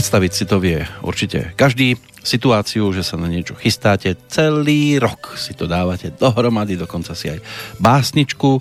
Predstaviť 0.00 0.32
si 0.32 0.44
to 0.48 0.56
vie 0.64 0.80
určite 1.04 1.52
každý 1.60 1.92
situáciu, 2.24 2.88
že 2.88 3.04
sa 3.04 3.20
na 3.20 3.28
niečo 3.28 3.52
chystáte, 3.52 4.16
celý 4.32 4.96
rok 4.96 5.36
si 5.36 5.52
to 5.52 5.68
dávate 5.68 6.16
dohromady, 6.16 6.72
dokonca 6.72 7.12
si 7.12 7.28
aj 7.28 7.44
básničku 7.76 8.48
e, 8.56 8.60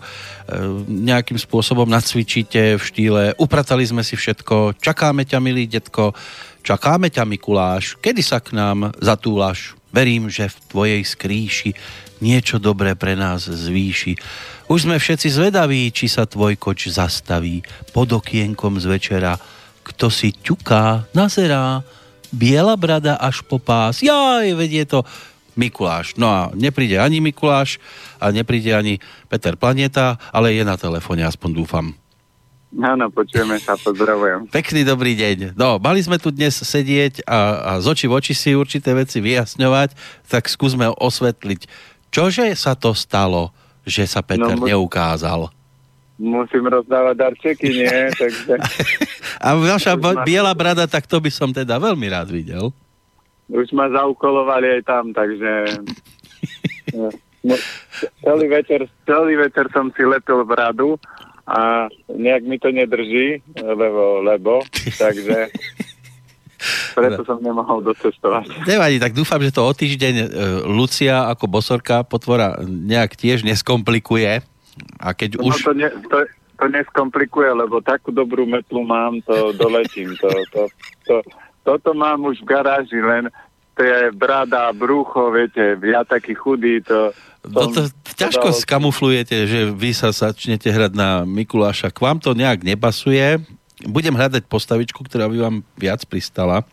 nejakým 0.83 1.39
spôsobom 1.39 1.87
nacvičíte 1.87 2.75
v 2.75 2.83
štýle 2.83 3.23
upratali 3.39 3.87
sme 3.87 4.03
si 4.03 4.19
všetko, 4.19 4.83
čakáme 4.83 5.23
ťa 5.23 5.39
milý 5.39 5.63
detko, 5.71 6.11
čakáme 6.59 7.07
ťa 7.07 7.23
Mikuláš, 7.23 7.95
kedy 8.03 8.19
sa 8.19 8.43
k 8.43 8.59
nám 8.59 8.91
zatúlaš, 8.99 9.79
verím, 9.95 10.27
že 10.27 10.51
v 10.51 10.59
tvojej 10.67 11.01
skrýši 11.07 11.71
niečo 12.19 12.59
dobré 12.59 12.99
pre 12.99 13.15
nás 13.15 13.47
zvýši. 13.47 14.19
Už 14.67 14.91
sme 14.91 14.99
všetci 14.99 15.31
zvedaví, 15.31 15.87
či 15.95 16.11
sa 16.11 16.27
tvoj 16.27 16.59
koč 16.59 16.91
zastaví 16.91 17.63
pod 17.95 18.11
okienkom 18.11 18.75
z 18.75 18.91
večera, 18.91 19.39
kto 19.89 20.13
si 20.13 20.29
ťuká, 20.31 21.09
nazerá, 21.17 21.81
biela 22.29 22.77
brada 22.77 23.17
až 23.17 23.41
po 23.41 23.57
pás. 23.57 24.05
Jaj, 24.05 24.53
vedie 24.53 24.85
to 24.85 25.01
Mikuláš. 25.57 26.15
No 26.15 26.29
a 26.29 26.39
nepríde 26.55 26.95
ani 27.01 27.19
Mikuláš 27.19 27.81
a 28.21 28.31
nepríde 28.31 28.71
ani 28.71 29.03
Peter 29.27 29.59
Planeta, 29.59 30.15
ale 30.31 30.55
je 30.55 30.63
na 30.63 30.79
telefóne, 30.79 31.25
aspoň 31.27 31.49
dúfam. 31.51 31.91
Áno, 32.69 33.09
počujeme 33.09 33.57
sa, 33.57 33.73
pozdravujem. 33.73 34.45
Pekný 34.53 34.85
dobrý 34.85 35.17
deň. 35.17 35.57
No, 35.57 35.81
mali 35.81 36.05
sme 36.05 36.21
tu 36.21 36.29
dnes 36.29 36.53
sedieť 36.53 37.25
a, 37.25 37.39
a 37.65 37.71
z 37.81 37.85
oči 37.89 38.05
v 38.05 38.13
oči 38.13 38.33
si 38.37 38.53
určité 38.53 38.93
veci 38.93 39.17
vyjasňovať, 39.25 39.97
tak 40.29 40.45
skúsme 40.45 40.85
osvetliť, 40.85 41.65
čože 42.13 42.53
sa 42.53 42.77
to 42.77 42.93
stalo, 42.93 43.49
že 43.89 44.05
sa 44.05 44.21
Peter 44.21 44.53
no, 44.53 44.69
neukázal 44.69 45.49
musím 46.19 46.67
rozdávať 46.67 47.15
darčeky, 47.15 47.69
nie? 47.71 47.97
Takže... 48.21 48.59
A 49.39 49.55
vaša 49.55 49.95
ma... 49.95 50.21
biela 50.27 50.51
brada, 50.51 50.85
tak 50.85 51.07
to 51.07 51.23
by 51.23 51.31
som 51.31 51.55
teda 51.55 51.79
veľmi 51.79 52.05
rád 52.11 52.29
videl. 52.29 52.75
Už 53.49 53.71
ma 53.71 53.87
zaukolovali 53.89 54.77
aj 54.77 54.81
tam, 54.85 55.15
takže... 55.15 55.51
No, 57.39 57.55
celý, 58.19 58.51
večer, 58.51 58.83
celý 59.07 59.39
večer 59.39 59.71
som 59.71 59.87
si 59.95 60.03
lepil 60.03 60.43
bradu 60.43 60.99
a 61.47 61.87
nejak 62.11 62.43
mi 62.43 62.59
to 62.59 62.67
nedrží, 62.67 63.39
lebo, 63.55 64.19
lebo, 64.19 64.59
takže... 64.99 65.47
Preto 66.99 67.23
som 67.23 67.39
nemohol 67.39 67.79
docestovať. 67.79 68.67
Nevadí, 68.67 68.99
tak 68.99 69.15
dúfam, 69.15 69.39
že 69.39 69.55
to 69.55 69.63
o 69.63 69.71
týždeň 69.71 70.15
e, 70.19 70.25
Lucia 70.67 71.31
ako 71.31 71.47
bosorka 71.47 72.03
potvora 72.03 72.59
nejak 72.67 73.15
tiež 73.15 73.47
neskomplikuje 73.47 74.43
a 74.99 75.13
keď 75.13 75.39
no, 75.39 75.49
už... 75.49 75.63
To, 75.65 75.73
ne, 75.73 75.89
to, 76.07 76.17
to 76.59 76.65
neskomplikuje, 76.67 77.49
lebo 77.55 77.79
takú 77.79 78.11
dobrú 78.11 78.43
metlu 78.43 78.83
mám, 78.83 79.23
to 79.23 79.55
doletím. 79.55 80.15
To, 80.19 80.29
to, 80.51 80.61
to, 81.07 81.15
toto 81.63 81.89
mám 81.95 82.27
už 82.27 82.43
v 82.43 82.49
garáži, 82.51 82.99
len 82.99 83.31
to 83.79 83.87
je 83.87 84.11
brada, 84.11 84.75
brucho, 84.75 85.31
viete, 85.31 85.79
ja 85.79 86.03
taký 86.03 86.35
chudý, 86.35 86.83
to... 86.83 87.15
No 87.47 87.71
to 87.71 87.87
ťažko 88.19 88.51
dal... 88.51 88.59
skamuflujete, 88.59 89.47
že 89.47 89.71
vy 89.71 89.95
sa 89.95 90.11
začnete 90.11 90.67
hrať 90.67 90.91
na 90.91 91.23
Mikuláša. 91.23 91.87
K 91.95 92.03
vám 92.03 92.19
to 92.19 92.35
nejak 92.35 92.67
nepasuje. 92.67 93.39
Budem 93.87 94.11
hľadať 94.11 94.43
postavičku, 94.51 95.07
ktorá 95.07 95.31
by 95.31 95.37
vám 95.39 95.55
viac 95.79 96.03
pristala. 96.03 96.67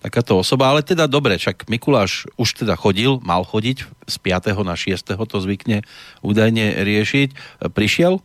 Takáto 0.00 0.40
osoba, 0.40 0.72
ale 0.72 0.80
teda 0.80 1.04
dobre, 1.04 1.36
však 1.36 1.68
Mikuláš 1.68 2.24
už 2.40 2.64
teda 2.64 2.80
chodil, 2.80 3.20
mal 3.20 3.44
chodiť 3.44 3.84
z 4.08 4.16
5. 4.24 4.56
na 4.64 4.72
6. 4.72 5.04
to 5.04 5.36
zvykne 5.36 5.84
údajne 6.24 6.80
riešiť. 6.80 7.60
Prišiel? 7.76 8.24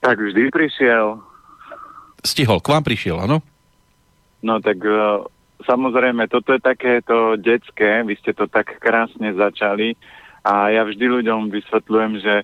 Tak 0.00 0.16
vždy 0.16 0.48
prišiel. 0.48 1.20
Stihol, 2.24 2.64
k 2.64 2.72
vám 2.72 2.84
prišiel, 2.84 3.20
áno? 3.20 3.44
No 4.40 4.56
tak 4.64 4.80
uh, 4.80 5.28
samozrejme, 5.68 6.28
toto 6.32 6.56
je 6.56 6.64
takéto 6.64 7.36
detské, 7.36 8.00
vy 8.08 8.16
ste 8.16 8.32
to 8.32 8.48
tak 8.48 8.80
krásne 8.80 9.36
začali 9.36 10.00
a 10.40 10.72
ja 10.72 10.82
vždy 10.88 11.04
ľuďom 11.20 11.52
vysvetľujem, 11.52 12.12
že 12.24 12.34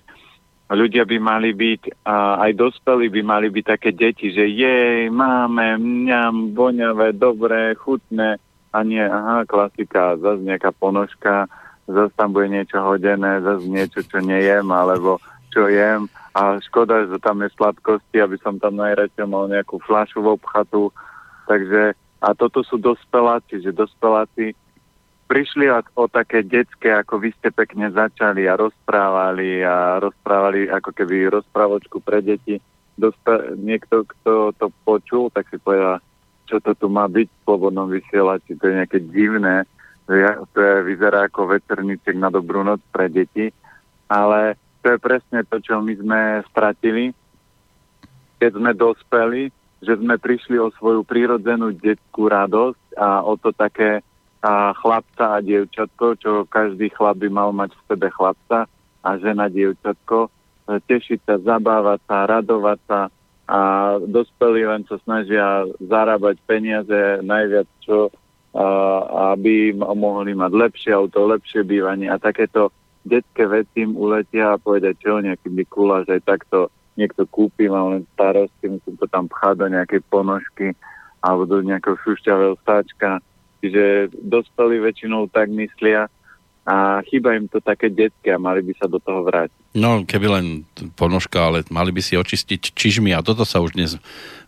ľudia 0.73 1.07
by 1.07 1.17
mali 1.19 1.55
byť, 1.55 2.03
aj 2.43 2.51
dospelí 2.59 3.07
by 3.07 3.21
mali 3.23 3.47
byť 3.47 3.65
také 3.65 3.95
deti, 3.95 4.35
že 4.35 4.47
jej, 4.51 5.07
máme, 5.07 5.79
mňam, 5.79 6.51
voňavé, 6.51 7.15
dobré, 7.15 7.75
chutné. 7.79 8.35
A 8.75 8.83
nie, 8.83 9.01
aha, 9.01 9.47
klasika, 9.47 10.19
zase 10.19 10.43
nejaká 10.43 10.75
ponožka, 10.75 11.47
zase 11.87 12.11
tam 12.19 12.35
bude 12.35 12.51
niečo 12.51 12.83
hodené, 12.83 13.39
zase 13.39 13.63
niečo, 13.63 14.03
čo 14.03 14.19
nejem, 14.19 14.67
alebo 14.67 15.23
čo 15.55 15.71
jem. 15.71 16.11
A 16.35 16.59
škoda, 16.59 17.07
že 17.07 17.17
tam 17.23 17.41
je 17.41 17.49
sladkosti, 17.55 18.19
aby 18.19 18.35
som 18.43 18.59
tam 18.59 18.75
najradšej 18.75 19.25
mal 19.25 19.47
nejakú 19.47 19.79
fľašu 19.87 20.19
v 20.19 20.35
obchatu, 20.35 20.91
takže 21.47 21.95
a 22.17 22.33
toto 22.33 22.65
sú 22.65 22.81
dospeláci, 22.81 23.61
že 23.61 23.69
dospeláci 23.69 24.57
prišli 25.27 25.67
o, 25.69 26.07
také 26.07 26.41
detské, 26.41 26.95
ako 26.95 27.19
vy 27.19 27.35
ste 27.35 27.51
pekne 27.51 27.91
začali 27.91 28.47
a 28.47 28.55
rozprávali 28.55 29.61
a 29.61 29.99
rozprávali 29.99 30.71
ako 30.71 30.89
keby 30.95 31.27
rozprávočku 31.29 31.99
pre 31.99 32.23
deti. 32.23 32.57
Dostal, 32.97 33.59
niekto, 33.59 34.07
kto 34.07 34.55
to 34.57 34.73
počul, 34.87 35.29
tak 35.29 35.51
si 35.51 35.61
povedal, 35.61 36.01
čo 36.47 36.63
to 36.63 36.73
tu 36.73 36.87
má 36.87 37.05
byť 37.05 37.27
v 37.27 37.41
slobodnom 37.43 37.91
vysielači, 37.91 38.57
to 38.57 38.71
je 38.71 38.79
nejaké 38.79 38.99
divné, 39.03 39.67
to 40.07 40.15
je, 40.15 40.75
vyzerá 40.87 41.27
ako 41.27 41.51
veterníček 41.59 42.15
na 42.15 42.31
dobrú 42.31 42.63
noc 42.63 42.79
pre 42.89 43.11
deti, 43.11 43.51
ale 44.07 44.55
to 44.79 44.95
je 44.95 44.97
presne 45.03 45.43
to, 45.51 45.59
čo 45.59 45.83
my 45.83 45.93
sme 45.99 46.19
stratili, 46.47 47.11
keď 48.39 48.51
sme 48.55 48.71
dospeli, 48.71 49.43
že 49.83 49.93
sme 49.99 50.15
prišli 50.17 50.57
o 50.57 50.73
svoju 50.73 51.03
prírodzenú 51.05 51.75
detskú 51.75 52.31
radosť 52.31 52.97
a 52.97 53.21
o 53.21 53.37
to 53.37 53.53
také 53.53 54.01
a 54.47 54.71
chlapca 54.79 55.35
a 55.35 55.43
dievčatko, 55.43 56.15
čo 56.23 56.31
každý 56.47 56.87
chlap 56.95 57.19
by 57.19 57.27
mal 57.27 57.51
mať 57.51 57.75
v 57.75 57.85
sebe 57.91 58.07
chlapca 58.07 58.71
a 59.03 59.09
žena 59.19 59.51
dievčatko, 59.51 60.31
tešiť 60.87 61.19
sa, 61.27 61.35
zabávať 61.43 61.99
sa, 62.07 62.17
radovať 62.31 62.79
sa 62.87 62.99
a 63.47 63.59
dospelí 63.99 64.63
len 64.63 64.87
sa 64.87 64.95
snažia 65.03 65.67
zarábať 65.83 66.39
peniaze 66.47 67.19
najviac, 67.23 67.67
čo 67.83 68.07
aby 69.35 69.75
mohli 69.75 70.33
mať 70.33 70.51
lepšie 70.55 70.91
auto, 70.95 71.27
lepšie 71.27 71.67
bývanie 71.67 72.07
a 72.07 72.17
takéto 72.17 72.71
detské 73.05 73.45
veci 73.45 73.83
im 73.85 73.93
uletia 73.93 74.55
a 74.55 74.61
povedať, 74.61 74.97
čo 74.99 75.21
nejaký 75.21 75.47
Mikuláš 75.51 76.09
aj 76.09 76.23
takto 76.25 76.71
niekto 76.97 77.29
kúpi, 77.29 77.69
mám 77.69 77.93
len 77.93 78.03
starosti, 78.17 78.65
musím 78.65 78.95
to 78.97 79.05
tam 79.07 79.29
pchať 79.29 79.55
do 79.61 79.67
nejakej 79.69 80.01
ponožky 80.09 80.67
alebo 81.21 81.45
do 81.45 81.61
nejakého 81.61 81.95
šušťavého 82.01 82.57
stáčka 82.65 83.21
Čiže 83.61 84.13
dospelí 84.13 84.77
väčšinou 84.81 85.29
tak 85.33 85.49
myslia 85.49 86.07
a 86.67 86.99
chýba 87.07 87.39
im 87.39 87.47
to 87.47 87.63
také 87.63 87.87
detské 87.87 88.35
a 88.35 88.43
mali 88.43 88.59
by 88.59 88.75
sa 88.75 88.91
do 88.91 88.99
toho 88.99 89.23
vrátiť. 89.23 89.55
No, 89.71 90.03
keby 90.03 90.27
len 90.27 90.45
ponožka, 90.99 91.47
ale 91.47 91.63
mali 91.71 91.95
by 91.95 92.03
si 92.03 92.19
očistiť 92.19 92.75
čižmy 92.75 93.15
a 93.15 93.23
toto 93.23 93.47
sa 93.47 93.63
už 93.63 93.79
dnes 93.79 93.95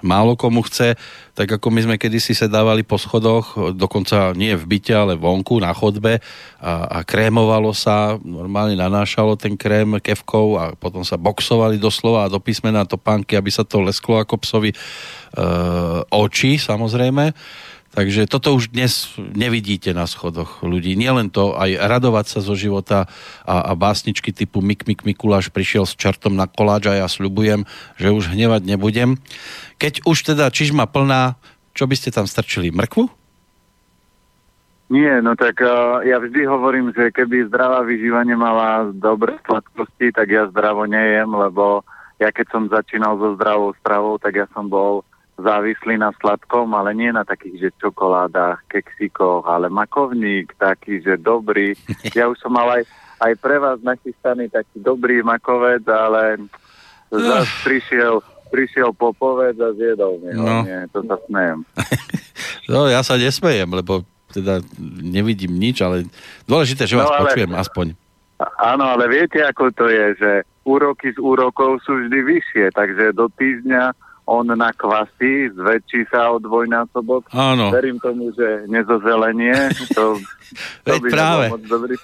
málo 0.04 0.36
komu 0.36 0.60
chce. 0.68 1.00
Tak 1.32 1.48
ako 1.48 1.72
my 1.72 1.80
sme 1.88 1.96
kedysi 1.96 2.36
sedávali 2.36 2.84
po 2.84 3.00
schodoch, 3.00 3.56
dokonca 3.72 4.36
nie 4.36 4.52
v 4.52 4.68
byte, 4.68 4.92
ale 4.92 5.16
vonku, 5.16 5.64
na 5.64 5.72
chodbe 5.72 6.20
a, 6.60 7.00
a 7.00 7.08
krémovalo 7.08 7.72
sa, 7.72 8.20
normálne 8.20 8.76
nanášalo 8.76 9.40
ten 9.40 9.56
krém 9.56 9.88
kevkou 10.04 10.60
a 10.60 10.76
potom 10.76 11.08
sa 11.08 11.16
boxovali 11.16 11.80
doslova 11.80 12.28
a 12.28 12.32
do 12.32 12.44
písmena 12.44 12.84
topánky, 12.84 13.40
aby 13.40 13.48
sa 13.48 13.64
to 13.64 13.80
lesklo 13.80 14.20
ako 14.20 14.44
psovi 14.44 14.76
e, 14.76 14.78
oči, 16.12 16.60
samozrejme. 16.60 17.32
Takže 17.90 18.30
toto 18.30 18.54
už 18.54 18.70
dnes 18.70 19.18
nevidíte 19.18 19.98
na 19.98 20.06
schodoch 20.06 20.62
ľudí. 20.62 20.94
Nielen 20.94 21.34
to, 21.34 21.58
aj 21.58 21.74
radovať 21.90 22.26
sa 22.30 22.40
zo 22.46 22.54
života 22.54 23.10
a, 23.50 23.66
a 23.66 23.72
básničky 23.74 24.30
typu 24.30 24.62
Mik 24.62 24.86
Mik 24.86 25.02
Mikuláš 25.10 25.50
prišiel 25.50 25.90
s 25.90 25.98
čartom 25.98 26.38
na 26.38 26.46
koláč 26.46 26.86
a 26.86 27.02
ja 27.02 27.10
sľubujem, 27.10 27.66
že 27.98 28.14
už 28.14 28.30
hnevať 28.30 28.62
nebudem. 28.70 29.18
Keď 29.82 30.06
už 30.06 30.22
teda 30.22 30.54
čižma 30.54 30.86
plná, 30.86 31.42
čo 31.74 31.90
by 31.90 31.96
ste 31.98 32.14
tam 32.14 32.30
strčili? 32.30 32.70
Mrkvu? 32.70 33.10
Nie, 34.90 35.22
no 35.22 35.38
tak 35.38 35.62
uh, 35.62 36.02
ja 36.02 36.18
vždy 36.18 36.50
hovorím, 36.50 36.90
že 36.94 37.14
keby 37.14 37.50
zdravá 37.50 37.86
vyžíva 37.86 38.26
nemala 38.26 38.90
dobré 38.90 39.38
sladkosti, 39.46 40.10
tak 40.14 40.34
ja 40.34 40.50
zdravo 40.50 40.90
nejem, 40.90 41.30
lebo 41.30 41.86
ja 42.18 42.34
keď 42.34 42.46
som 42.50 42.64
začínal 42.70 43.18
so 43.22 43.38
zdravou 43.38 43.74
stravou, 43.78 44.18
tak 44.18 44.38
ja 44.38 44.46
som 44.50 44.66
bol 44.66 45.06
závislí 45.40 45.98
na 45.98 46.12
sladkom, 46.20 46.72
ale 46.76 46.94
nie 46.94 47.10
na 47.10 47.24
takých, 47.24 47.70
že 47.70 47.70
čokoládach, 47.80 48.64
keksikoch, 48.68 49.48
ale 49.48 49.72
makovník 49.72 50.54
taký, 50.60 51.02
že 51.02 51.18
dobrý. 51.20 51.74
Ja 52.18 52.28
už 52.28 52.40
som 52.42 52.56
mal 52.56 52.68
aj, 52.82 52.84
aj 53.24 53.34
pre 53.40 53.58
vás 53.60 53.80
nachystaný 53.82 54.52
taký 54.52 54.82
dobrý 54.82 55.22
makovec, 55.24 55.84
ale 55.88 56.50
zase 57.12 57.50
prišiel, 57.64 58.22
prišiel 58.50 58.90
popovec 58.94 59.56
a 59.62 59.70
zjedol 59.78 60.20
mi 60.22 60.34
no. 60.34 60.66
Nie, 60.66 60.90
to 60.90 61.06
sa 61.06 61.18
smejem. 61.30 61.64
no, 62.72 62.90
ja 62.90 63.02
sa 63.06 63.16
nesmejem, 63.16 63.70
lebo 63.70 64.04
teda 64.30 64.62
nevidím 65.02 65.58
nič, 65.58 65.82
ale 65.82 66.06
dôležité, 66.46 66.86
že 66.86 66.98
vás 66.98 67.10
no, 67.10 67.14
ale, 67.18 67.22
počujem 67.26 67.52
aspoň. 67.58 67.88
Áno, 68.62 68.86
ale 68.88 69.10
viete, 69.10 69.44
ako 69.44 69.74
to 69.74 69.90
je, 69.90 70.06
že 70.16 70.32
úroky 70.64 71.12
z 71.12 71.20
úrokov 71.20 71.82
sú 71.84 71.98
vždy 71.98 72.20
vyššie, 72.24 72.66
takže 72.72 73.18
do 73.18 73.28
týždňa 73.34 74.09
on 74.30 74.54
na 74.54 74.70
kvasy, 74.70 75.50
zväčší 75.58 76.06
sa 76.14 76.30
o 76.30 76.38
dvojnásobok. 76.38 77.34
Áno. 77.34 77.74
Verím 77.74 77.98
tomu, 77.98 78.30
že 78.38 78.70
nezozelenie, 78.70 79.74
to, 79.98 80.22
to 80.86 80.94
by 81.02 81.10
práve. 81.10 81.46
moc 81.50 81.64
dobrý. 81.66 81.98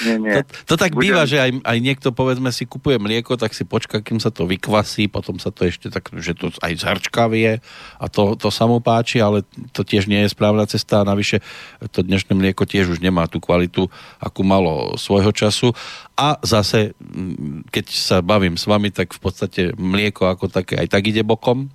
Nie, 0.00 0.16
nie. 0.16 0.32
To, 0.40 0.72
to 0.72 0.74
tak 0.80 0.96
Budem... 0.96 1.12
býva, 1.12 1.22
že 1.28 1.36
aj, 1.36 1.60
aj 1.60 1.78
niekto, 1.84 2.08
povedzme 2.16 2.48
si, 2.48 2.64
kupuje 2.64 2.96
mlieko, 2.96 3.36
tak 3.36 3.52
si 3.52 3.68
počká, 3.68 4.00
kým 4.00 4.16
sa 4.16 4.32
to 4.32 4.48
vykvasí, 4.48 5.12
potom 5.12 5.36
sa 5.36 5.52
to 5.52 5.68
ešte 5.68 5.92
tak, 5.92 6.08
že 6.16 6.32
to 6.32 6.48
aj 6.64 6.72
zhrčkavie 6.80 7.60
a 8.00 8.04
to, 8.08 8.32
to 8.40 8.48
sa 8.48 8.64
mu 8.64 8.80
páči, 8.80 9.20
ale 9.20 9.44
to 9.76 9.84
tiež 9.84 10.08
nie 10.08 10.24
je 10.24 10.32
správna 10.32 10.64
cesta 10.64 11.04
a 11.04 11.08
navyše 11.08 11.44
to 11.92 12.00
dnešné 12.00 12.32
mlieko 12.32 12.64
tiež 12.64 12.96
už 12.96 13.04
nemá 13.04 13.28
tú 13.28 13.36
kvalitu, 13.36 13.92
akú 14.16 14.40
malo 14.40 14.96
svojho 14.96 15.30
času. 15.36 15.76
A 16.16 16.40
zase, 16.40 16.96
mm, 16.96 17.68
keď 17.68 17.86
sa 17.92 18.16
bavím 18.24 18.56
s 18.56 18.64
vami, 18.64 18.88
tak 18.88 19.12
v 19.12 19.20
podstate 19.20 19.62
mlieko 19.76 20.32
ako 20.32 20.48
také 20.48 20.80
aj 20.80 20.88
tak 20.88 21.04
ide 21.04 21.20
bokom. 21.20 21.68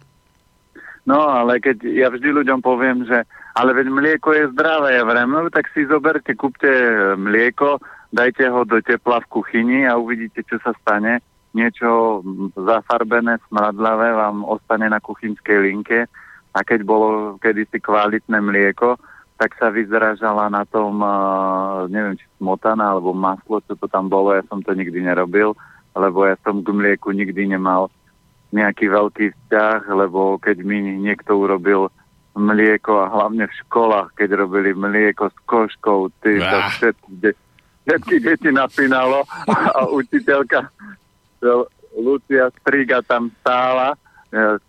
No, 1.08 1.24
ale 1.24 1.64
keď 1.64 1.88
ja 1.88 2.12
vždy 2.12 2.44
ľuďom 2.44 2.60
poviem, 2.60 3.08
že 3.08 3.24
ale 3.58 3.74
veď 3.74 3.88
mlieko 3.90 4.30
je 4.38 4.54
zdravé, 4.54 5.02
ja 5.02 5.04
vrem, 5.08 5.26
no 5.26 5.50
tak 5.50 5.72
si 5.74 5.88
zoberte, 5.90 6.36
kúpte 6.38 6.70
mlieko, 7.18 7.82
dajte 8.18 8.50
ho 8.50 8.66
do 8.66 8.82
tepla 8.82 9.22
v 9.22 9.30
kuchyni 9.30 9.86
a 9.86 9.94
uvidíte, 10.02 10.42
čo 10.50 10.58
sa 10.66 10.74
stane. 10.82 11.22
Niečo 11.54 12.22
zafarbené, 12.58 13.38
smradlavé 13.46 14.18
vám 14.18 14.42
ostane 14.42 14.90
na 14.90 14.98
kuchynskej 14.98 15.62
linke. 15.62 16.10
A 16.58 16.66
keď 16.66 16.82
bolo 16.82 17.38
kedysi 17.38 17.78
kvalitné 17.78 18.42
mlieko, 18.42 18.98
tak 19.38 19.54
sa 19.62 19.70
vyzražala 19.70 20.50
na 20.50 20.66
tom, 20.66 20.98
neviem, 21.94 22.18
či 22.18 22.26
smotana 22.42 22.98
alebo 22.98 23.14
maslo, 23.14 23.62
čo 23.62 23.78
to 23.78 23.86
tam 23.86 24.10
bolo, 24.10 24.34
ja 24.34 24.42
som 24.50 24.66
to 24.66 24.74
nikdy 24.74 24.98
nerobil, 24.98 25.54
lebo 25.94 26.26
ja 26.26 26.34
som 26.42 26.66
k 26.66 26.74
mlieku 26.74 27.14
nikdy 27.14 27.46
nemal 27.54 27.94
nejaký 28.50 28.90
veľký 28.90 29.26
vzťah, 29.30 29.94
lebo 29.94 30.42
keď 30.42 30.66
mi 30.66 30.82
niekto 30.98 31.38
urobil 31.38 31.94
mlieko 32.34 33.06
a 33.06 33.14
hlavne 33.14 33.46
v 33.46 33.58
školách, 33.66 34.18
keď 34.18 34.42
robili 34.42 34.74
mlieko 34.74 35.30
s 35.30 35.38
koškou, 35.46 36.10
ty 36.26 36.42
to 36.42 36.58
všetky, 36.74 37.38
všetky 37.88 38.20
deti 38.20 38.50
napínalo 38.52 39.24
a 39.48 39.88
učiteľka 39.88 40.68
Lucia 41.96 42.52
Striga 42.60 43.00
tam 43.00 43.32
stála. 43.40 43.96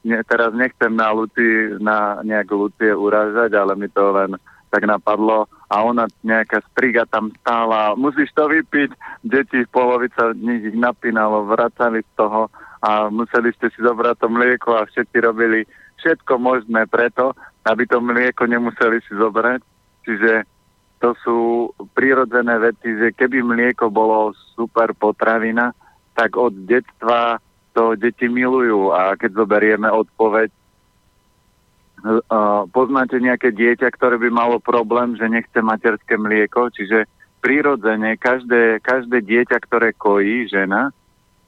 Ne, 0.06 0.22
teraz 0.22 0.54
nechcem 0.54 0.94
na, 0.94 1.10
Luci, 1.10 1.74
na 1.82 2.22
nejak 2.22 2.46
Lucie 2.54 2.94
uražať, 2.94 3.58
ale 3.58 3.74
mi 3.74 3.90
to 3.90 4.14
len 4.14 4.38
tak 4.70 4.86
napadlo 4.86 5.50
a 5.66 5.82
ona 5.82 6.06
nejaká 6.22 6.62
striga 6.70 7.08
tam 7.08 7.34
stála. 7.42 7.96
Musíš 7.98 8.30
to 8.36 8.46
vypiť. 8.46 8.94
Deti 9.26 9.66
polovica 9.66 10.30
nich 10.38 10.62
ich 10.62 10.78
napínalo, 10.78 11.48
vracali 11.48 12.04
z 12.04 12.10
toho 12.14 12.52
a 12.84 13.10
museli 13.10 13.50
ste 13.58 13.72
si 13.74 13.82
zobrať 13.82 14.22
to 14.22 14.28
mlieko 14.30 14.78
a 14.78 14.86
všetci 14.86 15.16
robili 15.18 15.66
všetko 15.98 16.38
možné 16.38 16.86
preto, 16.86 17.34
aby 17.66 17.82
to 17.88 17.98
mlieko 17.98 18.46
nemuseli 18.46 19.02
si 19.02 19.12
zobrať. 19.18 19.60
Čiže 20.06 20.46
to 20.98 21.14
sú 21.22 21.70
prírodzené 21.94 22.58
veci, 22.58 22.90
že 22.90 23.14
keby 23.14 23.42
mlieko 23.42 23.90
bolo 23.90 24.34
super 24.58 24.94
potravina, 24.94 25.72
tak 26.18 26.34
od 26.34 26.50
detstva 26.66 27.38
to 27.72 27.94
deti 27.94 28.26
milujú. 28.26 28.90
A 28.90 29.14
keď 29.14 29.38
zoberieme 29.38 29.86
odpoveď, 29.86 30.50
uh, 30.50 32.66
poznáte 32.74 33.22
nejaké 33.22 33.54
dieťa, 33.54 33.86
ktoré 33.94 34.18
by 34.18 34.30
malo 34.30 34.58
problém, 34.58 35.14
že 35.14 35.30
nechce 35.30 35.62
materské 35.62 36.18
mlieko, 36.18 36.74
čiže 36.74 37.06
prírodzene 37.38 38.18
každé, 38.18 38.82
každé 38.82 39.22
dieťa, 39.22 39.62
ktoré 39.62 39.94
kojí 39.94 40.50
žena, 40.50 40.90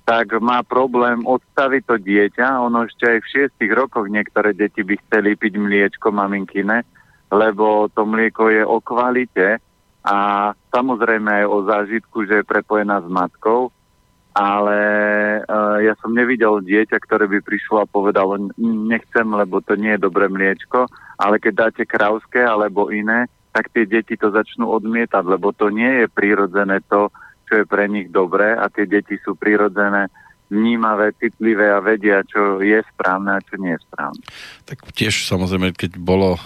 tak 0.06 0.38
má 0.38 0.62
problém 0.62 1.26
odstaviť 1.26 1.82
to 1.86 1.96
dieťa. 1.98 2.62
Ono 2.66 2.86
ešte 2.86 3.06
aj 3.06 3.18
v 3.22 3.30
šiestich 3.30 3.72
rokoch 3.74 4.06
niektoré 4.06 4.54
deti 4.54 4.82
by 4.86 4.96
chceli 5.06 5.34
piť 5.34 5.58
mliečko 5.58 6.14
maminkine, 6.14 6.86
lebo 7.30 7.86
to 7.94 8.02
mlieko 8.02 8.50
je 8.50 8.62
o 8.66 8.82
kvalite 8.82 9.62
a 10.02 10.16
samozrejme 10.74 11.44
aj 11.44 11.46
o 11.46 11.58
zážitku, 11.64 12.26
že 12.26 12.42
je 12.42 12.50
prepojená 12.50 12.98
s 13.00 13.08
matkou, 13.08 13.70
ale 14.34 14.78
uh, 15.42 15.78
ja 15.82 15.94
som 15.98 16.14
nevidel 16.14 16.62
dieťa, 16.62 16.96
ktoré 17.02 17.26
by 17.26 17.38
prišlo 17.42 17.82
a 17.82 17.90
povedalo, 17.90 18.50
nechcem, 18.62 19.26
lebo 19.26 19.60
to 19.60 19.74
nie 19.74 19.94
je 19.98 20.04
dobré 20.06 20.30
mliečko, 20.30 20.86
ale 21.18 21.42
keď 21.42 21.52
dáte 21.68 21.82
krauské 21.84 22.40
alebo 22.40 22.88
iné, 22.94 23.26
tak 23.50 23.68
tie 23.74 23.84
deti 23.84 24.14
to 24.14 24.30
začnú 24.30 24.70
odmietať, 24.70 25.24
lebo 25.26 25.50
to 25.50 25.74
nie 25.74 26.04
je 26.04 26.06
prírodzené 26.06 26.78
to, 26.86 27.10
čo 27.50 27.62
je 27.62 27.64
pre 27.66 27.90
nich 27.90 28.06
dobré 28.14 28.54
a 28.54 28.70
tie 28.70 28.86
deti 28.86 29.18
sú 29.26 29.34
prirodzené 29.34 30.06
vnímavé, 30.50 31.14
citlivé 31.16 31.70
a 31.70 31.78
vedia, 31.78 32.26
čo 32.26 32.58
je 32.58 32.82
správne 32.90 33.38
a 33.38 33.40
čo 33.40 33.54
nie 33.56 33.72
je 33.72 33.80
správne. 33.86 34.22
Tak 34.66 34.82
tiež 34.90 35.24
samozrejme, 35.30 35.70
keď 35.72 35.96
bolo 35.96 36.36
e, 36.36 36.40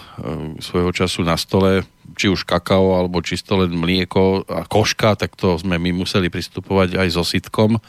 svojho 0.61 0.93
času 0.93 1.25
na 1.25 1.35
stole 1.35 1.81
či 2.13 2.29
už 2.29 2.45
kakao 2.45 2.95
alebo 2.95 3.25
čisto 3.25 3.57
len 3.57 3.73
mlieko 3.73 4.45
a 4.45 4.63
koška, 4.69 5.17
tak 5.17 5.33
to 5.33 5.57
sme 5.57 5.81
my 5.81 5.91
museli 5.91 6.29
pristupovať 6.29 7.01
aj 7.01 7.07
so 7.11 7.25
sitkom 7.25 7.81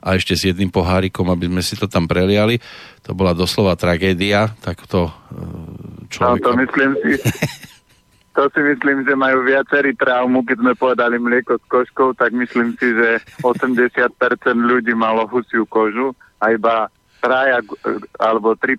a 0.00 0.08
ešte 0.16 0.34
s 0.34 0.48
jedným 0.48 0.72
pohárikom, 0.72 1.28
aby 1.28 1.52
sme 1.52 1.62
si 1.62 1.76
to 1.76 1.84
tam 1.84 2.08
preliali. 2.08 2.58
To 3.04 3.12
bola 3.12 3.36
doslova 3.36 3.76
tragédia, 3.76 4.56
tak 4.64 4.88
to 4.88 5.06
e, 5.06 5.12
človeka... 6.08 6.48
No, 6.48 6.56
to 6.56 6.60
myslím 6.64 6.92
si, 7.04 7.10
to 8.38 8.46
si 8.54 8.62
myslím, 8.62 9.02
že 9.02 9.18
majú 9.18 9.42
viacerí 9.42 9.98
traumu, 9.98 10.46
keď 10.46 10.62
sme 10.62 10.72
povedali 10.78 11.18
mlieko 11.18 11.58
s 11.58 11.64
koškou, 11.66 12.14
tak 12.14 12.30
myslím 12.30 12.78
si, 12.78 12.94
že 12.94 13.18
80% 13.42 14.14
ľudí 14.54 14.94
malo 14.94 15.26
husiu 15.26 15.66
kožu 15.66 16.14
a 16.38 16.54
iba 16.54 16.86
traja 17.18 17.58
alebo 18.22 18.54
3% 18.54 18.78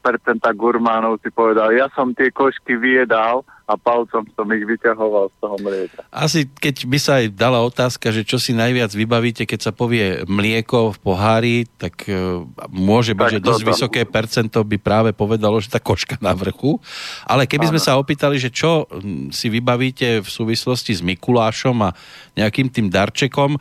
gurmánov 0.56 1.20
si 1.20 1.28
povedal, 1.28 1.76
ja 1.76 1.92
som 1.92 2.16
tie 2.16 2.32
košky 2.32 2.80
vyjedal 2.80 3.44
a 3.70 3.78
palcom 3.78 4.26
som 4.34 4.48
ich 4.50 4.66
vyťahoval 4.66 5.30
z 5.30 5.36
toho 5.38 5.56
mlieka. 5.62 6.02
Asi 6.10 6.50
keď 6.50 6.76
by 6.90 6.98
sa 6.98 7.22
aj 7.22 7.26
dala 7.38 7.62
otázka, 7.62 8.10
že 8.10 8.26
čo 8.26 8.42
si 8.42 8.58
najviac 8.58 8.90
vybavíte, 8.90 9.46
keď 9.46 9.70
sa 9.70 9.72
povie 9.72 10.26
mlieko 10.26 10.90
v 10.90 10.98
pohári, 10.98 11.58
tak 11.78 12.10
uh, 12.10 12.42
môže 12.74 13.14
byť, 13.14 13.22
tak 13.22 13.34
že 13.38 13.46
dosť 13.46 13.62
toto. 13.62 13.70
vysoké 13.70 14.02
percento 14.10 14.58
by 14.66 14.78
práve 14.82 15.10
povedalo, 15.14 15.62
že 15.62 15.70
tá 15.70 15.78
koška 15.78 16.18
na 16.18 16.34
vrchu. 16.34 16.82
Ale 17.30 17.46
keby 17.46 17.70
Áno. 17.70 17.78
sme 17.78 17.82
sa 17.86 18.02
opýtali, 18.02 18.42
že 18.42 18.50
čo 18.50 18.90
si 19.30 19.54
vybavíte 19.54 20.26
v 20.26 20.30
súvislosti 20.30 20.98
s 20.98 21.06
Mikulášom 21.06 21.78
a 21.86 21.94
nejakým 22.34 22.74
tým 22.74 22.90
darčekom 22.90 23.54
e, 23.54 23.60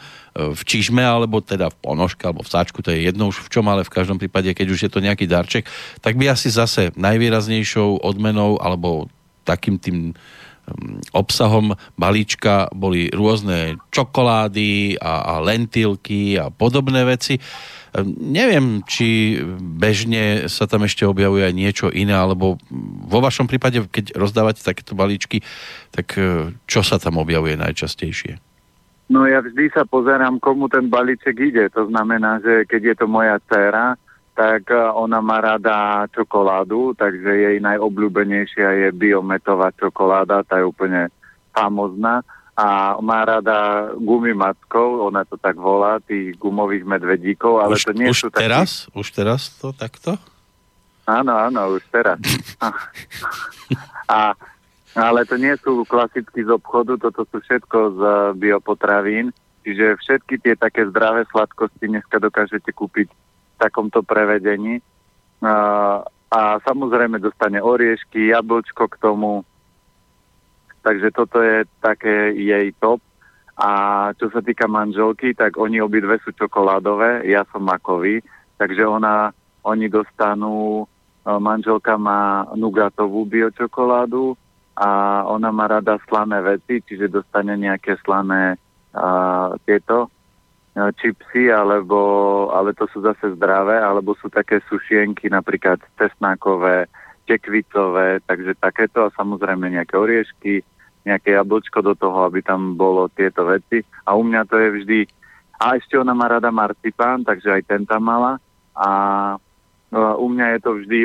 v 0.56 0.60
čižme, 0.64 1.04
alebo 1.04 1.44
teda 1.44 1.68
v 1.68 1.76
ponožke, 1.84 2.24
alebo 2.24 2.40
v 2.40 2.48
sáčku, 2.48 2.80
to 2.80 2.96
je 2.96 3.04
jedno 3.04 3.28
už 3.28 3.44
v 3.44 3.52
čom, 3.52 3.68
ale 3.68 3.84
v 3.84 3.92
každom 3.92 4.16
prípade, 4.16 4.48
keď 4.56 4.66
už 4.72 4.80
je 4.88 4.90
to 4.90 5.04
nejaký 5.04 5.28
darček, 5.28 5.68
tak 6.00 6.16
by 6.16 6.32
asi 6.32 6.48
zase 6.48 6.96
najvýraznejšou 6.96 8.00
odmenou 8.00 8.56
alebo 8.56 9.10
takým 9.48 9.80
tým 9.80 10.12
um, 10.12 11.00
obsahom 11.16 11.72
balíčka 11.96 12.68
boli 12.76 13.08
rôzne 13.08 13.80
čokolády 13.88 15.00
a, 15.00 15.24
a 15.24 15.34
lentilky 15.40 16.36
a 16.36 16.52
podobné 16.52 17.08
veci. 17.08 17.40
Um, 17.96 18.12
neviem, 18.20 18.84
či 18.84 19.40
bežne 19.56 20.52
sa 20.52 20.68
tam 20.68 20.84
ešte 20.84 21.08
objavuje 21.08 21.48
aj 21.48 21.54
niečo 21.56 21.86
iné, 21.88 22.12
alebo 22.12 22.60
vo 23.08 23.18
vašom 23.24 23.48
prípade, 23.48 23.80
keď 23.88 24.12
rozdávate 24.12 24.60
takéto 24.60 24.92
balíčky, 24.92 25.40
tak 25.88 26.12
uh, 26.20 26.52
čo 26.68 26.84
sa 26.84 27.00
tam 27.00 27.16
objavuje 27.16 27.56
najčastejšie? 27.56 28.44
No 29.08 29.24
ja 29.24 29.40
vždy 29.40 29.72
sa 29.72 29.88
pozerám, 29.88 30.36
komu 30.36 30.68
ten 30.68 30.92
balíček 30.92 31.32
ide. 31.40 31.72
To 31.72 31.88
znamená, 31.88 32.44
že 32.44 32.68
keď 32.68 32.92
je 32.92 32.94
to 33.00 33.06
moja 33.08 33.40
dcera, 33.48 33.96
tak 34.38 34.70
e, 34.70 34.78
ona 34.94 35.18
má 35.18 35.42
rada 35.42 36.06
čokoládu, 36.14 36.94
takže 36.94 37.26
jej 37.26 37.56
najobľúbenejšia 37.58 38.86
je 38.86 38.88
biometová 38.94 39.74
čokoláda, 39.74 40.46
tá 40.46 40.62
je 40.62 40.70
úplne 40.70 41.10
famozná. 41.50 42.22
A 42.58 42.98
má 43.02 43.26
rada 43.26 43.90
gumy 43.98 44.34
matkov, 44.34 45.10
ona 45.10 45.26
to 45.26 45.34
tak 45.38 45.58
volá, 45.58 45.98
tých 46.02 46.38
gumových 46.38 46.86
medvedíkov, 46.86 47.62
ale 47.62 47.78
už, 47.78 47.90
to 47.90 47.94
nie 47.94 48.10
už 48.10 48.18
sú 48.18 48.30
teraz? 48.30 48.86
Taký... 48.86 48.98
Už 48.98 49.06
teraz 49.14 49.40
to 49.58 49.74
takto? 49.74 50.18
Áno, 51.06 51.34
áno, 51.34 51.74
už 51.74 51.82
teraz. 51.90 52.18
a, 54.10 54.34
ale 54.94 55.20
to 55.26 55.38
nie 55.38 55.54
sú 55.62 55.82
klasicky 55.86 56.46
z 56.46 56.50
obchodu, 56.50 56.98
toto 56.98 57.26
sú 57.30 57.38
všetko 57.42 57.78
z 57.94 58.00
biopotravín, 58.38 59.30
čiže 59.62 59.98
všetky 60.02 60.34
tie 60.42 60.54
také 60.58 60.86
zdravé 60.90 61.26
sladkosti 61.30 61.90
dneska 61.90 62.18
dokážete 62.18 62.74
kúpiť 62.74 63.06
takomto 63.58 64.06
prevedení. 64.06 64.78
A, 65.42 65.54
a 66.30 66.40
samozrejme 66.62 67.18
dostane 67.18 67.58
oriešky, 67.58 68.30
jablčko 68.30 68.86
k 68.88 68.96
tomu. 69.02 69.42
Takže 70.86 71.10
toto 71.10 71.42
je 71.42 71.66
také 71.82 72.32
jej 72.38 72.70
top. 72.78 73.02
A 73.58 73.70
čo 74.14 74.30
sa 74.30 74.38
týka 74.38 74.70
manželky, 74.70 75.34
tak 75.34 75.58
oni 75.58 75.82
obidve 75.82 76.22
sú 76.22 76.30
čokoládové, 76.30 77.26
ja 77.26 77.42
som 77.50 77.66
makový, 77.66 78.22
takže 78.54 78.86
ona, 78.86 79.34
oni 79.66 79.90
dostanú, 79.90 80.86
e, 81.26 81.34
manželka 81.42 81.98
má 81.98 82.46
nugatovú 82.54 83.26
biočokoládu 83.26 84.38
a 84.78 84.88
ona 85.26 85.50
má 85.50 85.66
rada 85.66 85.98
slané 86.06 86.38
veci, 86.38 86.78
čiže 86.86 87.10
dostane 87.10 87.58
nejaké 87.58 87.98
slané 88.06 88.54
uh, 88.94 89.58
tieto 89.66 90.06
čipsy, 91.00 91.50
alebo, 91.50 91.98
ale 92.54 92.76
to 92.76 92.86
sú 92.92 93.02
zase 93.02 93.34
zdravé, 93.34 93.80
alebo 93.80 94.14
sú 94.18 94.30
také 94.30 94.60
sušienky, 94.68 95.26
napríklad 95.32 95.80
cesnákové, 95.98 96.86
tekvicové, 97.28 98.24
takže 98.24 98.56
takéto 98.56 99.08
a 99.08 99.14
samozrejme 99.16 99.68
nejaké 99.68 99.94
oriešky, 99.98 100.64
nejaké 101.04 101.36
jablčko 101.36 101.80
do 101.80 101.94
toho, 101.96 102.28
aby 102.28 102.44
tam 102.44 102.76
bolo 102.76 103.08
tieto 103.12 103.48
veci. 103.48 103.80
A 104.04 104.16
u 104.16 104.22
mňa 104.24 104.42
to 104.48 104.56
je 104.56 104.68
vždy... 104.80 105.00
A 105.58 105.74
ešte 105.74 105.98
ona 105.98 106.14
má 106.14 106.30
rada 106.30 106.54
marcipán, 106.54 107.26
takže 107.26 107.50
aj 107.50 107.62
ten 107.66 107.82
tam 107.82 108.06
mala. 108.06 108.38
A 108.78 108.88
no, 109.90 110.00
u 110.22 110.26
mňa 110.30 110.46
je 110.54 110.60
to 110.62 110.70
vždy, 110.78 110.98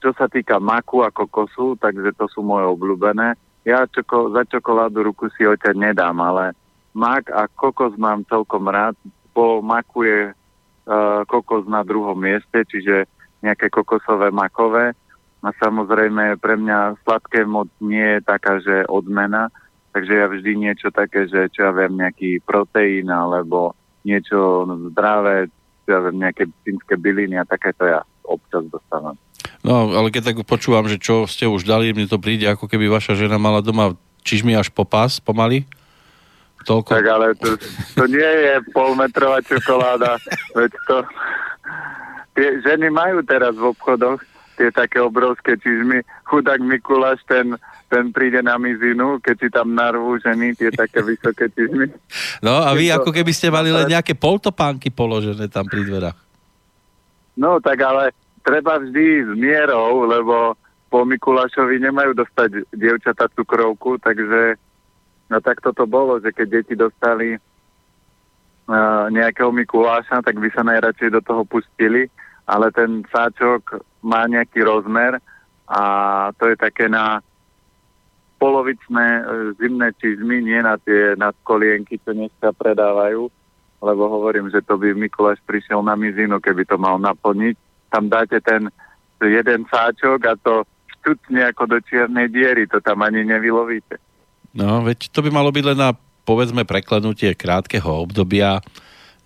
čo 0.00 0.10
sa 0.16 0.30
týka 0.30 0.56
maku 0.56 1.04
a 1.04 1.12
kokosu, 1.12 1.76
takže 1.76 2.16
to 2.16 2.24
sú 2.32 2.40
moje 2.40 2.64
obľúbené. 2.72 3.36
Ja 3.68 3.84
čoko, 3.84 4.32
za 4.32 4.48
čokoládu 4.48 5.04
ruku 5.04 5.28
si 5.36 5.44
oťať 5.44 5.76
nedám, 5.76 6.16
ale 6.24 6.56
mak 6.96 7.28
a 7.28 7.44
kokos 7.52 7.98
mám 8.00 8.24
celkom 8.24 8.64
rád. 8.70 8.96
Po 9.38 9.62
maku 9.62 10.02
je 10.02 10.20
uh, 10.34 11.22
kokos 11.30 11.70
na 11.70 11.86
druhom 11.86 12.18
mieste, 12.18 12.66
čiže 12.66 13.06
nejaké 13.38 13.70
kokosové 13.70 14.34
makové. 14.34 14.98
A 15.46 15.54
samozrejme 15.54 16.42
pre 16.42 16.58
mňa 16.58 16.98
sladké 17.06 17.46
moc 17.46 17.70
nie 17.78 18.18
je 18.18 18.20
taká, 18.26 18.58
že 18.58 18.82
odmena, 18.90 19.54
takže 19.94 20.12
ja 20.18 20.26
vždy 20.26 20.52
niečo 20.58 20.90
také, 20.90 21.30
že 21.30 21.46
čo 21.54 21.70
ja 21.70 21.70
viem, 21.70 21.94
nejaký 21.94 22.42
proteín 22.42 23.06
alebo 23.06 23.78
niečo 24.02 24.66
zdravé, 24.90 25.46
čo 25.86 25.88
ja 25.94 26.00
viem, 26.02 26.26
nejaké 26.26 26.50
psínske 26.50 26.98
byliny 26.98 27.38
a 27.38 27.46
takéto 27.46 27.86
ja 27.86 28.02
občas 28.26 28.66
dostávam. 28.66 29.14
No, 29.62 29.94
ale 29.94 30.10
keď 30.10 30.34
tak 30.34 30.42
počúvam, 30.42 30.90
že 30.90 30.98
čo 30.98 31.30
ste 31.30 31.46
už 31.46 31.62
dali, 31.62 31.94
mne 31.94 32.10
to 32.10 32.18
príde, 32.18 32.50
ako 32.50 32.66
keby 32.66 32.90
vaša 32.90 33.14
žena 33.14 33.38
mala 33.38 33.62
doma 33.62 33.94
čižmi 34.26 34.58
až 34.58 34.74
po 34.74 34.82
pás 34.82 35.22
pomaly. 35.22 35.62
Toľko. 36.66 36.90
Tak 36.90 37.06
ale 37.06 37.26
to, 37.38 37.54
to 37.94 38.04
nie 38.10 38.18
je 38.24 38.54
polmetrová 38.74 39.38
čokoláda, 39.44 40.18
veď 40.56 40.72
to... 40.86 40.96
Tie 42.38 42.62
ženy 42.62 42.86
majú 42.94 43.18
teraz 43.26 43.50
v 43.58 43.74
obchodoch 43.74 44.22
tie 44.58 44.74
také 44.74 44.98
obrovské 44.98 45.54
čižmy. 45.54 46.02
Chudák 46.26 46.58
Mikuláš, 46.58 47.22
ten, 47.30 47.54
ten 47.86 48.10
príde 48.10 48.42
na 48.42 48.58
mizinu, 48.58 49.22
keď 49.22 49.36
si 49.38 49.48
tam 49.54 49.74
narvú 49.74 50.18
ženy 50.18 50.58
tie 50.58 50.74
také 50.74 51.02
vysoké 51.06 51.46
čižmy. 51.54 51.94
No 52.42 52.66
a 52.66 52.74
vy 52.74 52.90
ako 52.90 53.14
keby 53.14 53.30
ste 53.30 53.54
mali 53.54 53.70
len 53.70 53.86
nejaké 53.86 54.18
poltopánky 54.18 54.90
položené 54.90 55.46
tam 55.46 55.70
pri 55.70 55.86
dverách. 55.86 56.18
No 57.38 57.62
tak 57.62 57.78
ale 57.86 58.10
treba 58.42 58.82
vždy 58.82 59.30
s 59.30 59.32
mierou, 59.38 60.10
lebo 60.10 60.58
po 60.90 61.06
Mikulášovi 61.06 61.78
nemajú 61.78 62.18
dostať 62.18 62.66
dievčata 62.74 63.30
cukrovku, 63.38 64.02
takže 64.02 64.58
no 65.28 65.36
tak 65.40 65.60
toto 65.60 65.84
bolo, 65.84 66.20
že 66.20 66.32
keď 66.32 66.46
deti 66.60 66.74
dostali 66.74 67.36
uh, 67.36 69.06
nejakého 69.12 69.52
Mikuláša, 69.52 70.24
tak 70.24 70.36
by 70.40 70.48
sa 70.52 70.64
najradšej 70.64 71.10
do 71.14 71.20
toho 71.24 71.42
pustili, 71.44 72.08
ale 72.48 72.72
ten 72.72 73.04
sáčok 73.08 73.84
má 74.04 74.24
nejaký 74.24 74.64
rozmer 74.64 75.20
a 75.68 75.80
to 76.40 76.48
je 76.48 76.56
také 76.56 76.88
na 76.88 77.20
polovičné 78.40 79.06
uh, 79.20 79.24
zimné 79.60 79.92
čizmy, 80.00 80.40
nie 80.40 80.60
na 80.64 80.80
tie 80.80 81.16
nadkolienky, 81.16 82.00
čo 82.00 82.16
dneska 82.16 82.56
predávajú, 82.56 83.28
lebo 83.78 84.02
hovorím, 84.10 84.48
že 84.48 84.64
to 84.64 84.80
by 84.80 84.96
Mikuláš 84.96 85.38
prišiel 85.44 85.84
na 85.84 85.94
mizinu, 85.94 86.40
keby 86.40 86.64
to 86.64 86.80
mal 86.80 86.96
naplniť 86.98 87.68
tam 87.90 88.08
dáte 88.08 88.40
ten 88.40 88.70
jeden 89.20 89.64
sáčok 89.66 90.20
a 90.28 90.36
to 90.36 90.64
štucne 91.00 91.48
ako 91.48 91.64
do 91.66 91.78
čiernej 91.88 92.28
diery, 92.28 92.68
to 92.68 92.80
tam 92.80 93.02
ani 93.02 93.24
nevylovíte. 93.24 93.96
No, 94.56 94.84
veď 94.84 95.12
to 95.12 95.20
by 95.20 95.30
malo 95.32 95.52
byť 95.52 95.64
len 95.74 95.78
na 95.78 95.90
povedzme 96.28 96.68
preklenutie 96.68 97.32
krátkeho 97.32 98.04
obdobia, 98.04 98.60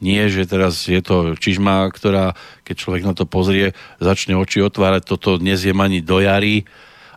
nie, 0.02 0.18
že 0.26 0.50
teraz 0.50 0.90
je 0.90 0.98
to 0.98 1.38
čižma, 1.38 1.86
ktorá, 1.94 2.34
keď 2.66 2.74
človek 2.74 3.02
na 3.06 3.14
to 3.14 3.22
pozrie, 3.22 3.70
začne 4.02 4.34
oči 4.34 4.58
otvárať, 4.58 5.06
toto 5.06 5.38
nezjem 5.38 5.78
ani 5.78 6.02
do 6.02 6.18
jary 6.18 6.66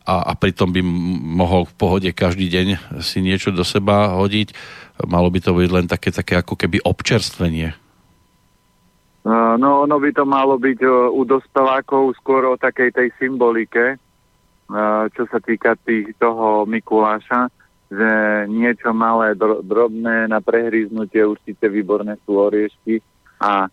a, 0.06 0.22
a 0.22 0.32
pritom 0.38 0.70
by 0.70 0.86
mohol 1.34 1.66
v 1.66 1.74
pohode 1.74 2.10
každý 2.14 2.46
deň 2.46 3.02
si 3.02 3.26
niečo 3.26 3.50
do 3.50 3.66
seba 3.66 4.14
hodiť. 4.22 4.54
Malo 5.10 5.34
by 5.34 5.40
to 5.42 5.58
byť 5.58 5.70
len 5.74 5.90
také, 5.90 6.14
také 6.14 6.38
ako 6.38 6.54
keby 6.54 6.78
občerstvenie. 6.86 7.74
No, 9.58 9.90
ono 9.90 9.98
by 9.98 10.14
to 10.14 10.22
malo 10.22 10.62
byť 10.62 10.86
u 11.10 11.26
dospelákov 11.26 12.14
skôr 12.22 12.46
o 12.46 12.54
takej 12.54 12.94
tej 12.94 13.10
symbolike, 13.18 13.98
čo 15.18 15.24
sa 15.26 15.42
týka 15.42 15.74
tých, 15.82 16.14
toho 16.22 16.70
Mikuláša, 16.70 17.50
že 17.92 18.12
niečo 18.50 18.92
malé, 18.92 19.38
drobné 19.38 20.26
na 20.26 20.42
prehríznutie 20.42 21.22
určite 21.22 21.70
výborné 21.70 22.18
sú 22.26 22.42
oriešky 22.42 23.00
a 23.38 23.70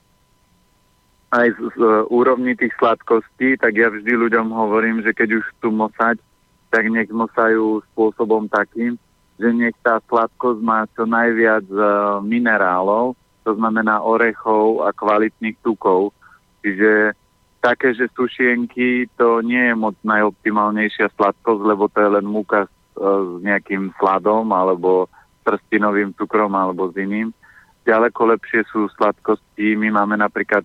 aj 1.32 1.48
z, 1.56 1.58
z 1.72 1.80
úrovni 2.12 2.52
tých 2.52 2.76
sladkostí, 2.76 3.56
tak 3.56 3.72
ja 3.72 3.88
vždy 3.88 4.12
ľuďom 4.28 4.52
hovorím, 4.52 5.00
že 5.00 5.16
keď 5.16 5.40
už 5.40 5.44
chcú 5.56 5.72
mosať, 5.72 6.20
tak 6.68 6.92
nech 6.92 7.08
mosajú 7.08 7.80
spôsobom 7.92 8.52
takým, 8.52 9.00
že 9.40 9.48
nech 9.48 9.76
tá 9.80 9.96
sladkosť 10.12 10.60
má 10.60 10.84
čo 10.92 11.08
najviac 11.08 11.64
uh, 11.72 12.20
minerálov, 12.20 13.16
to 13.48 13.56
znamená 13.56 14.04
orechov 14.04 14.84
a 14.84 14.92
kvalitných 14.92 15.56
tukov. 15.64 16.12
Čiže 16.60 17.16
také, 17.64 17.94
že 17.96 18.12
sušienky, 18.12 19.08
to 19.16 19.40
nie 19.40 19.72
je 19.72 19.74
moc 19.74 19.96
najoptimálnejšia 20.04 21.10
sladkosť, 21.16 21.62
lebo 21.62 21.86
to 21.90 21.98
je 22.02 22.10
len 22.18 22.26
múka 22.26 22.66
s, 22.66 22.70
e, 22.70 22.81
s 22.92 23.40
nejakým 23.40 23.92
sladom 23.96 24.48
alebo 24.52 25.08
trstinovým 25.42 26.14
cukrom 26.14 26.54
alebo 26.54 26.92
s 26.92 26.94
iným. 26.96 27.34
Ďaleko 27.82 28.38
lepšie 28.38 28.62
sú 28.70 28.86
sladkosti. 28.94 29.74
My 29.74 29.90
máme 29.90 30.14
napríklad 30.20 30.62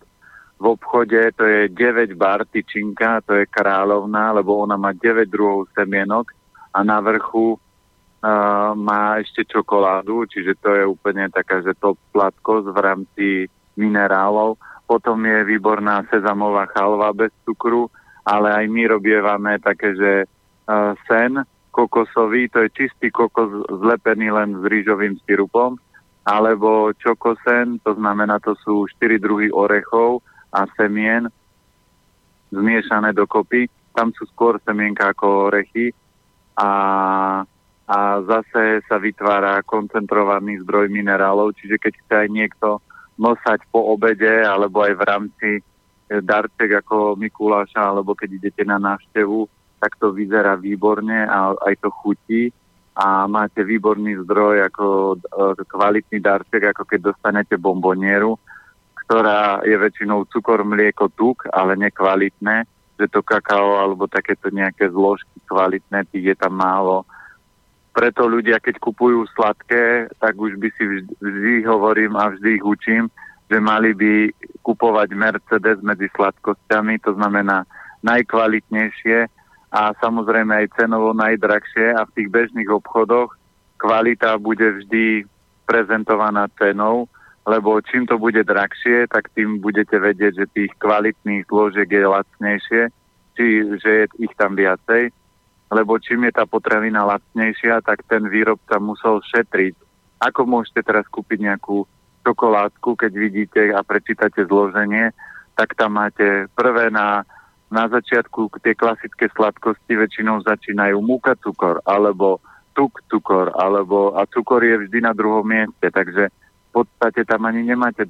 v 0.57 0.65
obchode, 0.73 1.17
to 1.37 1.45
je 1.45 1.69
9 1.69 2.17
bar 2.17 2.45
tyčinka, 2.49 3.21
to 3.25 3.37
je 3.37 3.45
kráľovná, 3.45 4.33
lebo 4.33 4.57
ona 4.57 4.73
má 4.77 4.93
9 4.93 5.29
druhov 5.29 5.69
semienok 5.77 6.33
a 6.73 6.81
na 6.81 6.97
vrchu 7.01 7.57
uh, 7.57 8.73
má 8.73 9.21
ešte 9.21 9.45
čokoládu, 9.45 10.25
čiže 10.25 10.57
to 10.57 10.73
je 10.73 10.83
úplne 10.85 11.29
taká, 11.29 11.61
že 11.61 11.77
top 11.77 11.97
sladkosť 12.09 12.73
v 12.73 12.79
rámci 12.81 13.27
minerálov. 13.77 14.57
Potom 14.89 15.21
je 15.25 15.45
výborná 15.45 16.05
sezamová 16.09 16.65
chalva 16.73 17.13
bez 17.13 17.29
cukru, 17.45 17.89
ale 18.25 18.49
aj 18.49 18.65
my 18.65 18.83
robievame 18.97 19.61
také, 19.61 19.93
že 19.93 20.11
uh, 20.25 20.97
sen 21.05 21.37
kokosový, 21.77 22.49
to 22.49 22.65
je 22.65 22.73
čistý 22.73 23.13
kokos 23.13 23.69
zlepený 23.69 24.33
len 24.33 24.57
s 24.57 24.63
rýžovým 24.65 25.21
sirupom, 25.29 25.77
alebo 26.25 26.89
čokosen, 26.97 27.77
to 27.85 27.93
znamená, 27.93 28.41
to 28.41 28.57
sú 28.65 28.89
4 28.97 29.21
druhy 29.21 29.53
orechov 29.53 30.25
a 30.49 30.65
semien 30.73 31.29
zmiešané 32.49 33.13
dokopy. 33.13 33.69
Tam 33.93 34.09
sú 34.17 34.25
skôr 34.33 34.57
semienka 34.65 35.13
ako 35.13 35.53
orechy 35.53 35.93
a 36.57 36.69
a 37.87 38.19
zase 38.19 38.83
sa 38.83 38.99
vytvára 38.99 39.63
koncentrovaný 39.63 40.59
zdroj 40.67 40.91
minerálov, 40.91 41.55
čiže 41.55 41.79
keď 41.79 41.93
chce 42.03 42.15
aj 42.27 42.29
niekto 42.35 42.69
nosať 43.15 43.63
po 43.71 43.95
obede 43.95 44.43
alebo 44.43 44.83
aj 44.83 44.93
v 44.99 45.03
rámci 45.07 45.49
darček 46.11 46.83
ako 46.83 47.15
Mikuláša 47.15 47.79
alebo 47.79 48.11
keď 48.11 48.43
idete 48.43 48.67
na 48.67 48.75
návštevu, 48.75 49.47
tak 49.77 49.97
to 50.01 50.13
vyzerá 50.13 50.57
výborne 50.57 51.25
a 51.25 51.53
aj 51.53 51.75
to 51.81 51.89
chutí. 51.93 52.49
A 52.97 53.29
máte 53.29 53.61
výborný 53.61 54.25
zdroj 54.25 54.73
ako 54.73 54.85
e, 55.13 55.17
kvalitný 55.69 56.17
darček, 56.17 56.73
ako 56.73 56.83
keď 56.89 57.13
dostanete 57.13 57.53
bombonieru, 57.61 58.41
ktorá 59.05 59.61
je 59.61 59.77
väčšinou 59.77 60.25
cukor, 60.33 60.65
mlieko, 60.65 61.13
tuk, 61.13 61.45
ale 61.53 61.77
nekvalitné, 61.77 62.65
že 62.97 63.05
to 63.13 63.21
kakao 63.21 63.77
alebo 63.77 64.09
takéto 64.09 64.49
nejaké 64.49 64.89
zložky 64.89 65.37
kvalitné, 65.45 66.09
tých 66.09 66.33
je 66.33 66.35
tam 66.41 66.57
málo. 66.57 67.05
Preto 67.93 68.25
ľudia, 68.25 68.57
keď 68.57 68.81
kupujú 68.81 69.29
sladké, 69.37 70.09
tak 70.17 70.33
už 70.33 70.57
by 70.57 70.69
si 70.73 70.83
vždy, 70.85 71.13
vždy 71.21 71.53
hovorím 71.69 72.17
a 72.17 72.33
vždy 72.33 72.57
ich 72.57 72.65
učím, 72.65 73.13
že 73.45 73.61
mali 73.61 73.93
by 73.93 74.33
kupovať 74.65 75.13
Mercedes 75.13 75.79
medzi 75.85 76.09
sladkosťami, 76.17 76.97
to 76.99 77.13
znamená 77.13 77.63
najkvalitnejšie 78.01 79.36
a 79.71 79.91
samozrejme 79.99 80.63
aj 80.63 80.73
cenovo 80.79 81.11
najdrahšie 81.11 81.95
a 81.95 82.07
v 82.07 82.13
tých 82.15 82.29
bežných 82.31 82.71
obchodoch 82.71 83.35
kvalita 83.77 84.39
bude 84.39 84.63
vždy 84.81 85.27
prezentovaná 85.67 86.47
cenou, 86.55 87.11
lebo 87.43 87.79
čím 87.83 88.07
to 88.07 88.15
bude 88.15 88.43
drahšie, 88.43 89.07
tak 89.11 89.27
tým 89.35 89.59
budete 89.59 89.99
vedieť, 89.99 90.33
že 90.43 90.53
tých 90.55 90.71
kvalitných 90.79 91.47
zložiek 91.51 91.87
je 91.87 92.03
lacnejšie, 92.07 92.83
či 93.35 93.45
že 93.83 93.91
je 93.91 94.05
ich 94.23 94.33
tam 94.39 94.55
viacej 94.55 95.11
lebo 95.67 95.99
čím 95.99 96.31
je 96.31 96.33
tá 96.39 96.47
potravina 96.47 97.03
lacnejšia, 97.03 97.83
tak 97.83 98.07
ten 98.07 98.23
výrobca 98.31 98.79
musel 98.79 99.19
šetriť. 99.19 99.75
Ako 100.23 100.47
môžete 100.47 100.81
teraz 100.81 101.03
kúpiť 101.11 101.43
nejakú 101.43 101.83
čokoládku, 102.23 102.95
keď 102.95 103.11
vidíte 103.11 103.61
a 103.75 103.83
prečítate 103.83 104.47
zloženie, 104.47 105.11
tak 105.59 105.75
tam 105.75 105.99
máte 105.99 106.47
prvé 106.55 106.87
na, 106.87 107.27
na 107.67 107.87
začiatku 107.91 108.47
tie 108.63 108.73
klasické 108.75 109.27
sladkosti 109.35 109.93
väčšinou 109.99 110.43
začínajú 110.43 110.97
múka 111.03 111.35
cukor, 111.43 111.83
alebo 111.83 112.39
tuk 112.71 113.03
cukor, 113.11 113.51
alebo 113.57 114.15
a 114.15 114.23
cukor 114.29 114.63
je 114.63 114.87
vždy 114.87 115.03
na 115.03 115.11
druhom 115.11 115.43
mieste, 115.43 115.89
takže 115.89 116.29
v 116.31 116.69
podstate 116.71 117.25
tam 117.25 117.43
ani 117.49 117.65
nemáte 117.65 118.07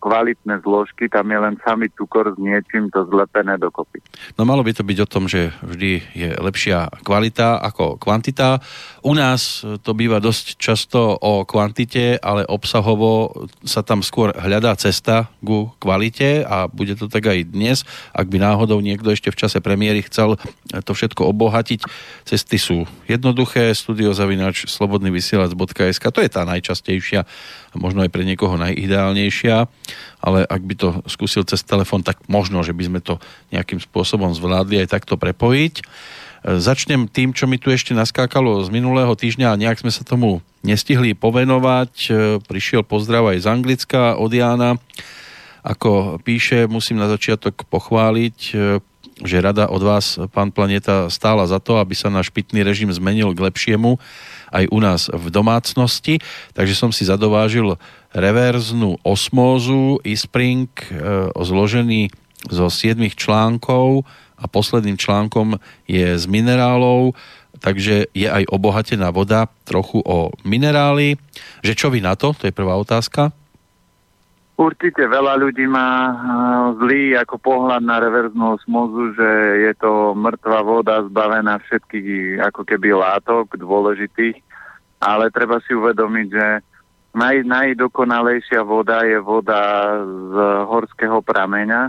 kvalitné 0.00 0.64
zložky, 0.64 1.12
tam 1.12 1.28
je 1.28 1.38
len 1.38 1.54
samý 1.60 1.92
cukor 1.92 2.32
s 2.32 2.38
niečím 2.40 2.88
to 2.88 3.04
zlepené 3.12 3.60
dokopy. 3.60 4.00
No 4.40 4.48
malo 4.48 4.64
by 4.64 4.72
to 4.72 4.82
byť 4.82 4.98
o 5.04 5.10
tom, 5.10 5.28
že 5.28 5.52
vždy 5.60 5.92
je 6.16 6.28
lepšia 6.40 6.88
kvalita 7.04 7.60
ako 7.60 8.00
kvantita. 8.00 8.64
U 9.04 9.12
nás 9.12 9.60
to 9.84 9.92
býva 9.92 10.18
dosť 10.18 10.56
často 10.56 11.20
o 11.20 11.44
kvantite, 11.44 12.16
ale 12.16 12.48
obsahovo 12.48 13.44
sa 13.62 13.84
tam 13.84 14.00
skôr 14.00 14.32
hľadá 14.32 14.72
cesta 14.80 15.28
ku 15.44 15.68
kvalite 15.76 16.42
a 16.48 16.66
bude 16.66 16.96
to 16.96 17.06
tak 17.06 17.28
aj 17.28 17.52
dnes. 17.52 17.84
Ak 18.16 18.32
by 18.32 18.40
náhodou 18.40 18.80
niekto 18.80 19.12
ešte 19.12 19.28
v 19.28 19.36
čase 19.36 19.60
premiéry 19.60 20.00
chcel 20.08 20.40
to 20.84 20.92
všetko 20.96 21.28
obohatiť, 21.28 21.84
cesty 22.24 22.56
sú 22.56 22.88
jednoduché, 23.04 23.76
studiozavinač 23.76 24.64
slobodnyvysielac.sk, 24.64 26.04
to 26.08 26.20
je 26.24 26.30
tá 26.30 26.48
najčastejšia 26.48 27.28
možno 27.78 28.02
aj 28.02 28.10
pre 28.10 28.26
niekoho 28.26 28.58
najideálnejšia, 28.58 29.56
ale 30.20 30.38
ak 30.42 30.62
by 30.66 30.74
to 30.74 30.88
skúsil 31.06 31.46
cez 31.46 31.62
telefón, 31.62 32.02
tak 32.02 32.18
možno, 32.26 32.62
že 32.66 32.74
by 32.74 32.82
sme 32.90 33.00
to 33.02 33.22
nejakým 33.54 33.78
spôsobom 33.78 34.34
zvládli 34.34 34.82
aj 34.82 34.92
takto 34.98 35.14
prepojiť. 35.14 35.74
E, 35.78 35.84
začnem 36.58 37.06
tým, 37.06 37.30
čo 37.30 37.46
mi 37.46 37.60
tu 37.60 37.70
ešte 37.70 37.94
naskákalo 37.94 38.58
z 38.66 38.68
minulého 38.74 39.12
týždňa 39.14 39.54
a 39.54 39.60
nejak 39.60 39.82
sme 39.84 39.92
sa 39.94 40.02
tomu 40.02 40.42
nestihli 40.66 41.14
povenovať. 41.14 41.92
E, 42.06 42.10
prišiel 42.42 42.82
pozdrav 42.82 43.30
aj 43.30 43.44
z 43.44 43.46
Anglicka 43.46 44.02
od 44.18 44.32
Jána. 44.32 44.80
Ako 45.60 46.16
píše, 46.24 46.64
musím 46.64 46.96
na 46.96 47.06
začiatok 47.06 47.68
pochváliť, 47.68 48.38
e, 48.56 48.80
že 49.20 49.44
rada 49.44 49.68
od 49.68 49.82
vás, 49.84 50.16
pán 50.32 50.48
Planeta, 50.48 51.12
stála 51.12 51.44
za 51.44 51.60
to, 51.60 51.76
aby 51.76 51.92
sa 51.92 52.08
náš 52.08 52.32
pitný 52.32 52.64
režim 52.64 52.88
zmenil 52.88 53.36
k 53.36 53.44
lepšiemu 53.52 54.00
aj 54.50 54.64
u 54.72 54.78
nás 54.80 55.12
v 55.12 55.26
domácnosti. 55.30 56.18
Takže 56.56 56.74
som 56.74 56.90
si 56.90 57.06
zadovážil 57.06 57.78
reverznú 58.10 58.98
osmózu 59.06 60.02
e-spring 60.02 60.68
e, 60.68 61.30
zložený 61.36 62.10
zo 62.48 62.72
7 62.72 62.98
článkov 63.14 64.08
a 64.40 64.48
posledným 64.48 64.96
článkom 64.96 65.60
je 65.84 66.16
z 66.16 66.24
minerálov, 66.24 67.12
takže 67.60 68.08
je 68.16 68.24
aj 68.24 68.48
obohatená 68.48 69.12
voda 69.12 69.52
trochu 69.68 70.00
o 70.00 70.32
minerály. 70.48 71.20
Že 71.60 71.72
čo 71.76 71.86
vy 71.92 72.00
na 72.00 72.16
to? 72.16 72.32
To 72.32 72.48
je 72.48 72.56
prvá 72.56 72.74
otázka. 72.80 73.36
Určite 74.60 75.08
veľa 75.08 75.40
ľudí 75.40 75.64
má 75.64 76.12
zlý 76.76 77.16
ako 77.16 77.40
pohľad 77.40 77.80
na 77.80 77.96
reverznú 77.96 78.60
osmozu, 78.60 79.16
že 79.16 79.28
je 79.64 79.72
to 79.80 80.12
mŕtva 80.12 80.60
voda 80.60 81.00
zbavená 81.00 81.64
všetkých 81.64 82.44
ako 82.44 82.68
keby 82.68 82.92
látok 82.92 83.56
dôležitých, 83.56 84.36
ale 85.00 85.32
treba 85.32 85.64
si 85.64 85.72
uvedomiť, 85.72 86.26
že 86.28 86.46
naj, 87.16 87.48
najdokonalejšia 87.48 88.60
voda 88.60 89.00
je 89.08 89.16
voda 89.24 89.96
z 90.04 90.34
horského 90.68 91.24
prameňa, 91.24 91.88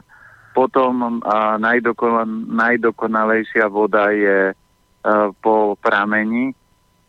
potom 0.56 1.20
a 1.28 1.60
najdokon, 1.60 2.56
najdokonalejšia 2.56 3.68
voda 3.68 4.16
je 4.16 4.52
a, 4.52 4.56
po 5.44 5.76
prameni, 5.76 6.56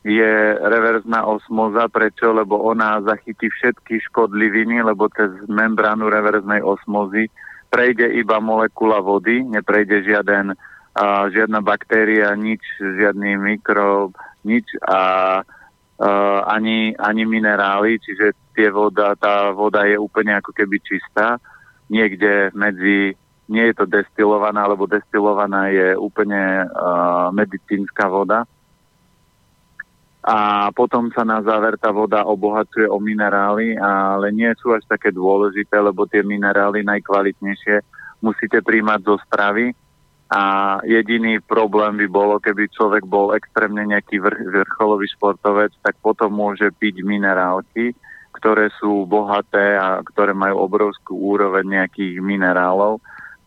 je 0.03 0.59
reverzná 0.59 1.25
osmoza. 1.27 1.87
Prečo? 1.87 2.35
Lebo 2.35 2.59
ona 2.59 2.99
zachytí 3.03 3.49
všetky 3.49 4.03
škodliviny, 4.11 4.83
lebo 4.83 5.07
cez 5.15 5.31
membránu 5.47 6.11
reverznej 6.11 6.63
osmozy 6.63 7.31
prejde 7.73 8.05
iba 8.21 8.37
molekula 8.37 9.01
vody, 9.01 9.41
neprejde 9.49 10.05
žiaden, 10.05 10.53
a, 10.93 11.33
žiadna 11.33 11.65
baktéria, 11.65 12.37
nič, 12.37 12.61
žiadny 12.77 13.41
mikrob, 13.41 14.13
nič 14.45 14.69
a, 14.85 14.93
a 14.93 15.01
ani, 16.53 16.93
ani 16.93 17.23
minerály, 17.25 17.97
čiže 17.97 18.37
tie 18.53 18.69
voda, 18.69 19.17
tá 19.17 19.57
voda 19.57 19.89
je 19.89 19.97
úplne 19.97 20.37
ako 20.37 20.53
keby 20.53 20.77
čistá. 20.85 21.41
Niekde 21.89 22.53
medzi, 22.53 23.17
nie 23.49 23.65
je 23.73 23.75
to 23.81 23.89
destilovaná, 23.89 24.69
lebo 24.69 24.85
destilovaná 24.85 25.73
je 25.73 25.97
úplne 25.97 26.69
uh, 26.69 27.33
medicínska 27.33 28.13
voda 28.13 28.45
a 30.23 30.71
potom 30.71 31.11
sa 31.11 31.27
na 31.27 31.43
záver 31.43 31.75
tá 31.83 31.91
voda 31.91 32.23
obohacuje 32.23 32.87
o 32.87 33.03
minerály, 33.03 33.75
ale 33.75 34.31
nie 34.31 34.55
sú 34.55 34.71
až 34.71 34.87
také 34.87 35.11
dôležité, 35.11 35.83
lebo 35.83 36.07
tie 36.07 36.23
minerály 36.23 36.87
najkvalitnejšie 36.87 37.83
musíte 38.23 38.63
príjmať 38.63 39.01
zo 39.03 39.19
stravy. 39.27 39.75
A 40.33 40.79
jediný 40.87 41.43
problém 41.45 41.99
by 42.01 42.07
bolo, 42.09 42.41
keby 42.41 42.71
človek 42.73 43.05
bol 43.05 43.37
extrémne 43.37 43.85
nejaký 43.85 44.17
vrch, 44.17 44.41
vrcholový 44.49 45.11
športovec, 45.13 45.75
tak 45.83 45.99
potom 46.01 46.33
môže 46.33 46.73
piť 46.73 47.05
minerálky, 47.05 47.93
ktoré 48.33 48.73
sú 48.81 49.05
bohaté 49.05 49.77
a 49.77 50.01
ktoré 50.01 50.33
majú 50.33 50.65
obrovskú 50.65 51.19
úroveň 51.19 51.85
nejakých 51.85 52.23
minerálov, 52.25 53.03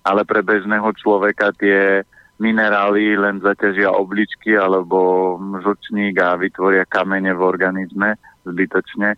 ale 0.05 0.21
pre 0.27 0.45
bežného 0.45 0.91
človeka 0.93 1.55
tie 1.57 2.05
minerály 2.39 3.15
len 3.15 3.39
zaťažia 3.39 3.91
obličky 3.95 4.59
alebo 4.59 5.35
žlčník 5.63 6.19
a 6.19 6.35
vytvoria 6.35 6.83
kamene 6.83 7.31
v 7.31 7.41
organizme 7.41 8.19
zbytočne. 8.43 9.15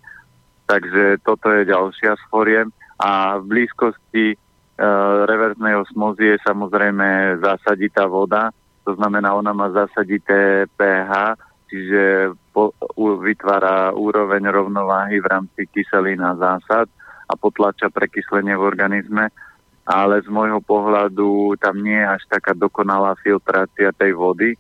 Takže 0.68 1.24
toto 1.26 1.50
je 1.50 1.66
ďalšia 1.66 2.14
z 2.14 2.24
foriem. 2.30 2.68
A 2.98 3.42
v 3.42 3.44
blízkosti 3.50 4.26
e, 4.34 4.38
reverznej 5.26 5.78
osmozy 5.82 6.36
je 6.36 6.38
samozrejme 6.46 7.40
zásaditá 7.42 8.10
voda, 8.10 8.50
to 8.88 8.96
znamená, 8.96 9.36
ona 9.36 9.52
má 9.52 9.68
zásadité 9.76 10.64
pH, 10.80 11.36
čiže 11.68 12.32
po, 12.56 12.72
u, 12.96 13.20
vytvára 13.20 13.92
úroveň 13.92 14.48
rovnováhy 14.48 15.20
v 15.20 15.28
rámci 15.28 15.68
kyselín 15.68 16.24
a 16.24 16.40
zásad 16.40 16.88
a 17.28 17.34
potlača 17.36 17.92
prekyslenie 17.92 18.56
v 18.56 18.64
organizme 18.64 19.28
ale 19.88 20.20
z 20.20 20.28
môjho 20.28 20.60
pohľadu 20.60 21.56
tam 21.64 21.80
nie 21.80 21.96
je 21.96 22.12
až 22.20 22.24
taká 22.28 22.52
dokonalá 22.52 23.16
filtrácia 23.24 23.96
tej 23.96 24.12
vody, 24.12 24.60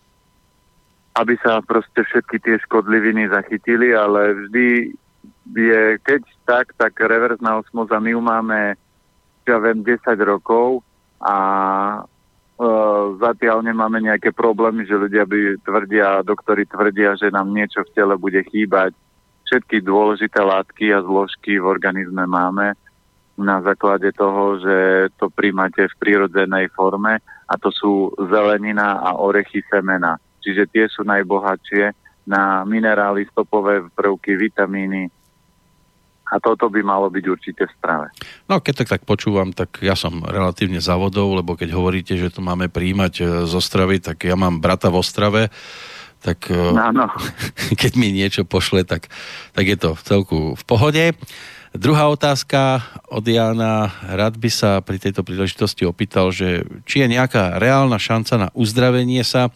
aby 1.19 1.35
sa 1.43 1.59
proste 1.59 2.07
všetky 2.07 2.39
tie 2.39 2.55
škodliviny 2.63 3.27
zachytili, 3.27 3.91
ale 3.91 4.47
vždy 4.47 4.95
je, 5.51 5.81
keď 5.99 6.21
tak, 6.47 6.71
tak 6.79 6.95
reverzná 6.95 7.59
osmoza, 7.59 7.99
my 7.99 8.15
ju 8.15 8.21
máme, 8.23 8.79
ja 9.43 9.57
viem, 9.59 9.83
10 9.83 9.99
rokov 10.23 10.79
a 11.19 11.35
e, 11.99 12.67
zatiaľ 13.19 13.67
nemáme 13.67 13.99
nejaké 13.99 14.31
problémy, 14.31 14.87
že 14.87 14.95
ľudia 14.95 15.27
by 15.27 15.59
tvrdia, 15.59 16.23
doktori 16.23 16.63
tvrdia, 16.63 17.19
že 17.19 17.35
nám 17.35 17.51
niečo 17.51 17.83
v 17.83 17.91
tele 17.91 18.15
bude 18.15 18.39
chýbať. 18.47 18.95
Všetky 19.43 19.83
dôležité 19.83 20.39
látky 20.39 20.95
a 20.95 21.03
zložky 21.03 21.59
v 21.59 21.67
organizme 21.67 22.23
máme 22.23 22.79
na 23.38 23.62
základe 23.62 24.10
toho, 24.17 24.58
že 24.58 24.76
to 25.21 25.30
príjmate 25.30 25.86
v 25.86 26.00
prírodzenej 26.02 26.73
forme 26.73 27.21
a 27.21 27.54
to 27.62 27.69
sú 27.69 28.12
zelenina 28.17 28.97
a 28.97 29.15
orechy 29.21 29.62
semena. 29.69 30.17
Čiže 30.41 30.63
tie 30.73 30.86
sú 30.89 31.06
najbohatšie 31.06 31.93
na 32.28 32.65
minerály, 32.67 33.30
stopové 33.30 33.86
prvky, 33.93 34.36
vitamíny, 34.36 35.08
a 36.28 36.43
toto 36.43 36.67
by 36.67 36.84
malo 36.84 37.08
byť 37.08 37.23
určite 37.23 37.63
v 37.63 37.76
strave. 37.80 38.08
No 38.52 38.60
keď 38.60 38.84
tak, 38.84 38.89
tak 39.00 39.04
počúvam, 39.08 39.56
tak 39.56 39.80
ja 39.80 39.95
som 39.95 40.23
relatívne 40.28 40.84
závodov, 40.84 41.39
lebo 41.39 41.56
keď 41.56 41.71
hovoríte, 41.71 42.19
že 42.19 42.28
to 42.28 42.43
máme 42.43 42.67
príjmať 42.67 43.13
e, 43.19 43.23
zo 43.47 43.63
stravy, 43.63 44.04
tak 44.04 44.28
ja 44.28 44.36
mám 44.36 44.60
brata 44.60 44.91
v 44.91 45.00
Ostrave, 45.00 45.47
tak 46.19 46.52
e, 46.52 46.60
no. 46.76 47.08
keď 47.82 47.91
mi 47.95 48.12
niečo 48.12 48.43
pošle, 48.43 48.84
tak, 48.84 49.08
tak 49.56 49.65
je 49.65 49.78
to 49.80 49.95
v 49.95 50.02
celku 50.04 50.38
v 50.60 50.63
pohode. 50.67 51.04
Druhá 51.77 52.09
otázka 52.09 52.81
od 53.05 53.21
Jana. 53.21 53.93
Rád 54.01 54.41
by 54.41 54.49
sa 54.49 54.81
pri 54.81 54.97
tejto 54.97 55.21
príležitosti 55.21 55.85
opýtal, 55.85 56.33
že 56.33 56.65
či 56.89 57.05
je 57.05 57.13
nejaká 57.13 57.61
reálna 57.61 58.01
šanca 58.01 58.33
na 58.41 58.47
uzdravenie 58.57 59.21
sa, 59.21 59.53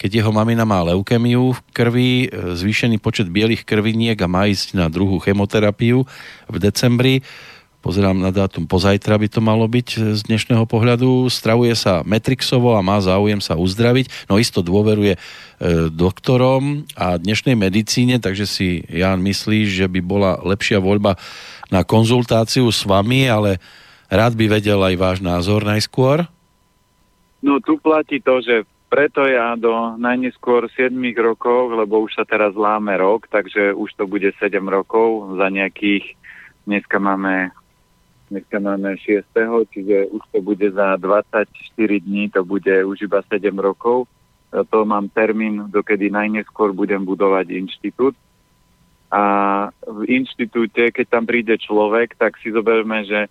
keď 0.00 0.24
jeho 0.24 0.32
mamina 0.32 0.64
má 0.64 0.80
leukemiu 0.88 1.52
v 1.52 1.60
krvi, 1.76 2.12
zvýšený 2.32 2.96
počet 2.96 3.28
bielých 3.28 3.68
krviniek 3.68 4.16
a 4.16 4.24
má 4.24 4.48
ísť 4.48 4.72
na 4.72 4.88
druhú 4.88 5.20
chemoterapiu 5.20 6.08
v 6.48 6.56
decembri 6.56 7.20
pozerám 7.80 8.16
na 8.16 8.28
dátum 8.30 8.68
pozajtra 8.68 9.16
by 9.16 9.28
to 9.32 9.40
malo 9.40 9.64
byť 9.64 10.16
z 10.16 10.20
dnešného 10.28 10.68
pohľadu, 10.68 11.28
stravuje 11.32 11.72
sa 11.72 12.04
Metrixovo 12.04 12.76
a 12.76 12.84
má 12.84 13.00
záujem 13.00 13.40
sa 13.40 13.56
uzdraviť, 13.56 14.28
no 14.28 14.36
isto 14.36 14.60
dôveruje 14.60 15.16
e, 15.16 15.20
doktorom 15.88 16.84
a 16.94 17.16
dnešnej 17.16 17.56
medicíne, 17.56 18.20
takže 18.20 18.44
si 18.44 18.84
Jan 18.86 19.24
myslí, 19.24 19.66
že 19.68 19.88
by 19.88 20.00
bola 20.04 20.36
lepšia 20.44 20.78
voľba 20.78 21.16
na 21.72 21.80
konzultáciu 21.82 22.68
s 22.68 22.84
vami, 22.84 23.26
ale 23.26 23.56
rád 24.12 24.36
by 24.36 24.60
vedel 24.60 24.80
aj 24.84 24.94
váš 25.00 25.18
názor 25.24 25.64
najskôr. 25.64 26.28
No 27.40 27.56
tu 27.64 27.80
platí 27.80 28.20
to, 28.20 28.44
že 28.44 28.68
preto 28.90 29.22
ja 29.22 29.54
do 29.54 29.96
najneskôr 29.96 30.66
7 30.66 30.92
rokov, 31.22 31.72
lebo 31.78 32.04
už 32.04 32.18
sa 32.18 32.24
teraz 32.26 32.52
láme 32.58 32.98
rok, 32.98 33.30
takže 33.30 33.72
už 33.72 33.94
to 33.94 34.04
bude 34.04 34.26
7 34.36 34.50
rokov 34.66 35.38
za 35.38 35.46
nejakých, 35.46 36.18
dneska 36.66 36.98
máme 36.98 37.54
dneska 38.30 38.62
máme 38.62 38.94
6. 38.94 39.26
čiže 39.74 40.06
už 40.14 40.22
to 40.30 40.38
bude 40.38 40.68
za 40.70 40.96
24 40.96 41.50
dní, 42.00 42.30
to 42.30 42.46
bude 42.46 42.84
už 42.86 43.10
iba 43.10 43.20
7 43.26 43.42
rokov. 43.58 44.06
To 44.50 44.78
mám 44.86 45.10
termín, 45.10 45.66
dokedy 45.70 46.10
najneskôr 46.10 46.74
budem 46.74 47.02
budovať 47.06 47.50
inštitút. 47.50 48.14
A 49.10 49.22
v 49.82 50.00
inštitúte, 50.06 50.94
keď 50.94 51.06
tam 51.10 51.26
príde 51.26 51.58
človek, 51.58 52.14
tak 52.14 52.38
si 52.38 52.54
zoberme, 52.54 53.02
že 53.02 53.26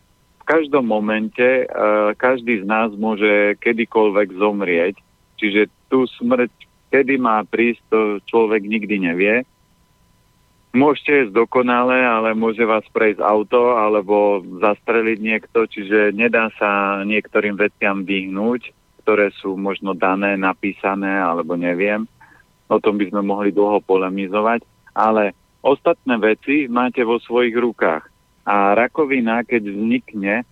každom 0.49 0.89
momente 0.89 1.69
uh, 1.69 2.11
každý 2.17 2.63
z 2.63 2.65
nás 2.65 2.89
môže 2.97 3.53
kedykoľvek 3.61 4.27
zomrieť. 4.33 4.95
Čiže 5.37 5.69
tú 5.93 6.09
smrť, 6.19 6.49
kedy 6.89 7.21
má 7.21 7.45
prísť, 7.45 7.81
to 7.93 7.99
človek 8.25 8.65
nikdy 8.65 8.97
nevie. 8.97 9.45
Môžete 10.69 11.25
ísť 11.25 11.33
dokonale, 11.33 11.97
ale 12.05 12.37
môže 12.37 12.61
vás 12.61 12.85
prejsť 12.93 13.25
auto 13.25 13.73
alebo 13.73 14.45
zastreliť 14.61 15.17
niekto, 15.17 15.65
čiže 15.65 16.13
nedá 16.13 16.53
sa 16.61 17.01
niektorým 17.01 17.57
veciam 17.57 18.05
vyhnúť, 18.05 18.69
ktoré 19.01 19.33
sú 19.41 19.57
možno 19.57 19.97
dané, 19.97 20.37
napísané 20.37 21.09
alebo 21.09 21.57
neviem. 21.57 22.05
O 22.69 22.77
tom 22.77 23.01
by 23.01 23.09
sme 23.09 23.25
mohli 23.25 23.49
dlho 23.49 23.81
polemizovať, 23.81 24.61
ale 24.93 25.33
ostatné 25.65 26.21
veci 26.21 26.69
máte 26.69 27.01
vo 27.01 27.17
svojich 27.17 27.57
rukách. 27.57 28.05
A 28.45 28.77
rakovina, 28.77 29.41
keď 29.41 29.73
vznikne, 29.73 30.45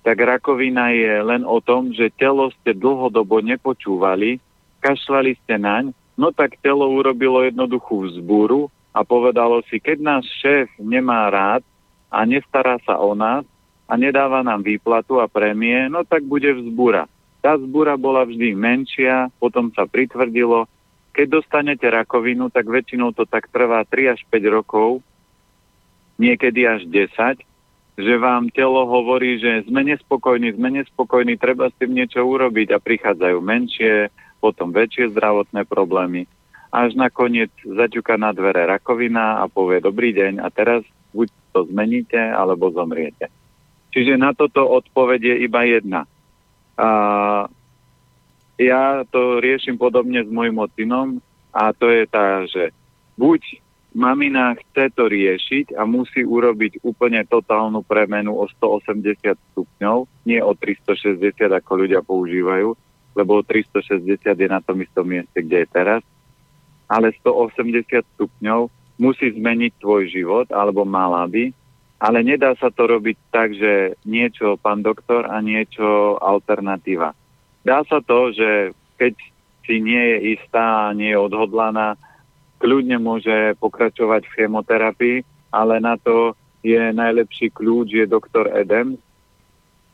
tak 0.00 0.16
rakovina 0.24 0.96
je 0.96 1.12
len 1.20 1.44
o 1.44 1.60
tom, 1.60 1.92
že 1.92 2.08
telo 2.16 2.48
ste 2.56 2.72
dlhodobo 2.72 3.44
nepočúvali, 3.44 4.40
kašľali 4.80 5.36
ste 5.44 5.60
naň, 5.60 5.92
no 6.16 6.32
tak 6.32 6.56
telo 6.64 6.88
urobilo 6.88 7.44
jednoduchú 7.44 8.08
vzbúru 8.08 8.72
a 8.98 9.06
povedalo 9.06 9.62
si, 9.70 9.78
keď 9.78 10.02
náš 10.02 10.26
šéf 10.42 10.66
nemá 10.82 11.30
rád 11.30 11.62
a 12.10 12.26
nestará 12.26 12.82
sa 12.82 12.98
o 12.98 13.14
nás 13.14 13.46
a 13.86 13.94
nedáva 13.94 14.42
nám 14.42 14.66
výplatu 14.66 15.22
a 15.22 15.30
prémie, 15.30 15.86
no 15.86 16.02
tak 16.02 16.26
bude 16.26 16.50
vzbúra. 16.50 17.06
Tá 17.38 17.54
vzbúra 17.54 17.94
bola 17.94 18.26
vždy 18.26 18.58
menšia, 18.58 19.30
potom 19.38 19.70
sa 19.70 19.86
pritvrdilo. 19.86 20.66
Keď 21.14 21.26
dostanete 21.30 21.86
rakovinu, 21.86 22.50
tak 22.50 22.66
väčšinou 22.66 23.14
to 23.14 23.22
tak 23.22 23.46
trvá 23.54 23.86
3 23.86 24.18
až 24.18 24.20
5 24.26 24.50
rokov, 24.50 24.98
niekedy 26.18 26.66
až 26.66 26.82
10, 26.90 27.38
že 28.02 28.14
vám 28.18 28.50
telo 28.50 28.82
hovorí, 28.82 29.38
že 29.38 29.62
sme 29.70 29.86
nespokojní, 29.86 30.58
sme 30.58 30.82
nespokojní, 30.82 31.38
treba 31.38 31.70
s 31.70 31.78
tým 31.78 31.94
niečo 31.94 32.26
urobiť 32.26 32.74
a 32.74 32.82
prichádzajú 32.82 33.38
menšie, 33.38 34.10
potom 34.42 34.74
väčšie 34.74 35.14
zdravotné 35.14 35.62
problémy 35.70 36.26
až 36.68 36.94
nakoniec 36.94 37.52
zaťuka 37.64 38.20
na 38.20 38.32
dvere 38.36 38.68
rakovina 38.68 39.40
a 39.40 39.48
povie 39.48 39.80
dobrý 39.80 40.12
deň 40.12 40.44
a 40.44 40.48
teraz 40.52 40.84
buď 41.16 41.28
to 41.56 41.64
zmeníte, 41.72 42.20
alebo 42.20 42.68
zomriete. 42.68 43.32
Čiže 43.88 44.20
na 44.20 44.36
toto 44.36 44.68
odpoveď 44.68 45.20
je 45.32 45.36
iba 45.48 45.64
jedna. 45.64 46.04
A 46.76 46.88
ja 48.60 49.02
to 49.08 49.40
riešim 49.40 49.80
podobne 49.80 50.20
s 50.22 50.30
môjim 50.30 50.60
synom 50.76 51.24
a 51.54 51.72
to 51.72 51.88
je 51.88 52.04
tá, 52.04 52.44
že 52.44 52.70
buď 53.16 53.40
mamina 53.96 54.54
chce 54.54 54.92
to 54.92 55.08
riešiť 55.08 55.74
a 55.74 55.88
musí 55.88 56.22
urobiť 56.22 56.84
úplne 56.84 57.24
totálnu 57.24 57.80
premenu 57.82 58.36
o 58.36 58.44
180 58.46 59.34
stupňov, 59.54 60.06
nie 60.28 60.38
o 60.44 60.52
360, 60.52 61.18
ako 61.48 61.72
ľudia 61.86 62.04
používajú, 62.04 62.76
lebo 63.16 63.42
360 63.42 64.22
je 64.22 64.48
na 64.50 64.60
tom 64.60 64.78
istom 64.84 65.08
mieste, 65.08 65.40
kde 65.40 65.64
je 65.64 65.68
teraz, 65.72 66.02
ale 66.88 67.12
180 67.20 67.84
stupňov 68.16 68.72
musí 68.98 69.30
zmeniť 69.30 69.72
tvoj 69.78 70.10
život, 70.10 70.46
alebo 70.50 70.82
mala 70.82 71.28
by, 71.28 71.54
ale 71.98 72.18
nedá 72.22 72.54
sa 72.58 72.70
to 72.70 72.86
robiť 72.88 73.16
tak, 73.30 73.54
že 73.54 73.94
niečo 74.06 74.58
pán 74.58 74.82
doktor 74.82 75.26
a 75.26 75.38
niečo 75.42 76.18
alternatíva. 76.18 77.14
Dá 77.62 77.82
sa 77.86 78.02
to, 78.02 78.32
že 78.34 78.74
keď 78.98 79.14
si 79.68 79.84
nie 79.84 80.00
je 80.00 80.18
istá 80.40 80.90
nie 80.96 81.12
je 81.12 81.20
odhodlaná, 81.20 81.98
kľudne 82.58 82.98
môže 82.98 83.54
pokračovať 83.60 84.26
v 84.26 84.34
chemoterapii, 84.34 85.18
ale 85.52 85.78
na 85.78 86.00
to 86.00 86.34
je 86.64 86.90
najlepší 86.90 87.54
kľúč, 87.54 87.94
je 87.94 88.06
doktor 88.06 88.50
Edem. 88.50 88.98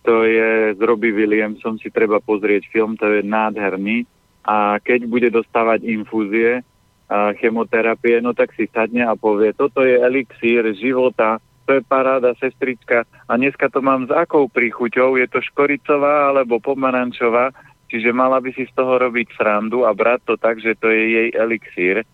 To 0.05 0.25
je 0.25 0.77
z 0.77 0.81
Robbie 0.85 1.13
Williamsom, 1.13 1.81
si 1.81 1.89
treba 1.89 2.21
pozrieť 2.21 2.69
film, 2.69 2.97
to 2.97 3.09
je 3.09 3.25
nádherný. 3.25 4.05
A 4.45 4.77
keď 4.81 5.09
bude 5.09 5.29
dostávať 5.33 5.89
infúzie, 5.89 6.61
chemoterapie, 7.11 8.21
no 8.25 8.33
tak 8.33 8.57
si 8.57 8.65
sadne 8.73 9.05
a 9.05 9.13
povie, 9.15 9.53
toto 9.53 9.85
je 9.85 10.01
elixír 10.01 10.65
života, 10.77 11.37
to 11.65 11.81
je 11.81 11.83
paráda, 11.85 12.37
sestrička 12.37 13.05
a 13.29 13.33
dneska 13.37 13.69
to 13.73 13.81
mám 13.81 14.09
s 14.09 14.13
akou 14.13 14.49
príchuťou, 14.49 15.17
je 15.17 15.29
to 15.29 15.41
škoricová 15.41 16.33
alebo 16.33 16.61
pomarančová, 16.61 17.53
čiže 17.89 18.13
mala 18.13 18.41
by 18.41 18.53
si 18.57 18.69
z 18.69 18.73
toho 18.73 19.01
robiť 19.01 19.37
srandu 19.37 19.85
a 19.85 19.93
brať 19.93 20.21
to 20.29 20.35
tak, 20.37 20.61
že 20.61 20.77
to 20.77 20.89
je 20.93 21.03
jej 21.13 21.29
elixír. 21.33 22.05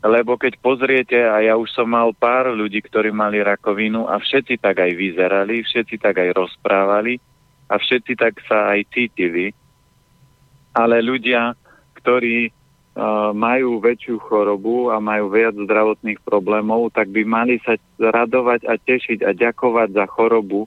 Lebo 0.00 0.40
keď 0.40 0.56
pozriete, 0.64 1.20
a 1.20 1.44
ja 1.44 1.60
už 1.60 1.68
som 1.76 1.84
mal 1.84 2.16
pár 2.16 2.56
ľudí, 2.56 2.80
ktorí 2.80 3.12
mali 3.12 3.44
rakovinu 3.44 4.08
a 4.08 4.16
všetci 4.16 4.56
tak 4.56 4.80
aj 4.80 4.96
vyzerali, 4.96 5.60
všetci 5.60 6.00
tak 6.00 6.16
aj 6.16 6.40
rozprávali 6.40 7.20
a 7.68 7.76
všetci 7.76 8.12
tak 8.16 8.40
sa 8.48 8.72
aj 8.72 8.88
cítili. 8.96 9.52
Ale 10.72 11.04
ľudia, 11.04 11.52
ktorí 12.00 12.48
majú 13.32 13.78
väčšiu 13.78 14.18
chorobu 14.18 14.90
a 14.90 14.98
majú 14.98 15.30
viac 15.30 15.54
zdravotných 15.54 16.18
problémov, 16.26 16.90
tak 16.90 17.08
by 17.14 17.22
mali 17.22 17.62
sa 17.62 17.78
radovať 17.96 18.66
a 18.66 18.74
tešiť 18.76 19.22
a 19.22 19.30
ďakovať 19.30 19.94
za 19.94 20.04
chorobu, 20.10 20.66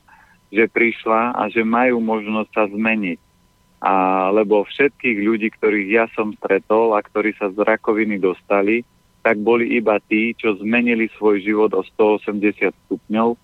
že 0.54 0.70
prišla 0.72 1.36
a 1.36 1.50
že 1.52 1.66
majú 1.66 2.00
možnosť 2.00 2.50
sa 2.54 2.64
zmeniť. 2.72 3.20
A, 3.84 3.94
lebo 4.32 4.64
všetkých 4.64 5.18
ľudí, 5.20 5.52
ktorých 5.60 5.90
ja 5.92 6.06
som 6.16 6.32
stretol 6.40 6.96
a 6.96 7.04
ktorí 7.04 7.36
sa 7.36 7.52
z 7.52 7.60
rakoviny 7.60 8.16
dostali, 8.16 8.88
tak 9.24 9.44
boli 9.44 9.76
iba 9.76 10.00
tí, 10.08 10.32
čo 10.36 10.56
zmenili 10.60 11.12
svoj 11.20 11.44
život 11.44 11.72
o 11.76 11.84
180 11.84 12.72
stupňov, 12.88 13.36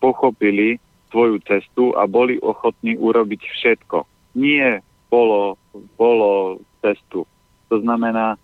pochopili 0.00 0.80
svoju 1.12 1.44
cestu 1.44 1.92
a 1.92 2.08
boli 2.08 2.40
ochotní 2.40 2.96
urobiť 2.96 3.40
všetko. 3.44 4.08
Nie 4.40 4.80
polo, 5.12 5.60
polo 6.00 6.60
cestu. 6.80 7.28
To 7.72 7.80
znamená, 7.80 8.36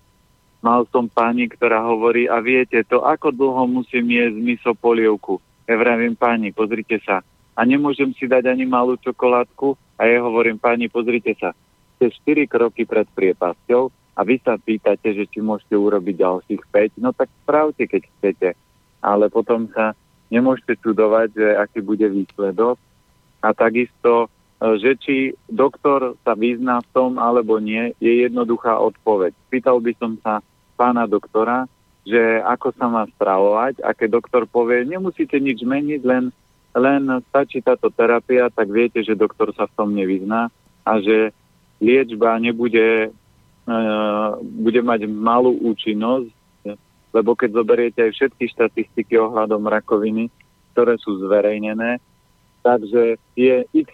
mal 0.64 0.88
som 0.88 1.04
pani, 1.04 1.52
ktorá 1.52 1.84
hovorí, 1.84 2.24
a 2.24 2.40
viete 2.40 2.80
to, 2.88 3.04
ako 3.04 3.28
dlho 3.28 3.68
musím 3.68 4.08
jesť 4.08 4.40
miso 4.40 4.72
polievku. 4.72 5.36
Ja 5.68 5.76
vravím, 5.76 6.16
pani, 6.16 6.48
pozrite 6.48 6.96
sa. 7.04 7.20
A 7.52 7.60
nemôžem 7.68 8.16
si 8.16 8.24
dať 8.24 8.48
ani 8.48 8.64
malú 8.64 8.96
čokoládku. 8.96 9.76
A 10.00 10.08
ja 10.08 10.24
hovorím, 10.24 10.56
pani, 10.56 10.88
pozrite 10.88 11.36
sa. 11.36 11.52
Ste 12.00 12.08
4 12.24 12.48
kroky 12.48 12.88
pred 12.88 13.04
priepasťou 13.12 13.92
a 14.16 14.20
vy 14.24 14.40
sa 14.40 14.56
pýtate, 14.56 15.12
že 15.12 15.28
či 15.28 15.44
môžete 15.44 15.76
urobiť 15.76 16.14
ďalších 16.24 16.62
5. 16.72 17.04
No 17.04 17.12
tak 17.12 17.28
spravte, 17.44 17.84
keď 17.84 18.02
chcete. 18.16 18.48
Ale 19.04 19.28
potom 19.28 19.68
sa 19.76 19.92
nemôžete 20.32 20.80
čudovať, 20.80 21.28
že 21.36 21.48
aký 21.60 21.84
bude 21.84 22.08
výsledok. 22.08 22.80
A 23.44 23.52
takisto 23.52 24.32
že 24.58 24.98
či 24.98 25.16
doktor 25.46 26.18
sa 26.26 26.34
vyzná 26.34 26.82
v 26.82 26.90
tom 26.90 27.10
alebo 27.22 27.62
nie, 27.62 27.94
je 28.02 28.26
jednoduchá 28.26 28.74
odpoveď. 28.78 29.30
Pýtal 29.50 29.78
by 29.78 29.92
som 29.98 30.18
sa 30.18 30.42
pána 30.74 31.06
doktora, 31.06 31.70
že 32.02 32.42
ako 32.42 32.68
sa 32.74 32.86
má 32.90 33.04
stravovať 33.14 33.84
a 33.86 33.94
keď 33.94 34.08
doktor 34.18 34.42
povie, 34.50 34.82
nemusíte 34.82 35.38
nič 35.38 35.62
meniť, 35.62 36.02
len, 36.02 36.34
len 36.74 37.02
stačí 37.30 37.62
táto 37.62 37.92
terapia, 37.92 38.50
tak 38.50 38.66
viete, 38.72 39.04
že 39.04 39.18
doktor 39.18 39.54
sa 39.54 39.68
v 39.68 39.76
tom 39.78 39.94
nevyzná 39.94 40.50
a 40.82 40.92
že 41.04 41.30
liečba 41.78 42.34
nebude 42.42 43.12
uh, 43.12 44.30
bude 44.42 44.80
mať 44.82 45.06
malú 45.06 45.54
účinnosť, 45.62 46.32
lebo 47.12 47.36
keď 47.36 47.50
zoberiete 47.62 48.00
aj 48.08 48.12
všetky 48.14 48.44
štatistiky 48.52 49.14
ohľadom 49.20 49.68
rakoviny, 49.68 50.32
ktoré 50.72 50.96
sú 51.00 51.20
zverejnené, 51.24 52.00
takže 52.64 53.16
je 53.36 53.64
x 53.72 53.88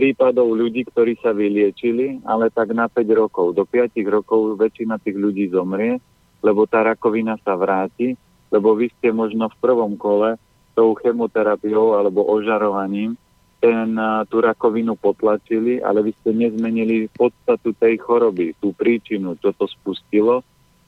prípadov 0.00 0.56
ľudí, 0.56 0.88
ktorí 0.88 1.20
sa 1.20 1.36
vyliečili, 1.36 2.24
ale 2.24 2.48
tak 2.48 2.72
na 2.72 2.88
5 2.88 3.04
rokov. 3.12 3.52
Do 3.52 3.68
5 3.68 4.00
rokov 4.08 4.56
väčšina 4.56 4.96
tých 4.96 5.20
ľudí 5.20 5.52
zomrie, 5.52 6.00
lebo 6.40 6.64
tá 6.64 6.80
rakovina 6.80 7.36
sa 7.44 7.52
vráti, 7.52 8.16
lebo 8.48 8.72
vy 8.72 8.88
ste 8.96 9.12
možno 9.12 9.52
v 9.52 9.60
prvom 9.60 10.00
kole 10.00 10.40
tou 10.72 10.96
chemoterapiou 10.96 12.00
alebo 12.00 12.24
ožarovaním 12.24 13.12
ten, 13.60 13.92
tú 14.32 14.40
rakovinu 14.40 14.96
potlačili, 14.96 15.84
ale 15.84 16.00
vy 16.00 16.16
ste 16.16 16.32
nezmenili 16.32 17.12
podstatu 17.12 17.76
tej 17.76 18.00
choroby, 18.00 18.56
tú 18.56 18.72
príčinu, 18.72 19.36
čo 19.36 19.52
to 19.52 19.68
spustilo. 19.68 20.40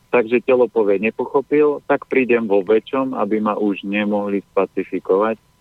Takže 0.08 0.40
telo 0.40 0.72
povie, 0.72 0.96
nepochopil, 0.96 1.84
tak 1.84 2.08
prídem 2.08 2.48
vo 2.48 2.64
väčšom, 2.64 3.12
aby 3.12 3.44
ma 3.44 3.60
už 3.60 3.84
nemohli 3.84 4.40
spacifikovať 4.52 5.51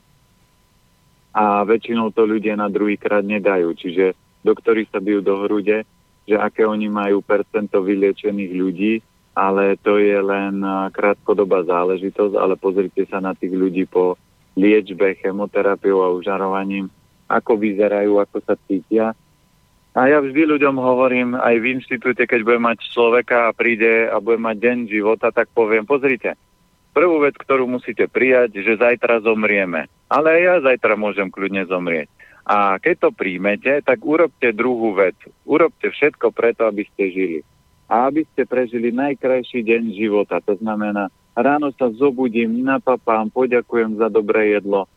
a 1.32 1.64
väčšinou 1.64 2.12
to 2.12 2.28
ľudia 2.28 2.60
na 2.60 2.68
druhý 2.68 3.00
krát 3.00 3.24
nedajú. 3.24 3.72
Čiže 3.76 4.14
doktori 4.44 4.84
sa 4.92 5.00
bijú 5.00 5.24
do 5.24 5.48
hrude, 5.48 5.88
že 6.28 6.36
aké 6.36 6.68
oni 6.68 6.92
majú 6.92 7.24
percento 7.24 7.80
vyliečených 7.82 8.52
ľudí, 8.52 8.94
ale 9.32 9.80
to 9.80 9.96
je 9.96 10.20
len 10.20 10.60
krátkodobá 10.92 11.64
záležitosť, 11.64 12.36
ale 12.36 12.60
pozrite 12.60 13.08
sa 13.08 13.24
na 13.24 13.32
tých 13.32 13.56
ľudí 13.56 13.88
po 13.88 14.20
liečbe, 14.60 15.16
chemoterapiou 15.24 16.04
a 16.04 16.12
užarovaním, 16.12 16.92
ako 17.32 17.56
vyzerajú, 17.56 18.20
ako 18.20 18.38
sa 18.44 18.60
cítia. 18.68 19.16
A 19.92 20.08
ja 20.08 20.20
vždy 20.20 20.48
ľuďom 20.56 20.76
hovorím, 20.80 21.36
aj 21.36 21.56
v 21.60 21.80
inštitúte, 21.80 22.24
keď 22.24 22.44
budem 22.44 22.64
mať 22.64 22.80
človeka 22.92 23.48
a 23.48 23.56
príde 23.56 24.08
a 24.08 24.20
bude 24.20 24.40
mať 24.40 24.56
deň 24.60 24.78
života, 24.88 25.32
tak 25.32 25.52
poviem, 25.52 25.84
pozrite, 25.88 26.36
prvú 26.92 27.24
vec, 27.24 27.36
ktorú 27.40 27.68
musíte 27.68 28.08
prijať, 28.08 28.62
že 28.62 28.80
zajtra 28.80 29.24
zomrieme. 29.24 29.88
Ale 30.12 30.38
aj 30.38 30.42
ja 30.44 30.56
zajtra 30.72 30.94
môžem 31.00 31.32
kľudne 31.32 31.66
zomrieť. 31.68 32.12
A 32.44 32.76
keď 32.82 33.08
to 33.08 33.10
príjmete, 33.16 33.82
tak 33.86 34.04
urobte 34.04 34.52
druhú 34.52 34.98
vec. 34.98 35.16
Urobte 35.48 35.88
všetko 35.88 36.36
preto, 36.36 36.68
aby 36.68 36.84
ste 36.92 37.04
žili. 37.14 37.40
A 37.88 38.12
aby 38.12 38.28
ste 38.32 38.44
prežili 38.44 38.92
najkrajší 38.92 39.64
deň 39.64 39.84
života. 39.96 40.44
To 40.48 40.56
znamená, 40.60 41.08
ráno 41.36 41.72
sa 41.76 41.92
zobudím, 41.96 42.64
napapám, 42.64 43.32
poďakujem 43.32 44.00
za 44.00 44.12
dobré 44.12 44.60
jedlo, 44.60 44.88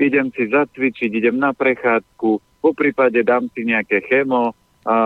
idem 0.00 0.32
si 0.32 0.48
zacvičiť, 0.48 1.10
idem 1.12 1.36
na 1.36 1.52
prechádzku, 1.52 2.30
po 2.60 2.70
prípade 2.76 3.20
dám 3.24 3.48
si 3.52 3.64
nejaké 3.64 4.04
chemo 4.04 4.52
a, 4.84 4.94
a, 4.94 4.96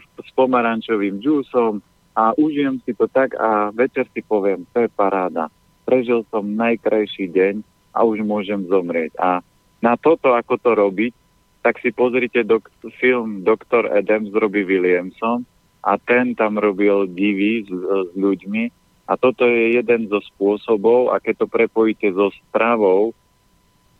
s 0.00 0.30
pomarančovým 0.36 1.20
džúsom 1.20 1.80
a 2.14 2.32
užijem 2.38 2.78
si 2.86 2.94
to 2.94 3.10
tak 3.10 3.34
a 3.34 3.74
večer 3.74 4.06
si 4.14 4.22
poviem, 4.22 4.62
to 4.70 4.86
je 4.86 4.90
paráda. 4.94 5.50
Prežil 5.82 6.22
som 6.30 6.46
najkrajší 6.46 7.28
deň 7.28 7.54
a 7.90 8.06
už 8.06 8.22
môžem 8.22 8.64
zomrieť. 8.70 9.12
A 9.18 9.42
na 9.82 9.98
toto, 9.98 10.32
ako 10.32 10.54
to 10.56 10.70
robiť, 10.72 11.12
tak 11.60 11.82
si 11.82 11.90
pozrite 11.90 12.46
dok- 12.46 12.70
film 13.02 13.42
Dr. 13.42 13.90
Adams 13.90 14.30
robí 14.32 14.62
Williamson 14.64 15.44
a 15.84 15.98
ten 16.00 16.32
tam 16.38 16.56
robil 16.56 17.10
divy 17.10 17.66
s, 17.66 17.70
s 17.72 18.10
ľuďmi 18.16 18.70
a 19.04 19.12
toto 19.20 19.44
je 19.44 19.76
jeden 19.76 20.08
zo 20.08 20.20
spôsobov 20.32 21.12
a 21.12 21.20
keď 21.20 21.44
to 21.44 21.46
prepojíte 21.48 22.08
so 22.16 22.32
stravou, 22.48 23.12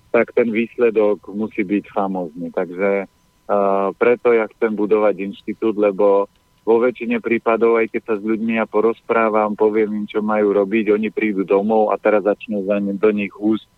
tak 0.08 0.32
ten 0.32 0.48
výsledok 0.48 1.28
musí 1.34 1.60
byť 1.60 1.84
famózny. 1.92 2.48
Takže 2.54 3.04
uh, 3.04 3.90
preto 3.98 4.32
ja 4.32 4.48
chcem 4.56 4.72
budovať 4.72 5.14
inštitút, 5.20 5.76
lebo 5.76 6.30
vo 6.64 6.80
väčšine 6.80 7.20
prípadov, 7.20 7.76
aj 7.76 7.92
keď 7.92 8.02
sa 8.08 8.14
s 8.16 8.24
ľuďmi 8.24 8.56
ja 8.56 8.64
porozprávam, 8.64 9.52
poviem 9.52 10.02
im, 10.02 10.06
čo 10.08 10.24
majú 10.24 10.56
robiť, 10.56 10.96
oni 10.96 11.12
prídu 11.12 11.44
domov 11.44 11.92
a 11.92 12.00
teraz 12.00 12.24
začnú 12.24 12.64
za 12.64 12.80
ne, 12.80 12.96
do 12.96 13.12
nich 13.12 13.32
úst 13.36 13.68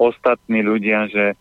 ostatní 0.00 0.64
ľudia, 0.64 1.06
že 1.12 1.36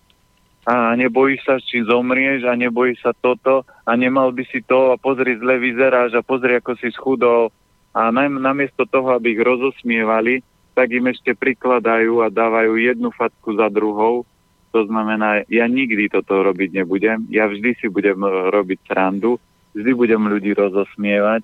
a 0.62 0.94
nebojíš 0.94 1.42
sa, 1.42 1.58
či 1.58 1.82
zomrieš 1.82 2.46
a 2.46 2.54
nebojíš 2.54 3.02
sa 3.02 3.18
toto 3.18 3.66
a 3.82 3.92
nemal 3.98 4.30
by 4.30 4.46
si 4.46 4.62
to 4.62 4.94
a 4.94 4.96
pozri, 5.00 5.34
zle 5.42 5.58
vyzeráš 5.58 6.14
a 6.14 6.22
pozri, 6.22 6.54
ako 6.54 6.78
si 6.78 6.94
schudol. 6.94 7.50
A 7.98 8.14
namiesto 8.14 8.86
toho, 8.86 9.18
aby 9.18 9.34
ich 9.34 9.42
rozosmievali, 9.42 10.46
tak 10.78 10.94
im 10.94 11.10
ešte 11.10 11.34
prikladajú 11.34 12.22
a 12.22 12.30
dávajú 12.30 12.78
jednu 12.78 13.10
fatku 13.10 13.58
za 13.58 13.74
druhou. 13.74 14.24
To 14.72 14.86
znamená, 14.86 15.44
ja 15.50 15.66
nikdy 15.66 16.08
toto 16.08 16.46
robiť 16.46 16.78
nebudem. 16.78 17.28
Ja 17.34 17.50
vždy 17.50 17.76
si 17.82 17.90
budem 17.92 18.22
robiť 18.54 18.86
srandu, 18.88 19.42
vždy 19.76 19.92
budem 19.96 20.22
ľudí 20.28 20.52
rozosmievať, 20.56 21.44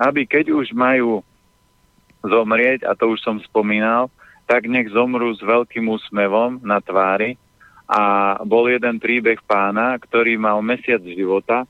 aby 0.00 0.26
keď 0.26 0.52
už 0.52 0.72
majú 0.74 1.22
zomrieť, 2.22 2.86
a 2.86 2.94
to 2.94 3.12
už 3.12 3.20
som 3.22 3.42
spomínal, 3.42 4.08
tak 4.46 4.66
nech 4.66 4.90
zomrú 4.90 5.32
s 5.34 5.42
veľkým 5.42 5.86
úsmevom 5.90 6.62
na 6.62 6.78
tvári. 6.82 7.38
A 7.92 8.36
bol 8.46 8.72
jeden 8.72 8.96
príbeh 8.96 9.42
pána, 9.44 9.98
ktorý 10.00 10.40
mal 10.40 10.64
mesiac 10.64 11.02
života 11.04 11.68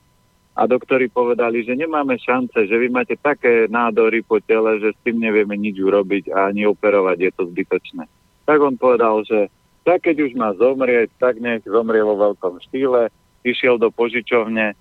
a 0.53 0.61
doktori 0.69 1.09
povedali, 1.09 1.65
že 1.65 1.73
nemáme 1.73 2.15
šance, 2.21 2.69
že 2.69 2.75
vy 2.77 2.87
máte 2.93 3.17
také 3.17 3.65
nádory 3.67 4.21
po 4.21 4.37
tele, 4.37 4.77
že 4.79 4.93
s 4.93 4.99
tým 5.01 5.19
nevieme 5.19 5.57
nič 5.57 5.81
urobiť 5.81 6.29
a 6.31 6.53
ani 6.53 6.69
operovať, 6.69 7.17
je 7.17 7.31
to 7.33 7.43
zbytočné. 7.49 8.05
Tak 8.45 8.57
on 8.61 8.77
povedal, 8.77 9.25
že 9.25 9.49
tak 9.83 10.05
keď 10.07 10.29
už 10.29 10.31
má 10.37 10.53
zomrieť, 10.55 11.11
tak 11.17 11.41
nech 11.41 11.65
zomrie 11.65 12.05
vo 12.05 12.15
veľkom 12.15 12.61
štýle, 12.69 13.11
išiel 13.43 13.75
do 13.81 13.91
požičovne, 13.91 14.77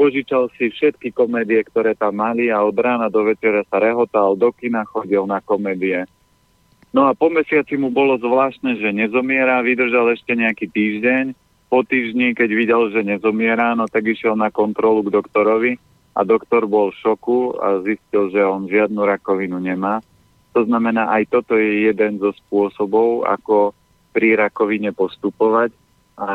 požičal 0.00 0.48
si 0.56 0.72
všetky 0.72 1.12
komédie, 1.12 1.60
ktoré 1.60 1.92
tam 1.92 2.24
mali 2.24 2.48
a 2.48 2.64
od 2.64 2.72
rána 2.72 3.12
do 3.12 3.28
večera 3.28 3.60
sa 3.68 3.76
rehotal, 3.76 4.32
do 4.40 4.48
kina 4.56 4.88
chodil 4.88 5.28
na 5.28 5.44
komédie 5.44 6.08
No 6.90 7.06
a 7.06 7.14
po 7.14 7.30
mesiaci 7.30 7.78
mu 7.78 7.94
bolo 7.94 8.18
zvláštne, 8.18 8.74
že 8.82 8.90
nezomiera, 8.90 9.62
vydržal 9.62 10.10
ešte 10.10 10.34
nejaký 10.34 10.66
týždeň. 10.74 11.24
Po 11.70 11.86
týždni, 11.86 12.34
keď 12.34 12.50
videl, 12.50 12.82
že 12.90 13.06
nezomiera, 13.06 13.78
no 13.78 13.86
tak 13.86 14.10
išiel 14.10 14.34
na 14.34 14.50
kontrolu 14.50 15.06
k 15.06 15.14
doktorovi 15.14 15.78
a 16.18 16.26
doktor 16.26 16.66
bol 16.66 16.90
v 16.90 16.98
šoku 16.98 17.62
a 17.62 17.78
zistil, 17.86 18.34
že 18.34 18.42
on 18.42 18.66
žiadnu 18.66 19.06
rakovinu 19.06 19.62
nemá. 19.62 20.02
To 20.50 20.66
znamená, 20.66 21.14
aj 21.14 21.30
toto 21.30 21.54
je 21.54 21.86
jeden 21.86 22.18
zo 22.18 22.34
spôsobov, 22.34 23.22
ako 23.22 23.70
pri 24.10 24.34
rakovine 24.34 24.90
postupovať 24.90 25.70
a 26.20 26.32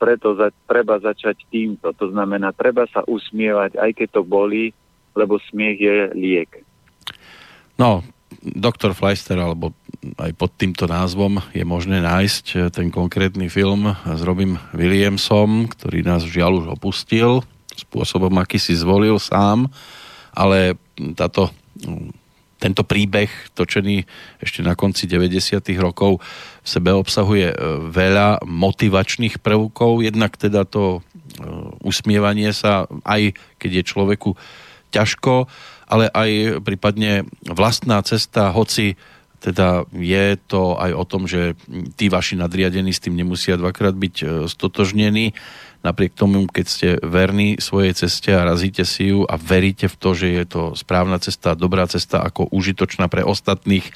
preto 0.00 0.32
za, 0.32 0.48
treba 0.64 0.96
začať 0.96 1.44
týmto. 1.52 1.92
To 1.92 2.08
znamená, 2.08 2.56
treba 2.56 2.88
sa 2.88 3.04
usmievať, 3.04 3.76
aj 3.76 3.90
keď 3.92 4.08
to 4.16 4.22
bolí, 4.24 4.72
lebo 5.12 5.36
smiech 5.36 5.76
je 5.76 5.96
liek. 6.16 6.50
No, 7.76 8.00
doktor 8.40 8.96
Fleister, 8.96 9.36
alebo 9.36 9.76
aj 10.16 10.32
pod 10.40 10.56
týmto 10.56 10.88
názvom 10.88 11.44
je 11.52 11.64
možné 11.68 12.00
nájsť 12.00 12.44
eh, 12.56 12.60
ten 12.72 12.88
konkrétny 12.88 13.52
film 13.52 13.92
s 13.92 14.20
Robin 14.24 14.56
Williamsom, 14.72 15.68
ktorý 15.68 16.00
nás 16.00 16.24
žiaľ 16.24 16.64
už 16.64 16.66
opustil 16.72 17.44
spôsobom, 17.76 18.32
aký 18.40 18.56
si 18.56 18.72
zvolil 18.72 19.20
sám, 19.20 19.68
ale 20.32 20.80
táto, 21.12 21.52
tento 22.66 22.82
príbeh 22.82 23.30
točený 23.54 24.02
ešte 24.42 24.66
na 24.66 24.74
konci 24.74 25.06
90. 25.06 25.62
rokov 25.78 26.18
v 26.18 26.68
sebe 26.68 26.90
obsahuje 26.90 27.54
eh, 27.54 27.56
veľa 27.86 28.42
motivačných 28.42 29.38
prvkov, 29.38 30.02
jednak 30.02 30.34
teda 30.34 30.66
to 30.66 30.98
eh, 30.98 31.06
usmievanie 31.86 32.50
sa, 32.50 32.90
aj 33.06 33.38
keď 33.62 33.70
je 33.70 33.82
človeku 33.86 34.30
ťažko, 34.90 35.46
ale 35.86 36.10
aj 36.10 36.62
prípadne 36.66 37.30
vlastná 37.46 38.02
cesta, 38.02 38.50
hoci 38.50 38.98
teda 39.36 39.86
je 39.94 40.34
to 40.48 40.74
aj 40.74 40.90
o 40.96 41.04
tom, 41.06 41.28
že 41.28 41.54
tí 41.94 42.10
vaši 42.10 42.34
nadriadení 42.34 42.90
s 42.90 43.04
tým 43.04 43.14
nemusia 43.14 43.60
dvakrát 43.60 43.94
byť 43.94 44.14
e, 44.18 44.26
stotožnení. 44.48 45.36
Napriek 45.86 46.18
tomu, 46.18 46.50
keď 46.50 46.66
ste 46.66 46.88
verní 46.98 47.62
svojej 47.62 47.94
ceste 47.94 48.34
a 48.34 48.42
razíte 48.42 48.82
si 48.82 49.14
ju 49.14 49.22
a 49.22 49.38
veríte 49.38 49.86
v 49.86 49.94
to, 49.94 50.10
že 50.18 50.26
je 50.34 50.44
to 50.50 50.62
správna 50.74 51.22
cesta, 51.22 51.54
dobrá 51.54 51.86
cesta 51.86 52.18
ako 52.26 52.50
užitočná 52.50 53.06
pre 53.06 53.22
ostatných, 53.22 53.86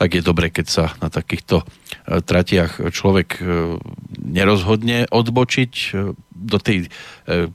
tak 0.00 0.16
je 0.16 0.24
dobre, 0.24 0.48
keď 0.48 0.66
sa 0.72 0.84
na 1.04 1.12
takýchto 1.12 1.60
e, 1.60 1.64
tratiach 2.24 2.88
človek 2.88 3.28
e, 3.36 3.42
nerozhodne 4.16 5.12
odbočiť 5.12 5.72
do 6.40 6.56
tej, 6.56 6.88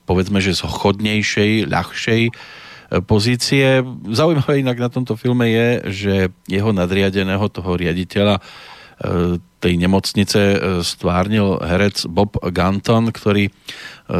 povedzme, 0.05 0.37
že 0.45 0.53
schodnejšej, 0.53 1.65
ľahšej 1.65 2.21
pozície. 3.09 3.81
Zaujímavé 4.05 4.61
inak 4.61 4.77
na 4.77 4.89
tomto 4.93 5.17
filme 5.17 5.49
je, 5.49 5.67
že 5.89 6.13
jeho 6.45 6.69
nadriadeného, 6.69 7.49
toho 7.49 7.73
riaditeľa 7.73 8.37
e, 8.37 8.41
tej 9.65 9.81
nemocnice 9.81 10.41
e, 10.53 10.57
stvárnil 10.85 11.57
herec 11.57 12.05
Bob 12.05 12.37
Ganton, 12.53 13.09
ktorý 13.09 13.49
e, 13.49 13.51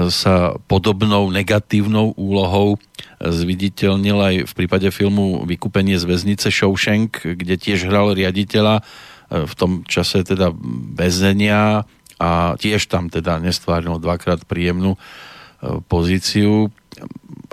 sa 0.10 0.58
podobnou 0.66 1.30
negatívnou 1.30 2.18
úlohou 2.18 2.82
zviditeľnil 3.22 4.18
aj 4.18 4.36
v 4.50 4.54
prípade 4.58 4.90
filmu 4.90 5.46
Vykúpenie 5.46 6.02
z 6.02 6.10
väznice 6.10 6.50
Shawshank, 6.50 7.22
kde 7.38 7.56
tiež 7.62 7.86
hral 7.86 8.18
riaditeľa 8.18 8.82
v 9.26 9.54
tom 9.58 9.82
čase 9.90 10.22
teda 10.22 10.54
väzenia 10.94 11.82
a 12.22 12.30
tiež 12.62 12.86
tam 12.86 13.10
teda 13.10 13.42
nestvárnil 13.42 13.98
dvakrát 13.98 14.46
príjemnú 14.46 15.00
pozíciu 15.90 16.70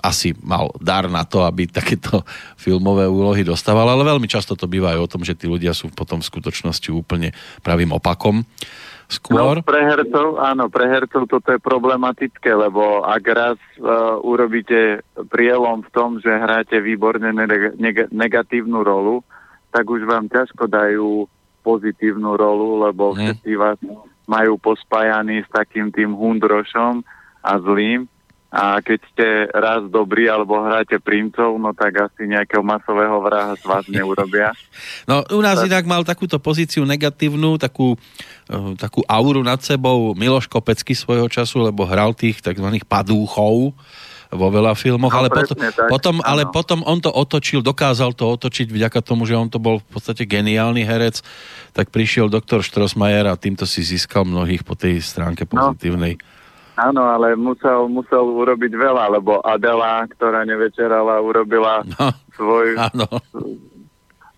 asi 0.01 0.33
mal 0.41 0.73
dar 0.81 1.11
na 1.13 1.27
to, 1.29 1.45
aby 1.45 1.69
takéto 1.69 2.25
filmové 2.57 3.05
úlohy 3.05 3.45
dostával, 3.45 3.89
ale 3.91 4.07
veľmi 4.07 4.31
často 4.31 4.57
to 4.57 4.71
býva 4.71 4.97
aj 4.97 5.01
o 5.05 5.11
tom, 5.11 5.23
že 5.27 5.37
tí 5.37 5.51
ľudia 5.51 5.77
sú 5.77 5.93
potom 5.93 6.23
v 6.23 6.29
skutočnosti 6.33 6.89
úplne 6.89 7.37
pravým 7.61 7.93
opakom. 7.93 8.47
Skôr... 9.13 9.61
No, 9.61 9.67
pre 9.67 9.85
hercov, 9.85 10.41
áno, 10.41 10.73
pre 10.73 10.89
hercov 10.89 11.29
toto 11.29 11.53
je 11.53 11.61
problematické, 11.61 12.49
lebo 12.49 13.05
ak 13.05 13.25
raz 13.29 13.59
uh, 13.77 14.17
urobíte 14.25 15.05
prielom 15.29 15.85
v 15.85 15.91
tom, 15.93 16.17
že 16.17 16.33
hráte 16.33 16.81
výborne 16.81 17.29
neg- 17.37 18.09
negatívnu 18.09 18.81
rolu, 18.81 19.21
tak 19.69 19.85
už 19.85 20.09
vám 20.09 20.33
ťažko 20.33 20.65
dajú 20.65 21.29
pozitívnu 21.61 22.41
rolu, 22.41 22.89
lebo 22.89 23.13
hmm. 23.13 23.17
všetci 23.21 23.53
vás 23.61 23.77
majú 24.25 24.57
pospájaní 24.57 25.45
s 25.45 25.51
takým 25.53 25.93
tým 25.93 26.17
hundrošom 26.17 27.05
a 27.43 27.53
zlým 27.61 28.09
a 28.53 28.85
keď 28.85 29.01
ste 29.09 29.27
raz 29.49 29.81
dobrí 29.89 30.29
alebo 30.29 30.61
hráte 30.61 31.01
princov, 31.01 31.57
no 31.57 31.73
tak 31.73 32.05
asi 32.05 32.29
nejakého 32.29 32.61
masového 32.61 33.17
vraha 33.25 33.57
z 33.57 33.65
vás 33.65 33.85
neurobia. 33.89 34.53
No 35.09 35.25
u 35.33 35.41
nás 35.41 35.59
tak... 35.59 35.73
inak 35.73 35.85
mal 35.89 36.03
takúto 36.05 36.37
pozíciu 36.37 36.85
negatívnu, 36.87 37.57
takú, 37.57 37.97
uh, 38.53 38.73
takú 38.77 39.01
auru 39.09 39.41
nad 39.41 39.59
sebou 39.65 40.13
Miloš 40.13 40.47
Kopecký 40.47 40.93
svojho 40.93 41.27
času, 41.27 41.65
lebo 41.65 41.89
hral 41.89 42.13
tých 42.15 42.39
tzv. 42.45 42.69
padúchov 42.87 43.73
vo 44.33 44.49
veľa 44.49 44.73
filmoch, 44.73 45.13
no, 45.13 45.19
ale, 45.21 45.29
potom, 45.29 45.57
tak, 45.57 45.73
potom, 45.93 46.15
ale 46.25 46.43
potom 46.49 46.81
on 46.89 46.99
to 47.05 47.13
otočil, 47.13 47.61
dokázal 47.61 48.17
to 48.17 48.25
otočiť 48.25 48.73
vďaka 48.73 49.05
tomu, 49.05 49.29
že 49.29 49.37
on 49.37 49.53
to 49.53 49.61
bol 49.61 49.81
v 49.81 49.89
podstate 49.93 50.25
geniálny 50.25 50.89
herec, 50.89 51.21
tak 51.77 51.93
prišiel 51.93 52.33
doktor 52.33 52.65
Štrosmajer 52.65 53.29
a 53.29 53.37
týmto 53.37 53.69
si 53.69 53.85
získal 53.85 54.25
mnohých 54.25 54.65
po 54.65 54.73
tej 54.73 55.05
stránke 55.05 55.45
no. 55.53 55.73
pozitívnej. 55.73 56.17
No. 56.17 56.42
Áno, 56.73 57.05
ale 57.05 57.37
musel, 57.37 57.85
musel 57.93 58.25
urobiť 58.25 58.73
veľa, 58.73 59.13
lebo 59.21 59.45
Adela, 59.45 60.09
ktorá 60.09 60.49
nevečerala, 60.49 61.21
urobila 61.21 61.85
no, 61.93 62.09
svoj, 62.33 62.81
áno. 62.81 63.07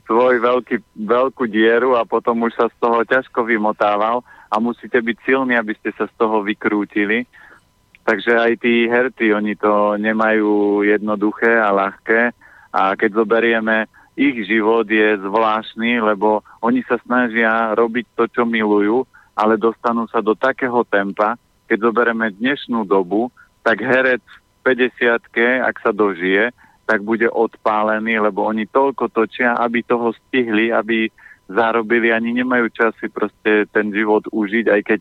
svoj 0.02 0.42
veľký, 0.42 0.76
veľkú 0.98 1.46
dieru 1.46 1.94
a 1.94 2.02
potom 2.02 2.42
už 2.42 2.52
sa 2.58 2.66
z 2.66 2.76
toho 2.82 3.06
ťažko 3.06 3.46
vymotával. 3.46 4.26
a 4.50 4.58
musíte 4.58 4.98
byť 4.98 5.16
silní, 5.22 5.54
aby 5.54 5.74
ste 5.78 5.94
sa 5.94 6.10
z 6.10 6.14
toho 6.18 6.42
vykrútili. 6.42 7.26
Takže 8.04 8.36
aj 8.36 8.52
tí 8.60 8.84
herci, 8.86 9.32
oni 9.32 9.56
to 9.56 9.96
nemajú 9.96 10.84
jednoduché 10.84 11.56
a 11.56 11.72
ľahké 11.72 12.36
a 12.74 12.98
keď 12.98 13.10
zoberieme, 13.22 13.86
ich 14.14 14.46
život 14.46 14.86
je 14.86 15.18
zvláštny, 15.18 15.98
lebo 16.02 16.42
oni 16.62 16.82
sa 16.86 16.98
snažia 17.02 17.74
robiť 17.74 18.06
to, 18.14 18.30
čo 18.30 18.42
milujú, 18.46 19.02
ale 19.34 19.58
dostanú 19.58 20.06
sa 20.06 20.22
do 20.22 20.38
takého 20.38 20.86
tempa, 20.86 21.34
keď 21.68 21.78
zoberieme 21.90 22.32
dnešnú 22.34 22.84
dobu, 22.84 23.32
tak 23.64 23.80
herec 23.80 24.22
v 24.64 24.76
50 24.76 25.64
ak 25.64 25.76
sa 25.80 25.92
dožije, 25.92 26.52
tak 26.84 27.00
bude 27.00 27.28
odpálený, 27.28 28.20
lebo 28.20 28.44
oni 28.44 28.68
toľko 28.68 29.08
točia, 29.08 29.56
aby 29.56 29.80
toho 29.84 30.12
stihli, 30.12 30.68
aby 30.68 31.08
zarobili, 31.48 32.12
ani 32.12 32.36
nemajú 32.36 32.68
čas 32.72 32.92
si 33.00 33.08
proste 33.08 33.68
ten 33.72 33.92
život 33.92 34.24
užiť, 34.28 34.66
aj 34.68 34.80
keď 34.84 35.00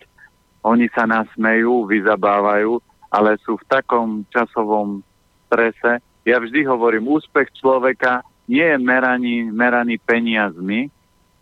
oni 0.63 0.87
sa 0.95 1.03
nasmejú, 1.03 1.87
vyzabávajú, 1.87 2.79
ale 3.11 3.35
sú 3.43 3.59
v 3.59 3.67
takom 3.67 4.23
časovom 4.31 5.03
strese. 5.47 5.99
Ja 6.23 6.39
vždy 6.39 6.63
hovorím, 6.63 7.11
úspech 7.11 7.51
človeka 7.59 8.23
nie 8.47 8.63
je 8.63 8.79
meraný, 8.79 9.51
meraný 9.51 9.99
peniazmi, 9.99 10.87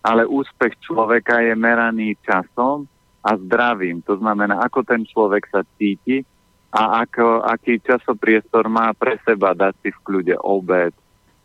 ale 0.02 0.26
úspech 0.26 0.74
človeka 0.82 1.46
je 1.46 1.54
meraný 1.54 2.18
časom 2.26 2.90
a 3.22 3.38
zdravím. 3.38 4.02
To 4.10 4.18
znamená, 4.18 4.62
ako 4.66 4.82
ten 4.82 5.06
človek 5.06 5.46
sa 5.50 5.62
cíti 5.78 6.26
a 6.74 7.06
ako, 7.06 7.46
aký 7.46 7.78
časopriestor 7.84 8.66
má 8.72 8.92
pre 8.98 9.20
seba 9.22 9.54
dať 9.54 9.74
si 9.84 9.90
v 9.94 10.04
kľude 10.04 10.36
obed, 10.42 10.94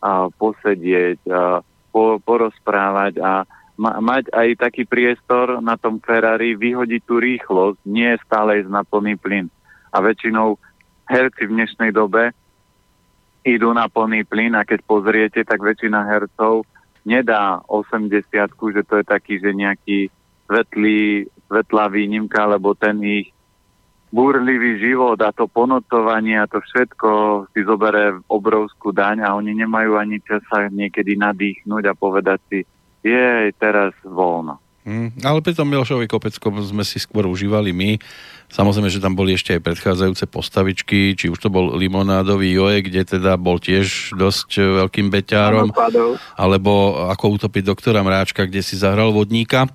a 0.01 0.29
posedieť, 0.31 1.21
a 1.29 1.61
po, 1.91 2.21
porozprávať 2.21 3.19
a 3.21 3.49
ma, 3.81 3.99
mať 4.01 4.31
aj 4.33 4.49
taký 4.69 4.85
priestor 4.85 5.61
na 5.61 5.75
tom 5.81 5.99
Ferrari, 5.99 6.55
vyhodiť 6.55 7.03
tú 7.05 7.19
rýchlosť, 7.19 7.79
nie 7.89 8.13
stále 8.23 8.61
ísť 8.63 8.71
na 8.71 8.85
plný 8.85 9.17
plyn. 9.17 9.47
A 9.91 10.05
väčšinou 10.05 10.61
herci 11.09 11.49
v 11.49 11.55
dnešnej 11.57 11.91
dobe 11.91 12.37
idú 13.47 13.71
na 13.73 13.87
plný 13.89 14.27
plyn 14.27 14.59
a 14.59 14.67
keď 14.67 14.81
pozriete, 14.85 15.41
tak 15.47 15.63
väčšina 15.63 16.03
hercov 16.05 16.67
nedá 17.07 17.63
80 17.71 18.11
že 18.51 18.83
to 18.83 18.95
je 19.01 19.05
taký, 19.07 19.39
že 19.39 19.55
nejaký 19.55 20.11
svetlý, 20.47 21.31
svetlá 21.47 21.91
výnimka, 21.91 22.47
lebo 22.47 22.75
ten 22.75 22.99
ich 23.03 23.31
búrlivý 24.15 24.79
život 24.79 25.19
a 25.21 25.35
to 25.35 25.51
ponocovanie 25.51 26.39
a 26.39 26.47
to 26.47 26.63
všetko 26.63 27.09
si 27.51 27.67
zoberie 27.67 28.23
obrovskú 28.31 28.95
daň 28.95 29.27
a 29.27 29.35
oni 29.35 29.53
nemajú 29.53 29.99
ani 29.99 30.23
čas 30.23 30.41
sa 30.47 30.71
niekedy 30.71 31.19
nadýchnuť 31.19 31.83
a 31.91 31.93
povedať 31.99 32.41
si, 32.49 32.61
je 33.03 33.51
teraz 33.59 33.93
voľno. 34.07 34.63
Hmm, 34.87 35.11
ale 35.27 35.43
pri 35.43 35.51
tom 35.51 35.67
Milošovi 35.67 36.07
Kopeckom 36.07 36.63
sme 36.63 36.87
si 36.87 37.03
skôr 37.03 37.27
užívali 37.27 37.75
my. 37.75 37.99
Samozrejme, 38.47 38.87
že 38.87 39.03
tam 39.03 39.19
boli 39.19 39.35
ešte 39.35 39.59
aj 39.59 39.67
predchádzajúce 39.67 40.31
postavičky, 40.31 41.19
či 41.19 41.27
už 41.27 41.43
to 41.43 41.51
bol 41.51 41.75
limonádový 41.75 42.55
Joe, 42.55 42.79
kde 42.79 43.03
teda 43.03 43.35
bol 43.35 43.59
tiež 43.59 44.15
dosť 44.15 44.63
veľkým 44.87 45.11
beťárom, 45.11 45.75
alebo 46.39 47.03
ako 47.11 47.35
utopiť 47.35 47.67
doktora 47.67 48.07
Mráčka, 48.07 48.47
kde 48.47 48.63
si 48.63 48.79
zahral 48.79 49.11
vodníka 49.11 49.67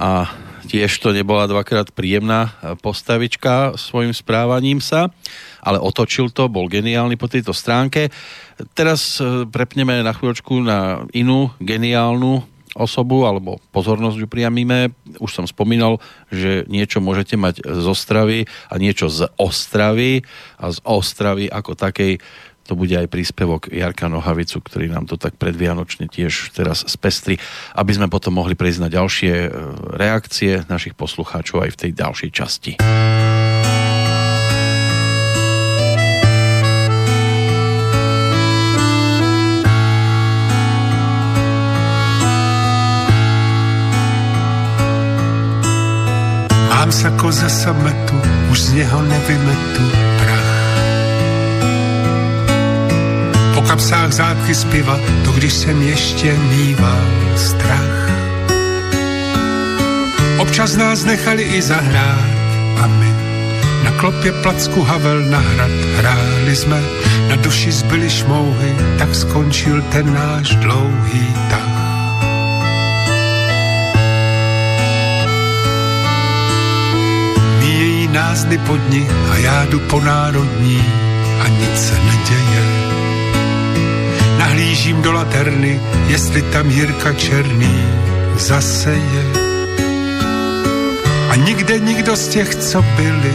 a 0.00 0.32
tiež 0.64 0.96
to 0.96 1.12
nebola 1.12 1.44
dvakrát 1.44 1.92
príjemná 1.92 2.56
postavička 2.80 3.76
svojim 3.76 4.16
správaním 4.16 4.80
sa, 4.80 5.12
ale 5.60 5.76
otočil 5.76 6.32
to, 6.32 6.48
bol 6.48 6.72
geniálny 6.72 7.20
po 7.20 7.28
tejto 7.28 7.52
stránke. 7.52 8.08
Teraz 8.72 9.20
e, 9.20 9.44
prepneme 9.44 10.00
na 10.00 10.16
chvíľočku 10.16 10.64
na 10.64 11.04
inú 11.12 11.52
geniálnu 11.60 12.40
osobu 12.78 13.26
alebo 13.26 13.58
pozornosť 13.74 14.16
ju 14.24 14.28
priamíme. 14.30 14.94
Už 15.18 15.30
som 15.34 15.44
spomínal, 15.44 15.98
že 16.30 16.62
niečo 16.70 17.02
môžete 17.02 17.34
mať 17.34 17.66
z 17.66 17.84
Ostravy 17.84 18.46
a 18.70 18.74
niečo 18.78 19.10
z 19.10 19.26
Ostravy 19.36 20.22
a 20.54 20.70
z 20.70 20.78
Ostravy 20.86 21.50
ako 21.50 21.74
takej 21.74 22.22
to 22.70 22.78
bude 22.78 22.94
aj 22.94 23.10
príspevok 23.10 23.66
Jarka 23.66 24.06
Nohavicu, 24.06 24.62
ktorý 24.62 24.94
nám 24.94 25.10
to 25.10 25.18
tak 25.18 25.34
predvianočne 25.34 26.06
tiež 26.06 26.54
teraz 26.54 26.86
spestri, 26.86 27.42
aby 27.74 27.90
sme 27.90 28.06
potom 28.06 28.38
mohli 28.38 28.54
prejsť 28.54 28.86
na 28.86 28.86
ďalšie 28.86 29.34
e, 29.34 29.50
reakcie 29.98 30.62
našich 30.70 30.94
poslucháčov 30.94 31.66
aj 31.66 31.74
v 31.74 31.80
tej 31.82 31.90
ďalšej 31.98 32.30
časti. 32.30 32.72
Mám 46.70 46.94
sako 46.94 47.34
ze 47.34 47.50
sametu, 47.50 48.14
už 48.50 48.58
z 48.62 48.72
něho 48.72 48.98
nevymetu 49.02 49.84
prach. 50.18 50.39
Kapsách 53.70 54.12
zátky 54.12 54.54
z 54.54 54.64
piva, 54.64 54.98
to 55.24 55.32
když 55.32 55.52
jsem 55.52 55.82
ještě 55.82 56.34
mýval 56.34 57.06
strach. 57.36 58.10
Občas 60.38 60.76
nás 60.76 61.04
nechali 61.04 61.42
i 61.42 61.62
zahrát 61.62 62.30
a 62.82 62.86
my 62.86 63.10
na 63.84 63.90
klopě 63.90 64.32
placku 64.32 64.82
Havel 64.82 65.22
na 65.22 65.38
hrad 65.38 65.70
hráli 65.96 66.56
jsme, 66.56 66.82
na 67.28 67.36
duši 67.36 67.72
zbyli 67.72 68.10
šmouhy, 68.10 68.76
tak 68.98 69.14
skončil 69.14 69.82
ten 69.82 70.14
náš 70.14 70.56
dlouhý 70.56 71.34
tah. 71.50 71.80
názny 78.10 78.58
podni 78.58 79.08
a 79.30 79.36
já 79.36 79.64
jdu 79.64 79.80
po 79.80 80.00
národní 80.00 80.84
a 81.44 81.48
nic 81.48 81.78
se 81.78 81.94
neděje. 81.94 82.89
Nahlížím 84.40 85.02
do 85.02 85.12
laterny, 85.12 85.80
jestli 86.06 86.42
tam 86.42 86.70
Jirka 86.70 87.12
Černý 87.12 87.84
zase 88.36 88.90
je. 88.90 89.24
A 91.30 91.36
nikde 91.36 91.78
nikdo 91.78 92.16
z 92.16 92.28
těch, 92.28 92.54
co 92.54 92.82
byli, 92.82 93.34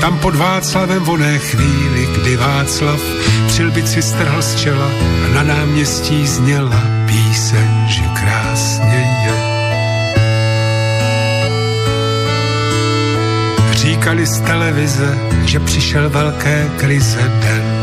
tam 0.00 0.18
pod 0.18 0.36
Václavem 0.36 1.02
v 1.04 1.10
oné 1.10 1.38
chvíli, 1.38 2.08
kdy 2.20 2.36
Václav 2.36 3.00
přilbici 3.46 4.02
strhl 4.02 4.42
z 4.42 4.54
čela 4.54 4.90
a 5.24 5.34
na 5.34 5.42
náměstí 5.42 6.26
zněla 6.26 6.82
píseň, 7.06 7.86
že 7.88 8.02
krásně 8.02 9.24
je. 9.26 9.36
Říkali 13.72 14.26
z 14.26 14.40
televize, 14.40 15.18
že 15.44 15.60
přišel 15.60 16.10
velké 16.10 16.70
krize 16.76 17.32
den. 17.40 17.75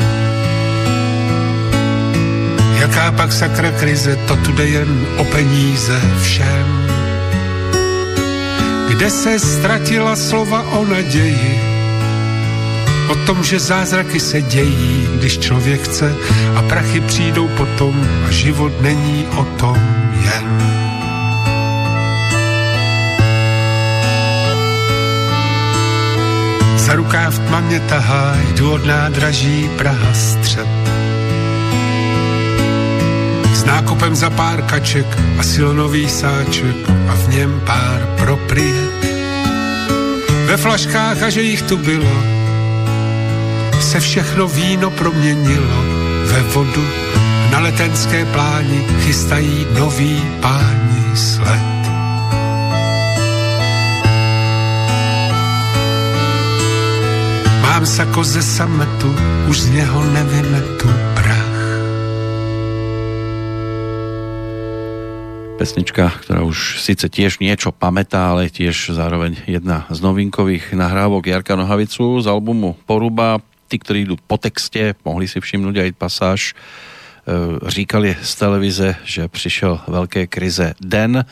Jaká 2.84 3.12
pak 3.12 3.32
sakra 3.32 3.72
krize, 3.72 4.16
to 4.28 4.36
tu 4.36 4.52
jde 4.52 4.66
jen 4.66 5.08
o 5.18 5.24
peníze 5.24 6.02
všem. 6.22 6.68
Kde 8.90 9.10
se 9.10 9.40
ztratila 9.40 10.16
slova 10.16 10.62
o 10.62 10.86
naději, 10.86 11.62
o 13.10 13.16
tom, 13.16 13.44
že 13.44 13.60
zázraky 13.60 14.20
se 14.20 14.42
dějí, 14.42 15.08
když 15.16 15.38
člověk 15.40 15.82
chce 15.82 16.16
a 16.56 16.62
prachy 16.62 17.02
přijdou 17.02 17.48
potom 17.48 18.08
a 18.28 18.32
život 18.32 18.82
není 18.82 19.28
o 19.36 19.44
tom 19.46 19.78
jen. 20.24 20.48
Za 26.78 26.94
rukáv 26.96 27.40
tma 27.40 27.60
mě 27.60 27.80
tahá, 27.80 28.38
jdu 28.56 28.72
od 28.72 28.86
nádraží 28.86 29.70
Praha 29.78 30.14
střed. 30.14 30.73
S 33.84 33.86
nákupem 33.86 34.16
za 34.16 34.30
pár 34.30 34.64
kaček 34.64 35.06
a 35.36 35.44
silonový 35.44 36.08
sáček 36.08 36.88
a 36.88 37.14
v 37.16 37.36
něm 37.36 37.52
pár 37.68 38.16
propriet. 38.16 38.96
Ve 40.48 40.58
flaškách 40.58 41.24
a 41.24 41.30
že 41.30 41.42
jich 41.42 41.62
tu 41.62 41.78
bylo, 41.78 42.16
se 43.82 44.00
všechno 44.00 44.48
víno 44.48 44.88
proměnilo 44.90 45.84
ve 46.26 46.42
vodu. 46.56 46.86
Na 47.52 47.60
letenské 47.60 48.26
pláni 48.26 48.88
chystají 49.04 49.68
nový 49.76 50.24
páni 50.40 51.04
sled. 51.16 51.84
Mám 57.62 57.86
sako 57.86 58.24
ze 58.24 58.42
sametu, 58.42 59.16
už 59.48 59.62
z 59.62 59.70
něho 59.70 60.04
nevymetu 60.04 61.13
Pesnička, 65.64 66.12
ktorá 66.20 66.44
už 66.44 66.84
síce 66.84 67.08
tiež 67.08 67.40
niečo 67.40 67.72
pamätá, 67.72 68.36
ale 68.36 68.52
tiež 68.52 68.92
zároveň 68.92 69.48
jedna 69.48 69.88
z 69.88 70.04
novinkových 70.04 70.76
nahrávok 70.76 71.32
Jarka 71.32 71.56
Nohavicu 71.56 72.20
z 72.20 72.28
albumu 72.28 72.76
Poruba. 72.84 73.40
Tí, 73.72 73.80
ktorí 73.80 74.04
idú 74.04 74.20
po 74.20 74.36
texte, 74.36 74.92
mohli 75.08 75.24
si 75.24 75.40
všimnúť 75.40 75.88
aj 75.88 75.90
pasáž, 75.96 76.42
e, 76.52 76.54
říkali 77.64 78.12
z 78.12 78.32
televize, 78.36 79.00
že 79.08 79.32
přišel 79.32 79.88
veľké 79.88 80.28
krize 80.28 80.76
den, 80.84 81.24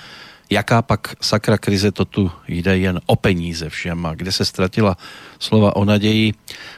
Jaká 0.52 0.84
pak 0.84 1.16
sakra 1.20 1.56
krize 1.56 1.92
to 1.92 2.04
tu 2.08 2.32
jde 2.48 2.78
jen 2.78 3.00
o 3.08 3.16
peníze 3.16 3.68
všem. 3.68 4.06
A 4.06 4.16
kde 4.16 4.32
se 4.32 4.46
ztratila 4.46 5.00
slova 5.40 5.76
o 5.76 5.86
naději, 5.86 6.36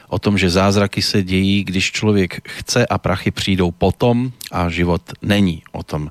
o 0.08 0.18
tom, 0.18 0.38
že 0.38 0.50
zázraky 0.50 1.02
se 1.02 1.22
dějí, 1.22 1.64
když 1.64 1.92
člověk 1.92 2.42
chce 2.46 2.86
a 2.86 2.98
prachy 2.98 3.30
přijdou 3.30 3.70
potom 3.70 4.30
a 4.50 4.70
život 4.70 5.02
není 5.22 5.62
o 5.72 5.82
tom 5.82 6.10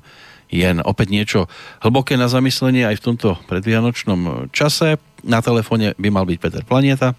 jen. 0.54 0.78
Opäť 0.86 1.10
niečo 1.10 1.40
hlboké 1.82 2.14
na 2.14 2.30
zamyslenie 2.30 2.86
aj 2.86 3.02
v 3.02 3.04
tomto 3.10 3.28
predvianočnom 3.50 4.48
čase. 4.54 5.02
Na 5.26 5.42
telefóne 5.42 5.98
by 5.98 6.08
mal 6.14 6.22
byť 6.22 6.38
Peter 6.38 6.62
Planieta. 6.62 7.18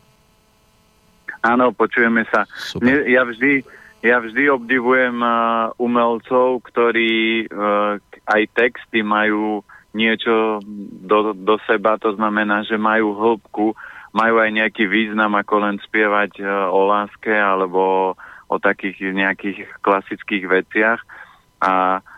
Áno, 1.43 1.75
počujeme 1.75 2.25
sa. 2.31 2.47
Super. 2.57 3.05
Ja 3.05 3.27
vždy, 3.27 3.61
ja 4.01 4.17
vždy 4.23 4.49
obdivujem 4.49 5.21
uh, 5.21 5.69
umelcov, 5.77 6.63
ktorí 6.65 7.45
uh, 7.45 8.01
aj 8.25 8.41
texty 8.55 9.05
majú 9.05 9.61
niečo 9.93 10.59
do, 11.05 11.37
do 11.37 11.55
seba, 11.69 12.01
to 12.01 12.17
znamená, 12.17 12.65
že 12.65 12.75
majú 12.75 13.13
hĺbku, 13.15 13.77
majú 14.11 14.35
aj 14.41 14.51
nejaký 14.51 14.89
význam, 14.89 15.37
ako 15.37 15.69
len 15.69 15.75
spievať 15.85 16.41
uh, 16.41 16.73
o 16.73 16.89
láske 16.89 17.31
alebo 17.31 18.15
o 18.49 18.55
takých 18.57 19.13
nejakých 19.13 19.69
klasických 19.85 20.49
veciach. 20.49 20.99
A 21.61 22.01
uh, 22.01 22.14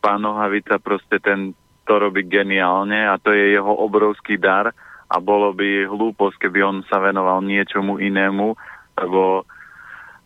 pán 0.00 0.20
Nohavica 0.24 0.80
proste 0.80 1.20
ten 1.20 1.52
to 1.84 1.94
robí 1.98 2.24
geniálne 2.24 3.04
a 3.04 3.20
to 3.20 3.34
je 3.34 3.58
jeho 3.58 3.68
obrovský 3.68 4.40
dar 4.40 4.72
a 5.12 5.16
bolo 5.20 5.52
by 5.52 5.84
hlúposť, 5.84 6.48
keby 6.48 6.64
on 6.64 6.78
sa 6.88 7.02
venoval 7.02 7.44
niečomu 7.44 8.00
inému, 8.00 8.56
lebo 8.96 9.44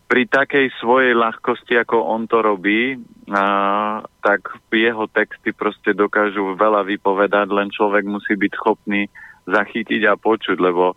pri 0.06 0.30
takej 0.30 0.70
svojej 0.78 1.18
ľahkosti, 1.18 1.74
ako 1.82 2.06
on 2.06 2.30
to 2.30 2.38
robí, 2.38 2.94
a, 3.34 3.42
tak 4.22 4.46
jeho 4.70 5.10
texty 5.10 5.50
proste 5.50 5.90
dokážu 5.98 6.54
veľa 6.54 6.86
vypovedať, 6.86 7.50
len 7.50 7.74
človek 7.74 8.06
musí 8.06 8.38
byť 8.38 8.52
schopný 8.54 9.10
zachytiť 9.50 10.06
a 10.06 10.14
počuť, 10.14 10.58
lebo 10.62 10.94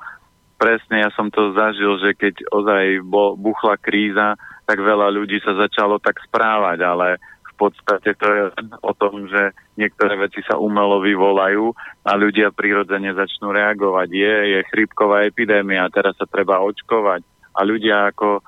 presne 0.62 1.02
ja 1.02 1.10
som 1.18 1.34
to 1.34 1.58
zažil, 1.58 1.98
že 1.98 2.14
keď 2.14 2.46
ozaj 2.54 3.02
bo, 3.02 3.34
buchla 3.34 3.82
kríza, 3.82 4.38
tak 4.70 4.78
veľa 4.78 5.10
ľudí 5.10 5.42
sa 5.42 5.58
začalo 5.58 5.98
tak 5.98 6.22
správať, 6.30 6.86
ale 6.86 7.18
podstate 7.60 8.16
to 8.16 8.28
je 8.32 8.44
o 8.80 8.94
tom, 8.96 9.28
že 9.28 9.52
niektoré 9.76 10.16
veci 10.16 10.40
sa 10.48 10.56
umelo 10.56 11.04
vyvolajú 11.04 11.76
a 12.08 12.16
ľudia 12.16 12.56
prirodzene 12.56 13.12
začnú 13.12 13.52
reagovať. 13.52 14.08
Je, 14.16 14.36
je 14.56 14.60
chrípková 14.72 15.28
epidémia, 15.28 15.92
teraz 15.92 16.16
sa 16.16 16.24
treba 16.24 16.64
očkovať 16.64 17.28
a 17.54 17.60
ľudia 17.68 18.16
ako 18.16 18.40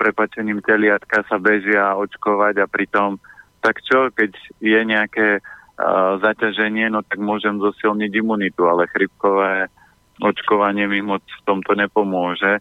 prepačením 0.00 0.64
teliatka 0.64 1.22
sa 1.28 1.36
bežia 1.36 1.92
očkovať 1.94 2.64
a 2.64 2.66
pritom 2.66 3.20
tak 3.64 3.80
čo, 3.80 4.12
keď 4.12 4.36
je 4.60 4.80
nejaké 4.84 5.28
uh, 5.40 6.20
zaťaženie, 6.20 6.92
no 6.92 7.00
tak 7.00 7.16
môžem 7.16 7.56
zosilniť 7.56 8.12
imunitu, 8.12 8.68
ale 8.68 8.92
chrypkové 8.92 9.72
očkovanie 10.20 10.84
mi 10.84 11.00
moc 11.00 11.24
v 11.24 11.42
tomto 11.48 11.72
nepomôže. 11.72 12.60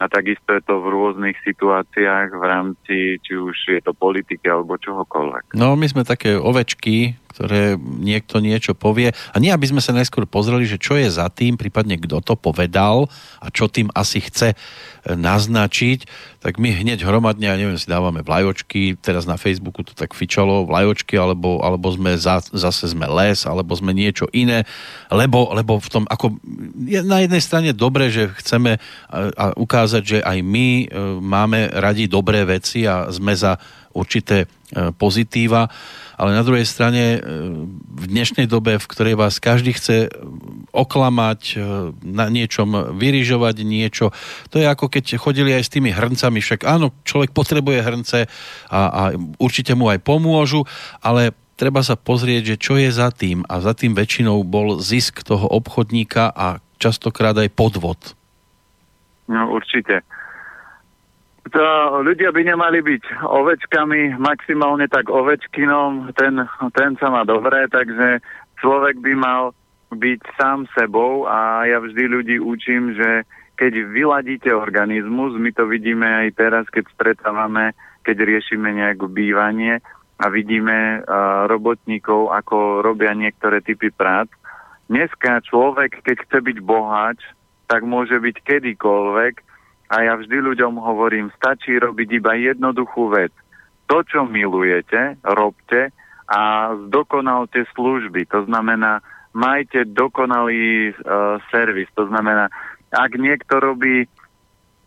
A 0.00 0.08
takisto 0.08 0.56
je 0.56 0.64
to 0.64 0.80
v 0.80 0.96
rôznych 0.96 1.36
situáciách 1.44 2.32
v 2.32 2.44
rámci, 2.44 2.96
či 3.20 3.32
už 3.36 3.56
je 3.68 3.80
to 3.84 3.92
politiky 3.92 4.48
alebo 4.48 4.80
čohokoľvek. 4.80 5.52
No 5.52 5.76
my 5.76 5.86
sme 5.92 6.08
také 6.08 6.40
ovečky, 6.40 7.20
ktoré 7.30 7.78
niekto 7.78 8.42
niečo 8.42 8.74
povie. 8.74 9.14
A 9.30 9.36
nie, 9.38 9.54
aby 9.54 9.70
sme 9.70 9.78
sa 9.78 9.94
najskôr 9.94 10.26
pozreli, 10.26 10.66
že 10.66 10.82
čo 10.82 10.98
je 10.98 11.06
za 11.06 11.30
tým, 11.30 11.54
prípadne 11.54 11.94
kto 11.96 12.18
to 12.20 12.34
povedal 12.34 13.06
a 13.38 13.46
čo 13.54 13.70
tým 13.70 13.86
asi 13.94 14.18
chce 14.18 14.58
naznačiť, 15.06 16.04
tak 16.40 16.60
my 16.60 16.72
hneď 16.72 17.04
hromadne, 17.04 17.48
ja 17.48 17.56
neviem, 17.56 17.76
si 17.80 17.88
dávame 17.88 18.20
vlajočky, 18.20 18.96
teraz 19.00 19.24
na 19.24 19.40
Facebooku 19.40 19.80
to 19.80 19.96
tak 19.96 20.12
fičalo, 20.12 20.68
vlajočky, 20.68 21.16
alebo, 21.16 21.60
alebo 21.64 21.88
sme 21.92 22.16
za, 22.16 22.44
zase 22.52 22.92
sme 22.92 23.08
les, 23.08 23.44
alebo 23.48 23.72
sme 23.72 23.96
niečo 23.96 24.28
iné, 24.32 24.68
lebo, 25.08 25.52
lebo 25.56 25.80
v 25.80 25.88
tom, 25.88 26.04
ako 26.08 26.36
je 26.84 27.00
na 27.00 27.24
jednej 27.24 27.40
strane 27.40 27.70
dobre, 27.72 28.12
že 28.12 28.28
chceme 28.44 28.76
ukázať, 29.56 30.02
že 30.04 30.18
aj 30.20 30.38
my 30.44 30.68
e, 30.68 30.86
máme 31.20 31.72
radi 31.76 32.08
dobré 32.08 32.44
veci 32.44 32.84
a 32.84 33.08
sme 33.08 33.32
za 33.36 33.56
určité 33.92 34.46
e, 34.46 34.46
pozitíva, 34.94 35.66
ale 36.20 36.30
na 36.36 36.44
druhej 36.44 36.68
strane 36.68 37.16
e, 37.16 37.18
v 37.80 38.04
dnešnej 38.06 38.46
dobe, 38.46 38.78
v 38.78 38.90
ktorej 38.90 39.14
vás 39.18 39.42
každý 39.42 39.74
chce 39.74 40.12
oklamať, 40.70 41.40
e, 41.42 41.54
na 42.06 42.30
niečom 42.30 42.94
vyrižovať 42.94 43.56
niečo, 43.66 44.14
to 44.52 44.62
je 44.62 44.66
ako 44.68 44.86
keď 44.92 45.18
chodili 45.18 45.50
aj 45.56 45.66
s 45.66 45.72
tými 45.74 45.90
hrncami, 45.90 46.38
však 46.38 46.68
áno, 46.68 46.94
človek 47.02 47.34
potrebuje 47.34 47.78
hrnce 47.82 48.18
a, 48.70 48.80
a 48.86 49.02
určite 49.42 49.74
mu 49.74 49.90
aj 49.90 50.02
pomôžu, 50.04 50.62
ale 51.02 51.34
treba 51.58 51.84
sa 51.84 51.98
pozrieť, 51.98 52.54
že 52.54 52.56
čo 52.56 52.74
je 52.80 52.88
za 52.88 53.12
tým 53.12 53.44
a 53.44 53.60
za 53.60 53.76
tým 53.76 53.92
väčšinou 53.92 54.40
bol 54.46 54.80
zisk 54.80 55.26
toho 55.26 55.44
obchodníka 55.44 56.32
a 56.32 56.62
častokrát 56.80 57.36
aj 57.36 57.52
podvod. 57.52 58.16
No 59.28 59.52
určite 59.52 60.00
to 61.48 61.64
ľudia 62.04 62.36
by 62.36 62.42
nemali 62.44 62.84
byť 62.84 63.24
ovečkami, 63.24 64.20
maximálne 64.20 64.84
tak 64.92 65.08
ovečkinom, 65.08 66.12
ten, 66.12 66.44
ten 66.76 66.90
sa 67.00 67.08
má 67.08 67.24
dobré, 67.24 67.64
takže 67.72 68.20
človek 68.60 69.00
by 69.00 69.12
mal 69.16 69.42
byť 69.90 70.20
sám 70.38 70.68
sebou 70.76 71.26
a 71.26 71.66
ja 71.66 71.80
vždy 71.80 72.04
ľudí 72.06 72.36
učím, 72.38 72.94
že 72.94 73.24
keď 73.58 73.92
vyladíte 73.92 74.50
organizmus, 74.52 75.36
my 75.36 75.50
to 75.52 75.68
vidíme 75.68 76.06
aj 76.06 76.28
teraz, 76.32 76.64
keď 76.72 76.84
stretávame, 76.96 77.76
keď 78.04 78.24
riešime 78.24 78.72
nejaké 78.72 79.04
bývanie 79.04 79.84
a 80.20 80.24
vidíme 80.32 81.00
uh, 81.00 81.48
robotníkov, 81.48 82.32
ako 82.32 82.80
robia 82.80 83.12
niektoré 83.12 83.60
typy 83.60 83.92
prác. 83.92 84.28
Dneska 84.88 85.44
človek, 85.44 86.00
keď 86.04 86.16
chce 86.24 86.38
byť 86.40 86.58
boháč, 86.64 87.20
tak 87.68 87.84
môže 87.84 88.16
byť 88.16 88.36
kedykoľvek, 88.42 89.34
a 89.90 90.06
ja 90.06 90.14
vždy 90.14 90.38
ľuďom 90.38 90.78
hovorím, 90.78 91.34
stačí 91.34 91.74
robiť 91.74 92.08
iba 92.22 92.38
jednoduchú 92.38 93.10
vec. 93.10 93.34
To, 93.90 94.06
čo 94.06 94.22
milujete, 94.22 95.18
robte 95.26 95.90
a 96.30 96.70
zdokonalte 96.86 97.66
služby. 97.74 98.30
To 98.30 98.46
znamená, 98.46 99.02
majte 99.34 99.82
dokonalý 99.90 100.94
uh, 100.94 101.42
servis. 101.50 101.90
To 101.98 102.06
znamená, 102.06 102.46
ak 102.94 103.18
niekto 103.18 103.58
robí, 103.58 104.06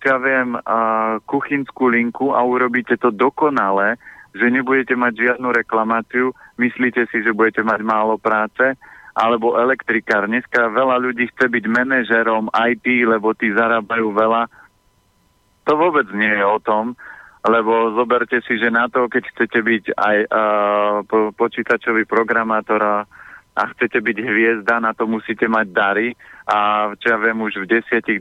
ja 0.03 0.15
viem, 0.23 0.55
uh, 0.55 1.19
kuchynskú 1.27 1.91
linku 1.91 2.31
a 2.31 2.39
urobíte 2.47 2.95
to 2.95 3.11
dokonale, 3.11 3.99
že 4.31 4.47
nebudete 4.47 4.95
mať 4.95 5.13
žiadnu 5.19 5.51
reklamáciu, 5.51 6.31
myslíte 6.55 7.11
si, 7.11 7.27
že 7.27 7.35
budete 7.35 7.59
mať 7.59 7.83
málo 7.83 8.15
práce, 8.15 8.79
alebo 9.13 9.59
elektrikár. 9.59 10.25
Dneska 10.25 10.73
veľa 10.73 10.97
ľudí 10.97 11.29
chce 11.29 11.45
byť 11.51 11.63
manažerom 11.69 12.49
IT, 12.49 12.87
lebo 13.05 13.35
tí 13.37 13.53
zarábajú 13.53 14.09
veľa, 14.09 14.49
to 15.63 15.73
vôbec 15.79 16.07
nie 16.11 16.31
je 16.31 16.45
o 16.45 16.59
tom, 16.59 16.95
lebo 17.43 17.91
zoberte 17.91 18.39
si, 18.47 18.55
že 18.55 18.71
na 18.71 18.87
to, 18.87 19.11
keď 19.11 19.23
chcete 19.35 19.59
byť 19.59 19.83
aj 19.99 20.17
uh, 20.27 21.03
po, 21.03 21.35
počítačový 21.35 22.07
programátor 22.07 22.79
a, 22.79 22.95
chcete 23.53 23.99
byť 23.99 24.17
hviezda, 24.17 24.81
na 24.81 24.97
to 24.97 25.05
musíte 25.05 25.45
mať 25.45 25.67
dary 25.69 26.07
a 26.49 26.89
čo 26.97 27.13
ja 27.13 27.17
viem, 27.21 27.37
už 27.37 27.67
v 27.67 27.83
10-12 27.85 28.17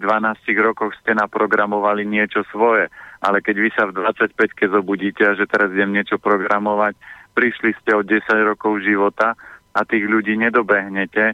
rokoch 0.61 0.93
ste 1.01 1.17
naprogramovali 1.17 2.05
niečo 2.05 2.45
svoje, 2.53 2.93
ale 3.23 3.41
keď 3.41 3.57
vy 3.57 3.71
sa 3.73 3.89
v 3.89 3.97
25-ke 3.97 4.69
zobudíte 4.69 5.25
a 5.25 5.39
že 5.39 5.49
teraz 5.49 5.73
idem 5.73 5.97
niečo 5.97 6.21
programovať, 6.21 6.99
prišli 7.33 7.73
ste 7.81 7.97
od 7.97 8.05
10 8.05 8.29
rokov 8.45 8.85
života 8.85 9.33
a 9.73 9.81
tých 9.89 10.05
ľudí 10.05 10.37
nedobehnete, 10.37 11.33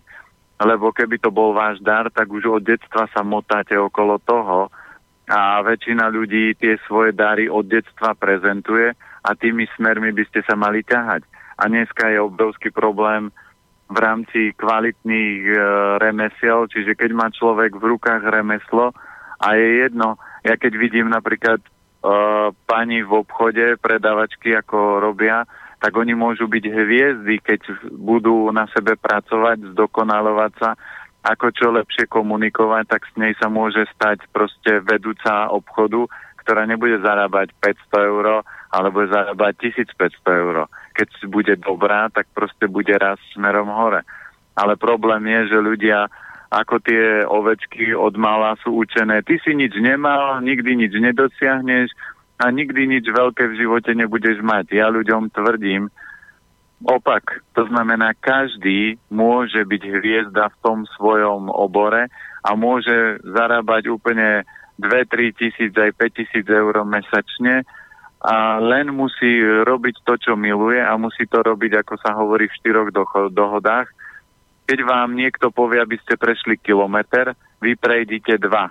lebo 0.62 0.94
keby 0.94 1.18
to 1.18 1.34
bol 1.34 1.50
váš 1.50 1.82
dar, 1.82 2.06
tak 2.14 2.30
už 2.30 2.62
od 2.62 2.62
detstva 2.62 3.10
sa 3.10 3.26
motáte 3.26 3.74
okolo 3.74 4.22
toho, 4.22 4.70
a 5.28 5.60
väčšina 5.60 6.08
ľudí 6.08 6.56
tie 6.56 6.80
svoje 6.88 7.12
dary 7.12 7.52
od 7.52 7.68
detstva 7.68 8.16
prezentuje 8.16 8.96
a 9.20 9.30
tými 9.36 9.68
smermi 9.76 10.08
by 10.16 10.24
ste 10.32 10.40
sa 10.48 10.56
mali 10.56 10.80
ťahať. 10.80 11.22
A 11.60 11.68
dneska 11.68 12.08
je 12.08 12.18
obrovský 12.18 12.72
problém 12.72 13.28
v 13.88 13.96
rámci 13.96 14.40
kvalitných 14.56 15.40
e, 15.48 15.56
remesiel, 16.00 16.68
čiže 16.68 16.96
keď 16.96 17.10
má 17.12 17.26
človek 17.32 17.76
v 17.76 17.96
rukách 17.96 18.24
remeslo 18.24 18.92
a 19.40 19.56
je 19.56 19.88
jedno, 19.88 20.20
ja 20.44 20.56
keď 20.56 20.72
vidím 20.76 21.08
napríklad 21.08 21.60
e, 21.60 21.68
pani 22.68 23.00
v 23.04 23.12
obchode, 23.12 23.80
predavačky, 23.80 24.56
ako 24.56 25.00
robia, 25.00 25.44
tak 25.78 25.94
oni 25.94 26.12
môžu 26.12 26.50
byť 26.50 26.64
hviezdy, 26.68 27.40
keď 27.40 27.60
budú 27.96 28.50
na 28.52 28.68
sebe 28.74 28.98
pracovať, 28.98 29.72
zdokonalovať 29.72 30.52
sa 30.58 30.70
ako 31.28 31.52
čo 31.52 31.68
lepšie 31.68 32.08
komunikovať, 32.08 32.84
tak 32.88 33.04
s 33.04 33.12
nej 33.20 33.36
sa 33.36 33.52
môže 33.52 33.84
stať 33.92 34.24
proste 34.32 34.80
vedúca 34.80 35.52
obchodu, 35.52 36.08
ktorá 36.40 36.64
nebude 36.64 36.96
zarábať 37.04 37.52
500 37.60 38.08
eur, 38.08 38.40
ale 38.72 38.86
bude 38.88 39.12
zarábať 39.12 39.76
1500 39.92 40.24
eur. 40.24 40.56
Keď 40.96 41.08
bude 41.28 41.54
dobrá, 41.60 42.08
tak 42.08 42.32
proste 42.32 42.64
bude 42.64 42.96
raz 42.96 43.20
smerom 43.36 43.68
hore. 43.68 44.08
Ale 44.56 44.80
problém 44.80 45.28
je, 45.28 45.52
že 45.52 45.58
ľudia 45.60 46.08
ako 46.48 46.80
tie 46.80 47.28
ovečky 47.28 47.92
od 47.92 48.16
mala 48.16 48.56
sú 48.64 48.80
učené. 48.80 49.20
Ty 49.20 49.36
si 49.44 49.52
nič 49.52 49.76
nemal, 49.76 50.40
nikdy 50.40 50.80
nič 50.80 50.96
nedosiahneš 50.96 51.92
a 52.40 52.48
nikdy 52.48 52.88
nič 52.88 53.04
veľké 53.04 53.52
v 53.52 53.58
živote 53.60 53.92
nebudeš 53.92 54.40
mať. 54.40 54.72
Ja 54.72 54.88
ľuďom 54.88 55.28
tvrdím, 55.28 55.92
opak. 56.84 57.42
To 57.58 57.66
znamená, 57.66 58.14
každý 58.18 58.98
môže 59.10 59.62
byť 59.64 59.82
hviezda 59.82 60.50
v 60.52 60.60
tom 60.62 60.78
svojom 60.98 61.50
obore 61.50 62.06
a 62.46 62.50
môže 62.54 63.18
zarábať 63.26 63.90
úplne 63.90 64.46
2-3 64.78 65.34
tisíc 65.34 65.72
aj 65.74 65.90
5 65.98 66.18
tisíc 66.18 66.46
eur 66.46 66.74
mesačne 66.86 67.66
a 68.18 68.58
len 68.58 68.90
musí 68.94 69.42
robiť 69.42 70.02
to, 70.02 70.14
čo 70.18 70.32
miluje 70.34 70.82
a 70.82 70.94
musí 70.98 71.26
to 71.26 71.42
robiť, 71.42 71.82
ako 71.82 71.94
sa 72.02 72.14
hovorí 72.18 72.50
v 72.50 72.58
štyroch 72.58 72.90
dohodách. 73.30 73.90
Keď 74.66 74.78
vám 74.82 75.14
niekto 75.14 75.54
povie, 75.54 75.78
aby 75.82 75.98
ste 76.02 76.18
prešli 76.18 76.58
kilometr, 76.58 77.34
vy 77.62 77.78
prejdite 77.78 78.38
dva. 78.42 78.70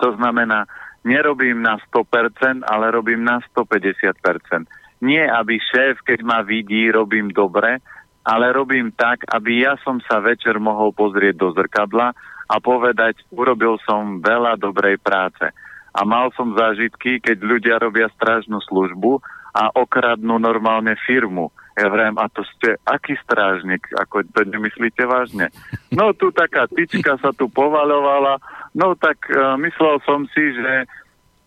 To 0.00 0.08
znamená, 0.16 0.68
nerobím 1.04 1.64
na 1.64 1.80
100%, 1.90 2.62
ale 2.64 2.92
robím 2.92 3.24
na 3.24 3.40
150%. 3.52 4.68
Nie, 5.02 5.26
aby 5.26 5.58
šéf, 5.58 5.98
keď 6.06 6.22
ma 6.22 6.46
vidí, 6.46 6.86
robím 6.86 7.34
dobre, 7.34 7.82
ale 8.22 8.54
robím 8.54 8.94
tak, 8.94 9.26
aby 9.34 9.66
ja 9.66 9.74
som 9.82 9.98
sa 10.06 10.22
večer 10.22 10.62
mohol 10.62 10.94
pozrieť 10.94 11.34
do 11.42 11.50
zrkadla 11.50 12.14
a 12.46 12.54
povedať, 12.62 13.18
urobil 13.34 13.82
som 13.82 14.22
veľa 14.22 14.54
dobrej 14.62 15.02
práce. 15.02 15.50
A 15.92 16.00
mal 16.06 16.30
som 16.38 16.54
zážitky, 16.54 17.18
keď 17.18 17.36
ľudia 17.42 17.76
robia 17.82 18.06
strážnu 18.14 18.62
službu 18.64 19.18
a 19.52 19.74
okradnú 19.74 20.38
normálne 20.38 20.96
firmu. 21.04 21.52
Ja 21.72 21.88
vrem, 21.88 22.16
a 22.20 22.28
to 22.28 22.44
ste 22.56 22.76
aký 22.84 23.16
strážnik? 23.24 23.84
Ako 23.96 24.24
to 24.28 24.44
nemyslíte 24.44 25.02
vážne? 25.08 25.48
No 25.90 26.12
tu 26.12 26.28
taká 26.32 26.68
tyčka 26.68 27.16
sa 27.20 27.32
tu 27.32 27.48
povalovala, 27.48 28.40
no 28.76 28.92
tak 28.96 29.24
uh, 29.32 29.56
myslel 29.60 30.00
som 30.04 30.24
si, 30.32 30.52
že 30.52 30.88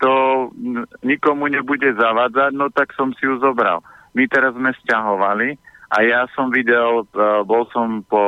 to 0.05 0.53
nikomu 1.01 1.49
nebude 1.49 1.97
zavadzať, 1.97 2.53
no 2.53 2.69
tak 2.69 2.93
som 2.93 3.09
si 3.17 3.25
ju 3.25 3.41
zobral. 3.41 3.81
My 4.13 4.29
teraz 4.29 4.53
sme 4.53 4.69
sťahovali 4.85 5.57
a 5.89 5.97
ja 6.05 6.29
som 6.37 6.53
videl, 6.53 7.09
e, 7.09 7.41
bol 7.41 7.65
som 7.73 8.05
po 8.05 8.21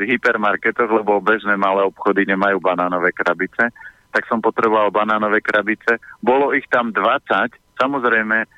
hypermarketoch, 0.00 0.88
lebo 0.88 1.20
bežné 1.20 1.60
malé 1.60 1.84
obchody 1.84 2.24
nemajú 2.24 2.64
banánové 2.64 3.12
krabice, 3.12 3.68
tak 4.08 4.24
som 4.24 4.40
potreboval 4.40 4.88
banánové 4.88 5.44
krabice. 5.44 6.00
Bolo 6.24 6.56
ich 6.56 6.64
tam 6.72 6.96
20, 6.96 7.52
samozrejme, 7.76 8.48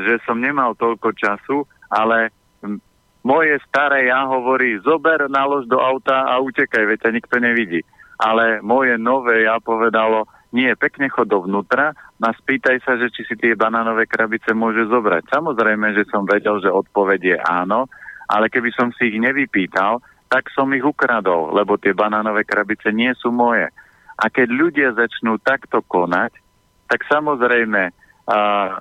že 0.00 0.16
som 0.24 0.40
nemal 0.40 0.72
toľko 0.80 1.12
času, 1.12 1.68
ale 1.92 2.32
moje 3.20 3.60
staré 3.68 4.08
ja 4.08 4.24
hovorí, 4.32 4.80
zober, 4.80 5.28
nalož 5.28 5.68
do 5.68 5.76
auta 5.76 6.24
a 6.24 6.40
utekaj, 6.40 6.88
veď 6.88 6.98
ťa 7.04 7.10
nikto 7.12 7.36
nevidí. 7.36 7.80
Ale 8.16 8.64
moje 8.64 8.96
nové 8.96 9.44
ja 9.44 9.60
povedalo, 9.60 10.24
nie, 10.52 10.68
pekne 10.76 11.08
chod 11.08 11.32
dovnútra 11.32 11.96
a 11.96 12.28
spýtaj 12.36 12.84
sa, 12.84 13.00
že 13.00 13.08
či 13.08 13.24
si 13.24 13.34
tie 13.40 13.56
banánové 13.56 14.04
krabice 14.04 14.52
môže 14.52 14.84
zobrať. 14.84 15.32
Samozrejme, 15.32 15.96
že 15.96 16.04
som 16.12 16.28
vedel, 16.28 16.60
že 16.60 16.68
odpoveď 16.68 17.20
je 17.24 17.38
áno, 17.40 17.88
ale 18.28 18.52
keby 18.52 18.68
som 18.76 18.92
si 18.92 19.12
ich 19.12 19.18
nevypýtal, 19.18 20.04
tak 20.28 20.52
som 20.52 20.68
ich 20.76 20.84
ukradol, 20.84 21.52
lebo 21.56 21.80
tie 21.80 21.96
banánové 21.96 22.44
krabice 22.44 22.92
nie 22.92 23.12
sú 23.16 23.32
moje. 23.32 23.68
A 24.16 24.28
keď 24.28 24.48
ľudia 24.48 24.88
začnú 24.92 25.40
takto 25.40 25.80
konať, 25.84 26.36
tak 26.88 27.04
samozrejme 27.08 27.88
uh, 27.88 28.76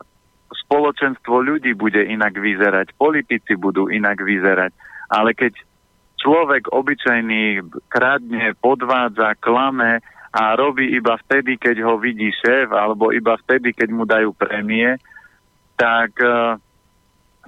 spoločenstvo 0.52 1.40
ľudí 1.40 1.72
bude 1.76 2.04
inak 2.04 2.36
vyzerať, 2.36 2.96
politici 3.00 3.56
budú 3.56 3.88
inak 3.88 4.20
vyzerať, 4.20 4.72
ale 5.08 5.32
keď 5.32 5.56
človek 6.20 6.70
obyčajný 6.70 7.64
kradne, 7.88 8.54
podvádza, 8.60 9.40
klame, 9.40 10.04
a 10.32 10.56
robí 10.56 10.96
iba 10.96 11.20
vtedy, 11.20 11.60
keď 11.60 11.84
ho 11.84 12.00
vidí 12.00 12.32
šéf, 12.32 12.72
alebo 12.72 13.12
iba 13.12 13.36
vtedy, 13.36 13.76
keď 13.76 13.90
mu 13.92 14.08
dajú 14.08 14.32
prémie, 14.32 14.96
tak 15.76 16.16
uh, 16.24 16.56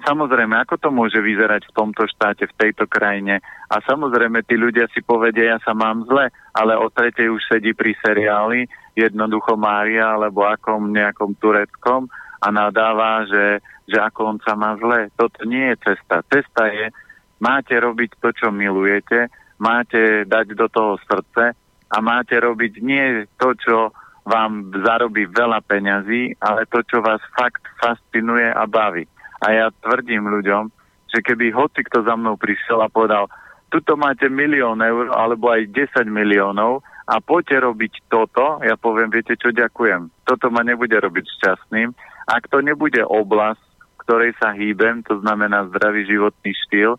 samozrejme, 0.04 0.52
ako 0.60 0.76
to 0.76 0.88
môže 0.92 1.16
vyzerať 1.16 1.64
v 1.64 1.74
tomto 1.74 2.04
štáte, 2.04 2.44
v 2.44 2.58
tejto 2.60 2.84
krajine. 2.84 3.40
A 3.72 3.80
samozrejme, 3.80 4.44
tí 4.44 4.60
ľudia 4.60 4.84
si 4.92 5.00
povedia, 5.00 5.56
ja 5.56 5.58
sa 5.64 5.72
mám 5.72 6.04
zle, 6.04 6.28
ale 6.52 6.76
o 6.76 6.92
tretej 6.92 7.32
už 7.32 7.40
sedí 7.48 7.72
pri 7.72 7.96
seriáli, 8.04 8.68
jednoducho 8.92 9.56
Mária, 9.56 10.12
alebo 10.12 10.44
akom 10.44 10.92
nejakom 10.92 11.40
tureckom 11.40 12.04
a 12.44 12.46
nadáva, 12.52 13.24
že, 13.24 13.64
že 13.88 13.96
ako 13.96 14.36
on 14.36 14.38
sa 14.44 14.52
má 14.52 14.76
zle. 14.76 15.08
Toto 15.16 15.48
nie 15.48 15.72
je 15.72 15.88
cesta. 15.88 16.20
Cesta 16.28 16.68
je, 16.68 16.92
máte 17.40 17.72
robiť 17.72 18.20
to, 18.20 18.28
čo 18.36 18.52
milujete, 18.52 19.32
máte 19.56 20.28
dať 20.28 20.52
do 20.52 20.68
toho 20.68 21.00
srdce 21.08 21.63
a 21.94 21.96
máte 22.02 22.34
robiť 22.34 22.82
nie 22.82 23.22
to, 23.38 23.54
čo 23.54 23.94
vám 24.26 24.74
zarobí 24.82 25.30
veľa 25.30 25.62
peňazí, 25.62 26.34
ale 26.42 26.66
to, 26.66 26.82
čo 26.82 26.98
vás 26.98 27.22
fakt 27.38 27.62
fascinuje 27.78 28.50
a 28.50 28.66
baví. 28.66 29.06
A 29.44 29.46
ja 29.54 29.66
tvrdím 29.70 30.26
ľuďom, 30.26 30.72
že 31.12 31.22
keby 31.22 31.54
hoci 31.54 31.86
kto 31.86 32.02
za 32.02 32.18
mnou 32.18 32.34
prišiel 32.34 32.82
a 32.82 32.90
povedal, 32.90 33.30
tuto 33.68 33.94
máte 33.94 34.26
milión 34.26 34.82
eur 34.82 35.12
alebo 35.14 35.52
aj 35.52 35.70
10 35.70 36.08
miliónov 36.10 36.82
a 37.04 37.20
poďte 37.20 37.62
robiť 37.62 38.08
toto, 38.08 38.64
ja 38.64 38.74
poviem, 38.80 39.12
viete 39.12 39.36
čo, 39.36 39.52
ďakujem. 39.52 40.08
Toto 40.24 40.48
ma 40.48 40.64
nebude 40.64 40.96
robiť 40.96 41.24
šťastným. 41.38 41.92
Ak 42.24 42.48
to 42.48 42.64
nebude 42.64 43.04
oblasť, 43.04 43.60
v 43.60 43.94
ktorej 44.08 44.32
sa 44.40 44.56
hýbem, 44.56 45.04
to 45.04 45.20
znamená 45.20 45.68
zdravý 45.68 46.08
životný 46.08 46.56
štýl, 46.64 46.96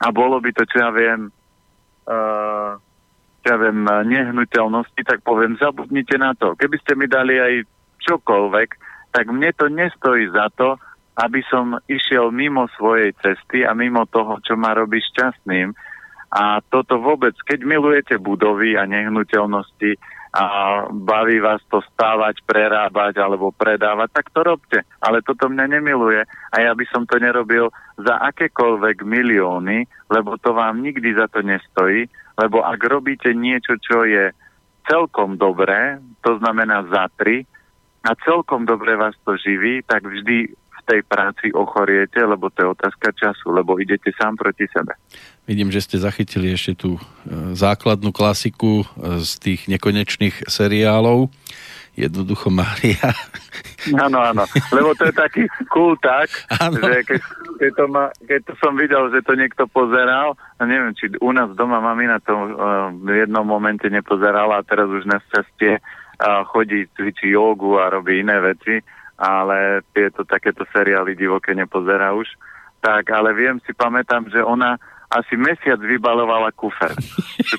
a 0.00 0.08
bolo 0.10 0.40
by 0.40 0.50
to, 0.56 0.64
čo 0.64 0.80
ja 0.80 0.90
viem, 0.90 1.28
uh, 2.08 2.80
ja 3.44 3.60
viem, 3.60 3.84
nehnuteľnosti, 3.84 5.00
tak 5.04 5.20
poviem, 5.20 5.60
zabudnite 5.60 6.16
na 6.16 6.32
to. 6.32 6.56
Keby 6.56 6.76
ste 6.80 6.96
mi 6.96 7.04
dali 7.04 7.36
aj 7.36 7.68
čokoľvek, 8.00 8.68
tak 9.12 9.24
mne 9.28 9.52
to 9.54 9.68
nestojí 9.68 10.32
za 10.32 10.48
to, 10.56 10.80
aby 11.14 11.44
som 11.46 11.78
išiel 11.86 12.34
mimo 12.34 12.66
svojej 12.74 13.14
cesty 13.22 13.62
a 13.62 13.70
mimo 13.76 14.02
toho, 14.10 14.42
čo 14.42 14.58
ma 14.58 14.74
robí 14.74 14.98
šťastným. 14.98 15.70
A 16.34 16.58
toto 16.66 16.98
vôbec, 16.98 17.38
keď 17.46 17.62
milujete 17.62 18.18
budovy 18.18 18.74
a 18.74 18.82
nehnuteľnosti 18.90 19.94
a 20.34 20.44
baví 20.90 21.38
vás 21.38 21.62
to 21.70 21.78
stávať, 21.94 22.42
prerábať 22.42 23.22
alebo 23.22 23.54
predávať, 23.54 24.10
tak 24.10 24.26
to 24.34 24.42
robte. 24.42 24.82
Ale 24.98 25.22
toto 25.22 25.46
mňa 25.46 25.78
nemiluje 25.78 26.26
a 26.26 26.56
ja 26.58 26.74
by 26.74 26.82
som 26.90 27.06
to 27.06 27.22
nerobil 27.22 27.70
za 27.94 28.18
akékoľvek 28.34 29.06
milióny, 29.06 29.86
lebo 30.10 30.34
to 30.42 30.50
vám 30.50 30.82
nikdy 30.82 31.14
za 31.14 31.30
to 31.30 31.38
nestojí 31.46 32.10
lebo 32.34 32.62
ak 32.62 32.80
robíte 32.84 33.30
niečo, 33.30 33.78
čo 33.78 34.02
je 34.02 34.34
celkom 34.84 35.40
dobré, 35.40 35.98
to 36.20 36.36
znamená 36.38 36.84
za 36.90 37.08
tri, 37.16 37.46
a 38.04 38.12
celkom 38.20 38.68
dobre 38.68 39.00
vás 39.00 39.16
to 39.24 39.32
živí, 39.40 39.80
tak 39.88 40.04
vždy 40.04 40.52
v 40.52 40.80
tej 40.84 41.00
práci 41.08 41.48
ochoriete, 41.56 42.20
lebo 42.20 42.52
to 42.52 42.60
je 42.60 42.68
otázka 42.76 43.16
času, 43.16 43.48
lebo 43.48 43.80
idete 43.80 44.12
sám 44.12 44.36
proti 44.36 44.68
sebe. 44.68 44.92
Vidím, 45.48 45.72
že 45.72 45.80
ste 45.80 45.96
zachytili 45.96 46.52
ešte 46.52 46.76
tú 46.76 46.90
e, 46.96 47.02
základnú 47.56 48.12
klasiku 48.12 48.84
e, 48.84 49.24
z 49.24 49.32
tých 49.40 49.60
nekonečných 49.72 50.44
seriálov 50.44 51.32
jednoducho 51.94 52.50
Mária. 52.50 53.14
Áno, 53.94 54.16
áno, 54.16 54.48
lebo 54.72 54.96
to 54.96 55.08
je 55.08 55.14
taký 55.14 55.44
kulták, 55.68 56.26
že 56.56 57.04
keď, 57.04 57.20
keď, 57.60 57.70
to 57.76 57.84
ma, 57.86 58.04
keď 58.24 58.40
to 58.48 58.52
som 58.56 58.72
videl, 58.80 59.12
že 59.12 59.20
to 59.20 59.36
niekto 59.36 59.68
pozeral, 59.68 60.34
a 60.56 60.62
neviem, 60.64 60.96
či 60.96 61.12
u 61.20 61.30
nás 61.30 61.52
doma 61.52 61.84
mamina 61.84 62.16
to 62.24 62.32
uh, 62.32 62.88
v 62.90 63.28
jednom 63.28 63.44
momente 63.44 63.84
nepozerala 63.92 64.60
a 64.60 64.66
teraz 64.66 64.88
už 64.88 65.04
na 65.04 65.20
šťastie 65.28 65.78
uh, 65.78 66.42
chodí, 66.48 66.88
cvičí 66.96 67.36
jogu 67.36 67.76
a 67.76 67.92
robí 67.92 68.24
iné 68.24 68.40
veci, 68.40 68.80
ale 69.20 69.84
tieto 69.92 70.24
takéto 70.24 70.64
seriály 70.72 71.14
divoké 71.14 71.52
nepozerá 71.52 72.16
už. 72.16 72.26
Tak, 72.80 73.08
ale 73.12 73.36
viem 73.36 73.60
si, 73.64 73.72
pamätám, 73.76 74.28
že 74.32 74.40
ona 74.40 74.76
asi 75.12 75.38
mesiac 75.38 75.78
vybalovala 75.78 76.50
kufer. 76.56 76.92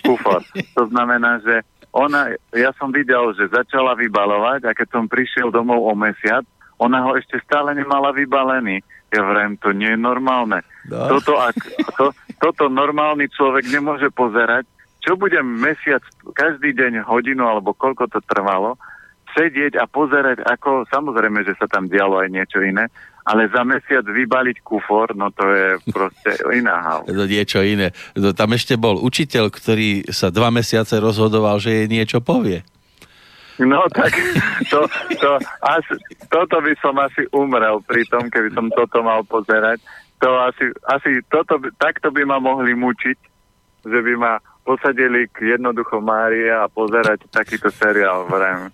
kufor. 0.05 0.43
To 0.75 0.83
znamená, 0.91 1.39
že 1.39 1.63
ona, 1.95 2.35
ja 2.51 2.75
som 2.75 2.91
videl, 2.91 3.31
že 3.39 3.47
začala 3.47 3.95
vybalovať 3.95 4.67
a 4.67 4.75
keď 4.75 4.87
som 4.91 5.07
prišiel 5.07 5.47
domov 5.47 5.79
o 5.87 5.95
mesiac, 5.95 6.43
ona 6.75 6.99
ho 7.07 7.15
ešte 7.15 7.39
stále 7.47 7.71
nemala 7.71 8.11
vybalený. 8.11 8.83
Ja 9.15 9.23
vrem, 9.23 9.55
to 9.55 9.71
nie 9.71 9.95
je 9.95 9.99
normálne. 9.99 10.59
No. 10.91 11.07
Toto, 11.07 11.39
ak, 11.39 11.55
to, 11.95 12.11
toto 12.43 12.67
normálny 12.67 13.31
človek 13.31 13.71
nemôže 13.71 14.11
pozerať. 14.11 14.67
Čo 14.99 15.15
budem 15.15 15.47
mesiac, 15.47 16.03
každý 16.35 16.75
deň, 16.75 17.07
hodinu 17.07 17.47
alebo 17.47 17.71
koľko 17.71 18.11
to 18.11 18.19
trvalo, 18.27 18.75
sedieť 19.31 19.79
a 19.79 19.87
pozerať, 19.87 20.43
ako, 20.43 20.83
samozrejme, 20.91 21.47
že 21.47 21.55
sa 21.55 21.71
tam 21.71 21.87
dialo 21.87 22.19
aj 22.19 22.27
niečo 22.27 22.59
iné, 22.59 22.91
ale 23.25 23.49
za 23.49 23.65
mesiac 23.65 24.05
vybaliť 24.05 24.61
kufor, 24.61 25.17
no 25.17 25.33
to 25.33 25.49
je 25.49 25.67
proste 25.89 26.31
iná 26.53 26.77
hal. 26.85 27.01
To 27.09 27.25
niečo 27.25 27.65
iné. 27.65 27.89
To 28.13 28.37
tam 28.37 28.53
ešte 28.53 28.77
bol 28.77 29.01
učiteľ, 29.01 29.49
ktorý 29.49 30.13
sa 30.13 30.29
dva 30.29 30.53
mesiace 30.53 31.01
rozhodoval, 31.01 31.57
že 31.57 31.73
jej 31.73 31.87
niečo 31.89 32.21
povie. 32.21 32.61
No 33.55 33.87
tak 33.87 34.11
to, 34.67 34.83
to, 35.15 35.31
asi, 35.63 35.95
toto 36.27 36.59
by 36.59 36.75
som 36.83 36.93
asi 36.99 37.23
umrel 37.31 37.79
pri 37.87 38.03
tom, 38.11 38.27
keby 38.27 38.51
som 38.51 38.67
toto 38.69 38.99
mal 38.99 39.23
pozerať. 39.23 39.79
To 40.19 40.27
asi, 40.43 40.75
asi 40.91 41.23
toto, 41.31 41.57
takto 41.79 42.11
by 42.11 42.27
ma 42.27 42.37
mohli 42.37 42.75
mučiť, 42.75 43.17
že 43.87 43.99
by 44.03 44.13
ma 44.19 44.33
posadili 44.67 45.31
k 45.31 45.55
jednoducho 45.55 46.03
Mária 46.03 46.67
a 46.67 46.71
pozerať 46.71 47.31
takýto 47.31 47.71
seriál 47.71 48.27
vrem. 48.27 48.73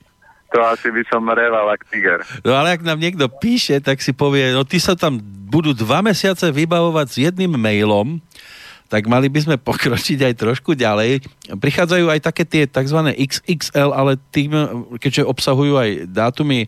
To 0.52 0.60
asi 0.60 0.92
by 0.92 1.04
som 1.08 1.24
reval 1.32 1.72
ak 1.72 1.88
tiger. 1.88 2.20
No 2.44 2.52
ale 2.52 2.76
ak 2.76 2.84
nám 2.84 3.00
niekto 3.00 3.32
píše, 3.32 3.80
tak 3.80 4.04
si 4.04 4.12
povie, 4.12 4.52
no 4.52 4.68
ty 4.68 4.84
sa 4.84 5.00
tam 5.00 5.18
budú 5.24 5.72
dva 5.72 6.04
mesiace 6.04 6.52
vybavovať 6.52 7.08
s 7.08 7.16
jedným 7.32 7.56
mailom, 7.56 8.20
tak 8.92 9.08
mali 9.08 9.32
by 9.32 9.40
sme 9.40 9.56
pokročiť 9.56 10.20
aj 10.28 10.34
trošku 10.36 10.76
ďalej. 10.76 11.24
Prichádzajú 11.56 12.06
aj 12.12 12.20
také 12.20 12.44
tie 12.44 12.68
tzv. 12.68 13.00
XXL, 13.16 13.96
ale 13.96 14.20
tým, 14.36 14.52
keďže 15.00 15.24
obsahujú 15.24 15.80
aj 15.80 15.90
dátumy 16.12 16.68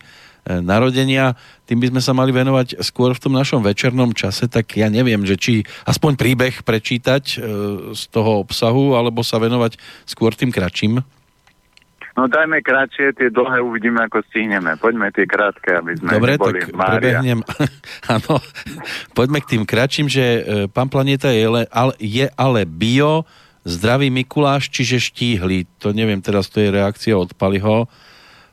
narodenia, 0.64 1.36
tým 1.68 1.84
by 1.84 1.92
sme 1.92 2.00
sa 2.00 2.16
mali 2.16 2.32
venovať 2.32 2.80
skôr 2.80 3.12
v 3.12 3.20
tom 3.20 3.36
našom 3.36 3.60
večernom 3.60 4.16
čase, 4.16 4.48
tak 4.48 4.72
ja 4.72 4.88
neviem, 4.88 5.20
že 5.28 5.36
či 5.36 5.54
aspoň 5.84 6.16
príbeh 6.16 6.64
prečítať 6.64 7.24
e, 7.28 7.36
z 7.92 8.02
toho 8.08 8.40
obsahu, 8.40 8.96
alebo 8.96 9.20
sa 9.20 9.36
venovať 9.36 9.76
skôr 10.08 10.32
tým 10.32 10.48
kratším. 10.48 11.04
No 12.14 12.30
dajme 12.30 12.62
kratšie, 12.62 13.10
tie 13.18 13.26
dlhé 13.26 13.58
uvidíme, 13.58 14.06
ako 14.06 14.22
stihneme. 14.30 14.78
Poďme 14.78 15.10
tie 15.10 15.26
krátke, 15.26 15.74
aby 15.74 15.98
sme 15.98 16.14
Dobre, 16.14 16.38
neboli 16.38 16.62
tak 16.62 16.70
Mária. 16.70 16.90
prebehnem. 16.94 17.40
Áno, 18.14 18.38
poďme 19.18 19.42
k 19.42 19.50
tým 19.58 19.62
kratším, 19.66 20.06
že 20.06 20.24
e, 20.24 20.40
pán 20.70 20.86
Planeta 20.86 21.34
je, 21.34 21.42
ale, 21.42 21.92
je 21.98 22.26
ale 22.38 22.62
bio, 22.70 23.26
zdravý 23.66 24.14
Mikuláš, 24.14 24.70
čiže 24.70 25.02
štíhly. 25.02 25.66
To 25.82 25.90
neviem, 25.90 26.22
teraz 26.22 26.46
to 26.46 26.62
je 26.62 26.70
reakcia 26.70 27.18
od 27.18 27.34
Paliho. 27.34 27.90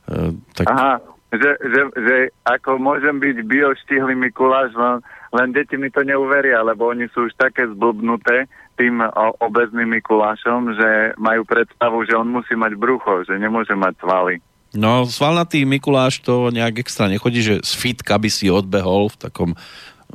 E, 0.09 0.33
tak... 0.57 0.65
Aha, 0.65 0.97
že, 1.29 1.51
že, 1.61 1.81
že 1.95 2.17
ako 2.43 2.81
môžem 2.81 3.21
byť 3.21 3.37
bio 3.45 3.77
štíhly 3.77 4.17
Mikuláš, 4.17 4.73
len, 4.73 5.05
len 5.37 5.53
deti 5.53 5.77
mi 5.77 5.93
to 5.93 6.01
neuveria, 6.01 6.65
lebo 6.65 6.89
oni 6.89 7.07
sú 7.13 7.29
už 7.29 7.37
také 7.37 7.69
zblbnuté, 7.69 8.49
tým 8.79 9.03
obezným 9.39 9.99
Mikulášom, 9.99 10.73
že 10.75 10.89
majú 11.19 11.45
predstavu, 11.45 12.03
že 12.07 12.15
on 12.15 12.29
musí 12.29 12.55
mať 12.55 12.73
brucho, 12.79 13.23
že 13.27 13.35
nemôže 13.37 13.75
mať 13.75 13.93
svaly. 14.01 14.35
No, 14.71 15.03
svalnatý 15.03 15.67
Mikuláš 15.67 16.23
to 16.23 16.47
nejak 16.47 16.87
extra 16.87 17.11
nechodí, 17.11 17.43
že 17.43 17.59
z 17.59 17.71
fitka 17.75 18.15
by 18.15 18.29
si 18.31 18.47
odbehol 18.47 19.11
v 19.11 19.17
takom 19.19 19.49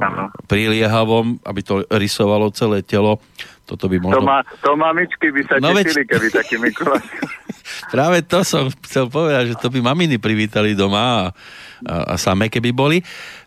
ano. 0.01 0.33
priliehavom, 0.49 1.41
aby 1.45 1.61
to 1.61 1.85
rysovalo 1.93 2.49
celé 2.57 2.81
telo. 2.81 3.21
Toto 3.67 3.91
by 3.91 3.99
možno... 3.99 4.23
To, 4.23 4.25
má, 4.25 4.41
to 4.63 4.73
mamičky 4.79 5.29
by 5.29 5.43
sa 5.45 5.55
no 5.59 5.75
tešili, 5.77 6.07
veď... 6.07 6.09
keby 6.09 6.27
taký 6.33 6.55
Mikuláš. 6.65 7.05
Práve 7.93 8.23
to 8.25 8.47
som 8.47 8.71
chcel 8.87 9.11
povedať, 9.11 9.53
že 9.53 9.57
to 9.61 9.69
by 9.69 9.83
maminy 9.83 10.17
privítali 10.17 10.73
doma 10.73 11.03
a, 11.03 11.25
a, 11.85 11.97
a 12.05 12.15
samé 12.17 12.49
keby 12.49 12.71
boli. 12.73 13.03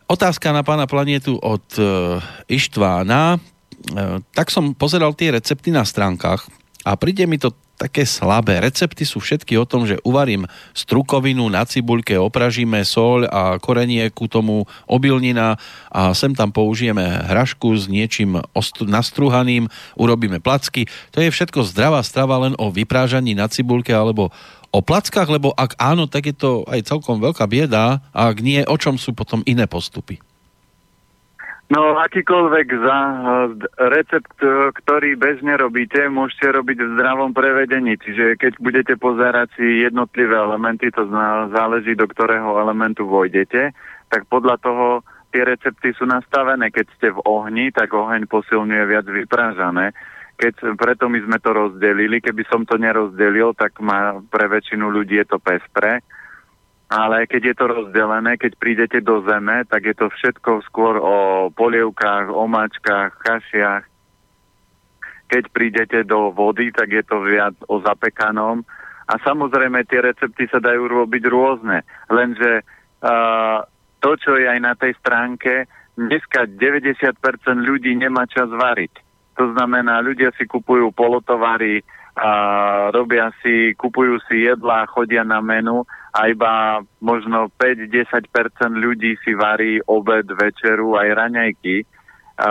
Otázka 0.09 0.49
na 0.49 0.65
pána 0.65 0.89
planetu 0.89 1.37
od 1.37 1.65
uh, 1.77 2.17
Ištvána. 2.49 3.37
E, 3.79 4.19
tak 4.35 4.51
som 4.51 4.75
pozeral 4.75 5.15
tie 5.15 5.31
recepty 5.31 5.71
na 5.71 5.87
stránkach 5.87 6.47
a 6.83 6.95
príde 6.99 7.23
mi 7.27 7.39
to 7.39 7.55
také 7.79 8.03
slabé. 8.03 8.59
Recepty 8.59 9.07
sú 9.07 9.23
všetky 9.23 9.55
o 9.55 9.63
tom, 9.63 9.87
že 9.87 10.03
uvarím 10.03 10.43
strukovinu 10.75 11.47
na 11.47 11.63
cibuľke, 11.63 12.19
opražíme 12.19 12.83
sol 12.83 13.23
a 13.23 13.55
korenie 13.55 14.11
ku 14.11 14.27
tomu 14.27 14.67
obilnina 14.83 15.55
a 15.87 16.11
sem 16.11 16.35
tam 16.35 16.51
použijeme 16.51 17.23
hrašku 17.23 17.71
s 17.79 17.87
niečím 17.87 18.43
nastruhaným, 18.83 19.71
urobíme 19.95 20.43
placky. 20.43 20.91
To 21.15 21.23
je 21.23 21.31
všetko 21.31 21.63
zdravá 21.71 22.03
strava 22.03 22.35
len 22.43 22.53
o 22.59 22.67
vyprážaní 22.67 23.31
na 23.31 23.47
cibuľke 23.47 23.95
alebo 23.95 24.27
o 24.69 24.79
plackách, 24.83 25.31
lebo 25.31 25.55
ak 25.55 25.79
áno, 25.79 26.05
tak 26.05 26.29
je 26.29 26.35
to 26.35 26.67
aj 26.67 26.83
celkom 26.83 27.23
veľká 27.23 27.47
bieda 27.47 28.03
a 28.11 28.27
ak 28.29 28.43
nie, 28.43 28.61
o 28.67 28.75
čom 28.75 28.99
sú 28.99 29.15
potom 29.15 29.39
iné 29.47 29.65
postupy? 29.65 30.19
No, 31.69 31.93
akýkoľvek 32.01 32.67
za 32.81 32.97
eh, 32.97 33.13
recept, 33.93 34.37
eh, 34.41 34.73
ktorý 34.73 35.13
bežne 35.13 35.53
robíte, 35.53 36.09
môžete 36.09 36.49
robiť 36.49 36.77
v 36.81 36.91
zdravom 36.97 37.29
prevedení. 37.29 37.93
Čiže 37.93 38.41
keď 38.41 38.57
budete 38.57 38.93
pozerať 38.97 39.53
si 39.53 39.85
jednotlivé 39.85 40.33
elementy, 40.33 40.89
to 40.89 41.05
záleží, 41.53 41.93
do 41.93 42.09
ktorého 42.09 42.57
elementu 42.57 43.05
vojdete, 43.05 43.77
tak 44.09 44.25
podľa 44.33 44.57
toho 44.57 45.05
tie 45.29 45.45
recepty 45.45 45.93
sú 45.93 46.09
nastavené. 46.09 46.73
Keď 46.73 46.85
ste 46.97 47.07
v 47.13 47.21
ohni, 47.29 47.69
tak 47.69 47.93
oheň 47.93 48.25
posilňuje 48.25 48.83
viac 48.89 49.05
vyprážané. 49.05 49.93
Keď, 50.41 50.73
preto 50.73 51.05
my 51.05 51.21
sme 51.21 51.37
to 51.37 51.53
rozdelili. 51.53 52.17
Keby 52.17 52.49
som 52.49 52.65
to 52.65 52.81
nerozdelil, 52.81 53.53
tak 53.53 53.77
má, 53.77 54.17
pre 54.33 54.49
väčšinu 54.49 54.89
ľudí 54.89 55.21
je 55.21 55.27
to 55.29 55.37
pestré 55.37 56.01
ale 56.89 57.29
keď 57.29 57.53
je 57.53 57.55
to 57.55 57.65
rozdelené, 57.69 58.33
keď 58.41 58.57
prídete 58.57 58.99
do 59.05 59.21
zeme, 59.21 59.61
tak 59.69 59.85
je 59.85 59.93
to 59.93 60.09
všetko 60.09 60.65
skôr 60.65 60.97
o 60.97 61.47
polievkách, 61.53 62.33
omáčkach, 62.33 63.13
kašiach. 63.21 63.85
Keď 65.29 65.43
prídete 65.53 66.01
do 66.01 66.33
vody, 66.33 66.73
tak 66.73 66.89
je 66.89 67.05
to 67.05 67.21
viac 67.21 67.53
o 67.69 67.77
zapekanom. 67.85 68.65
A 69.05 69.13
samozrejme 69.21 69.85
tie 69.85 70.01
recepty 70.01 70.49
sa 70.49 70.57
dajú 70.57 70.89
robiť 70.89 71.23
rôzne. 71.29 71.85
Lenže 72.09 72.65
uh, 73.05 73.61
to, 74.01 74.11
čo 74.17 74.41
je 74.41 74.49
aj 74.49 74.57
na 74.57 74.73
tej 74.73 74.97
stránke, 74.97 75.69
dneska 75.93 76.49
90% 76.49 77.21
ľudí 77.69 77.93
nemá 77.93 78.25
čas 78.25 78.49
variť. 78.49 79.05
To 79.37 79.53
znamená, 79.53 80.01
ľudia 80.01 80.33
si 80.41 80.49
kupujú 80.49 80.89
polotovary, 80.89 81.85
a 82.17 82.31
robia 82.89 83.29
si, 83.41 83.77
kupujú 83.77 84.17
si 84.25 84.47
jedlá, 84.49 84.89
chodia 84.89 85.21
na 85.21 85.39
menu 85.39 85.85
a 86.09 86.25
iba 86.27 86.81
možno 86.99 87.53
5-10% 87.55 88.33
ľudí 88.73 89.13
si 89.21 89.37
varí 89.37 89.77
obed, 89.85 90.25
večeru 90.25 90.97
aj 90.97 91.07
raňajky. 91.13 91.85
A 92.39 92.49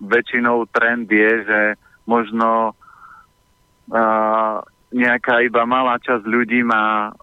väčšinou 0.00 0.66
trend 0.72 1.06
je, 1.12 1.32
že 1.44 1.60
možno 2.08 2.74
a, 3.92 4.02
nejaká 4.90 5.44
iba 5.44 5.62
malá 5.68 6.00
časť 6.02 6.24
ľudí 6.26 6.66
má 6.66 7.12
a, 7.12 7.14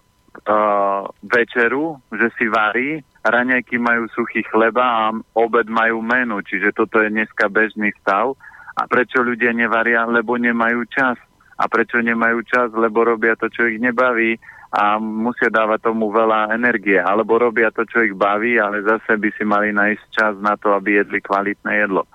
večeru, 1.20 2.00
že 2.16 2.32
si 2.40 2.48
varí, 2.48 3.04
raňajky 3.24 3.76
majú 3.76 4.08
suchý 4.12 4.44
chleba 4.48 4.84
a 4.84 5.02
obed 5.36 5.68
majú 5.68 6.00
menu, 6.00 6.40
čiže 6.44 6.76
toto 6.76 7.00
je 7.00 7.12
dneska 7.12 7.48
bežný 7.48 7.92
stav. 8.00 8.36
A 8.74 8.90
prečo 8.90 9.22
ľudia 9.22 9.54
nevaria? 9.54 10.02
Lebo 10.02 10.34
nemajú 10.34 10.82
čas 10.90 11.14
a 11.54 11.64
prečo 11.70 12.02
nemajú 12.02 12.42
čas, 12.46 12.68
lebo 12.74 13.06
robia 13.06 13.38
to, 13.38 13.46
čo 13.46 13.70
ich 13.70 13.78
nebaví 13.78 14.38
a 14.74 14.98
musia 14.98 15.54
dávať 15.54 15.86
tomu 15.86 16.10
veľa 16.10 16.50
energie, 16.50 16.98
alebo 16.98 17.38
robia 17.38 17.70
to, 17.70 17.86
čo 17.86 18.02
ich 18.02 18.14
baví, 18.14 18.58
ale 18.58 18.82
zase 18.82 19.14
by 19.14 19.30
si 19.38 19.46
mali 19.46 19.70
nájsť 19.70 20.04
čas 20.10 20.34
na 20.42 20.58
to, 20.58 20.74
aby 20.74 20.98
jedli 20.98 21.22
kvalitné 21.22 21.86
jedlo. 21.86 22.10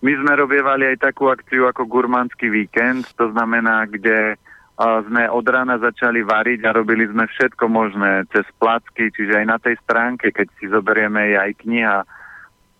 My 0.00 0.12
sme 0.16 0.32
robievali 0.40 0.88
aj 0.92 1.12
takú 1.12 1.28
akciu 1.28 1.68
ako 1.68 1.84
gurmánsky 1.84 2.48
víkend, 2.48 3.08
to 3.16 3.28
znamená, 3.32 3.84
kde 3.88 4.40
sme 4.76 5.24
od 5.32 5.44
rána 5.48 5.80
začali 5.80 6.20
variť 6.20 6.68
a 6.68 6.76
robili 6.76 7.08
sme 7.08 7.24
všetko 7.24 7.64
možné. 7.64 8.28
Cez 8.28 8.44
placky, 8.60 9.08
čiže 9.08 9.40
aj 9.40 9.46
na 9.48 9.56
tej 9.56 9.80
stránke, 9.80 10.28
keď 10.32 10.48
si 10.60 10.68
zoberieme 10.68 11.32
aj 11.32 11.64
kniha 11.64 12.04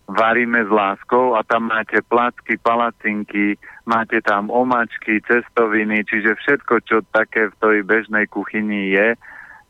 varíme 0.07 0.63
s 0.65 0.71
láskou 0.71 1.35
a 1.35 1.43
tam 1.43 1.67
máte 1.71 1.99
placky, 2.07 2.59
palacinky, 2.63 3.59
máte 3.87 4.23
tam 4.23 4.51
omačky, 4.51 5.19
cestoviny, 5.27 6.07
čiže 6.07 6.39
všetko, 6.39 6.75
čo 6.87 6.97
také 7.11 7.51
v 7.51 7.55
tej 7.59 7.79
bežnej 7.83 8.27
kuchyni 8.31 8.95
je, 8.95 9.19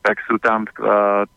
tak 0.05 0.21
sú 0.29 0.37
tam 0.39 0.69
v 0.69 0.71
uh, 0.79 0.87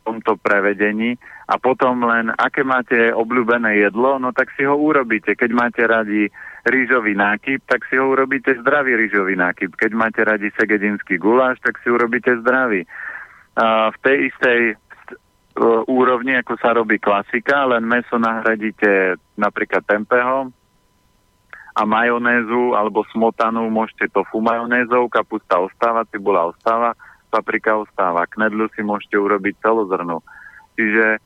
tomto 0.04 0.36
prevedení. 0.38 1.16
A 1.50 1.58
potom 1.58 2.06
len, 2.06 2.30
aké 2.38 2.62
máte 2.62 3.10
obľúbené 3.10 3.82
jedlo, 3.82 4.22
no 4.22 4.30
tak 4.30 4.54
si 4.54 4.62
ho 4.62 4.78
urobíte. 4.78 5.34
Keď 5.34 5.50
máte 5.50 5.82
radi 5.82 6.30
rýžový 6.62 7.18
nákyp, 7.18 7.66
tak 7.66 7.82
si 7.90 7.98
ho 7.98 8.06
urobíte 8.06 8.54
zdravý 8.62 8.94
rýžový 8.94 9.34
nákyp. 9.34 9.74
Keď 9.74 9.90
máte 9.90 10.22
radi 10.22 10.54
segedinský 10.54 11.18
guláš, 11.18 11.58
tak 11.66 11.82
si 11.82 11.90
urobíte 11.90 12.38
zdravý. 12.38 12.86
Uh, 13.58 13.90
v 13.90 13.96
tej 14.06 14.16
istej 14.30 14.60
E, 14.70 14.89
úrovni, 15.88 16.36
ako 16.40 16.54
sa 16.56 16.72
robí 16.72 16.96
klasika, 16.96 17.68
len 17.68 17.84
meso 17.84 18.16
nahradíte 18.16 19.20
napríklad 19.36 19.84
tempeho 19.84 20.48
a 21.76 21.82
majonézu 21.86 22.74
alebo 22.74 23.06
smotanu 23.12 23.68
môžete 23.70 24.10
tofu 24.10 24.42
majonézou, 24.42 25.06
kapusta 25.06 25.60
ostáva, 25.60 26.08
cibula 26.08 26.48
ostáva, 26.50 26.96
paprika 27.30 27.78
ostáva, 27.78 28.26
knedlu 28.26 28.66
si 28.74 28.82
môžete 28.82 29.14
urobiť 29.14 29.54
celozrnú. 29.62 30.18
Čiže 30.74 31.22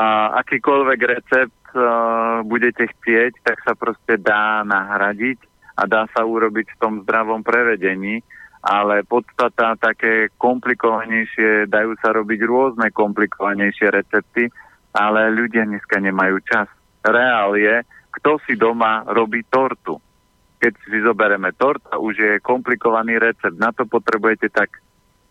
a 0.00 0.38
akýkoľvek 0.40 1.00
recept 1.02 1.62
uh, 1.74 2.40
budete 2.46 2.86
chcieť, 2.88 3.42
tak 3.42 3.58
sa 3.66 3.74
proste 3.74 4.16
dá 4.16 4.62
nahradiť 4.62 5.38
a 5.76 5.84
dá 5.84 6.06
sa 6.14 6.22
urobiť 6.22 6.66
v 6.76 6.78
tom 6.78 7.02
zdravom 7.02 7.42
prevedení 7.42 8.22
ale 8.60 9.08
podstata 9.08 9.72
také 9.80 10.28
komplikovanejšie, 10.36 11.64
dajú 11.72 11.96
sa 12.04 12.12
robiť 12.12 12.40
rôzne 12.44 12.92
komplikovanejšie 12.92 13.88
recepty, 13.88 14.52
ale 14.92 15.32
ľudia 15.32 15.64
dneska 15.64 15.96
nemajú 15.96 16.36
čas. 16.44 16.68
Reál 17.00 17.56
je, 17.56 17.80
kto 18.20 18.36
si 18.44 18.60
doma 18.60 19.08
robí 19.08 19.40
tortu. 19.48 19.96
Keď 20.60 20.72
si 20.84 21.00
zoberieme 21.00 21.56
torta, 21.56 21.96
už 21.96 22.14
je 22.20 22.32
komplikovaný 22.44 23.16
recept. 23.16 23.56
Na 23.56 23.72
to 23.72 23.88
potrebujete 23.88 24.52
tak 24.52 24.76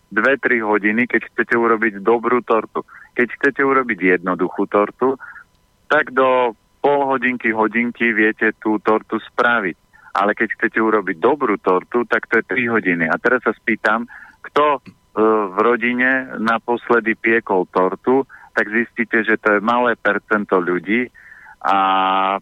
2-3 0.09 0.65
hodiny, 0.65 1.05
keď 1.05 1.29
chcete 1.29 1.53
urobiť 1.53 2.01
dobrú 2.01 2.41
tortu. 2.41 2.81
Keď 3.13 3.27
chcete 3.37 3.61
urobiť 3.61 4.17
jednoduchú 4.17 4.65
tortu, 4.65 5.21
tak 5.85 6.17
do 6.17 6.57
pol 6.81 7.05
hodinky, 7.05 7.53
hodinky 7.53 8.09
viete 8.09 8.57
tú 8.57 8.81
tortu 8.81 9.21
spraviť 9.21 9.88
ale 10.13 10.33
keď 10.33 10.57
chcete 10.57 10.79
urobiť 10.81 11.17
dobrú 11.21 11.57
tortu, 11.61 12.05
tak 12.05 12.25
to 12.27 12.41
je 12.41 12.49
3 12.49 12.73
hodiny. 12.73 13.05
A 13.09 13.15
teraz 13.21 13.45
sa 13.45 13.53
spýtam, 13.53 14.09
kto 14.45 14.81
v 15.19 15.57
rodine 15.59 16.37
naposledy 16.39 17.17
piekol 17.17 17.67
tortu, 17.73 18.23
tak 18.53 18.69
zistíte, 18.71 19.23
že 19.25 19.39
to 19.39 19.57
je 19.57 19.61
malé 19.63 19.95
percento 19.99 20.59
ľudí 20.59 21.09
a 21.63 21.77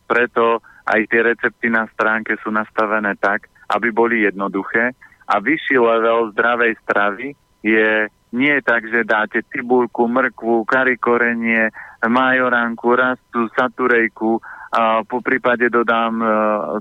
preto 0.05 0.61
aj 0.87 1.01
tie 1.09 1.21
recepty 1.25 1.67
na 1.73 1.89
stránke 1.89 2.37
sú 2.41 2.53
nastavené 2.53 3.17
tak, 3.17 3.49
aby 3.73 3.91
boli 3.91 4.23
jednoduché 4.23 4.93
a 5.27 5.35
vyšší 5.43 5.75
level 5.75 6.31
zdravej 6.31 6.73
stravy 6.85 7.35
je 7.65 8.07
nie 8.31 8.55
tak, 8.63 8.87
že 8.87 9.07
dáte 9.07 9.43
cibulku, 9.51 10.07
mrkvu, 10.07 10.67
karikorenie, 10.67 11.71
majoránku, 12.03 12.87
rastu, 12.95 13.47
saturejku, 13.55 14.39
a 14.71 15.05
po 15.07 15.23
prípade 15.23 15.71
dodám, 15.71 16.19
e, 16.19 16.27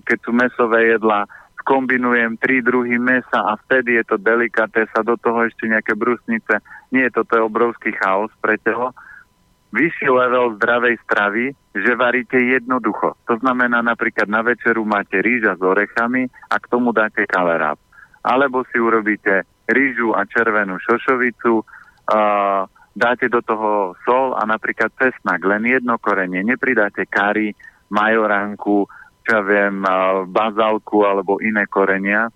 keď 0.03 0.19
sú 0.27 0.31
mesové 0.35 0.99
jedla, 0.99 1.29
kombinujem 1.67 2.39
tri 2.39 2.63
druhy 2.63 2.95
mesa 2.95 3.43
a 3.43 3.59
vtedy 3.59 3.99
je 3.99 4.05
to 4.07 4.17
sa 4.95 5.01
do 5.03 5.19
toho 5.19 5.43
ešte 5.43 5.67
nejaké 5.67 5.99
brusnice. 5.99 6.63
Nie, 6.95 7.11
toto 7.11 7.35
je 7.35 7.43
obrovský 7.43 7.91
chaos 7.99 8.31
pre 8.39 8.55
telo. 8.63 8.95
Vyšší 9.75 10.07
level 10.07 10.55
zdravej 10.63 10.95
stravy, 11.03 11.51
že 11.75 11.93
varíte 11.99 12.39
jednoducho. 12.39 13.19
To 13.27 13.35
znamená 13.43 13.83
napríklad 13.83 14.31
na 14.31 14.47
večeru 14.47 14.87
máte 14.87 15.19
rýža 15.19 15.59
s 15.59 15.63
orechami 15.63 16.31
a 16.47 16.57
k 16.63 16.71
tomu 16.71 16.95
dáte 16.95 17.27
kaleráp. 17.27 17.77
Alebo 18.23 18.63
si 18.71 18.79
urobíte 18.79 19.43
rýžu 19.67 20.15
a 20.15 20.23
červenú 20.23 20.79
šošovicu, 20.79 21.67
uh, 21.67 22.63
dáte 22.95 23.27
do 23.29 23.43
toho 23.43 23.99
sol 24.07 24.39
a 24.39 24.47
napríklad 24.47 24.95
cesnak, 24.97 25.43
len 25.45 25.67
jedno 25.67 25.99
korenie, 25.99 26.47
nepridáte 26.47 27.05
kari, 27.11 27.53
majoránku, 27.91 28.87
čo 29.27 29.31
ja 29.31 29.43
viem, 29.43 29.83
bazálku 30.31 31.03
alebo 31.03 31.43
iné 31.43 31.67
korenia. 31.67 32.31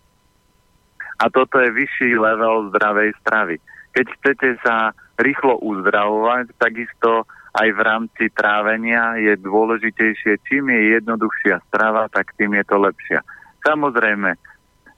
A 1.21 1.25
toto 1.29 1.61
je 1.61 1.71
vyšší 1.71 2.17
level 2.17 2.73
zdravej 2.75 3.15
stravy. 3.23 3.57
Keď 3.93 4.07
chcete 4.19 4.49
sa 4.65 4.91
rýchlo 5.21 5.61
uzdravovať, 5.61 6.57
takisto 6.57 7.29
aj 7.51 7.69
v 7.75 7.81
rámci 7.83 8.25
trávenia 8.31 9.19
je 9.19 9.35
dôležitejšie, 9.43 10.39
čím 10.47 10.71
je 10.71 10.97
jednoduchšia 10.97 11.61
strava, 11.67 12.07
tak 12.09 12.31
tým 12.39 12.55
je 12.57 12.65
to 12.65 12.77
lepšia. 12.79 13.21
Samozrejme, 13.67 14.39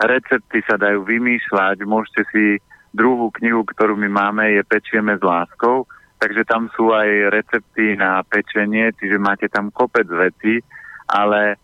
recepty 0.05 0.61
sa 0.68 0.76
dajú 0.76 1.03
vymýšľať, 1.09 1.82
môžete 1.88 2.22
si 2.30 2.44
druhú 2.92 3.32
knihu, 3.40 3.64
ktorú 3.64 3.96
my 3.96 4.09
máme, 4.12 4.44
je 4.53 4.62
Pečieme 4.68 5.16
s 5.16 5.24
láskou, 5.24 5.88
takže 6.22 6.46
tam 6.46 6.70
sú 6.78 6.94
aj 6.94 7.34
recepty 7.34 7.98
na 7.98 8.22
pečenie, 8.22 8.94
čiže 8.94 9.18
máte 9.18 9.50
tam 9.50 9.74
kopec 9.74 10.06
vecí, 10.06 10.62
ale 11.10 11.58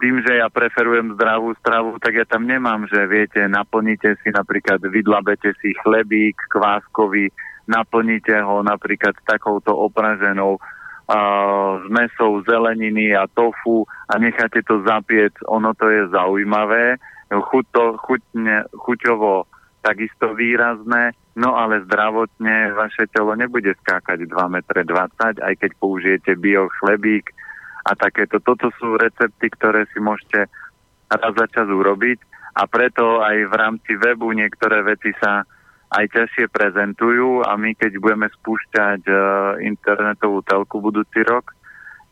tým, 0.00 0.24
že 0.24 0.40
ja 0.40 0.48
preferujem 0.48 1.12
zdravú 1.12 1.52
stravu, 1.60 2.00
tak 2.00 2.16
ja 2.16 2.24
tam 2.24 2.48
nemám, 2.48 2.88
že 2.88 3.04
viete, 3.04 3.44
naplníte 3.44 4.16
si 4.24 4.32
napríklad, 4.32 4.80
vydlabete 4.80 5.52
si 5.60 5.76
chlebík 5.84 6.40
kváskový, 6.48 7.28
naplníte 7.68 8.32
ho 8.40 8.64
napríklad 8.64 9.12
takouto 9.28 9.76
opraženou 9.76 10.56
uh, 10.56 11.84
mesou 11.92 12.40
zeleniny 12.48 13.12
a 13.12 13.28
tofu 13.28 13.84
a 14.08 14.16
necháte 14.16 14.64
to 14.64 14.80
zapieť, 14.88 15.44
ono 15.44 15.76
to 15.76 15.84
je 15.84 16.08
zaujímavé, 16.08 16.96
chuť 17.28 17.64
to, 17.76 17.84
chutne, 18.00 18.64
chuťovo 18.72 19.44
takisto 19.84 20.32
výrazné, 20.32 21.12
no 21.38 21.54
ale 21.54 21.86
zdravotne 21.86 22.74
vaše 22.74 23.06
telo 23.14 23.38
nebude 23.38 23.70
skákať 23.86 24.26
2,20 24.26 24.34
m, 24.50 25.38
aj 25.38 25.54
keď 25.54 25.70
použijete 25.78 26.34
bio 26.34 26.66
chlebík, 26.82 27.30
a 27.88 27.92
takéto. 27.96 28.36
Toto 28.44 28.68
sú 28.76 29.00
recepty, 29.00 29.48
ktoré 29.48 29.88
si 29.90 29.98
môžete 29.98 30.52
raz 31.08 31.32
za 31.32 31.46
čas 31.48 31.64
urobiť 31.64 32.20
a 32.60 32.68
preto 32.68 33.24
aj 33.24 33.36
v 33.48 33.54
rámci 33.56 33.92
webu 33.96 34.28
niektoré 34.36 34.84
veci 34.84 35.16
sa 35.16 35.40
aj 35.88 36.04
ťažšie 36.12 36.52
prezentujú 36.52 37.48
a 37.48 37.56
my 37.56 37.72
keď 37.72 37.96
budeme 37.96 38.28
spúšťať 38.28 39.00
uh, 39.08 39.18
internetovú 39.64 40.44
telku 40.44 40.84
budúci 40.84 41.24
rok, 41.24 41.56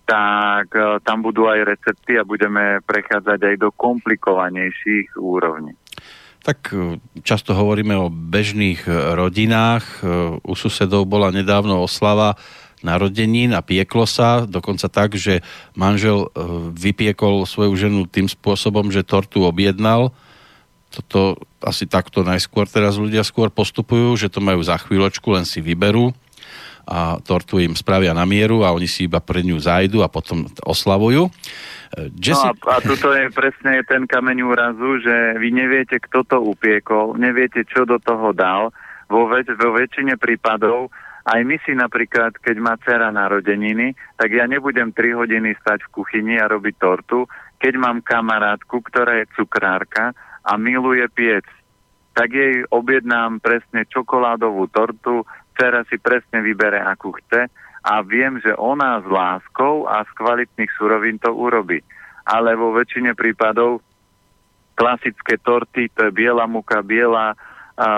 tak 0.09 0.73
uh, 0.73 0.97
tam 1.05 1.21
budú 1.21 1.45
aj 1.45 1.77
recepty 1.77 2.17
a 2.17 2.25
budeme 2.25 2.81
prechádzať 2.89 3.37
aj 3.37 3.57
do 3.61 3.69
komplikovanejších 3.77 5.21
úrovní. 5.21 5.77
Tak 6.47 6.71
e, 6.71 7.03
často 7.27 7.59
hovoríme 7.59 7.99
o 7.99 8.07
bežných 8.07 8.87
rodinách. 9.19 10.07
U 10.47 10.55
susedov 10.55 11.11
bola 11.11 11.35
nedávno 11.35 11.83
oslava 11.83 12.39
narodenín 12.87 13.51
a 13.51 13.67
pieklo 13.67 14.07
sa, 14.07 14.47
dokonca 14.47 14.87
tak, 14.87 15.19
že 15.19 15.43
manžel 15.75 16.29
e, 16.29 16.29
vypiekol 16.71 17.43
svoju 17.49 17.75
ženu 17.75 18.07
tým 18.07 18.31
spôsobom, 18.31 18.95
že 18.95 19.03
tortu 19.03 19.43
objednal. 19.43 20.15
Toto 20.95 21.41
asi 21.59 21.91
takto 21.91 22.23
najskôr 22.23 22.71
teraz 22.71 22.95
ľudia 22.95 23.27
skôr 23.27 23.51
postupujú, 23.51 24.15
že 24.15 24.31
to 24.31 24.39
majú 24.39 24.63
za 24.63 24.79
chvíľočku, 24.79 25.27
len 25.35 25.43
si 25.43 25.59
vyberú 25.59 26.15
a 26.87 27.19
tortu 27.19 27.59
im 27.59 27.75
spravia 27.75 28.15
na 28.15 28.23
mieru 28.23 28.63
a 28.63 28.71
oni 28.71 28.87
si 28.87 29.11
iba 29.11 29.19
pre 29.19 29.43
ňu 29.43 29.59
zájdu 29.59 30.07
a 30.07 30.09
potom 30.09 30.47
oslavujú. 30.63 31.27
E, 31.95 32.11
Jesse... 32.19 32.51
No 32.51 32.57
a, 32.67 32.77
a 32.77 32.85
tuto 32.85 33.15
je 33.15 33.31
presne 33.31 33.87
ten 33.87 34.09
kameň 34.09 34.39
úrazu, 34.43 34.99
že 35.05 35.39
vy 35.39 35.55
neviete, 35.55 36.03
kto 36.03 36.27
to 36.27 36.39
upiekol, 36.43 37.15
neviete, 37.15 37.63
čo 37.69 37.87
do 37.87 38.03
toho 38.03 38.35
dal. 38.35 38.75
Vo, 39.07 39.31
väč- 39.31 39.55
vo 39.55 39.71
väčšine 39.71 40.19
prípadov 40.19 40.91
aj 41.27 41.43
my 41.43 41.59
si 41.67 41.75
napríklad, 41.75 42.39
keď 42.39 42.57
má 42.63 42.79
dcera 42.79 43.11
narodeniny, 43.11 43.99
tak 44.15 44.31
ja 44.31 44.47
nebudem 44.47 44.95
3 44.95 45.19
hodiny 45.19 45.59
stať 45.59 45.83
v 45.83 45.93
kuchyni 45.99 46.39
a 46.39 46.47
robiť 46.47 46.75
tortu, 46.79 47.27
keď 47.59 47.75
mám 47.83 47.99
kamarátku, 47.99 48.79
ktorá 48.79 49.19
je 49.19 49.27
cukrárka 49.35 50.15
a 50.47 50.55
miluje 50.55 51.03
piec. 51.11 51.43
Tak 52.15 52.31
jej 52.31 52.63
objednám 52.71 53.43
presne 53.43 53.91
čokoládovú 53.91 54.71
tortu, 54.71 55.27
dcera 55.59 55.83
si 55.91 55.99
presne 55.99 56.47
vybere, 56.47 56.79
akú 56.79 57.11
chce 57.19 57.51
a 57.87 58.03
viem, 58.03 58.43
že 58.43 58.51
ona 58.59 58.99
s 58.99 59.07
láskou 59.07 59.87
a 59.87 60.03
z 60.03 60.11
kvalitných 60.19 60.71
surovín 60.75 61.23
to 61.23 61.31
urobí. 61.31 61.79
Ale 62.27 62.59
vo 62.59 62.75
väčšine 62.75 63.15
prípadov 63.15 63.79
klasické 64.75 65.39
torty, 65.39 65.87
to 65.95 66.11
je 66.11 66.13
biela 66.13 66.51
muka, 66.51 66.83
biela 66.83 67.39
a 67.77 67.89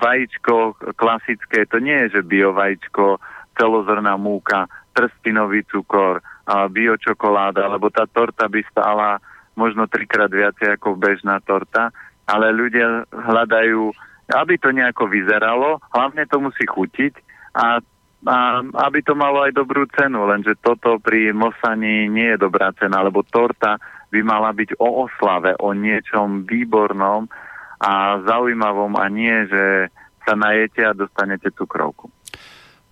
vajíčko 0.00 0.80
klasické, 0.96 1.68
to 1.68 1.78
nie 1.78 2.08
je, 2.08 2.18
že 2.18 2.20
bio 2.24 2.56
vajíčko, 2.56 3.20
celozrná 3.60 4.16
múka, 4.16 4.66
trstinový 4.96 5.62
cukor, 5.68 6.24
a 6.48 6.64
biočokoláda, 6.64 7.68
lebo 7.68 7.92
tá 7.92 8.08
torta 8.08 8.48
by 8.48 8.64
stála 8.72 9.20
možno 9.52 9.84
trikrát 9.84 10.32
viacej 10.32 10.80
ako 10.80 10.96
bežná 10.96 11.44
torta, 11.44 11.92
ale 12.24 12.56
ľudia 12.56 13.04
hľadajú, 13.12 13.92
aby 14.32 14.54
to 14.56 14.72
nejako 14.72 15.12
vyzeralo, 15.12 15.76
hlavne 15.92 16.24
to 16.24 16.40
musí 16.40 16.64
chutiť 16.64 17.14
a, 17.52 17.84
a 18.26 18.64
aby 18.90 18.98
to 19.06 19.14
malo 19.14 19.46
aj 19.46 19.54
dobrú 19.54 19.86
cenu, 19.94 20.26
lenže 20.26 20.58
toto 20.58 20.98
pri 20.98 21.30
Mosani 21.30 22.10
nie 22.10 22.34
je 22.34 22.42
dobrá 22.42 22.74
cena, 22.74 23.02
lebo 23.04 23.22
torta 23.22 23.78
by 24.10 24.20
mala 24.26 24.50
byť 24.50 24.80
o 24.80 25.06
oslave, 25.06 25.54
o 25.60 25.70
niečom 25.70 26.42
výbornom, 26.42 27.30
a 27.78 28.18
zaujímavom 28.26 28.98
a 28.98 29.06
nie, 29.06 29.46
že 29.46 29.94
sa 30.26 30.34
najete 30.34 30.82
a 30.82 30.92
dostanete 30.98 31.48
cukrovku. 31.54 32.10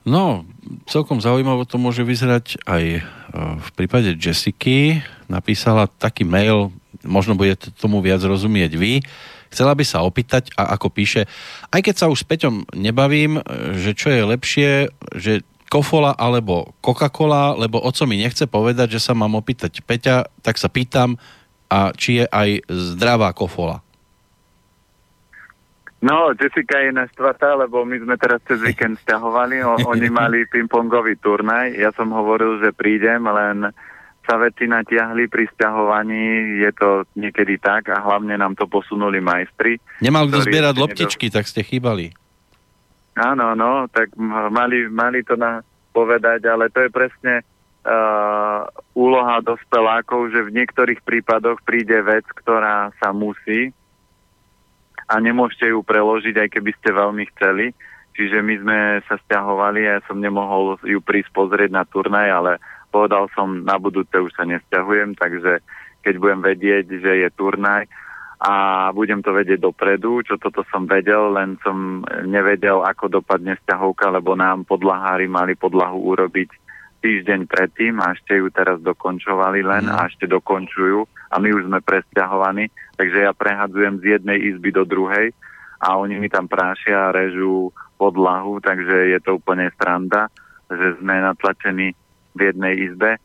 No, 0.07 0.47
celkom 0.87 1.18
zaujímavo 1.18 1.66
to 1.66 1.83
môže 1.83 2.07
vyzerať 2.07 2.62
aj 2.62 2.85
e, 2.87 3.01
v 3.59 3.68
prípade 3.74 4.14
Jessiky. 4.14 5.03
Napísala 5.27 5.91
taký 5.91 6.22
mail, 6.22 6.70
možno 7.03 7.35
budete 7.35 7.74
tomu 7.74 7.99
viac 7.99 8.22
rozumieť 8.22 8.79
vy. 8.79 9.03
Chcela 9.51 9.72
by 9.74 9.84
sa 9.86 10.03
opýtať, 10.03 10.55
a 10.57 10.74
ako 10.74 10.88
píše, 10.90 11.28
aj 11.70 11.80
keď 11.80 11.94
sa 11.94 12.07
už 12.11 12.22
s 12.22 12.28
Peťom 12.28 12.66
nebavím, 12.74 13.38
e, 13.38 13.42
že 13.78 13.92
čo 13.94 14.11
je 14.11 14.22
lepšie, 14.22 14.70
že 15.16 15.47
kofola 15.66 16.14
alebo 16.14 16.74
Coca-Cola, 16.78 17.59
lebo 17.59 17.82
oco 17.82 18.05
mi 18.07 18.22
nechce 18.22 18.47
povedať, 18.47 18.99
že 18.99 19.01
sa 19.03 19.12
mám 19.18 19.34
opýtať 19.34 19.82
Peťa, 19.82 20.30
tak 20.42 20.57
sa 20.57 20.70
pýtam, 20.70 21.18
a 21.66 21.90
či 21.90 22.22
je 22.22 22.24
aj 22.30 22.62
zdravá 22.70 23.34
kofola. 23.34 23.82
No, 25.99 26.30
Jessica 26.38 26.78
je 26.86 26.92
naštvatá, 26.94 27.57
lebo 27.59 27.82
my 27.82 27.99
sme 27.99 28.14
teraz 28.14 28.38
cez 28.47 28.62
víkend 28.62 29.01
stiahovali, 29.03 29.64
o, 29.64 29.74
oni 29.90 30.07
mali 30.12 30.47
pingpongový 30.47 31.18
turnaj, 31.18 31.74
ja 31.74 31.90
som 31.97 32.14
hovoril, 32.14 32.62
že 32.62 32.76
prídem, 32.76 33.26
len 33.26 33.74
sa 34.27 34.37
veci 34.37 34.66
natiahli 34.66 35.31
pri 35.31 35.47
stiahovaní, 35.55 36.59
je 36.66 36.70
to 36.74 37.07
niekedy 37.14 37.57
tak 37.62 37.89
a 37.95 38.03
hlavne 38.03 38.35
nám 38.35 38.59
to 38.59 38.66
posunuli 38.66 39.22
majstri. 39.22 39.79
Nemal 40.03 40.27
kto 40.27 40.43
zbierať 40.45 40.74
loptičky, 40.77 41.31
nedo... 41.31 41.37
tak 41.39 41.47
ste 41.47 41.62
chýbali. 41.62 42.11
Áno, 43.16 43.57
no, 43.57 43.89
tak 43.89 44.12
mali, 44.53 44.91
mali 44.93 45.24
to 45.24 45.39
na 45.39 45.64
povedať, 45.97 46.45
ale 46.45 46.68
to 46.68 46.85
je 46.85 46.91
presne 46.93 47.41
uh, 47.41 48.68
úloha 48.93 49.41
dospelákov, 49.41 50.29
že 50.29 50.45
v 50.45 50.61
niektorých 50.61 51.01
prípadoch 51.01 51.64
príde 51.64 51.97
vec, 52.05 52.29
ktorá 52.29 52.93
sa 53.01 53.16
musí, 53.16 53.72
a 55.07 55.22
nemôžete 55.22 55.70
ju 55.70 55.81
preložiť, 55.87 56.35
aj 56.35 56.49
keby 56.51 56.70
ste 56.77 56.91
veľmi 56.91 57.24
chceli. 57.35 57.70
Čiže 58.16 58.41
my 58.41 58.55
sme 58.64 58.79
sa 59.07 59.20
stiahovali 59.22 59.87
a 59.87 60.01
ja 60.01 60.01
som 60.09 60.18
nemohol 60.18 60.81
ju 60.83 60.99
prísť 61.05 61.31
pozrieť 61.37 61.70
na 61.70 61.85
turnaj, 61.85 62.29
ale 62.33 62.53
povedal 62.89 63.28
som, 63.34 63.62
na 63.66 63.76
budúce 63.76 64.14
už 64.16 64.32
sa 64.34 64.49
nestiahujem, 64.49 65.18
takže 65.18 65.61
keď 66.01 66.14
budem 66.22 66.41
vedieť, 66.43 66.87
že 67.03 67.12
je 67.26 67.28
turnaj 67.34 67.91
a 68.37 68.53
budem 68.93 69.24
to 69.24 69.32
vedieť 69.32 69.64
dopredu, 69.64 70.20
čo 70.20 70.37
toto 70.37 70.61
som 70.68 70.84
vedel, 70.84 71.32
len 71.32 71.57
som 71.64 72.05
nevedel, 72.28 72.84
ako 72.84 73.20
dopadne 73.20 73.57
vzťahovka, 73.57 74.12
lebo 74.12 74.37
nám 74.37 74.68
podlahári 74.68 75.24
mali 75.24 75.57
podlahu 75.57 75.97
urobiť 76.12 76.53
týždeň 77.01 77.49
predtým 77.49 77.97
a 78.03 78.12
ešte 78.12 78.37
ju 78.37 78.53
teraz 78.53 78.76
dokončovali 78.84 79.64
len 79.64 79.89
a 79.89 80.05
ešte 80.05 80.28
dokončujú 80.28 81.07
a 81.32 81.34
my 81.41 81.49
už 81.55 81.68
sme 81.68 81.80
presťahovaní, 81.80 82.68
takže 83.01 83.24
ja 83.24 83.32
prehadzujem 83.32 84.01
z 84.05 84.20
jednej 84.20 84.39
izby 84.53 84.70
do 84.72 84.84
druhej 84.84 85.32
a 85.80 85.97
oni 85.97 86.20
mi 86.20 86.28
tam 86.28 86.49
prášia 86.49 87.09
a 87.09 87.14
režú 87.14 87.72
podlahu, 87.97 88.61
takže 88.61 89.16
je 89.16 89.18
to 89.24 89.41
úplne 89.41 89.68
stranda, 89.76 90.28
že 90.68 91.01
sme 91.01 91.20
natlačení 91.24 91.97
v 92.37 92.53
jednej 92.53 92.74
izbe 92.93 93.16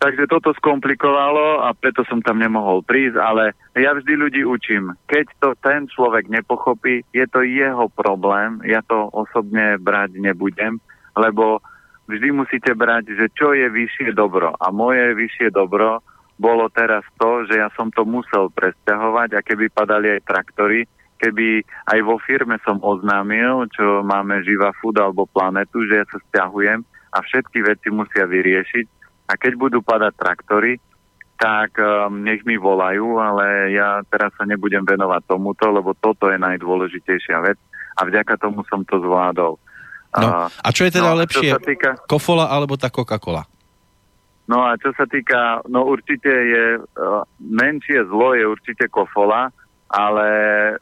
Takže 0.00 0.32
toto 0.32 0.56
skomplikovalo 0.56 1.60
a 1.60 1.76
preto 1.76 2.08
som 2.08 2.24
tam 2.24 2.40
nemohol 2.40 2.80
prísť, 2.80 3.20
ale 3.20 3.52
ja 3.76 3.92
vždy 3.92 4.16
ľudí 4.16 4.42
učím. 4.48 4.96
Keď 5.04 5.26
to 5.36 5.48
ten 5.60 5.84
človek 5.92 6.24
nepochopí, 6.32 7.04
je 7.12 7.28
to 7.28 7.44
jeho 7.44 7.84
problém, 7.92 8.64
ja 8.64 8.80
to 8.80 9.12
osobne 9.12 9.76
brať 9.76 10.16
nebudem, 10.16 10.80
lebo 11.20 11.60
vždy 12.08 12.32
musíte 12.32 12.72
brať, 12.72 13.12
že 13.12 13.28
čo 13.36 13.52
je 13.52 13.68
vyššie 13.68 14.16
dobro. 14.16 14.56
A 14.56 14.72
moje 14.72 15.12
vyššie 15.12 15.52
dobro 15.52 16.00
bolo 16.40 16.72
teraz 16.72 17.04
to, 17.20 17.44
že 17.44 17.60
ja 17.60 17.68
som 17.76 17.92
to 17.92 18.08
musel 18.08 18.48
presťahovať 18.56 19.36
a 19.36 19.44
keby 19.44 19.68
padali 19.68 20.16
aj 20.16 20.24
traktory, 20.24 20.88
keby 21.20 21.60
aj 21.92 22.00
vo 22.08 22.16
firme 22.24 22.56
som 22.64 22.80
oznámil, 22.80 23.68
čo 23.76 24.00
máme 24.00 24.40
Živa 24.48 24.72
Food 24.80 24.96
alebo 24.96 25.28
Planetu, 25.28 25.84
že 25.84 26.00
ja 26.00 26.06
sa 26.08 26.16
stiahujem 26.24 26.88
a 27.10 27.18
všetky 27.20 27.58
veci 27.66 27.88
musia 27.90 28.26
vyriešiť, 28.26 28.86
a 29.30 29.38
keď 29.38 29.52
budú 29.54 29.78
padať 29.82 30.12
traktory, 30.18 30.82
tak 31.40 31.78
um, 31.80 32.20
nech 32.20 32.44
mi 32.44 32.60
volajú, 32.60 33.16
ale 33.16 33.72
ja 33.72 34.04
teraz 34.10 34.34
sa 34.36 34.44
nebudem 34.44 34.84
venovať 34.84 35.24
tomuto, 35.24 35.70
lebo 35.72 35.96
toto 35.96 36.28
je 36.28 36.36
najdôležitejšia 36.36 37.38
vec 37.40 37.56
a 37.96 38.04
vďaka 38.04 38.36
tomu 38.36 38.60
som 38.68 38.84
to 38.84 39.00
zvládol. 39.00 39.56
No, 40.10 40.50
a 40.50 40.68
čo 40.74 40.90
je 40.90 40.98
teda 40.98 41.14
no, 41.14 41.22
lepšie, 41.22 41.54
týka... 41.62 41.94
kofola 42.10 42.50
alebo 42.50 42.74
tá 42.74 42.90
Coca-Cola? 42.90 43.46
No 44.50 44.66
a 44.66 44.74
čo 44.74 44.90
sa 44.98 45.06
týka, 45.06 45.62
no 45.70 45.86
určite 45.86 46.28
je, 46.28 46.64
uh, 46.82 47.22
menšie 47.38 48.02
zlo 48.10 48.34
je 48.34 48.44
určite 48.44 48.90
kofola, 48.90 49.54
ale 49.86 50.26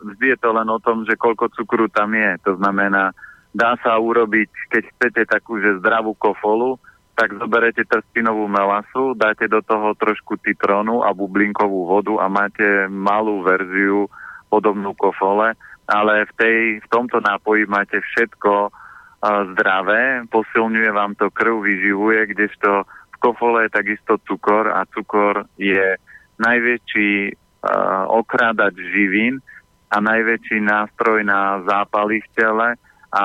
vždy 0.00 0.32
je 0.34 0.38
to 0.40 0.50
len 0.52 0.68
o 0.68 0.80
tom, 0.80 1.04
že 1.04 1.16
koľko 1.20 1.52
cukru 1.52 1.86
tam 1.92 2.16
je. 2.16 2.34
To 2.48 2.56
znamená, 2.56 3.12
dá 3.58 3.74
sa 3.82 3.98
urobiť, 3.98 4.50
keď 4.70 4.82
chcete 4.94 5.22
takú, 5.26 5.58
že 5.58 5.82
zdravú 5.82 6.14
kofolu, 6.14 6.78
tak 7.18 7.34
zoberete 7.34 7.82
trstinovú 7.82 8.46
melasu, 8.46 9.18
dáte 9.18 9.50
do 9.50 9.58
toho 9.58 9.98
trošku 9.98 10.38
citrónu 10.38 11.02
a 11.02 11.10
bublinkovú 11.10 11.90
vodu 11.90 12.14
a 12.22 12.30
máte 12.30 12.86
malú 12.86 13.42
verziu 13.42 14.06
podobnú 14.46 14.94
kofole, 14.94 15.58
ale 15.90 16.14
v, 16.30 16.32
tej, 16.38 16.58
v 16.78 16.86
tomto 16.86 17.18
nápoji 17.18 17.66
máte 17.66 17.98
všetko 17.98 18.70
uh, 18.70 18.72
zdravé, 19.50 20.22
posilňuje 20.30 20.90
vám 20.94 21.18
to 21.18 21.26
krv, 21.34 21.58
vyživuje, 21.58 22.38
kdežto 22.38 22.86
v 22.86 23.16
kofole 23.18 23.66
je 23.66 23.74
takisto 23.74 24.22
cukor 24.22 24.70
a 24.70 24.86
cukor 24.94 25.50
je 25.58 25.98
najväčší 26.38 27.34
uh, 27.34 28.06
okrádač 28.14 28.78
živín 28.78 29.42
a 29.90 29.98
najväčší 29.98 30.62
nástroj 30.62 31.26
na 31.26 31.66
zápaly 31.66 32.22
v 32.22 32.28
tele 32.38 32.68
a 33.08 33.24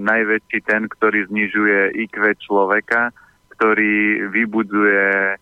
najväčší 0.00 0.58
ten, 0.64 0.88
ktorý 0.88 1.28
znižuje 1.28 2.00
IQ 2.08 2.16
človeka 2.40 3.12
ktorý 3.58 4.30
vybudzuje 4.30 5.34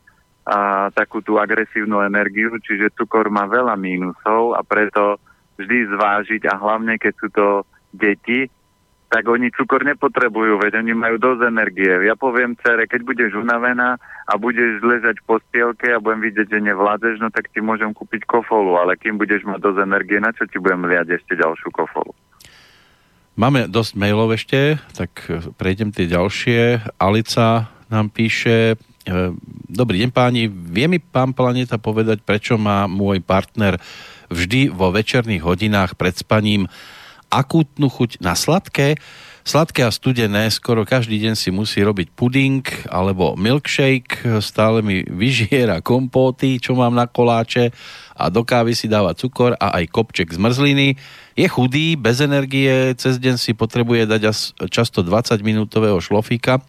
a, 0.49 0.89
takú 0.97 1.21
tú 1.21 1.37
agresívnu 1.37 2.01
energiu, 2.01 2.57
čiže 2.65 2.97
cukor 2.97 3.29
má 3.29 3.45
veľa 3.45 3.77
mínusov 3.77 4.57
a 4.57 4.65
preto 4.65 5.21
vždy 5.61 5.93
zvážiť 5.93 6.49
a 6.49 6.57
hlavne 6.57 6.97
keď 6.97 7.15
sú 7.21 7.29
to 7.29 7.47
deti, 7.93 8.49
tak 9.07 9.29
oni 9.29 9.53
cukor 9.55 9.87
nepotrebujú, 9.87 10.59
veď 10.59 10.83
oni 10.83 10.93
majú 10.97 11.17
dosť 11.21 11.47
energie. 11.47 11.93
Ja 12.09 12.19
poviem 12.19 12.59
cere, 12.59 12.91
keď 12.91 13.07
budeš 13.07 13.39
unavená 13.39 14.01
a 14.27 14.33
budeš 14.35 14.83
ležať 14.83 15.23
v 15.23 15.37
postielke 15.37 15.95
a 15.95 16.03
budem 16.03 16.27
vidieť, 16.27 16.59
že 16.59 16.67
nevládzeš, 16.73 17.23
no 17.23 17.31
tak 17.31 17.53
ti 17.55 17.63
môžem 17.63 17.95
kúpiť 17.95 18.27
kofolu, 18.27 18.81
ale 18.81 18.99
kým 18.99 19.21
budeš 19.21 19.47
mať 19.47 19.63
dosť 19.63 19.79
energie, 19.85 20.19
na 20.19 20.35
čo 20.35 20.49
ti 20.51 20.59
budem 20.59 20.89
liať 20.89 21.23
ešte 21.23 21.39
ďalšiu 21.39 21.71
kofolu? 21.71 22.26
Máme 23.37 23.69
dosť 23.69 24.01
mailov 24.01 24.33
ešte, 24.33 24.81
tak 24.97 25.13
prejdem 25.61 25.93
tie 25.93 26.09
ďalšie. 26.09 26.81
Alica 26.97 27.69
nám 27.93 28.09
píše, 28.09 28.81
e, 29.05 29.37
Dobrý 29.69 30.01
deň 30.01 30.09
páni, 30.09 30.49
vie 30.49 30.89
mi 30.89 30.97
pán 30.97 31.37
Planeta 31.37 31.77
povedať, 31.77 32.25
prečo 32.25 32.57
má 32.57 32.89
môj 32.89 33.21
partner 33.21 33.77
vždy 34.33 34.73
vo 34.73 34.89
večerných 34.89 35.45
hodinách 35.45 36.01
pred 36.01 36.17
spaním 36.17 36.65
akútnu 37.29 37.93
chuť 37.93 38.25
na 38.25 38.33
sladké? 38.33 38.97
Sladké 39.45 39.85
a 39.85 39.93
studené, 39.93 40.49
skoro 40.49 40.89
každý 40.89 41.21
deň 41.21 41.37
si 41.37 41.53
musí 41.53 41.85
robiť 41.85 42.17
puding 42.17 42.65
alebo 42.89 43.37
milkshake, 43.37 44.41
stále 44.41 44.81
mi 44.81 45.05
vyžiera 45.05 45.85
kompóty, 45.85 46.57
čo 46.57 46.73
mám 46.73 46.97
na 46.97 47.05
koláče 47.05 47.69
a 48.17 48.33
do 48.33 48.49
kávy 48.49 48.73
si 48.73 48.89
dáva 48.89 49.13
cukor 49.13 49.61
a 49.61 49.77
aj 49.77 49.93
kopček 49.93 50.33
z 50.33 50.41
mrzliny. 50.41 50.89
Je 51.37 51.45
chudý, 51.53 52.01
bez 52.01 52.25
energie, 52.25 52.97
cez 52.97 53.21
deň 53.21 53.37
si 53.37 53.53
potrebuje 53.53 54.09
dať 54.09 54.23
často 54.73 55.05
20 55.05 55.37
minútového 55.45 56.01
šlofíka. 56.01 56.65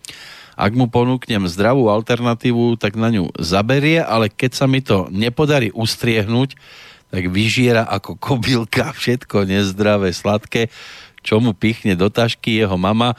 Ak 0.59 0.75
mu 0.75 0.91
ponúknem 0.91 1.47
zdravú 1.47 1.87
alternatívu, 1.87 2.75
tak 2.75 2.99
na 2.99 3.07
ňu 3.07 3.31
zaberie, 3.39 4.03
ale 4.03 4.27
keď 4.27 4.51
sa 4.51 4.67
mi 4.67 4.83
to 4.83 5.07
nepodarí 5.07 5.71
ustriehnúť, 5.71 6.59
tak 7.07 7.31
vyžiera 7.31 7.87
ako 7.87 8.19
kobylka 8.19 8.91
všetko 8.91 9.47
nezdravé, 9.47 10.11
sladké, 10.11 10.67
čo 11.23 11.39
mu 11.39 11.55
pichne 11.55 11.95
do 11.95 12.11
tašky 12.11 12.59
jeho 12.59 12.75
mama, 12.75 13.15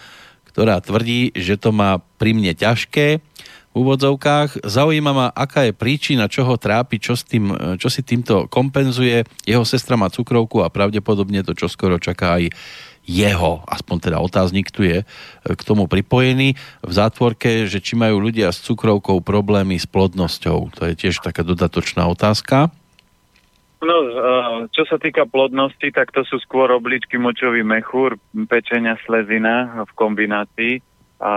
ktorá 0.52 0.84
tvrdí, 0.84 1.32
že 1.32 1.56
to 1.56 1.72
má 1.72 2.04
pri 2.20 2.36
mne 2.36 2.52
ťažké 2.52 3.24
úvodzovkách. 3.78 4.66
Zaujíma 4.66 5.12
ma, 5.14 5.26
aká 5.30 5.70
je 5.70 5.72
príčina, 5.72 6.26
čo 6.26 6.42
ho 6.42 6.58
trápi, 6.58 6.98
čo, 6.98 7.14
s 7.14 7.22
tým, 7.22 7.54
čo 7.78 7.86
si 7.86 8.02
týmto 8.02 8.50
kompenzuje. 8.50 9.22
Jeho 9.46 9.62
sestra 9.62 9.94
má 9.94 10.10
cukrovku 10.10 10.66
a 10.66 10.72
pravdepodobne 10.72 11.46
to 11.46 11.54
čoskoro 11.54 12.02
čaká 12.02 12.42
aj 12.42 12.50
jeho, 13.08 13.64
aspoň 13.64 13.96
teda 14.04 14.18
otáznik 14.20 14.68
tu 14.68 14.84
je, 14.84 15.00
k 15.48 15.62
tomu 15.64 15.88
pripojený 15.88 16.60
v 16.84 16.92
zátvorke, 16.92 17.64
že 17.64 17.80
či 17.80 17.96
majú 17.96 18.20
ľudia 18.20 18.52
s 18.52 18.60
cukrovkou 18.60 19.24
problémy 19.24 19.80
s 19.80 19.88
plodnosťou. 19.88 20.76
To 20.76 20.82
je 20.84 20.94
tiež 20.94 21.24
taká 21.24 21.40
dodatočná 21.40 22.04
otázka. 22.04 22.68
No, 23.78 23.96
e, 24.04 24.10
čo 24.74 24.84
sa 24.84 25.00
týka 25.00 25.24
plodnosti, 25.24 25.88
tak 25.94 26.12
to 26.12 26.26
sú 26.28 26.36
skôr 26.44 26.68
obličky, 26.68 27.16
močový 27.16 27.64
mechúr, 27.64 28.20
pečenia, 28.50 29.00
slezina 29.08 29.86
v 29.88 29.92
kombinácii. 29.96 30.74
A 31.22 31.32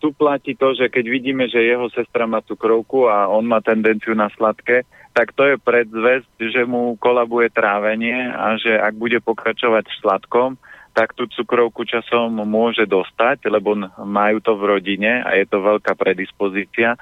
tu 0.00 0.08
platí 0.16 0.56
to, 0.56 0.72
že 0.72 0.88
keď 0.88 1.04
vidíme, 1.06 1.44
že 1.48 1.60
jeho 1.60 1.88
sestra 1.92 2.24
má 2.24 2.40
cukrovku 2.40 3.08
a 3.08 3.28
on 3.28 3.44
má 3.44 3.60
tendenciu 3.60 4.16
na 4.16 4.32
sladké, 4.32 4.88
tak 5.14 5.30
to 5.36 5.54
je 5.54 5.56
predzvesť, 5.60 6.26
že 6.40 6.66
mu 6.66 6.98
kolabuje 6.98 7.52
trávenie 7.52 8.34
a 8.34 8.58
že 8.58 8.74
ak 8.74 8.98
bude 8.98 9.22
pokračovať 9.22 9.84
v 9.86 9.98
sladkom, 10.02 10.50
tak 10.94 11.14
tú 11.14 11.26
cukrovku 11.26 11.86
časom 11.86 12.34
môže 12.46 12.86
dostať, 12.86 13.46
lebo 13.50 13.74
majú 14.02 14.38
to 14.38 14.54
v 14.54 14.78
rodine 14.78 15.22
a 15.22 15.34
je 15.38 15.46
to 15.46 15.58
veľká 15.62 15.94
predispozícia. 15.94 16.98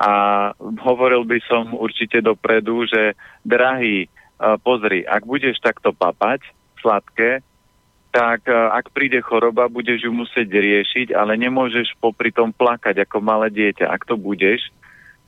A 0.00 0.12
hovoril 0.80 1.28
by 1.28 1.38
som 1.46 1.76
určite 1.76 2.22
dopredu, 2.22 2.86
že 2.88 3.14
drahý, 3.46 4.10
pozri, 4.64 5.04
ak 5.06 5.28
budeš 5.28 5.60
takto 5.60 5.92
papať 5.94 6.40
sladké, 6.80 7.44
tak 8.10 8.50
ak 8.50 8.90
príde 8.90 9.22
choroba, 9.22 9.70
budeš 9.70 10.02
ju 10.06 10.10
musieť 10.10 10.50
riešiť, 10.50 11.14
ale 11.14 11.38
nemôžeš 11.38 11.94
popri 12.02 12.34
tom 12.34 12.50
plakať 12.50 13.06
ako 13.06 13.22
malé 13.22 13.54
dieťa. 13.54 13.86
Ak 13.86 14.02
to 14.02 14.18
budeš, 14.18 14.66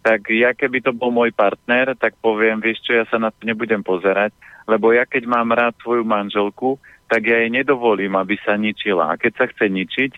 tak 0.02 0.26
ja 0.34 0.50
keby 0.50 0.82
to 0.82 0.90
bol 0.90 1.14
môj 1.14 1.30
partner, 1.30 1.94
tak 1.94 2.18
poviem, 2.18 2.58
vieš 2.58 2.82
čo, 2.82 2.98
ja 2.98 3.06
sa 3.06 3.22
na 3.22 3.30
to 3.30 3.46
nebudem 3.46 3.86
pozerať, 3.86 4.34
lebo 4.66 4.90
ja 4.90 5.06
keď 5.06 5.30
mám 5.30 5.54
rád 5.54 5.78
svoju 5.78 6.02
manželku, 6.02 6.82
tak 7.06 7.22
ja 7.30 7.38
jej 7.38 7.54
nedovolím, 7.54 8.18
aby 8.18 8.34
sa 8.42 8.58
ničila. 8.58 9.14
A 9.14 9.18
keď 9.20 9.32
sa 9.38 9.44
chce 9.46 9.70
ničiť, 9.70 10.12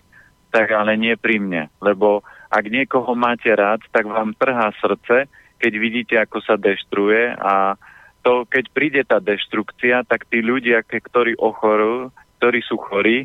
tak 0.49 0.73
ale 0.73 0.97
nie 0.97 1.19
pri 1.21 1.37
mne. 1.37 1.69
Lebo 1.85 2.25
ak 2.49 2.65
niekoho 2.71 3.13
máte 3.13 3.53
rád, 3.53 3.85
tak 3.93 4.09
vám 4.09 4.33
trhá 4.39 4.73
srdce, 4.81 5.29
keď 5.61 5.73
vidíte, 5.77 6.15
ako 6.17 6.41
sa 6.41 6.57
deštruuje 6.57 7.37
a 7.37 7.77
to, 8.25 8.49
keď 8.49 8.65
príde 8.73 9.03
tá 9.05 9.21
deštrukcia, 9.21 10.09
tak 10.09 10.25
tí 10.33 10.41
ľudia, 10.41 10.81
ktorí 10.81 11.37
ochorujú, 11.37 12.09
ktorí 12.45 12.61
sú 12.61 12.77
chorí 12.77 13.25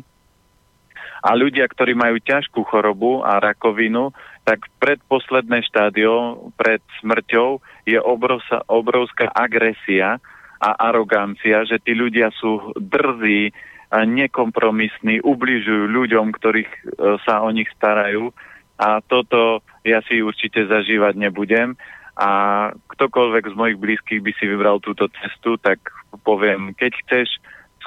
a 1.20 1.36
ľudia, 1.36 1.68
ktorí 1.68 1.92
majú 1.92 2.16
ťažkú 2.24 2.64
chorobu 2.64 3.20
a 3.20 3.36
rakovinu, 3.36 4.16
tak 4.48 4.64
predposledné 4.80 5.60
štádio 5.68 6.48
pred 6.56 6.80
smrťou 7.04 7.60
je 7.84 8.00
obrovská, 8.00 8.64
obrovská 8.64 9.28
agresia 9.28 10.16
a 10.56 10.70
arogancia, 10.88 11.68
že 11.68 11.76
tí 11.84 11.92
ľudia 11.92 12.32
sú 12.32 12.72
drzí, 12.80 13.52
nekompromisní, 13.92 15.20
ubližujú 15.20 15.92
ľuďom, 15.92 16.32
ktorých 16.32 16.70
e, 16.72 16.80
sa 17.28 17.44
o 17.44 17.52
nich 17.52 17.68
starajú 17.76 18.32
a 18.80 19.04
toto 19.04 19.60
ja 19.84 20.00
si 20.08 20.24
určite 20.24 20.64
zažívať 20.64 21.20
nebudem. 21.20 21.76
a 22.16 22.30
ktokoľvek 22.72 23.44
z 23.52 23.54
mojich 23.56 23.78
blízkych 23.80 24.20
by 24.24 24.32
si 24.40 24.44
vybral 24.48 24.80
túto 24.80 25.08
cestu, 25.20 25.60
tak 25.60 25.84
poviem, 26.24 26.72
keď 26.72 26.92
chceš 27.04 27.28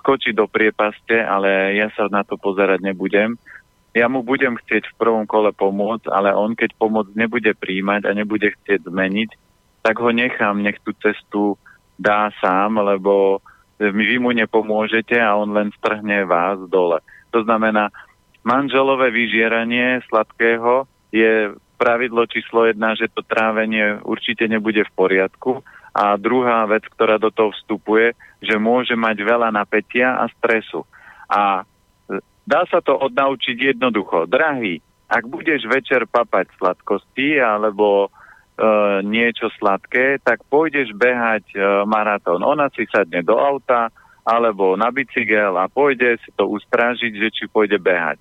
skočiť 0.03 0.35
do 0.35 0.51
priepaste, 0.51 1.15
ale 1.15 1.79
ja 1.79 1.87
sa 1.95 2.11
na 2.11 2.27
to 2.27 2.35
pozerať 2.35 2.83
nebudem. 2.83 3.39
Ja 3.95 4.11
mu 4.11 4.19
budem 4.19 4.59
chcieť 4.59 4.91
v 4.91 4.97
prvom 4.99 5.23
kole 5.23 5.55
pomôcť, 5.55 6.11
ale 6.11 6.35
on 6.35 6.59
keď 6.59 6.75
pomoc 6.75 7.07
nebude 7.15 7.55
príjmať 7.55 8.03
a 8.03 8.11
nebude 8.11 8.51
chcieť 8.51 8.83
zmeniť, 8.83 9.29
tak 9.79 10.03
ho 10.03 10.11
nechám, 10.11 10.59
nech 10.59 10.75
tú 10.83 10.91
cestu 10.99 11.55
dá 11.95 12.27
sám, 12.43 12.83
lebo 12.83 13.39
vy 13.79 14.19
mu 14.19 14.35
nepomôžete 14.35 15.15
a 15.15 15.39
on 15.39 15.55
len 15.55 15.71
strhne 15.79 16.27
vás 16.27 16.59
dole. 16.67 16.99
To 17.31 17.41
znamená, 17.47 17.89
manželové 18.43 19.09
vyžieranie 19.09 20.03
sladkého 20.11 20.89
je 21.13 21.55
pravidlo 21.77 22.25
číslo 22.25 22.65
jedna, 22.65 22.95
že 22.95 23.11
to 23.11 23.21
trávenie 23.25 23.99
určite 24.03 24.47
nebude 24.47 24.83
v 24.87 24.95
poriadku. 24.95 25.61
A 25.93 26.17
druhá 26.17 26.65
vec, 26.65 26.89
ktorá 26.89 27.21
do 27.21 27.29
toho 27.29 27.53
vstupuje, 27.53 28.17
že 28.41 28.57
môže 28.57 28.97
mať 28.97 29.17
veľa 29.21 29.53
napätia 29.53 30.17
a 30.17 30.25
stresu. 30.41 30.81
A 31.29 31.61
e, 31.61 32.17
dá 32.49 32.65
sa 32.65 32.81
to 32.81 32.97
odnaučiť 32.97 33.77
jednoducho. 33.77 34.25
Drahý, 34.25 34.81
ak 35.05 35.29
budeš 35.29 35.69
večer 35.69 36.09
papať 36.09 36.49
sladkosti 36.57 37.37
alebo 37.37 38.09
e, 38.09 39.05
niečo 39.05 39.53
sladké, 39.61 40.17
tak 40.25 40.41
pôjdeš 40.49 40.97
behať 40.97 41.45
e, 41.53 41.57
maratón. 41.85 42.41
Ona 42.41 42.73
si 42.73 42.89
sadne 42.89 43.21
do 43.21 43.37
auta 43.37 43.93
alebo 44.25 44.73
na 44.73 44.89
bicykel 44.89 45.53
a 45.61 45.69
pôjde 45.69 46.17
si 46.25 46.33
to 46.33 46.49
ustrážiť, 46.49 47.13
že 47.13 47.29
či 47.29 47.43
pôjde 47.45 47.77
behať. 47.77 48.17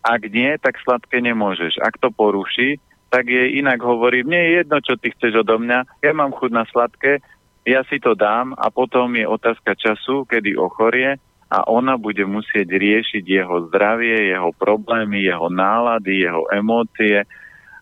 Ak 0.00 0.24
nie, 0.24 0.56
tak 0.56 0.80
sladké 0.80 1.20
nemôžeš. 1.20 1.76
Ak 1.84 2.00
to 2.00 2.08
poruší, 2.08 2.80
tak 3.10 3.26
jej 3.26 3.58
inak 3.58 3.82
hovorí, 3.82 4.22
mne 4.22 4.38
je 4.38 4.50
jedno, 4.62 4.78
čo 4.78 4.94
ty 4.94 5.10
chceš 5.10 5.42
odo 5.42 5.58
mňa, 5.58 6.00
ja 6.00 6.12
mám 6.14 6.30
chuť 6.30 6.50
na 6.54 6.64
sladké, 6.70 7.18
ja 7.66 7.82
si 7.90 8.00
to 8.00 8.14
dám 8.16 8.56
a 8.56 8.70
potom 8.70 9.12
je 9.18 9.26
otázka 9.26 9.76
času, 9.76 10.24
kedy 10.24 10.56
ochorie 10.56 11.18
a 11.50 11.66
ona 11.66 11.98
bude 11.98 12.22
musieť 12.24 12.70
riešiť 12.70 13.24
jeho 13.26 13.66
zdravie, 13.68 14.30
jeho 14.30 14.54
problémy, 14.54 15.26
jeho 15.26 15.50
nálady, 15.50 16.22
jeho 16.22 16.46
emócie 16.54 17.26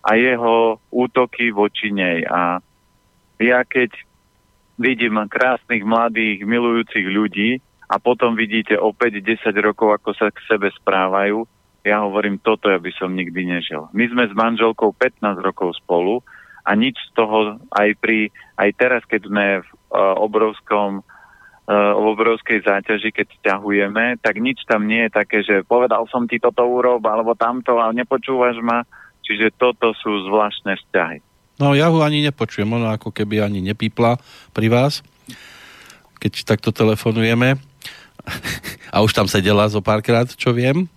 a 0.01 0.11
jeho 0.17 0.81
útoky 0.89 1.53
voči 1.53 1.93
nej. 1.93 2.25
A 2.25 2.65
ja 3.39 3.61
keď 3.69 3.93
vidím 4.81 5.21
krásnych, 5.29 5.85
mladých, 5.85 6.49
milujúcich 6.49 7.07
ľudí 7.07 7.61
a 7.93 8.01
potom 8.01 8.33
vidíte 8.33 8.81
opäť 8.81 9.21
10 9.21 9.53
rokov, 9.61 10.01
ako 10.01 10.11
sa 10.17 10.33
k 10.33 10.39
sebe 10.49 10.73
správajú, 10.73 11.45
ja 11.89 12.05
hovorím, 12.05 12.37
toto 12.39 12.69
ja 12.69 12.77
by 12.77 12.93
som 12.95 13.17
nikdy 13.17 13.49
nežil. 13.49 13.89
My 13.97 14.05
sme 14.13 14.29
s 14.29 14.35
manželkou 14.37 14.93
15 14.93 15.41
rokov 15.41 15.81
spolu 15.81 16.21
a 16.69 16.77
nič 16.77 17.01
z 17.09 17.11
toho 17.17 17.57
aj 17.73 17.97
pri, 17.97 18.29
aj 18.61 18.71
teraz, 18.77 19.03
keď 19.09 19.21
sme 19.25 19.45
v 19.65 19.69
uh, 19.97 20.21
obrovskom 20.21 21.01
uh, 21.01 21.93
v 21.97 22.05
obrovskej 22.13 22.61
záťaži, 22.65 23.09
keď 23.13 23.29
ťahujeme, 23.41 24.21
tak 24.21 24.37
nič 24.41 24.69
tam 24.69 24.85
nie 24.85 25.09
je 25.09 25.17
také, 25.17 25.41
že 25.41 25.65
povedal 25.65 26.05
som 26.13 26.29
ti 26.29 26.37
toto 26.37 26.69
úrob, 26.69 27.01
alebo 27.09 27.33
tamto 27.33 27.81
a 27.81 27.89
nepočúvaš 27.93 28.61
ma. 28.61 28.85
Čiže 29.25 29.61
toto 29.61 29.93
sú 29.93 30.25
zvláštne 30.29 30.77
vzťahy. 30.77 31.19
No 31.61 31.77
ja 31.77 31.93
ho 31.93 32.01
ani 32.01 32.25
nepočujem, 32.25 32.71
ono 32.71 32.89
ako 32.89 33.13
keby 33.13 33.45
ani 33.45 33.61
nepípla 33.61 34.17
pri 34.57 34.73
vás, 34.73 35.05
keď 36.23 36.55
takto 36.55 36.71
telefonujeme. 36.73 37.59
A 38.95 39.05
už 39.05 39.13
tam 39.13 39.29
sedela 39.29 39.69
zo 39.69 39.85
párkrát, 39.85 40.25
čo 40.25 40.57
viem. 40.57 40.89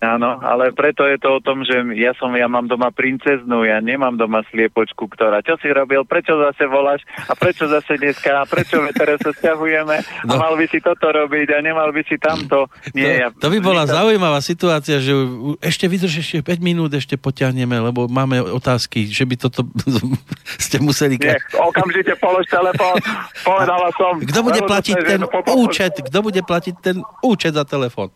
Áno, 0.00 0.40
ale 0.40 0.72
preto 0.72 1.04
je 1.04 1.20
to 1.20 1.36
o 1.36 1.44
tom, 1.44 1.60
že 1.60 1.76
ja 2.00 2.16
som, 2.16 2.32
ja 2.32 2.48
mám 2.48 2.64
doma 2.64 2.88
princeznú, 2.88 3.68
ja 3.68 3.84
nemám 3.84 4.16
doma 4.16 4.40
sliepočku, 4.48 5.12
ktorá, 5.12 5.44
čo 5.44 5.60
si 5.60 5.68
robil, 5.68 6.08
prečo 6.08 6.40
zase 6.40 6.64
voláš 6.64 7.04
a 7.28 7.36
prečo 7.36 7.68
zase 7.68 8.00
dneska 8.00 8.32
a 8.32 8.48
prečo 8.48 8.80
teraz 8.96 9.20
sa 9.20 9.36
stiahujeme 9.36 9.96
a 10.00 10.24
no. 10.24 10.40
mal 10.40 10.56
by 10.56 10.64
si 10.72 10.80
toto 10.80 11.12
robiť 11.12 11.52
a 11.52 11.58
nemal 11.60 11.92
by 11.92 12.00
si 12.08 12.16
tamto. 12.16 12.72
Nie, 12.96 13.04
to, 13.04 13.12
ja, 13.12 13.28
to 13.36 13.48
by 13.52 13.58
bola 13.60 13.84
to... 13.84 13.92
zaujímavá 13.92 14.40
situácia, 14.40 15.04
že 15.04 15.12
ešte 15.60 15.84
vydrž 15.84 16.14
ešte 16.16 16.40
5 16.40 16.64
minút, 16.64 16.88
ešte 16.96 17.20
potiahneme, 17.20 17.76
lebo 17.76 18.08
máme 18.08 18.40
otázky, 18.40 19.04
že 19.04 19.28
by 19.28 19.36
toto 19.36 19.68
ste 20.64 20.80
museli... 20.80 21.20
Nie, 21.20 21.36
okamžite 21.60 22.16
polož 22.16 22.48
telefón, 22.48 22.96
povedala 23.48 23.92
som. 24.00 24.16
Kto 24.16 24.40
bude 24.40 24.64
platiť 24.64 24.96
ten 24.96 25.20
účet, 25.52 25.92
kto 26.08 26.18
bude 26.24 26.40
platiť 26.40 26.74
ten 26.80 26.96
účet 27.20 27.52
za 27.52 27.68
telefón? 27.68 28.08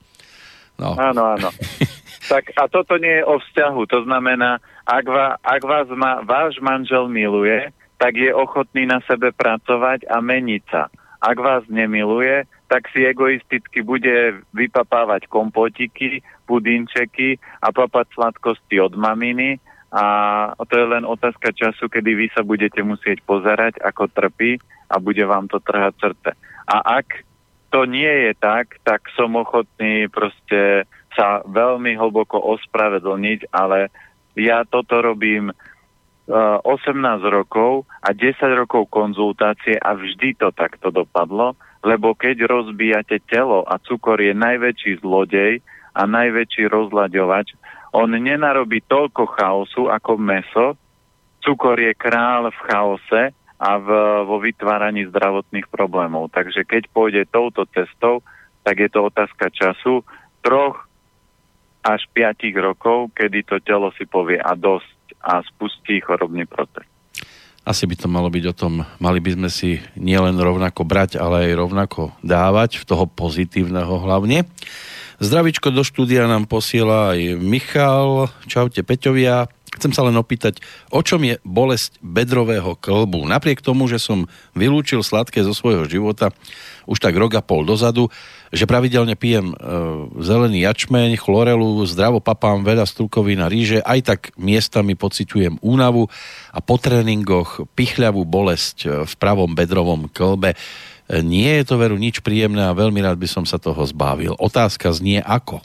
No. 0.79 0.95
Áno, 0.95 1.35
áno. 1.35 1.51
tak 2.33 2.55
a 2.55 2.71
toto 2.71 2.97
nie 2.97 3.21
je 3.21 3.25
o 3.27 3.37
vzťahu. 3.43 3.83
To 3.91 3.99
znamená, 4.07 4.63
ak, 4.87 5.05
va, 5.07 5.37
ak 5.43 5.63
vás 5.67 5.89
ma, 5.91 6.23
váš 6.23 6.57
manžel 6.63 7.11
miluje, 7.11 7.75
tak 7.99 8.15
je 8.15 8.31
ochotný 8.31 8.87
na 8.87 9.03
sebe 9.05 9.35
pracovať 9.35 10.07
a 10.07 10.23
meniť 10.23 10.63
sa. 10.71 10.87
Ak 11.19 11.35
vás 11.35 11.67
nemiluje, 11.67 12.47
tak 12.71 12.87
si 12.95 13.03
egoisticky 13.03 13.83
bude 13.83 14.39
vypapávať 14.55 15.27
kompotiky, 15.27 16.23
pudinčeky 16.47 17.43
a 17.59 17.75
papať 17.75 18.07
sladkosti 18.15 18.79
od 18.79 18.95
maminy 18.95 19.59
a 19.89 20.05
to 20.69 20.75
je 20.77 20.87
len 20.87 21.09
otázka 21.09 21.49
času, 21.57 21.89
kedy 21.89 22.13
vy 22.13 22.27
sa 22.37 22.45
budete 22.45 22.85
musieť 22.85 23.25
pozerať, 23.25 23.81
ako 23.81 24.13
trpí 24.13 24.61
a 24.93 25.01
bude 25.01 25.25
vám 25.25 25.49
to 25.49 25.59
trhať 25.65 25.97
srdce. 25.97 26.31
A 26.69 27.03
ak 27.03 27.25
to 27.69 27.85
nie 27.85 28.09
je 28.29 28.33
tak, 28.37 28.81
tak 28.85 29.05
som 29.13 29.37
ochotný 29.37 30.09
proste 30.09 30.89
sa 31.13 31.45
veľmi 31.45 31.99
hlboko 31.99 32.41
ospravedlniť, 32.57 33.53
ale 33.53 33.93
ja 34.39 34.63
toto 34.63 35.03
robím 35.03 35.51
uh, 35.51 36.63
e, 36.63 36.75
18 36.89 36.95
rokov 37.27 37.91
a 38.01 38.15
10 38.15 38.39
rokov 38.55 38.87
konzultácie 38.89 39.77
a 39.77 39.99
vždy 39.99 40.39
to 40.39 40.55
takto 40.55 40.95
dopadlo, 40.95 41.59
lebo 41.83 42.15
keď 42.15 42.47
rozbijate 42.47 43.19
telo 43.27 43.67
a 43.67 43.83
cukor 43.83 44.23
je 44.23 44.31
najväčší 44.33 45.03
zlodej 45.03 45.59
a 45.93 46.07
najväčší 46.07 46.71
rozlaďovač, 46.71 47.59
on 47.91 48.15
nenarobí 48.15 48.85
toľko 48.87 49.27
chaosu 49.35 49.91
ako 49.91 50.13
meso, 50.21 50.67
cukor 51.43 51.81
je 51.81 51.93
král 51.99 52.53
v 52.53 52.59
chaose 52.69 53.23
a 53.59 53.71
v, 53.83 53.89
vo 54.23 54.39
vytváraní 54.39 55.11
zdravotných 55.11 55.67
problémov. 55.67 56.31
Takže 56.31 56.63
keď 56.63 56.87
pôjde 56.95 57.27
touto 57.27 57.67
cestou, 57.75 58.23
tak 58.63 58.79
je 58.79 58.89
to 58.91 59.11
otázka 59.11 59.51
času 59.51 60.07
troch 60.47 60.87
až 61.83 62.07
piatich 62.15 62.55
rokov, 62.55 63.11
kedy 63.15 63.43
to 63.47 63.59
telo 63.63 63.91
si 63.99 64.07
povie 64.07 64.39
a 64.39 64.55
dosť 64.55 65.19
a 65.23 65.43
spustí 65.43 65.99
chorobný 65.99 66.47
proces. 66.47 66.87
Asi 67.69 67.85
by 67.85 68.01
to 68.01 68.09
malo 68.09 68.33
byť 68.33 68.45
o 68.49 68.55
tom, 68.57 68.81
mali 68.97 69.21
by 69.21 69.37
sme 69.37 69.51
si 69.53 69.77
nielen 69.93 70.41
rovnako 70.41 70.89
brať, 70.89 71.21
ale 71.21 71.53
aj 71.53 71.61
rovnako 71.61 72.17
dávať, 72.25 72.81
v 72.81 72.85
toho 72.89 73.05
pozitívneho 73.05 73.93
hlavne. 74.01 74.49
Zdravičko 75.19 75.75
do 75.75 75.83
štúdia 75.85 76.31
nám 76.31 76.47
posiela 76.47 77.13
aj 77.13 77.37
Michal. 77.43 78.31
Čaute 78.47 78.87
Peťovia. 78.87 79.51
Chcem 79.79 79.95
sa 79.95 80.03
len 80.03 80.19
opýtať, 80.19 80.59
o 80.91 81.01
čom 81.01 81.23
je 81.23 81.39
bolesť 81.47 82.03
bedrového 82.03 82.75
klbu? 82.75 83.25
Napriek 83.31 83.63
tomu, 83.63 83.87
že 83.87 84.03
som 84.03 84.27
vylúčil 84.59 85.07
sladké 85.07 85.47
zo 85.47 85.55
svojho 85.55 85.87
života 85.87 86.35
už 86.89 86.99
tak 87.05 87.15
rok 87.21 87.37
a 87.37 87.45
pol 87.45 87.69
dozadu, 87.69 88.09
že 88.49 88.65
pravidelne 88.65 89.13
pijem 89.13 89.53
e, 89.53 89.55
zelený 90.25 90.65
jačmeň, 90.65 91.21
chlorelu, 91.21 91.85
zdravo 91.85 92.19
papám 92.19 92.65
veľa 92.65 92.89
strukovín 92.89 93.45
a 93.45 93.53
ríže, 93.53 93.85
aj 93.85 94.01
tak 94.03 94.21
miestami 94.41 94.97
pociťujem 94.97 95.61
únavu 95.61 96.09
a 96.49 96.59
po 96.65 96.81
tréningoch 96.81 97.69
pichľavú 97.77 98.25
bolesť 98.25 98.77
e, 98.83 98.87
v 99.05 99.13
pravom 99.21 99.53
bedrovom 99.53 100.09
klbe. 100.09 100.57
E, 100.57 100.59
nie 101.21 101.53
je 101.61 101.65
to 101.69 101.77
veru 101.77 102.01
nič 102.01 102.25
príjemné 102.25 102.65
a 102.65 102.73
veľmi 102.73 103.05
rád 103.05 103.21
by 103.21 103.29
som 103.29 103.45
sa 103.45 103.61
toho 103.61 103.85
zbavil. 103.85 104.33
Otázka 104.41 104.89
znie 104.97 105.21
ako? 105.21 105.61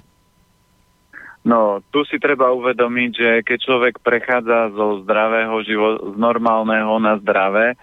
No, 1.44 1.84
tu 1.92 2.08
si 2.08 2.24
treba 2.24 2.56
uvedomiť, 2.56 3.12
že 3.12 3.30
keď 3.44 3.58
človek 3.60 3.96
prechádza 4.00 4.72
zo 4.72 5.04
zdravého 5.04 5.60
života, 5.68 6.00
z 6.12 6.16
normálneho 6.16 6.96
na 7.04 7.20
zdravé, 7.20 7.76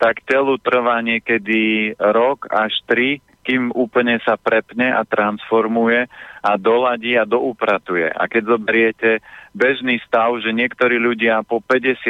tak 0.00 0.24
telu 0.24 0.56
trvá 0.56 1.04
niekedy 1.04 1.92
rok 1.96 2.48
až 2.48 2.72
tri, 2.88 3.20
kým 3.44 3.70
úplne 3.76 4.18
sa 4.24 4.34
prepne 4.34 4.90
a 4.90 5.06
transformuje 5.06 6.08
a 6.42 6.50
doladí 6.58 7.14
a 7.14 7.28
doupratuje. 7.28 8.10
A 8.10 8.26
keď 8.26 8.58
zoberiete 8.58 9.10
bežný 9.54 10.02
stav, 10.02 10.34
že 10.42 10.50
niektorí 10.50 10.98
ľudia 10.98 11.46
po 11.46 11.62
50 11.62 12.00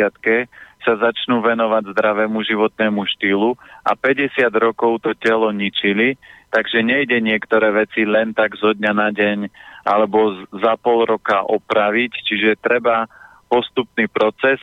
sa 0.87 0.93
začnú 0.97 1.43
venovať 1.43 1.93
zdravému 1.93 2.41
životnému 2.47 3.05
štýlu 3.18 3.59
a 3.82 3.93
50 3.99 4.49
rokov 4.55 5.03
to 5.03 5.12
telo 5.18 5.51
ničili, 5.51 6.14
takže 6.55 6.80
nejde 6.80 7.18
niektoré 7.20 7.74
veci 7.74 8.07
len 8.07 8.32
tak 8.32 8.55
zo 8.57 8.72
dňa 8.72 8.93
na 8.95 9.11
deň 9.11 9.39
alebo 9.87 10.43
za 10.51 10.74
pol 10.74 11.07
roka 11.07 11.47
opraviť, 11.47 12.12
čiže 12.26 12.59
treba 12.59 13.07
postupný 13.47 14.11
proces. 14.11 14.59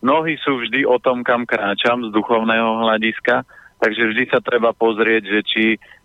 Nohy 0.00 0.40
sú 0.40 0.64
vždy 0.64 0.88
o 0.88 0.96
tom, 0.96 1.20
kam 1.20 1.44
kráčam 1.44 2.00
z 2.08 2.10
duchovného 2.12 2.80
hľadiska, 2.88 3.44
takže 3.80 4.08
vždy 4.08 4.24
sa 4.32 4.40
treba 4.40 4.72
pozrieť, 4.72 5.22
že 5.28 5.40
či 5.44 5.64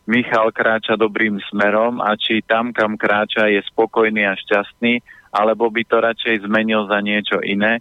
Michal 0.09 0.51
kráča 0.51 0.99
dobrým 0.99 1.39
smerom 1.47 2.03
a 2.03 2.17
či 2.19 2.43
tam, 2.43 2.75
kam 2.75 2.99
kráča, 2.99 3.47
je 3.47 3.63
spokojný 3.71 4.27
a 4.27 4.35
šťastný, 4.35 4.99
alebo 5.31 5.69
by 5.69 5.85
to 5.85 5.97
radšej 6.01 6.49
zmenil 6.49 6.89
za 6.89 6.99
niečo 6.99 7.39
iné. 7.39 7.79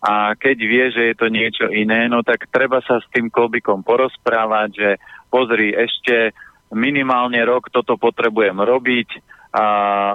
a 0.00 0.32
keď 0.32 0.56
vie, 0.64 0.84
že 0.96 1.02
je 1.12 1.14
to 1.14 1.28
niečo 1.28 1.68
iné, 1.68 2.08
no 2.08 2.24
tak 2.24 2.48
treba 2.48 2.80
sa 2.80 3.04
s 3.04 3.06
tým 3.12 3.28
kolbikom 3.28 3.84
porozprávať, 3.84 4.68
že 4.72 4.90
pozri, 5.28 5.76
ešte 5.76 6.32
minimálne 6.74 7.42
rok 7.42 7.70
toto 7.70 7.98
potrebujem 7.98 8.56
robiť 8.56 9.08
a, 9.50 9.66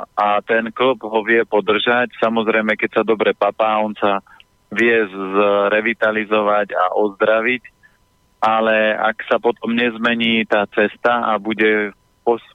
a 0.07 0.27
ten 0.43 0.71
klub 0.71 1.03
ho 1.03 1.19
vie 1.23 1.43
podržať. 1.43 2.15
Samozrejme, 2.19 2.79
keď 2.79 3.01
sa 3.01 3.03
dobre 3.03 3.35
papá, 3.35 3.83
on 3.83 3.91
sa 3.99 4.23
vie 4.71 4.95
zrevitalizovať 5.11 6.75
a 6.75 6.83
ozdraviť, 6.95 7.63
ale 8.39 8.95
ak 8.95 9.17
sa 9.27 9.37
potom 9.39 9.75
nezmení 9.75 10.43
tá 10.47 10.67
cesta 10.71 11.31
a 11.31 11.39
bude 11.39 11.95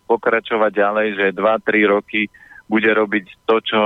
pokračovať 0.09 0.73
ďalej, 0.75 1.09
že 1.17 1.37
2-3 1.37 1.95
roky 1.95 2.27
bude 2.67 2.91
robiť 2.91 3.25
to, 3.47 3.57
čo 3.63 3.81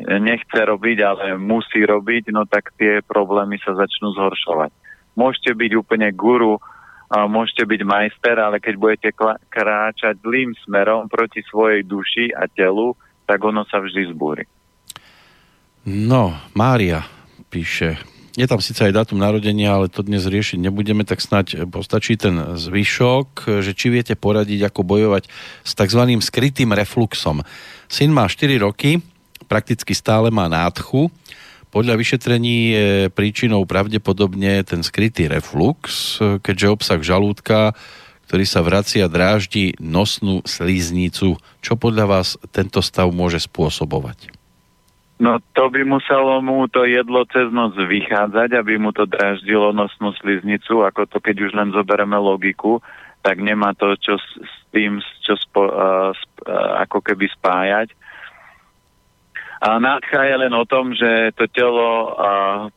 nechce 0.00 0.58
robiť, 0.58 0.98
ale 1.04 1.24
musí 1.36 1.84
robiť, 1.84 2.32
no 2.32 2.48
tak 2.48 2.72
tie 2.80 3.04
problémy 3.04 3.60
sa 3.60 3.76
začnú 3.76 4.16
zhoršovať. 4.16 4.72
Môžete 5.14 5.52
byť 5.52 5.70
úplne 5.76 6.08
guru, 6.14 6.56
môžete 7.10 7.66
byť 7.66 7.80
majster, 7.82 8.38
ale 8.38 8.62
keď 8.62 8.74
budete 8.78 9.10
kráčať 9.50 10.22
zlým 10.22 10.54
smerom 10.62 11.10
proti 11.10 11.42
svojej 11.42 11.82
duši 11.82 12.30
a 12.30 12.46
telu, 12.46 12.94
tak 13.26 13.42
ono 13.42 13.66
sa 13.66 13.82
vždy 13.82 14.14
zbúri. 14.14 14.46
No, 15.86 16.38
Mária 16.54 17.02
píše, 17.50 17.98
je 18.38 18.46
tam 18.46 18.62
síce 18.62 18.78
aj 18.78 18.94
dátum 18.94 19.18
narodenia, 19.18 19.74
ale 19.74 19.90
to 19.90 20.06
dnes 20.06 20.22
riešiť 20.22 20.62
nebudeme, 20.62 21.02
tak 21.02 21.18
snáď 21.18 21.66
postačí 21.66 22.14
ten 22.14 22.54
zvyšok, 22.54 23.58
že 23.58 23.74
či 23.74 23.90
viete 23.90 24.14
poradiť, 24.14 24.70
ako 24.70 24.86
bojovať 24.86 25.26
s 25.66 25.72
tzv. 25.74 26.02
skrytým 26.22 26.70
refluxom. 26.70 27.42
Syn 27.90 28.14
má 28.14 28.30
4 28.30 28.54
roky, 28.62 29.02
prakticky 29.50 29.98
stále 29.98 30.30
má 30.30 30.46
nádchu. 30.46 31.10
Podľa 31.70 31.94
vyšetrení 31.94 32.56
je 32.74 32.88
príčinou 33.14 33.62
pravdepodobne 33.62 34.66
ten 34.66 34.82
skrytý 34.82 35.30
reflux, 35.30 36.18
keďže 36.18 36.66
obsah 36.66 36.98
žalúdka, 36.98 37.78
ktorý 38.26 38.44
sa 38.46 38.62
vracia, 38.62 39.10
dráždi 39.10 39.78
nosnú 39.78 40.42
slíznicu. 40.42 41.38
Čo 41.62 41.72
podľa 41.78 42.06
vás 42.10 42.38
tento 42.50 42.82
stav 42.82 43.10
môže 43.14 43.42
spôsobovať? 43.42 44.34
No 45.20 45.36
to 45.52 45.68
by 45.68 45.84
muselo 45.84 46.40
mu 46.40 46.64
to 46.66 46.88
jedlo 46.88 47.22
cez 47.28 47.52
noc 47.52 47.76
vychádzať, 47.76 48.56
aby 48.56 48.80
mu 48.80 48.90
to 48.90 49.04
dráždilo 49.04 49.70
nosnú 49.70 50.16
sliznicu, 50.16 50.80
ako 50.80 51.04
to 51.06 51.20
keď 51.20 51.36
už 51.44 51.52
len 51.52 51.70
zoberieme 51.76 52.16
logiku, 52.16 52.80
tak 53.20 53.36
nemá 53.36 53.76
to 53.76 53.94
čo 54.00 54.16
s, 54.16 54.26
s 54.40 54.54
tým, 54.72 54.96
čo 55.20 55.36
spo, 55.36 55.68
uh, 55.68 56.10
sp, 56.16 56.48
uh, 56.48 56.82
ako 56.88 57.04
keby 57.04 57.28
spájať. 57.36 57.92
A 59.60 59.76
nádcha 59.76 60.24
je 60.24 60.36
len 60.40 60.54
o 60.56 60.64
tom, 60.64 60.96
že 60.96 61.36
to 61.36 61.44
telo 61.52 62.16
a 62.16 62.30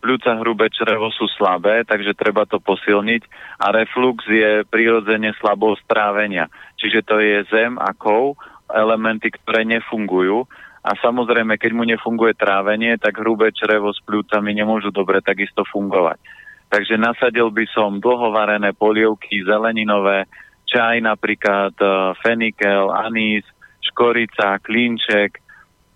pľúca 0.03 0.35
hrubé 0.43 0.67
črevo 0.67 1.07
sú 1.15 1.31
slabé, 1.31 1.87
takže 1.87 2.11
treba 2.11 2.43
to 2.43 2.59
posilniť 2.59 3.23
a 3.63 3.71
reflux 3.71 4.27
je 4.27 4.67
prirodzene 4.67 5.31
slabou 5.39 5.79
strávenia. 5.79 6.51
Čiže 6.75 6.99
to 7.07 7.23
je 7.23 7.47
zem 7.47 7.79
a 7.79 7.95
kov, 7.95 8.35
elementy, 8.67 9.31
ktoré 9.31 9.63
nefungujú 9.63 10.43
a 10.83 10.91
samozrejme, 10.99 11.55
keď 11.55 11.71
mu 11.71 11.87
nefunguje 11.87 12.35
trávenie, 12.35 12.99
tak 12.99 13.15
hrubé 13.15 13.55
črevo 13.55 13.95
s 13.95 14.03
pľúcami 14.03 14.51
nemôžu 14.51 14.91
dobre 14.91 15.23
takisto 15.23 15.63
fungovať. 15.63 16.19
Takže 16.67 16.99
nasadil 16.99 17.47
by 17.47 17.63
som 17.71 18.03
dlhovarené 18.03 18.75
polievky, 18.75 19.39
zeleninové, 19.47 20.27
čaj 20.67 20.99
napríklad, 20.99 21.71
e, 21.79 21.87
fenikel, 22.19 22.91
anís, 22.91 23.47
škorica, 23.79 24.59
klínček 24.59 25.42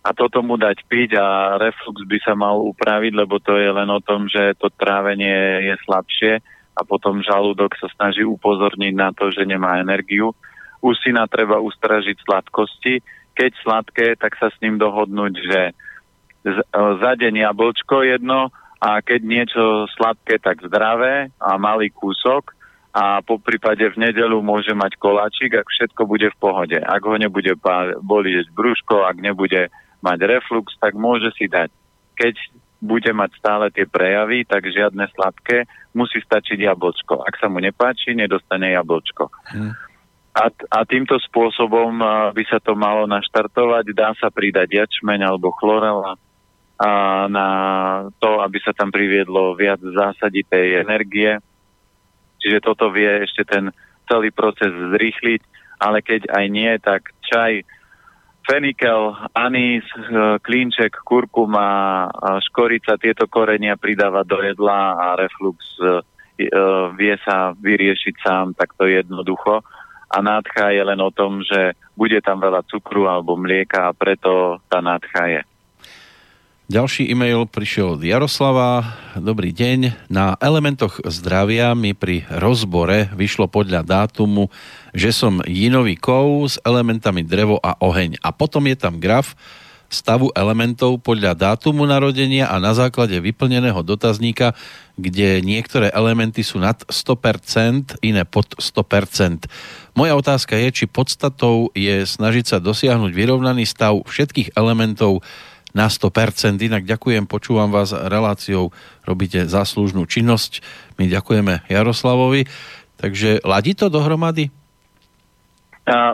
a 0.08 0.16
toto 0.16 0.40
mu 0.40 0.56
dať 0.56 0.88
piť 0.88 1.20
a 1.20 1.60
reflux 1.60 2.08
by 2.08 2.16
sa 2.24 2.32
mal 2.32 2.64
upraviť, 2.64 3.12
lebo 3.12 3.44
to 3.44 3.60
je 3.60 3.68
len 3.68 3.92
o 3.92 4.00
tom, 4.00 4.32
že 4.32 4.56
to 4.56 4.72
trávenie 4.72 5.68
je 5.68 5.76
slabšie 5.84 6.40
a 6.80 6.82
potom 6.88 7.20
žalúdok 7.20 7.76
sa 7.76 7.92
snaží 7.92 8.24
upozorniť 8.24 8.94
na 8.96 9.12
to, 9.12 9.28
že 9.36 9.44
nemá 9.44 9.84
energiu. 9.84 10.32
U 10.80 10.96
syna 10.96 11.28
treba 11.28 11.60
ustražiť 11.60 12.24
sladkosti, 12.24 13.04
keď 13.36 13.52
sladké, 13.60 14.08
tak 14.16 14.40
sa 14.40 14.48
s 14.48 14.56
ním 14.64 14.80
dohodnúť, 14.80 15.34
že 15.44 15.62
e, 15.68 15.74
za 17.04 17.12
deň 17.20 17.44
jablčko 17.44 18.08
jedno 18.08 18.48
a 18.80 19.04
keď 19.04 19.20
niečo 19.28 19.92
sladké, 20.00 20.40
tak 20.40 20.64
zdravé 20.64 21.36
a 21.36 21.60
malý 21.60 21.92
kúsok 21.92 22.56
a 22.96 23.20
po 23.26 23.42
prípade 23.42 23.84
v 23.84 24.10
nedelu 24.10 24.40
môže 24.40 24.72
mať 24.72 24.96
koláčik, 25.02 25.52
ak 25.54 25.68
všetko 25.68 26.02
bude 26.08 26.32
v 26.32 26.40
pohode. 26.40 26.78
Ak 26.80 27.04
ho 27.04 27.14
nebude 27.20 27.58
bolieť 28.02 28.50
brúško, 28.56 29.04
ak 29.06 29.20
nebude 29.20 29.68
mať 30.08 30.20
reflux, 30.24 30.72
tak 30.80 30.96
môže 30.96 31.36
si 31.36 31.52
dať. 31.52 31.68
Keď 32.16 32.36
bude 32.80 33.12
mať 33.12 33.32
stále 33.36 33.66
tie 33.74 33.84
prejavy, 33.84 34.48
tak 34.48 34.64
žiadne 34.64 35.04
sladké, 35.12 35.68
musí 35.92 36.24
stačiť 36.24 36.64
jablčko. 36.64 37.26
Ak 37.26 37.36
sa 37.42 37.52
mu 37.52 37.60
nepáči, 37.60 38.16
nedostane 38.16 38.72
jablčko. 38.72 39.28
Hmm. 39.52 39.74
A, 40.38 40.54
a 40.54 40.80
týmto 40.86 41.18
spôsobom 41.18 41.98
by 42.32 42.44
sa 42.46 42.62
to 42.62 42.78
malo 42.78 43.10
naštartovať. 43.10 43.86
Dá 43.98 44.14
sa 44.22 44.30
pridať 44.30 44.70
jačmeň 44.70 45.26
alebo 45.26 45.50
chlorela 45.58 46.16
a 46.78 47.26
na 47.26 47.48
to, 48.22 48.38
aby 48.46 48.62
sa 48.62 48.70
tam 48.70 48.94
priviedlo 48.94 49.58
viac 49.58 49.82
zásaditej 49.82 50.86
energie. 50.86 51.42
Čiže 52.38 52.62
toto 52.62 52.94
vie 52.94 53.26
ešte 53.26 53.42
ten 53.50 53.74
celý 54.06 54.30
proces 54.30 54.70
zrýchliť, 54.70 55.42
ale 55.82 56.06
keď 56.06 56.30
aj 56.30 56.46
nie, 56.54 56.70
tak 56.78 57.10
čaj, 57.26 57.66
fenikel, 58.48 59.12
anís, 59.36 59.84
e, 59.92 60.40
klínček, 60.40 61.04
kurkuma, 61.04 62.08
škorica, 62.48 62.96
tieto 62.96 63.28
korenia 63.28 63.76
pridávať 63.76 64.26
do 64.26 64.40
jedla 64.40 64.80
a 64.96 65.06
reflux 65.20 65.60
e, 65.84 66.00
e, 66.40 66.50
vie 66.96 67.16
sa 67.28 67.52
vyriešiť 67.52 68.16
sám 68.24 68.56
takto 68.56 68.88
jednoducho 68.88 69.60
a 70.08 70.18
nádcha 70.24 70.72
je 70.72 70.84
len 70.88 71.00
o 71.04 71.12
tom, 71.12 71.44
že 71.44 71.76
bude 72.00 72.24
tam 72.24 72.40
veľa 72.40 72.64
cukru 72.72 73.12
alebo 73.12 73.36
mlieka 73.36 73.92
a 73.92 73.96
preto 73.96 74.64
tá 74.72 74.80
nádcha 74.80 75.24
je. 75.28 75.42
Ďalší 76.68 77.08
e-mail 77.08 77.48
prišiel 77.48 77.96
od 77.96 78.04
Jaroslava. 78.04 79.00
Dobrý 79.16 79.56
deň. 79.56 80.12
Na 80.12 80.36
elementoch 80.36 81.00
zdravia 81.08 81.72
mi 81.72 81.96
pri 81.96 82.28
rozbore 82.28 83.08
vyšlo 83.16 83.48
podľa 83.48 83.88
dátumu, 83.88 84.52
že 84.92 85.16
som 85.16 85.40
jinový 85.48 85.96
kov 85.96 86.28
s 86.52 86.56
elementami 86.68 87.24
drevo 87.24 87.56
a 87.64 87.80
oheň. 87.80 88.20
A 88.20 88.36
potom 88.36 88.68
je 88.68 88.76
tam 88.76 89.00
graf, 89.00 89.40
stavu 89.88 90.28
elementov 90.36 91.00
podľa 91.00 91.56
dátumu 91.56 91.88
narodenia 91.88 92.52
a 92.52 92.60
na 92.60 92.76
základe 92.76 93.16
vyplneného 93.16 93.80
dotazníka, 93.80 94.52
kde 95.00 95.40
niektoré 95.40 95.88
elementy 95.96 96.44
sú 96.44 96.60
nad 96.60 96.84
100%, 96.84 97.96
iné 98.04 98.28
pod 98.28 98.60
100%. 98.60 99.48
Moja 99.96 100.20
otázka 100.20 100.60
je, 100.60 100.84
či 100.84 100.92
podstatou 100.92 101.72
je 101.72 102.04
snažiť 102.04 102.44
sa 102.44 102.58
dosiahnuť 102.60 103.16
vyrovnaný 103.16 103.64
stav 103.64 104.04
všetkých 104.04 104.60
elementov 104.60 105.24
na 105.78 105.94
100%. 105.94 106.58
Inak 106.58 106.90
ďakujem, 106.90 107.30
počúvam 107.30 107.70
vás 107.70 107.94
reláciou, 107.94 108.74
robíte 109.06 109.46
záslužnú 109.46 110.10
činnosť. 110.10 110.66
My 110.98 111.06
ďakujeme 111.06 111.70
Jaroslavovi. 111.70 112.50
Takže 112.98 113.46
ladí 113.46 113.78
to 113.78 113.94
dohromady? 113.94 114.50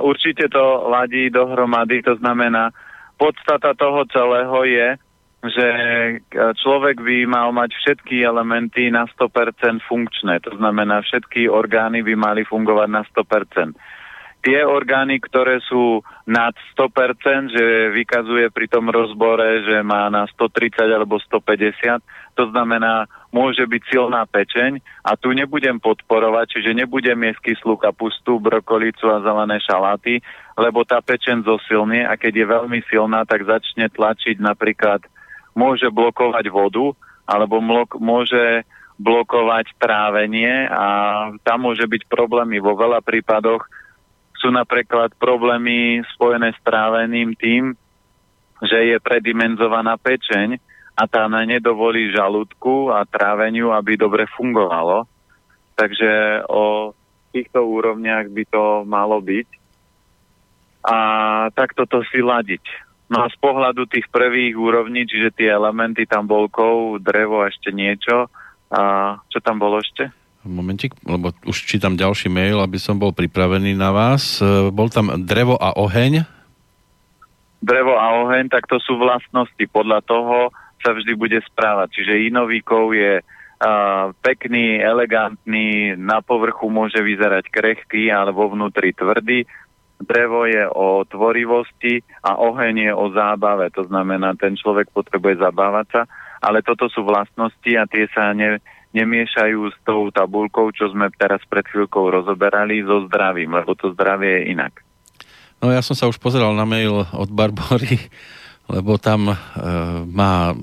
určite 0.06 0.54
to 0.54 0.86
ladí 0.86 1.34
dohromady, 1.34 2.06
to 2.06 2.14
znamená, 2.22 2.70
podstata 3.18 3.74
toho 3.74 4.06
celého 4.06 4.58
je, 4.70 4.88
že 5.44 5.68
človek 6.62 7.04
by 7.04 7.28
mal 7.28 7.52
mať 7.52 7.76
všetky 7.76 8.24
elementy 8.24 8.88
na 8.94 9.10
100% 9.10 9.82
funkčné. 9.84 10.40
To 10.48 10.56
znamená, 10.56 11.04
všetky 11.04 11.52
orgány 11.52 12.00
by 12.00 12.16
mali 12.16 12.42
fungovať 12.48 12.88
na 12.88 13.02
100%. 13.04 13.76
Tie 14.44 14.60
orgány, 14.60 15.24
ktoré 15.24 15.64
sú 15.64 16.04
nad 16.28 16.52
100%, 16.76 17.56
že 17.56 17.96
vykazuje 17.96 18.52
pri 18.52 18.68
tom 18.68 18.92
rozbore, 18.92 19.64
že 19.64 19.80
má 19.80 20.12
na 20.12 20.28
130 20.28 20.84
alebo 20.84 21.16
150, 21.16 22.04
to 22.36 22.52
znamená, 22.52 23.08
môže 23.32 23.64
byť 23.64 23.82
silná 23.88 24.28
pečeň 24.28 24.84
a 25.08 25.16
tu 25.16 25.32
nebudem 25.32 25.80
podporovať, 25.80 26.60
čiže 26.60 26.76
nebudem 26.76 27.24
jesť 27.24 27.56
kyslú 27.56 27.80
kapustu, 27.80 28.36
brokolicu 28.44 29.08
a 29.16 29.24
zelené 29.24 29.64
šaláty, 29.64 30.20
lebo 30.60 30.84
tá 30.84 31.00
pečen 31.00 31.40
zosilnie 31.48 32.04
a 32.04 32.20
keď 32.20 32.44
je 32.44 32.52
veľmi 32.52 32.80
silná, 32.92 33.24
tak 33.24 33.48
začne 33.48 33.88
tlačiť 33.88 34.44
napríklad, 34.44 35.08
môže 35.56 35.88
blokovať 35.88 36.52
vodu 36.52 36.92
alebo 37.24 37.64
mlok, 37.64 37.96
môže 37.96 38.68
blokovať 39.00 39.72
trávenie 39.80 40.68
a 40.70 40.86
tam 41.42 41.66
môže 41.66 41.88
byť 41.88 42.12
problémy. 42.12 42.60
Vo 42.60 42.76
veľa 42.78 43.02
prípadoch 43.02 43.66
sú 44.44 44.52
napríklad 44.52 45.16
problémy 45.16 46.04
spojené 46.12 46.52
s 46.52 46.60
trávením 46.68 47.32
tým, 47.40 47.72
že 48.60 48.92
je 48.92 48.98
predimenzovaná 49.00 49.96
pečeň 49.96 50.60
a 51.00 51.08
tá 51.08 51.32
nedovolí 51.32 52.12
žalúdku 52.12 52.92
a 52.92 53.08
tráveniu, 53.08 53.72
aby 53.72 53.96
dobre 53.96 54.28
fungovalo. 54.36 55.08
Takže 55.80 56.44
o 56.52 56.92
týchto 57.32 57.64
úrovniach 57.64 58.28
by 58.30 58.44
to 58.52 58.64
malo 58.84 59.18
byť 59.24 59.48
a 60.84 60.98
takto 61.56 61.88
to 61.88 62.04
si 62.12 62.20
ladiť. 62.20 62.62
No 63.08 63.24
a 63.24 63.32
z 63.32 63.38
pohľadu 63.40 63.88
tých 63.88 64.12
prvých 64.12 64.54
úrovní, 64.60 65.08
čiže 65.08 65.32
tie 65.32 65.50
elementy 65.50 66.04
tam 66.04 66.28
bol 66.28 66.52
kov, 66.52 67.00
drevo 67.00 67.42
a 67.42 67.50
ešte 67.50 67.72
niečo. 67.72 68.28
A 68.74 69.16
čo 69.32 69.40
tam 69.40 69.62
bolo 69.62 69.80
ešte? 69.80 70.10
Momentik, 70.44 70.92
lebo 71.08 71.32
už 71.48 71.56
čítam 71.64 71.96
ďalší 71.96 72.28
mail, 72.28 72.60
aby 72.60 72.76
som 72.76 73.00
bol 73.00 73.16
pripravený 73.16 73.80
na 73.80 73.96
vás. 73.96 74.44
E, 74.44 74.70
bol 74.70 74.92
tam 74.92 75.12
drevo 75.24 75.56
a 75.56 75.72
oheň. 75.80 76.28
Drevo 77.64 77.96
a 77.96 78.28
oheň, 78.28 78.52
tak 78.52 78.68
to 78.68 78.76
sú 78.84 79.00
vlastnosti. 79.00 79.64
Podľa 79.72 80.04
toho 80.04 80.52
sa 80.84 80.92
vždy 80.92 81.16
bude 81.16 81.40
správať. 81.48 81.96
Čiže 81.96 82.28
inový 82.28 82.60
kov 82.60 82.92
je 82.92 83.24
uh, 83.24 84.12
pekný, 84.20 84.84
elegantný, 84.84 85.96
na 85.96 86.20
povrchu 86.20 86.68
môže 86.68 87.00
vyzerať 87.00 87.48
krehký 87.48 88.12
alebo 88.12 88.52
vnútri 88.52 88.92
tvrdý 88.92 89.48
drevo 90.04 90.46
je 90.46 90.68
o 90.68 91.08
tvorivosti 91.08 92.04
a 92.22 92.36
oheň 92.38 92.92
je 92.92 92.94
o 92.94 93.06
zábave. 93.16 93.72
To 93.74 93.88
znamená, 93.88 94.36
ten 94.36 94.60
človek 94.60 94.92
potrebuje 94.92 95.40
zabávať 95.40 95.88
sa, 95.90 96.02
ale 96.44 96.60
toto 96.60 96.92
sú 96.92 97.08
vlastnosti 97.08 97.72
a 97.80 97.88
tie 97.88 98.06
sa 98.12 98.36
ne, 98.36 98.60
nemiešajú 98.94 99.60
s 99.74 99.78
tou 99.82 100.10
tabulkou, 100.14 100.70
čo 100.72 100.90
sme 100.94 101.10
teraz 101.18 101.42
pred 101.50 101.66
chvíľkou 101.66 102.14
rozoberali, 102.14 102.86
so 102.86 103.06
zdravím, 103.10 103.58
lebo 103.58 103.74
to 103.74 103.92
zdravie 103.98 104.42
je 104.46 104.54
inak. 104.54 104.86
No 105.60 105.74
ja 105.74 105.82
som 105.82 105.98
sa 105.98 106.06
už 106.06 106.22
pozeral 106.22 106.54
na 106.54 106.68
mail 106.68 107.04
od 107.12 107.30
Barbory 107.34 107.98
lebo 108.64 108.96
tam 108.96 109.28
e, 109.28 109.36
má 110.08 110.56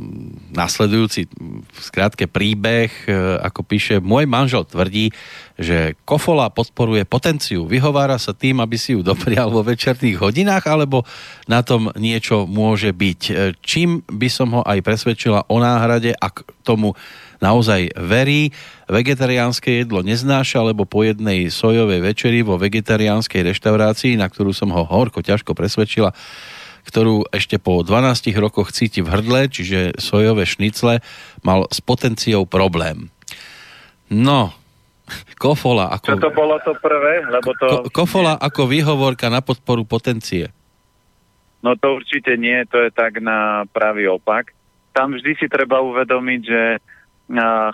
nasledujúci 0.57 1.29
skrátke 1.77 2.25
príbeh, 2.25 2.89
e, 3.05 3.13
ako 3.45 3.61
píše, 3.61 4.01
môj 4.01 4.25
manžel 4.25 4.65
tvrdí, 4.65 5.13
že 5.61 5.93
kofola 6.09 6.49
podporuje 6.49 7.05
potenciu. 7.05 7.69
Vyhovára 7.69 8.17
sa 8.17 8.33
tým, 8.33 8.65
aby 8.65 8.81
si 8.81 8.97
ju 8.97 9.05
doprial 9.05 9.53
vo 9.53 9.61
večerných 9.61 10.17
hodinách, 10.17 10.65
alebo 10.65 11.05
na 11.45 11.61
tom 11.61 11.93
niečo 12.01 12.49
môže 12.49 12.89
byť. 12.97 13.21
E, 13.29 13.33
čím 13.61 14.01
by 14.09 14.29
som 14.33 14.49
ho 14.57 14.63
aj 14.65 14.81
presvedčila 14.81 15.45
o 15.53 15.61
náhrade, 15.61 16.17
ak 16.17 16.65
tomu 16.65 16.97
naozaj 17.41 17.97
verí, 17.97 18.53
vegetariánske 18.87 19.83
jedlo 19.83 20.05
neznáša, 20.05 20.61
lebo 20.61 20.85
po 20.85 21.03
jednej 21.03 21.49
sojovej 21.49 22.05
večeri 22.05 22.45
vo 22.45 22.61
vegetariánskej 22.61 23.51
reštaurácii, 23.51 24.21
na 24.21 24.29
ktorú 24.29 24.53
som 24.53 24.71
ho 24.71 24.85
horko 24.85 25.25
ťažko 25.25 25.57
presvedčila, 25.57 26.13
ktorú 26.89 27.29
ešte 27.33 27.61
po 27.61 27.81
12 27.85 28.33
rokoch 28.41 28.73
cíti 28.73 29.05
v 29.05 29.13
hrdle, 29.13 29.49
čiže 29.53 30.01
sojové 30.01 30.49
šnicle, 30.49 31.05
mal 31.45 31.69
s 31.69 31.81
potenciou 31.81 32.49
problém. 32.49 33.13
No, 34.09 34.51
kofola 35.39 35.93
ako... 35.93 36.17
Čo 36.17 36.25
to 36.25 36.33
bolo 36.33 36.57
to 36.65 36.73
prvé? 36.81 37.25
Lebo 37.25 37.51
to... 37.57 37.67
Ko, 37.89 38.05
kofola 38.05 38.37
ako 38.37 38.67
výhovorka 38.67 39.29
na 39.29 39.45
podporu 39.45 39.85
potencie. 39.87 40.51
No 41.61 41.77
to 41.77 42.01
určite 42.01 42.41
nie, 42.41 42.65
to 42.73 42.89
je 42.89 42.91
tak 42.91 43.21
na 43.21 43.69
pravý 43.69 44.09
opak. 44.09 44.57
Tam 44.97 45.13
vždy 45.13 45.37
si 45.37 45.47
treba 45.47 45.85
uvedomiť, 45.85 46.41
že 46.43 46.63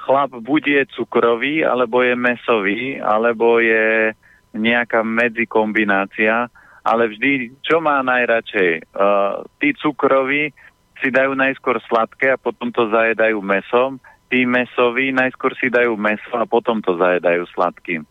chlap 0.04 0.36
buď 0.36 0.62
je 0.68 0.82
cukrový, 1.00 1.64
alebo 1.64 2.04
je 2.04 2.12
mesový, 2.12 3.00
alebo 3.00 3.56
je 3.56 4.12
nejaká 4.52 5.00
medzikombinácia 5.00 6.52
ale 6.86 7.10
vždy, 7.10 7.58
čo 7.66 7.82
má 7.82 7.98
najradšej? 8.06 8.94
Uh, 8.94 9.42
tí 9.58 9.74
cukroví 9.74 10.54
si 11.02 11.10
dajú 11.10 11.34
najskôr 11.34 11.82
sladké 11.82 12.30
a 12.30 12.38
potom 12.38 12.70
to 12.70 12.86
zajedajú 12.94 13.42
mesom, 13.42 13.98
tí 14.30 14.46
mesoví 14.46 15.10
najskôr 15.10 15.50
si 15.58 15.66
dajú 15.66 15.98
meso 15.98 16.30
a 16.38 16.46
potom 16.46 16.78
to 16.78 16.94
zajedajú 16.94 17.42
sladkým. 17.50 18.06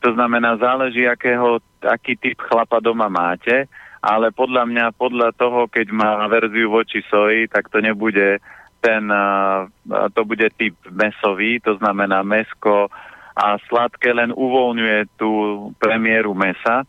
To 0.00 0.08
znamená, 0.16 0.56
záleží, 0.56 1.04
akého, 1.04 1.60
aký 1.84 2.16
typ 2.16 2.40
chlapa 2.48 2.80
doma 2.80 3.12
máte, 3.12 3.68
ale 4.00 4.32
podľa 4.32 4.64
mňa, 4.64 4.96
podľa 4.96 5.36
toho, 5.36 5.68
keď 5.68 5.92
má 5.92 6.24
verziu 6.32 6.72
voči 6.72 7.04
soji, 7.12 7.44
tak 7.50 7.68
to 7.68 7.82
nebude 7.84 8.40
ten, 8.78 9.10
uh, 9.10 9.66
to 10.14 10.22
bude 10.22 10.46
typ 10.54 10.74
mesový, 10.88 11.58
to 11.60 11.76
znamená 11.78 12.22
mesko 12.22 12.90
a 13.38 13.54
sladké 13.70 14.10
len 14.10 14.34
uvoľňuje 14.34 15.14
tú 15.14 15.30
premiéru 15.78 16.34
mesa 16.34 16.82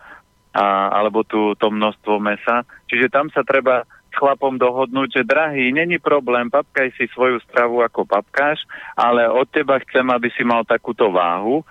a, 0.50 0.66
alebo 0.90 1.22
tú, 1.22 1.54
to 1.54 1.70
množstvo 1.70 2.18
mesa. 2.18 2.66
Čiže 2.90 3.14
tam 3.14 3.30
sa 3.30 3.46
treba 3.46 3.86
s 3.86 4.16
chlapom 4.18 4.58
dohodnúť, 4.58 5.22
že 5.22 5.30
drahý, 5.30 5.70
není 5.70 6.02
problém, 6.02 6.50
papkaj 6.50 6.98
si 6.98 7.06
svoju 7.14 7.38
stravu 7.46 7.86
ako 7.86 8.10
papkáš, 8.10 8.66
ale 8.98 9.30
od 9.30 9.46
teba 9.54 9.78
chcem, 9.86 10.06
aby 10.10 10.34
si 10.34 10.42
mal 10.42 10.66
takúto 10.66 11.14
váhu. 11.14 11.62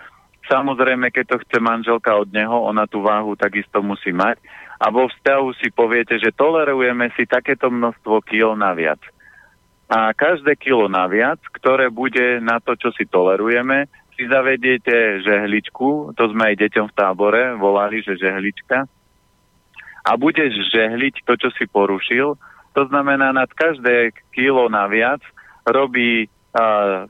Samozrejme, 0.46 1.10
keď 1.10 1.34
to 1.34 1.36
chce 1.42 1.58
manželka 1.58 2.14
od 2.14 2.30
neho, 2.30 2.54
ona 2.54 2.86
tú 2.86 3.02
váhu 3.02 3.34
takisto 3.34 3.82
musí 3.82 4.14
mať. 4.14 4.38
A 4.78 4.94
vo 4.94 5.10
vzťahu 5.10 5.58
si 5.58 5.74
poviete, 5.74 6.14
že 6.22 6.30
tolerujeme 6.30 7.10
si 7.18 7.26
takéto 7.26 7.66
množstvo 7.66 8.22
kil 8.22 8.54
naviac. 8.54 9.02
A 9.89 10.12
každé 10.12 10.56
kilo 10.60 10.85
naviac, 10.85 11.40
ktoré 11.48 11.89
bude 11.89 12.44
na 12.44 12.60
to, 12.60 12.77
čo 12.77 12.93
si 12.93 13.09
tolerujeme, 13.09 13.89
si 14.12 14.28
zavediete 14.28 15.24
žehličku, 15.24 16.12
to 16.12 16.24
sme 16.28 16.52
aj 16.52 16.60
deťom 16.60 16.86
v 16.93 16.97
tábore 16.97 17.43
volali, 17.56 18.05
že 18.05 18.20
žehlička, 18.20 18.85
a 20.09 20.10
budeš 20.16 20.56
žehliť 20.73 21.24
to, 21.24 21.36
čo 21.36 21.48
si 21.56 21.69
porušil, 21.69 22.36
to 22.73 22.82
znamená 22.89 23.32
nad 23.32 23.48
každé 23.52 24.12
kilo 24.32 24.69
naviac 24.69 25.20
robí 25.69 26.28
a, 26.56 27.05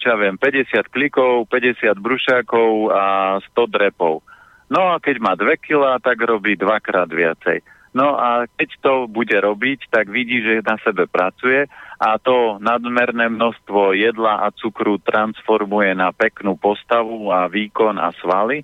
čo 0.00 0.06
ja 0.08 0.16
viem, 0.16 0.40
50 0.40 0.88
klikov, 0.88 1.44
50 1.52 2.00
brušákov 2.00 2.70
a 2.88 3.04
100 3.52 3.76
drepov. 3.76 4.24
No 4.72 4.94
a 4.94 5.02
keď 5.02 5.16
má 5.20 5.32
2 5.36 5.46
kg, 5.60 6.00
tak 6.00 6.16
robí 6.24 6.56
dvakrát 6.56 7.10
viacej. 7.12 7.60
No 7.90 8.14
a 8.14 8.46
keď 8.46 8.70
to 8.78 8.94
bude 9.10 9.34
robiť, 9.34 9.90
tak 9.90 10.06
vidí, 10.14 10.38
že 10.38 10.62
na 10.62 10.78
sebe 10.78 11.10
pracuje 11.10 11.66
a 11.98 12.22
to 12.22 12.62
nadmerné 12.62 13.26
množstvo 13.26 13.98
jedla 13.98 14.46
a 14.46 14.54
cukru 14.54 15.02
transformuje 15.02 15.90
na 15.98 16.14
peknú 16.14 16.54
postavu 16.54 17.34
a 17.34 17.50
výkon 17.50 17.98
a 17.98 18.14
svaly, 18.22 18.62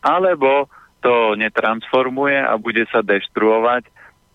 alebo 0.00 0.72
to 1.04 1.36
netransformuje 1.36 2.40
a 2.40 2.56
bude 2.56 2.88
sa 2.88 3.04
deštruovať. 3.04 3.84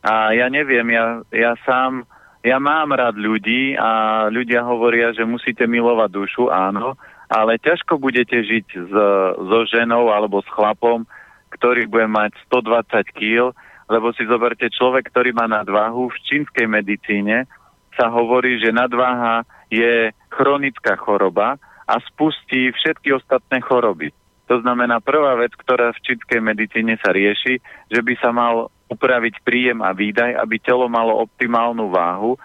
A 0.06 0.38
ja 0.38 0.46
neviem, 0.54 0.86
ja, 0.94 1.26
ja 1.34 1.58
sám, 1.66 2.06
ja 2.46 2.62
mám 2.62 2.94
rád 2.94 3.18
ľudí 3.18 3.74
a 3.74 4.30
ľudia 4.30 4.62
hovoria, 4.62 5.10
že 5.12 5.26
musíte 5.26 5.66
milovať 5.66 6.10
dušu, 6.14 6.54
áno, 6.54 6.94
ale 7.28 7.58
ťažko 7.58 7.98
budete 7.98 8.46
žiť 8.46 8.66
s, 8.88 8.94
so 9.42 9.60
ženou 9.66 10.14
alebo 10.14 10.46
s 10.46 10.50
chlapom, 10.54 11.10
ktorý 11.50 11.90
bude 11.90 12.06
mať 12.06 12.38
120 12.48 13.18
kg, 13.18 13.58
lebo 13.90 14.14
si 14.14 14.24
zoberte 14.30 14.70
človek, 14.70 15.10
ktorý 15.10 15.34
má 15.34 15.50
nadváhu 15.50 16.14
v 16.14 16.22
čínskej 16.30 16.70
medicíne, 16.70 17.50
sa 17.98 18.08
hovorí, 18.14 18.62
že 18.62 18.70
nadváha 18.70 19.44
je 19.68 20.14
chronická 20.30 20.96
choroba 20.96 21.58
a 21.90 21.96
spustí 22.06 22.70
všetky 22.70 23.18
ostatné 23.18 23.60
choroby. 23.66 24.14
To 24.48 24.62
znamená, 24.62 25.02
prvá 25.02 25.38
vec, 25.38 25.54
ktorá 25.58 25.94
v 25.94 26.04
čínskej 26.06 26.42
medicíne 26.42 26.98
sa 27.02 27.14
rieši, 27.14 27.62
že 27.90 28.02
by 28.02 28.14
sa 28.22 28.30
mal 28.30 28.70
upraviť 28.90 29.46
príjem 29.46 29.86
a 29.86 29.94
výdaj, 29.94 30.38
aby 30.38 30.58
telo 30.58 30.90
malo 30.90 31.22
optimálnu 31.22 31.90
váhu, 31.90 32.38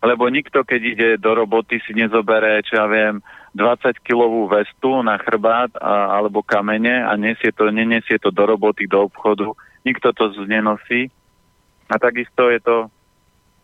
lebo 0.00 0.30
nikto, 0.32 0.64
keď 0.64 0.80
ide 0.80 1.08
do 1.20 1.34
roboty, 1.36 1.82
si 1.84 1.92
nezobere, 1.92 2.62
čo 2.64 2.78
ja 2.80 2.86
viem, 2.88 3.20
20-kilovú 3.52 4.48
vestu 4.48 5.02
na 5.02 5.18
chrbát 5.18 5.74
a, 5.76 6.22
alebo 6.22 6.40
kamene 6.40 7.02
a 7.02 7.18
nesie 7.18 7.50
to, 7.50 7.68
nenesie 7.68 8.16
to 8.22 8.30
do 8.30 8.46
roboty, 8.46 8.86
do 8.86 9.10
obchodu. 9.10 9.52
Nikto 9.84 10.12
to 10.12 10.32
nenosí. 10.44 11.08
A 11.90 11.98
takisto 11.98 12.52
je 12.52 12.60
to 12.62 12.76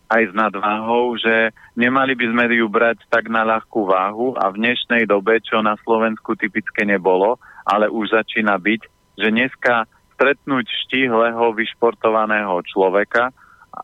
aj 0.06 0.22
s 0.30 0.32
nadváhou, 0.34 1.18
že 1.18 1.50
nemali 1.74 2.14
by 2.14 2.26
sme 2.30 2.44
ju 2.54 2.66
brať 2.70 3.02
tak 3.10 3.26
na 3.26 3.42
ľahkú 3.42 3.90
váhu 3.90 4.38
a 4.38 4.50
v 4.54 4.62
dnešnej 4.62 5.06
dobe, 5.06 5.42
čo 5.42 5.58
na 5.62 5.74
Slovensku 5.82 6.38
typické 6.38 6.86
nebolo, 6.86 7.42
ale 7.66 7.90
už 7.90 8.14
začína 8.14 8.54
byť, 8.54 8.80
že 9.18 9.28
dneska 9.34 9.90
stretnúť 10.14 10.66
štíhleho, 10.86 11.52
vyšportovaného 11.52 12.54
človeka 12.70 13.34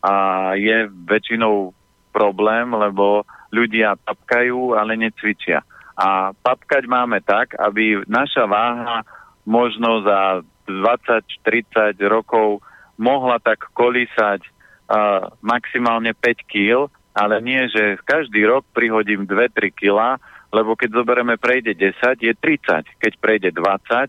a 0.01 0.15
je 0.55 0.89
väčšinou 0.89 1.75
problém, 2.15 2.71
lebo 2.71 3.27
ľudia 3.51 3.99
papkajú, 4.07 4.79
ale 4.79 4.97
necvičia. 4.97 5.61
A 5.99 6.33
papkať 6.33 6.89
máme 6.89 7.21
tak, 7.21 7.53
aby 7.59 8.01
naša 8.09 8.49
váha 8.49 9.05
možno 9.43 10.07
za 10.07 10.41
20-30 10.81 12.01
rokov 12.09 12.65
mohla 12.97 13.37
tak 13.43 13.69
kolísať 13.77 14.41
uh, 14.47 15.29
maximálne 15.45 16.17
5 16.17 16.49
kg, 16.49 16.89
ale 17.13 17.45
nie, 17.45 17.69
že 17.69 18.01
každý 18.09 18.49
rok 18.49 18.65
prihodím 18.73 19.29
2-3 19.29 19.69
kg, 19.73 20.17
lebo 20.53 20.77
keď 20.77 21.03
zoberieme 21.03 21.37
prejde 21.37 21.73
10, 21.77 22.21
je 22.21 22.33
30. 22.33 23.01
Keď 23.01 23.13
prejde 23.21 23.51
20, 23.57 24.09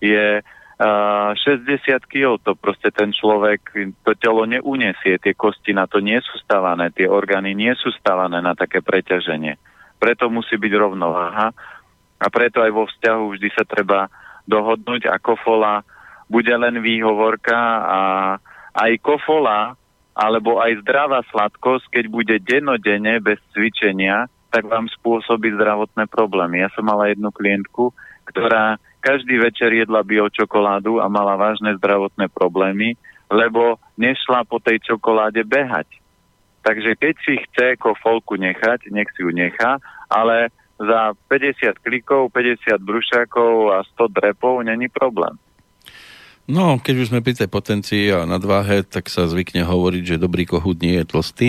je 0.00 0.40
uh, 0.40 1.30
60 1.36 2.08
kg. 2.08 2.40
To 2.42 2.56
proste 2.56 2.88
ten 2.92 3.12
človek, 3.12 3.60
to 4.04 4.12
telo 4.16 4.48
neunesie, 4.48 5.20
tie 5.20 5.32
kosti 5.36 5.76
na 5.76 5.84
to 5.84 6.00
nie 6.00 6.18
sú 6.20 6.40
stavané, 6.40 6.90
tie 6.92 7.08
orgány 7.08 7.52
nie 7.52 7.72
sú 7.76 7.92
stavané 7.92 8.40
na 8.40 8.56
také 8.56 8.80
preťaženie. 8.80 9.60
Preto 10.00 10.32
musí 10.32 10.58
byť 10.58 10.72
rovnováha 10.74 11.54
a 12.18 12.26
preto 12.32 12.58
aj 12.62 12.72
vo 12.74 12.84
vzťahu 12.90 13.22
vždy 13.34 13.48
sa 13.54 13.62
treba 13.62 14.10
dohodnúť 14.46 15.06
a 15.06 15.22
kofola 15.22 15.86
bude 16.32 16.54
len 16.56 16.80
výhovorka 16.80 17.60
a 17.84 18.00
aj 18.72 18.92
kofola 19.04 19.76
alebo 20.16 20.60
aj 20.60 20.80
zdravá 20.80 21.20
sladkosť, 21.28 21.92
keď 21.92 22.04
bude 22.08 22.36
denodene 22.40 23.20
bez 23.20 23.36
cvičenia, 23.52 24.28
tak 24.52 24.68
vám 24.68 24.88
spôsobí 24.88 25.52
zdravotné 25.56 26.08
problémy. 26.08 26.64
Ja 26.64 26.68
som 26.72 26.88
mala 26.88 27.08
jednu 27.12 27.32
klientku, 27.32 27.92
ktorá 28.28 28.76
každý 29.00 29.40
večer 29.40 29.72
jedla 29.72 30.04
biočokoládu 30.04 31.00
a 31.00 31.08
mala 31.08 31.36
vážne 31.40 31.76
zdravotné 31.80 32.28
problémy, 32.28 32.96
lebo 33.32 33.80
nešla 33.96 34.44
po 34.44 34.60
tej 34.60 34.80
čokoláde 34.84 35.40
behať. 35.48 35.88
Takže 36.62 36.94
keď 36.94 37.14
si 37.24 37.34
chce 37.48 37.66
kofolku 37.80 38.36
nechať, 38.38 38.92
nech 38.92 39.08
si 39.16 39.24
ju 39.24 39.32
nechá, 39.32 39.80
ale 40.06 40.52
za 40.76 41.16
50 41.26 41.80
klikov, 41.82 42.30
50 42.30 42.76
brušákov 42.78 43.52
a 43.74 43.78
100 43.96 44.12
drepov 44.12 44.62
není 44.62 44.86
problém. 44.92 45.34
No, 46.50 46.82
keď 46.82 46.94
už 46.98 47.08
sme 47.14 47.22
pri 47.22 47.38
tej 47.38 47.46
potencii 47.46 48.10
a 48.10 48.26
nadváhe, 48.26 48.82
tak 48.82 49.06
sa 49.06 49.30
zvykne 49.30 49.62
hovoriť, 49.62 50.02
že 50.02 50.22
dobrý 50.22 50.42
kohút 50.42 50.82
nie 50.82 50.98
je 50.98 51.06
tlstý. 51.06 51.48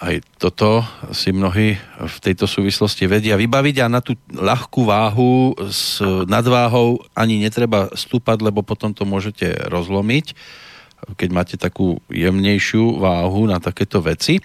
Aj 0.00 0.16
toto 0.40 0.80
si 1.12 1.28
mnohí 1.28 1.76
v 2.00 2.16
tejto 2.24 2.48
súvislosti 2.48 3.04
vedia 3.04 3.36
vybaviť 3.36 3.76
a 3.84 3.92
na 3.92 4.00
tú 4.00 4.16
ľahkú 4.32 4.88
váhu 4.88 5.52
s 5.68 6.00
nadváhou 6.24 7.04
ani 7.12 7.36
netreba 7.36 7.92
stúpať, 7.92 8.40
lebo 8.40 8.64
potom 8.64 8.96
to 8.96 9.04
môžete 9.04 9.68
rozlomiť, 9.68 10.32
keď 11.20 11.28
máte 11.30 11.56
takú 11.60 12.00
jemnejšiu 12.08 12.96
váhu 12.96 13.44
na 13.44 13.60
takéto 13.60 14.00
veci. 14.00 14.40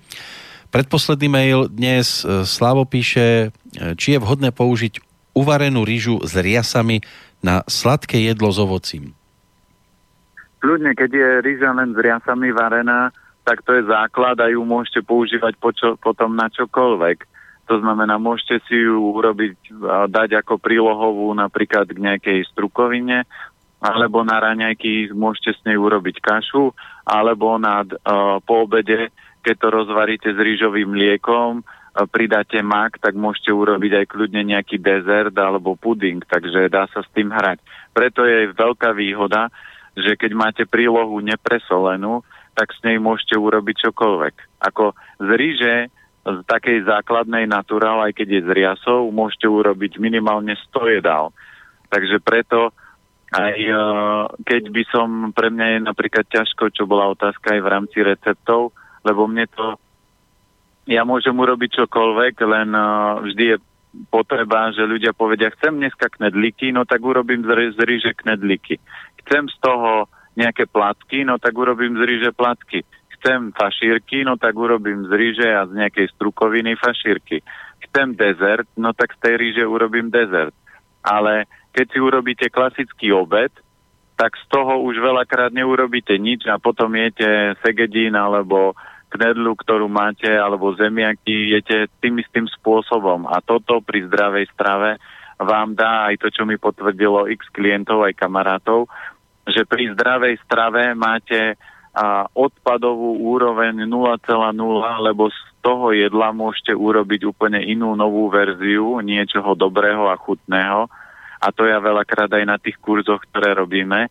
Predposledný 0.76 1.28
mail 1.32 1.60
dnes 1.72 2.28
e, 2.28 2.44
Slavo 2.44 2.84
píše, 2.84 3.48
e, 3.48 3.96
či 3.96 4.16
je 4.16 4.20
vhodné 4.20 4.52
použiť 4.52 5.00
uvarenú 5.32 5.88
rýžu 5.88 6.20
s 6.20 6.36
riasami 6.36 7.00
na 7.40 7.64
sladké 7.64 8.20
jedlo 8.28 8.52
s 8.52 8.60
ovocím. 8.60 9.16
Ľudne, 10.66 10.98
keď 10.98 11.12
je 11.14 11.30
rýža 11.46 11.70
len 11.78 11.94
s 11.94 12.00
riasami 12.02 12.50
varená, 12.50 13.14
tak 13.46 13.62
to 13.62 13.78
je 13.78 13.86
základ 13.86 14.42
a 14.42 14.50
ju 14.50 14.66
môžete 14.66 15.06
používať 15.06 15.54
počo, 15.62 15.94
potom 16.02 16.34
na 16.34 16.50
čokoľvek. 16.50 17.18
To 17.70 17.78
znamená, 17.78 18.18
môžete 18.18 18.66
si 18.66 18.78
ju 18.82 19.14
urobiť, 19.14 19.54
dať 20.10 20.42
ako 20.42 20.58
prílohovú 20.58 21.30
napríklad 21.38 21.86
k 21.90 22.02
nejakej 22.02 22.40
strukovine, 22.50 23.30
alebo 23.82 24.26
na 24.26 24.42
raňajky 24.42 25.14
môžete 25.14 25.54
s 25.54 25.60
nej 25.66 25.78
urobiť 25.78 26.18
kašu, 26.18 26.74
alebo 27.06 27.62
na, 27.62 27.86
uh, 27.86 28.42
po 28.42 28.66
obede, 28.66 29.14
keď 29.46 29.56
to 29.62 29.68
rozvaríte 29.70 30.30
s 30.34 30.40
rýžovým 30.42 30.90
mliekom, 30.90 31.62
uh, 31.62 32.06
pridáte 32.10 32.58
mak, 32.66 32.98
tak 32.98 33.14
môžete 33.14 33.54
urobiť 33.54 34.02
aj 34.02 34.06
kľudne 34.10 34.42
nejaký 34.42 34.82
dezert 34.82 35.38
alebo 35.38 35.78
puding, 35.78 36.26
takže 36.26 36.74
dá 36.74 36.90
sa 36.90 37.06
s 37.06 37.10
tým 37.14 37.30
hrať. 37.30 37.62
Preto 37.94 38.26
je 38.26 38.50
veľká 38.58 38.98
výhoda, 38.98 39.54
že 39.96 40.20
keď 40.20 40.32
máte 40.36 40.64
prílohu 40.68 41.18
nepresolenú, 41.24 42.22
tak 42.56 42.72
s 42.72 42.80
nej 42.84 43.00
môžete 43.00 43.36
urobiť 43.36 43.92
čokoľvek. 43.92 44.36
Ako 44.64 44.96
z 45.20 45.30
ríže, 45.36 45.76
z 46.26 46.40
takej 46.48 46.88
základnej 46.88 47.48
naturál, 47.48 48.04
aj 48.04 48.16
keď 48.16 48.28
je 48.28 48.42
z 48.48 48.50
riasov, 48.52 49.12
môžete 49.12 49.48
urobiť 49.48 50.00
minimálne 50.00 50.56
100 50.72 51.00
jedál. 51.00 51.36
Takže 51.92 52.18
preto 52.24 52.72
aj 53.36 53.56
uh, 53.68 54.32
keď 54.48 54.64
by 54.72 54.84
som, 54.88 55.08
pre 55.36 55.52
mňa 55.52 55.66
je 55.76 55.80
napríklad 55.84 56.26
ťažko, 56.32 56.72
čo 56.72 56.88
bola 56.88 57.12
otázka 57.12 57.58
aj 57.58 57.62
v 57.62 57.72
rámci 57.72 57.98
receptov, 58.00 58.72
lebo 59.04 59.28
mne 59.28 59.50
to, 59.52 59.76
ja 60.88 61.04
môžem 61.04 61.36
urobiť 61.36 61.84
čokoľvek, 61.84 62.34
len 62.48 62.70
uh, 62.72 63.20
vždy 63.26 63.44
je 63.56 63.58
potreba, 64.08 64.72
že 64.72 64.88
ľudia 64.88 65.12
povedia, 65.16 65.52
chcem 65.56 65.76
dneska 65.76 66.12
knedlíky, 66.16 66.72
no 66.72 66.88
tak 66.88 67.04
urobím 67.04 67.44
z, 67.44 67.76
z 67.76 67.80
ríže 67.84 68.12
knedlíky 68.16 68.80
chcem 69.26 69.50
z 69.50 69.58
toho 69.60 70.06
nejaké 70.38 70.70
platky, 70.70 71.26
no 71.26 71.42
tak 71.42 71.56
urobím 71.58 71.98
z 71.98 72.04
ríže 72.06 72.32
platky. 72.36 72.86
Chcem 73.20 73.56
fašírky, 73.56 74.22
no 74.22 74.38
tak 74.38 74.54
urobím 74.54 75.08
z 75.10 75.12
ríže 75.12 75.50
a 75.50 75.66
z 75.66 75.74
nejakej 75.74 76.14
strukoviny 76.14 76.78
fašírky. 76.78 77.42
Chcem 77.90 78.14
dezert, 78.14 78.70
no 78.78 78.94
tak 78.94 79.16
z 79.16 79.20
tej 79.24 79.36
ríže 79.40 79.64
urobím 79.66 80.12
dezert. 80.12 80.54
Ale 81.02 81.50
keď 81.74 81.86
si 81.90 82.00
urobíte 82.00 82.48
klasický 82.52 83.16
obed, 83.16 83.52
tak 84.16 84.32
z 84.40 84.46
toho 84.48 84.80
už 84.84 85.00
veľakrát 85.00 85.52
neurobíte 85.52 86.16
nič 86.16 86.48
a 86.48 86.56
potom 86.56 86.92
jete 86.96 87.56
segedín 87.60 88.16
alebo 88.16 88.76
knedlu, 89.12 89.56
ktorú 89.56 89.88
máte, 89.88 90.28
alebo 90.28 90.76
zemiaky, 90.76 91.56
jete 91.56 91.88
tým 92.04 92.20
istým 92.20 92.48
spôsobom. 92.60 93.28
A 93.32 93.40
toto 93.44 93.80
pri 93.80 94.08
zdravej 94.08 94.52
strave 94.52 95.00
vám 95.40 95.76
dá 95.76 96.12
aj 96.12 96.20
to, 96.24 96.28
čo 96.32 96.44
mi 96.48 96.56
potvrdilo 96.56 97.28
x 97.28 97.48
klientov, 97.52 98.08
aj 98.08 98.16
kamarátov, 98.16 98.88
že 99.46 99.62
pri 99.66 99.94
zdravej 99.94 100.42
strave 100.46 100.94
máte 100.98 101.56
a, 101.96 102.28
odpadovú 102.34 103.22
úroveň 103.22 103.86
0,0, 103.86 104.28
lebo 105.06 105.30
z 105.30 105.40
toho 105.62 105.96
jedla 105.96 106.30
môžete 106.36 106.74
urobiť 106.74 107.26
úplne 107.26 107.62
inú 107.64 107.98
novú 107.98 108.30
verziu 108.30 109.02
niečoho 109.02 109.58
dobrého 109.58 110.10
a 110.10 110.20
chutného. 110.20 110.86
A 111.42 111.48
to 111.54 111.66
ja 111.66 111.78
veľakrát 111.78 112.30
aj 112.30 112.46
na 112.46 112.58
tých 112.58 112.78
kurzoch, 112.82 113.22
ktoré 113.30 113.54
robíme, 113.54 114.10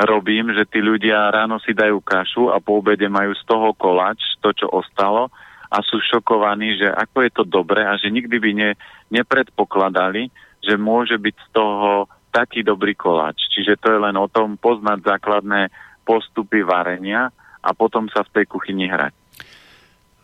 robím, 0.00 0.50
že 0.50 0.66
tí 0.66 0.82
ľudia 0.82 1.30
ráno 1.30 1.62
si 1.62 1.70
dajú 1.70 2.02
kašu 2.02 2.50
a 2.50 2.58
po 2.58 2.82
obede 2.82 3.06
majú 3.06 3.30
z 3.34 3.42
toho 3.46 3.70
kolač, 3.78 4.18
to, 4.42 4.50
čo 4.50 4.66
ostalo, 4.66 5.30
a 5.70 5.82
sú 5.82 5.98
šokovaní, 6.02 6.78
že 6.78 6.88
ako 6.90 7.16
je 7.26 7.30
to 7.34 7.44
dobré 7.46 7.82
a 7.82 7.98
že 7.98 8.10
nikdy 8.10 8.36
by 8.38 8.50
ne, 8.54 8.70
nepredpokladali, 9.10 10.30
že 10.62 10.74
môže 10.78 11.18
byť 11.18 11.34
z 11.34 11.48
toho 11.50 12.06
taký 12.34 12.66
dobrý 12.66 12.98
koláč. 12.98 13.38
Čiže 13.54 13.78
to 13.78 13.94
je 13.94 13.98
len 14.02 14.18
o 14.18 14.26
tom 14.26 14.58
poznať 14.58 15.06
základné 15.06 15.70
postupy 16.02 16.66
varenia 16.66 17.30
a 17.62 17.70
potom 17.70 18.10
sa 18.10 18.26
v 18.26 18.42
tej 18.42 18.44
kuchyni 18.50 18.90
hrať. 18.90 19.14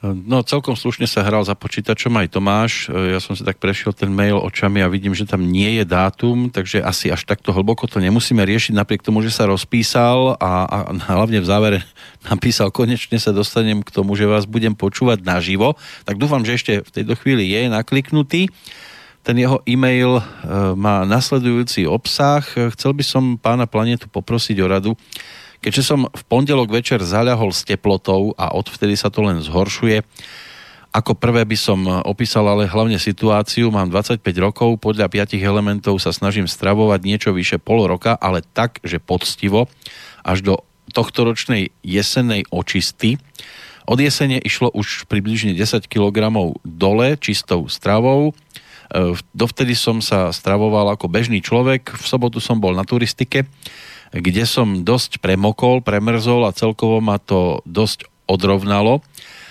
No 0.00 0.40
celkom 0.40 0.80
slušne 0.80 1.04
sa 1.04 1.20
hral 1.20 1.44
za 1.44 1.52
počítačom 1.52 2.16
aj 2.16 2.32
Tomáš. 2.32 2.88
Ja 2.88 3.20
som 3.20 3.36
si 3.36 3.44
tak 3.44 3.60
prešiel 3.60 3.92
ten 3.92 4.08
mail 4.08 4.40
očami 4.40 4.80
a 4.80 4.88
vidím, 4.88 5.12
že 5.12 5.28
tam 5.28 5.44
nie 5.44 5.76
je 5.76 5.84
dátum, 5.84 6.48
takže 6.48 6.80
asi 6.80 7.12
až 7.12 7.28
takto 7.28 7.52
hlboko 7.52 7.84
to 7.84 8.00
nemusíme 8.00 8.40
riešiť, 8.40 8.72
napriek 8.72 9.04
tomu, 9.04 9.20
že 9.20 9.28
sa 9.28 9.44
rozpísal 9.44 10.40
a, 10.40 10.64
a 10.64 10.76
hlavne 11.04 11.44
v 11.44 11.46
závere 11.46 11.78
napísal, 12.32 12.72
konečne 12.72 13.20
sa 13.20 13.36
dostanem 13.36 13.84
k 13.84 13.92
tomu, 13.92 14.16
že 14.16 14.24
vás 14.24 14.48
budem 14.48 14.72
počúvať 14.72 15.20
naživo. 15.20 15.76
Tak 16.08 16.16
dúfam, 16.16 16.48
že 16.48 16.56
ešte 16.56 16.72
v 16.80 16.90
tejto 16.96 17.20
chvíli 17.20 17.52
je 17.52 17.68
nakliknutý. 17.68 18.48
Ten 19.20 19.36
jeho 19.36 19.60
e-mail 19.68 20.18
e, 20.18 20.22
má 20.76 21.04
nasledujúci 21.04 21.84
obsah. 21.84 22.40
Chcel 22.46 22.92
by 22.96 23.04
som 23.04 23.24
pána 23.36 23.68
Planetu 23.68 24.08
poprosiť 24.08 24.56
o 24.64 24.66
radu. 24.66 24.92
Keďže 25.60 25.82
som 25.84 26.08
v 26.08 26.22
pondelok 26.24 26.72
večer 26.72 27.04
zaľahol 27.04 27.52
s 27.52 27.68
teplotou 27.68 28.32
a 28.40 28.56
odvtedy 28.56 28.96
sa 28.96 29.12
to 29.12 29.20
len 29.20 29.44
zhoršuje, 29.44 30.00
ako 30.90 31.14
prvé 31.14 31.46
by 31.46 31.54
som 31.54 31.86
opísal 31.86 32.50
ale 32.50 32.66
hlavne 32.66 32.98
situáciu. 32.98 33.70
Mám 33.70 33.94
25 33.94 34.26
rokov, 34.42 34.82
podľa 34.82 35.06
5 35.06 35.38
elementov 35.38 36.02
sa 36.02 36.10
snažím 36.10 36.50
stravovať 36.50 37.00
niečo 37.06 37.30
vyše 37.30 37.62
pol 37.62 37.86
roka, 37.86 38.18
ale 38.18 38.42
tak, 38.42 38.82
že 38.82 38.98
poctivo, 38.98 39.70
až 40.26 40.42
do 40.42 40.54
tohto 40.90 41.22
ročnej 41.22 41.70
jesennej 41.86 42.42
očisty. 42.50 43.22
Od 43.86 44.02
jesene 44.02 44.42
išlo 44.42 44.74
už 44.74 45.06
približne 45.06 45.54
10 45.54 45.86
kg 45.86 46.34
dole 46.66 47.14
čistou 47.22 47.70
stravou 47.70 48.34
dovtedy 49.32 49.78
som 49.78 50.02
sa 50.02 50.34
stravoval 50.34 50.94
ako 50.94 51.06
bežný 51.06 51.40
človek. 51.40 51.94
V 51.94 52.04
sobotu 52.04 52.42
som 52.42 52.58
bol 52.58 52.74
na 52.74 52.82
turistike, 52.82 53.46
kde 54.10 54.44
som 54.46 54.82
dosť 54.82 55.22
premokol, 55.22 55.80
premrzol 55.80 56.46
a 56.46 56.56
celkovo 56.56 56.98
ma 56.98 57.22
to 57.22 57.62
dosť 57.66 58.10
odrovnalo. 58.26 59.02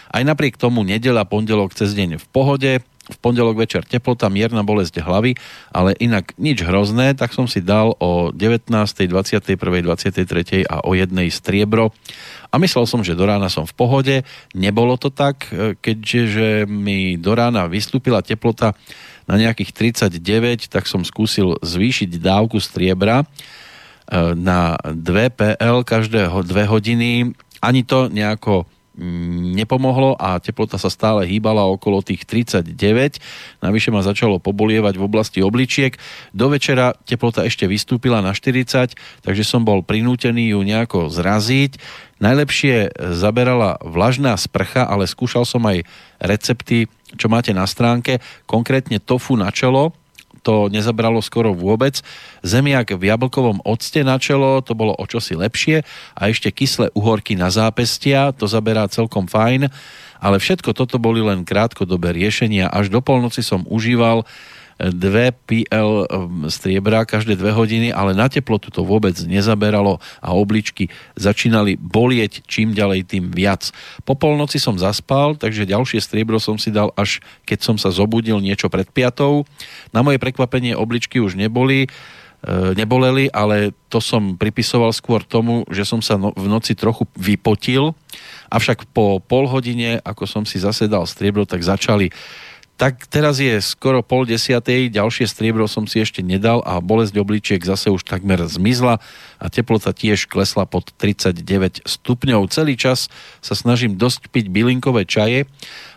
Aj 0.09 0.23
napriek 0.25 0.57
tomu 0.57 0.81
nedela, 0.83 1.27
pondelok 1.27 1.71
cez 1.77 1.93
deň 1.93 2.17
v 2.17 2.27
pohode, 2.33 2.71
v 3.09 3.17
pondelok 3.17 3.57
večer 3.57 3.81
teplota, 3.81 4.29
mierna 4.29 4.61
bolesť 4.61 5.01
hlavy, 5.01 5.33
ale 5.73 5.97
inak 5.97 6.37
nič 6.37 6.61
hrozné, 6.61 7.17
tak 7.17 7.33
som 7.33 7.49
si 7.49 7.57
dal 7.57 7.97
o 7.97 8.29
19., 8.29 8.69
21., 8.69 9.57
23. 9.57 10.69
a 10.69 10.85
o 10.85 10.93
jednej 10.93 11.33
striebro 11.33 11.89
a 12.49 12.55
myslel 12.57 12.85
som, 12.89 13.05
že 13.05 13.17
do 13.17 13.25
rána 13.29 13.49
som 13.49 13.65
v 13.65 13.77
pohode. 13.77 14.15
Nebolo 14.57 14.97
to 14.97 15.13
tak, 15.13 15.49
e, 15.53 15.77
keďže 15.77 16.65
mi 16.65 17.17
do 17.17 17.37
rána 17.37 17.69
vystúpila 17.69 18.25
teplota 18.25 18.73
na 19.29 19.37
nejakých 19.37 19.93
39, 19.93 20.73
tak 20.73 20.89
som 20.89 21.05
skúsil 21.05 21.61
zvýšiť 21.61 22.17
dávku 22.17 22.57
striebra 22.57 23.21
e, 23.21 23.25
na 24.33 24.73
2 24.81 25.29
PL 25.37 25.85
každého 25.85 26.41
2 26.41 26.49
hodiny. 26.65 27.37
Ani 27.61 27.85
to 27.85 28.09
nejako 28.09 28.65
nepomohlo 29.55 30.19
a 30.19 30.37
teplota 30.43 30.75
sa 30.75 30.91
stále 30.91 31.23
hýbala 31.23 31.63
okolo 31.65 32.03
tých 32.03 32.27
39. 32.27 32.75
Navyše 33.63 33.89
ma 33.89 34.03
začalo 34.03 34.43
pobolievať 34.43 34.99
v 34.99 35.05
oblasti 35.07 35.39
obličiek. 35.39 35.95
Do 36.35 36.51
večera 36.51 36.93
teplota 37.07 37.47
ešte 37.47 37.65
vystúpila 37.65 38.19
na 38.19 38.35
40, 38.35 38.95
takže 39.23 39.43
som 39.47 39.63
bol 39.63 39.81
prinútený 39.81 40.53
ju 40.53 40.59
nejako 40.61 41.07
zraziť. 41.07 41.79
Najlepšie 42.19 42.91
zaberala 43.15 43.79
vlažná 43.79 44.35
sprcha, 44.35 44.83
ale 44.83 45.07
skúšal 45.07 45.47
som 45.47 45.63
aj 45.63 45.87
recepty 46.19 46.91
čo 47.17 47.25
máte 47.25 47.55
na 47.55 47.65
stránke, 47.65 48.21
konkrétne 48.45 49.01
tofu 49.01 49.33
na 49.33 49.49
čelo, 49.49 49.97
to 50.41 50.71
nezabralo 50.71 51.19
skoro 51.19 51.51
vôbec. 51.51 51.99
Zemiak 52.41 52.95
v 52.95 53.11
jablkovom 53.11 53.61
octe 53.67 54.01
na 54.01 54.17
čelo, 54.17 54.63
to 54.63 54.73
bolo 54.73 54.95
o 54.95 55.05
čosi 55.05 55.35
lepšie 55.35 55.83
a 56.15 56.21
ešte 56.31 56.49
kyslé 56.49 56.89
uhorky 56.95 57.35
na 57.35 57.51
zápestia, 57.51 58.31
to 58.31 58.47
zaberá 58.47 58.87
celkom 58.87 59.27
fajn, 59.27 59.69
ale 60.19 60.37
všetko 60.39 60.75
toto 60.75 60.99
boli 60.99 61.23
len 61.23 61.47
krátkodobé 61.47 62.11
riešenia. 62.11 62.67
Až 62.67 62.91
do 62.91 62.99
polnoci 62.99 63.39
som 63.39 63.63
užíval 63.67 64.27
dve 64.79 65.35
PL 65.43 66.07
um, 66.07 66.47
striebra 66.47 67.03
každé 67.03 67.35
dve 67.35 67.51
hodiny, 67.51 67.91
ale 67.91 68.15
na 68.15 68.31
teplotu 68.31 68.71
to 68.71 68.87
vôbec 68.87 69.11
nezaberalo 69.27 69.99
a 70.23 70.31
obličky 70.31 70.87
začínali 71.19 71.75
bolieť 71.75 72.47
čím 72.47 72.71
ďalej 72.71 73.11
tým 73.11 73.25
viac. 73.35 73.75
Po 74.07 74.15
polnoci 74.15 74.55
som 74.55 74.79
zaspal, 74.79 75.35
takže 75.35 75.67
ďalšie 75.67 75.99
striebro 75.99 76.39
som 76.39 76.55
si 76.55 76.71
dal 76.71 76.95
až 76.95 77.19
keď 77.43 77.59
som 77.59 77.75
sa 77.75 77.91
zobudil 77.91 78.39
niečo 78.39 78.71
pred 78.71 78.87
piatou. 78.87 79.43
Na 79.91 79.99
moje 79.99 80.15
prekvapenie 80.15 80.79
obličky 80.79 81.19
už 81.19 81.35
neboli, 81.35 81.85
e, 81.85 82.57
neboleli, 82.77 83.27
ale 83.35 83.75
to 83.91 83.99
som 83.99 84.39
pripisoval 84.39 84.95
skôr 84.95 85.27
tomu, 85.27 85.67
že 85.67 85.83
som 85.83 85.99
sa 85.99 86.15
no, 86.15 86.31
v 86.31 86.47
noci 86.47 86.71
trochu 86.71 87.03
vypotil, 87.19 87.91
avšak 88.47 88.87
po 88.95 89.19
pol 89.19 89.49
hodine, 89.51 89.99
ako 90.07 90.23
som 90.23 90.43
si 90.47 90.61
zasedal 90.61 91.03
striebro, 91.03 91.43
tak 91.43 91.65
začali 91.65 92.13
tak 92.79 93.11
teraz 93.11 93.43
je 93.43 93.59
skoro 93.59 93.99
pol 93.99 94.23
desiatej, 94.23 94.87
ďalšie 94.87 95.27
striebro 95.27 95.67
som 95.67 95.83
si 95.83 95.99
ešte 95.99 96.23
nedal 96.23 96.63
a 96.63 96.79
bolesť 96.79 97.19
obličiek 97.19 97.59
zase 97.59 97.91
už 97.91 98.07
takmer 98.07 98.39
zmizla 98.47 99.03
a 99.35 99.45
teplota 99.51 99.91
tiež 99.91 100.31
klesla 100.31 100.63
pod 100.63 100.95
39 100.95 101.83
stupňov. 101.83 102.47
Celý 102.47 102.79
čas 102.79 103.11
sa 103.43 103.51
snažím 103.51 103.99
dosť 103.99 104.31
piť 104.31 104.47
bylinkové 104.47 105.03
čaje 105.03 105.43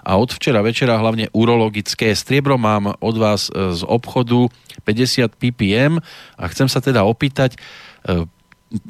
a 0.03 0.19
od 0.19 0.35
včera 0.35 0.59
večera 0.59 0.99
hlavne 0.99 1.31
urologické. 1.31 2.11
Striebro 2.19 2.59
mám 2.59 2.99
od 2.99 3.15
vás 3.15 3.47
e, 3.47 3.79
z 3.79 3.87
obchodu 3.87 4.51
50 4.83 5.39
ppm 5.39 6.03
a 6.35 6.45
chcem 6.51 6.67
sa 6.67 6.83
teda 6.83 7.07
opýtať, 7.07 7.63
e, 8.11 8.27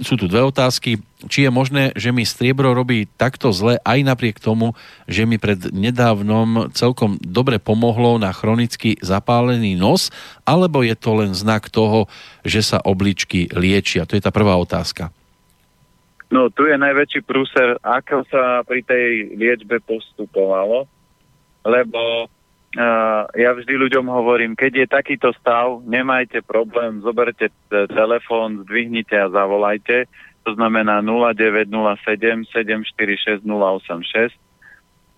sú 0.02 0.14
tu 0.14 0.30
dve 0.30 0.42
otázky. 0.42 1.02
Či 1.26 1.46
je 1.46 1.50
možné, 1.50 1.82
že 1.94 2.14
mi 2.14 2.26
striebro 2.26 2.74
robí 2.74 3.06
takto 3.18 3.50
zle 3.54 3.78
aj 3.82 3.98
napriek 4.02 4.38
tomu, 4.42 4.74
že 5.06 5.26
mi 5.26 5.38
pred 5.38 5.70
nedávnom 5.70 6.70
celkom 6.74 7.18
dobre 7.22 7.62
pomohlo 7.62 8.18
na 8.18 8.34
chronicky 8.34 8.98
zapálený 9.02 9.74
nos, 9.78 10.10
alebo 10.42 10.82
je 10.82 10.94
to 10.98 11.10
len 11.18 11.34
znak 11.34 11.70
toho, 11.70 12.10
že 12.42 12.62
sa 12.62 12.78
obličky 12.82 13.50
liečia? 13.54 14.06
To 14.06 14.14
je 14.18 14.22
tá 14.22 14.34
prvá 14.34 14.54
otázka. 14.58 15.14
No, 16.32 16.48
tu 16.48 16.64
je 16.64 16.80
najväčší 16.80 17.28
prúser, 17.28 17.76
ako 17.84 18.24
sa 18.32 18.64
pri 18.64 18.80
tej 18.80 19.36
liečbe 19.36 19.84
postupovalo, 19.84 20.88
lebo 21.60 22.26
ja 23.36 23.50
vždy 23.52 23.74
ľuďom 23.76 24.08
hovorím, 24.08 24.56
keď 24.56 24.72
je 24.84 24.86
takýto 24.88 25.28
stav, 25.36 25.84
nemajte 25.84 26.40
problém, 26.40 27.04
zoberte 27.04 27.52
telefón, 27.68 28.64
zdvihnite 28.64 29.12
a 29.12 29.28
zavolajte. 29.28 30.08
To 30.48 30.56
znamená 30.56 31.04
0907 31.04 32.48
746 32.48 33.44
086. 33.44 34.32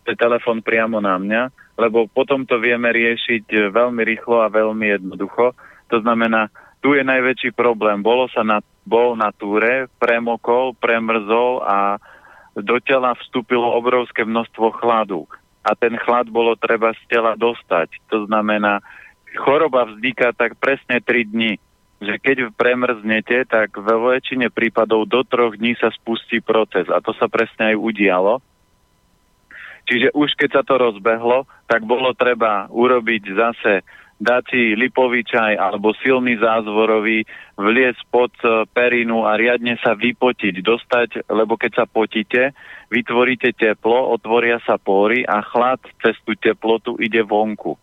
To 0.04 0.12
je 0.12 0.18
telefón 0.20 0.60
priamo 0.60 1.00
na 1.00 1.16
mňa, 1.16 1.42
lebo 1.80 2.10
potom 2.10 2.44
to 2.44 2.60
vieme 2.60 2.92
riešiť 2.92 3.44
e, 3.48 3.58
veľmi 3.72 4.04
rýchlo 4.04 4.44
a 4.44 4.52
veľmi 4.52 5.00
jednoducho. 5.00 5.56
To 5.88 5.96
znamená, 6.04 6.52
tu 6.84 6.92
je 6.92 7.00
najväčší 7.00 7.56
problém. 7.56 8.04
Bolo 8.04 8.28
sa 8.28 8.44
na, 8.44 8.60
bol 8.84 9.16
na 9.16 9.32
túre, 9.32 9.88
premokol, 9.96 10.76
premrzol 10.76 11.64
a 11.64 11.96
do 12.52 12.76
tela 12.84 13.16
vstúpilo 13.16 13.64
obrovské 13.64 14.28
množstvo 14.28 14.76
chladu 14.76 15.24
a 15.64 15.72
ten 15.72 15.96
chlad 15.96 16.28
bolo 16.28 16.54
treba 16.60 16.92
z 16.92 17.02
tela 17.08 17.32
dostať. 17.34 17.96
To 18.12 18.28
znamená, 18.28 18.84
choroba 19.40 19.88
vzniká 19.88 20.36
tak 20.36 20.60
presne 20.60 21.00
3 21.00 21.32
dní, 21.32 21.52
že 22.04 22.14
keď 22.20 22.52
premrznete, 22.52 23.48
tak 23.48 23.72
ve 23.74 23.96
väčšine 23.96 24.52
prípadov 24.52 25.08
do 25.08 25.24
troch 25.24 25.56
dní 25.56 25.72
sa 25.80 25.88
spustí 25.90 26.44
proces 26.44 26.86
a 26.92 27.00
to 27.00 27.16
sa 27.16 27.26
presne 27.26 27.74
aj 27.74 27.76
udialo. 27.80 28.44
Čiže 29.84 30.16
už 30.16 30.32
keď 30.36 30.60
sa 30.60 30.62
to 30.64 30.80
rozbehlo, 30.80 31.44
tak 31.68 31.84
bolo 31.84 32.16
treba 32.16 32.68
urobiť 32.72 33.22
zase 33.36 33.84
dať 34.20 34.42
si 34.50 34.62
lipový 34.78 35.26
čaj 35.26 35.58
alebo 35.58 35.92
silný 35.98 36.38
zázvorový, 36.38 37.26
vliesť 37.58 38.00
pod 38.10 38.32
e, 38.42 38.62
perinu 38.70 39.26
a 39.26 39.34
riadne 39.34 39.74
sa 39.82 39.98
vypotiť, 39.98 40.62
dostať, 40.62 41.08
lebo 41.30 41.58
keď 41.58 41.82
sa 41.82 41.86
potíte, 41.86 42.54
vytvoríte 42.94 43.50
teplo, 43.58 44.14
otvoria 44.14 44.62
sa 44.62 44.78
pory 44.78 45.26
a 45.26 45.42
chlad 45.42 45.82
cez 45.98 46.14
tú 46.22 46.38
teplotu 46.38 46.94
ide 47.02 47.26
vonku. 47.26 47.74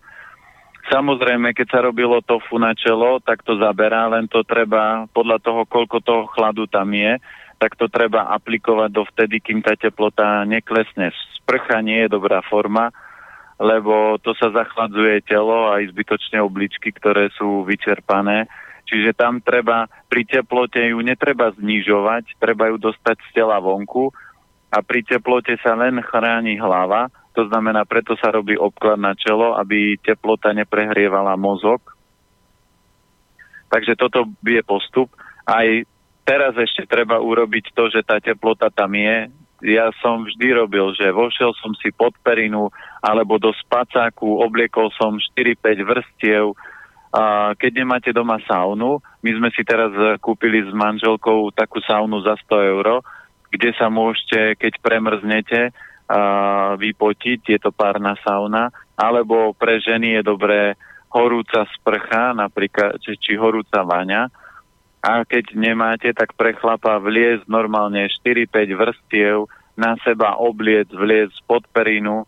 Samozrejme, 0.87 1.51
keď 1.51 1.67
sa 1.67 1.79
robilo 1.83 2.23
tofu 2.23 2.55
na 2.55 2.71
čelo, 2.71 3.19
tak 3.19 3.43
to 3.43 3.59
zaberá, 3.59 4.07
len 4.07 4.31
to 4.31 4.41
treba, 4.47 5.05
podľa 5.11 5.37
toho, 5.43 5.61
koľko 5.67 5.97
toho 6.01 6.23
chladu 6.31 6.65
tam 6.65 6.89
je, 6.95 7.19
tak 7.61 7.77
to 7.77 7.85
treba 7.91 8.31
aplikovať 8.33 8.89
do 8.89 9.03
vtedy, 9.05 9.37
kým 9.37 9.61
tá 9.61 9.77
teplota 9.77 10.41
neklesne. 10.47 11.13
Sprcha 11.37 11.77
nie 11.85 12.07
je 12.07 12.09
dobrá 12.09 12.41
forma, 12.41 12.89
lebo 13.61 14.17
to 14.25 14.33
sa 14.33 14.49
zachladzuje 14.49 15.21
telo 15.21 15.69
a 15.69 15.77
aj 15.77 15.93
zbytočne 15.93 16.41
obličky, 16.41 16.89
ktoré 16.89 17.29
sú 17.37 17.61
vyčerpané. 17.61 18.49
Čiže 18.89 19.13
tam 19.13 19.37
treba, 19.39 19.85
pri 20.09 20.25
teplote 20.25 20.81
ju 20.81 20.97
netreba 21.05 21.53
znižovať, 21.53 22.41
treba 22.41 22.73
ju 22.73 22.81
dostať 22.81 23.21
z 23.29 23.29
tela 23.37 23.61
vonku 23.61 24.09
a 24.71 24.77
pri 24.79 25.03
teplote 25.03 25.59
sa 25.59 25.75
len 25.75 25.99
chráni 25.99 26.55
hlava, 26.55 27.11
to 27.35 27.47
znamená, 27.47 27.83
preto 27.83 28.15
sa 28.19 28.31
robí 28.31 28.55
obklad 28.55 28.99
na 28.99 29.15
čelo, 29.15 29.55
aby 29.55 29.99
teplota 29.99 30.51
neprehrievala 30.51 31.35
mozog. 31.39 31.79
Takže 33.71 33.95
toto 33.95 34.27
je 34.43 34.59
postup. 34.63 35.11
Aj 35.47 35.67
teraz 36.27 36.55
ešte 36.59 36.83
treba 36.87 37.19
urobiť 37.23 37.71
to, 37.71 37.87
že 37.87 38.03
tá 38.03 38.19
teplota 38.19 38.67
tam 38.67 38.91
je, 38.95 39.31
ja 39.61 39.93
som 40.01 40.25
vždy 40.25 40.57
robil, 40.57 40.89
že 40.97 41.13
vošiel 41.13 41.53
som 41.61 41.71
si 41.77 41.93
pod 41.93 42.17
perinu 42.25 42.73
alebo 42.99 43.37
do 43.37 43.53
spacáku, 43.53 44.41
obliekol 44.41 44.89
som 44.97 45.21
4-5 45.37 45.85
vrstiev. 45.85 46.57
A 47.11 47.53
keď 47.59 47.83
nemáte 47.83 48.09
doma 48.09 48.41
saunu, 48.47 49.03
my 49.21 49.31
sme 49.37 49.49
si 49.53 49.61
teraz 49.61 49.91
kúpili 50.23 50.65
s 50.65 50.71
manželkou 50.73 51.53
takú 51.53 51.77
saunu 51.83 52.23
za 52.25 52.39
100 52.49 52.71
euro, 52.73 53.05
kde 53.51 53.75
sa 53.75 53.91
môžete, 53.91 54.55
keď 54.55 54.73
premrznete, 54.79 55.75
vypotiť, 56.75 57.39
je 57.45 57.59
to 57.59 57.71
párna 57.71 58.15
sauna, 58.23 58.71
alebo 58.99 59.55
pre 59.55 59.79
ženy 59.79 60.19
je 60.19 60.21
dobré 60.27 60.75
horúca 61.11 61.67
sprcha, 61.75 62.31
napríklad, 62.35 62.99
či, 63.03 63.15
či 63.19 63.31
horúca 63.35 63.83
vaňa, 63.83 64.31
a 65.01 65.25
keď 65.25 65.57
nemáte, 65.57 66.11
tak 66.13 66.37
pre 66.37 66.53
chlapa 66.53 66.99
vliez 67.01 67.41
normálne 67.49 68.05
4-5 68.21 68.79
vrstiev, 68.79 69.49
na 69.79 69.95
seba 70.03 70.35
obliec, 70.37 70.91
vliec 70.91 71.31
pod 71.47 71.63
perinu, 71.71 72.27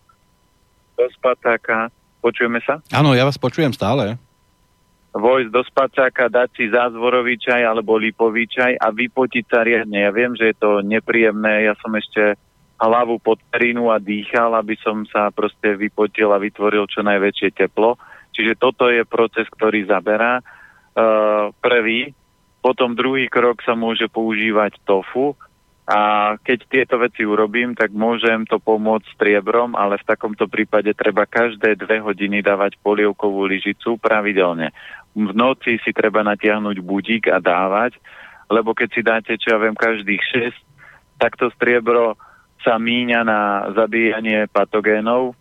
do 0.95 1.05
spacáka. 1.13 1.91
Počujeme 2.23 2.63
sa? 2.63 2.79
Áno, 2.89 3.11
ja 3.13 3.27
vás 3.27 3.37
počujem 3.37 3.75
stále. 3.75 4.15
Vojsť 5.13 5.49
do 5.53 5.61
spacáka, 5.61 6.25
dať 6.25 6.49
si 6.57 6.65
zázvorový 6.73 7.37
čaj 7.37 7.61
alebo 7.61 8.01
lipový 8.01 8.49
čaj 8.49 8.81
a 8.81 8.89
vypotiť 8.89 9.45
sa 9.45 9.61
riadne. 9.61 10.09
Ja 10.09 10.09
viem, 10.09 10.33
že 10.33 10.51
je 10.51 10.57
to 10.57 10.81
nepríjemné, 10.81 11.69
ja 11.69 11.77
som 11.77 11.93
ešte 11.93 12.33
hlavu 12.81 13.21
pod 13.21 13.37
perinu 13.53 13.93
a 13.93 14.01
dýchal, 14.01 14.57
aby 14.57 14.73
som 14.81 15.05
sa 15.05 15.29
proste 15.29 15.77
vypotil 15.77 16.33
a 16.33 16.41
vytvoril 16.41 16.89
čo 16.89 17.05
najväčšie 17.05 17.53
teplo. 17.53 18.01
Čiže 18.33 18.57
toto 18.57 18.89
je 18.89 19.05
proces, 19.05 19.45
ktorý 19.53 19.85
zaberá. 19.85 20.41
Uh, 20.93 21.53
prvý, 21.61 22.13
potom 22.65 22.97
druhý 22.97 23.29
krok 23.29 23.61
sa 23.61 23.77
môže 23.77 24.09
používať 24.09 24.81
tofu 24.81 25.37
a 25.83 26.33
keď 26.39 26.59
tieto 26.71 26.95
veci 26.95 27.27
urobím, 27.27 27.75
tak 27.75 27.91
môžem 27.91 28.47
to 28.47 28.55
pomôcť 28.55 29.19
striebrom, 29.19 29.75
ale 29.75 29.99
v 29.99 30.07
takomto 30.07 30.47
prípade 30.47 30.95
treba 30.95 31.27
každé 31.27 31.75
dve 31.75 31.99
hodiny 31.99 32.39
dávať 32.39 32.79
polievkovú 32.79 33.43
lyžicu 33.43 33.99
pravidelne. 33.99 34.71
V 35.13 35.31
noci 35.33 35.77
si 35.81 35.91
treba 35.93 36.25
natiahnuť 36.25 36.77
budík 36.81 37.29
a 37.29 37.37
dávať, 37.37 37.97
lebo 38.49 38.73
keď 38.73 38.89
si 38.89 39.01
dáte, 39.05 39.31
čo 39.37 39.53
ja 39.53 39.57
viem, 39.61 39.77
každých 39.77 40.21
6, 40.57 41.21
tak 41.21 41.37
to 41.37 41.53
striebro 41.53 42.17
sa 42.65 42.81
míňa 42.81 43.21
na 43.21 43.41
zabíjanie 43.77 44.49
patogénov, 44.49 45.37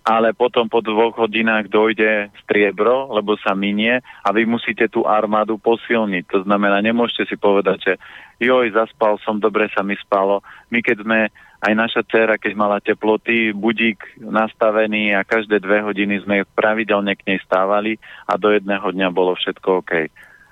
ale 0.00 0.32
potom 0.32 0.64
po 0.64 0.80
dvoch 0.80 1.12
hodinách 1.12 1.68
dojde 1.68 2.32
striebro, 2.44 3.12
lebo 3.12 3.36
sa 3.36 3.52
minie 3.52 4.00
a 4.24 4.28
vy 4.32 4.48
musíte 4.48 4.88
tú 4.88 5.04
armádu 5.04 5.60
posilniť. 5.60 6.24
To 6.32 6.38
znamená, 6.48 6.80
nemôžete 6.80 7.28
si 7.28 7.36
povedať, 7.36 7.78
že 7.84 7.92
joj, 8.40 8.72
zaspal 8.72 9.20
som, 9.20 9.36
dobre 9.36 9.68
sa 9.76 9.84
mi 9.84 9.92
spalo. 10.00 10.40
My 10.72 10.80
keď 10.80 11.04
sme, 11.04 11.18
aj 11.60 11.72
naša 11.76 12.02
dcera, 12.08 12.40
keď 12.40 12.52
mala 12.56 12.80
teploty, 12.80 13.52
budík 13.52 14.00
nastavený 14.16 15.12
a 15.12 15.28
každé 15.28 15.60
dve 15.60 15.84
hodiny 15.84 16.24
sme 16.24 16.48
pravidelne 16.48 17.12
k 17.20 17.26
nej 17.28 17.38
stávali 17.44 18.00
a 18.24 18.40
do 18.40 18.48
jedného 18.56 18.88
dňa 18.88 19.08
bolo 19.12 19.36
všetko 19.36 19.84
OK. 19.84 20.08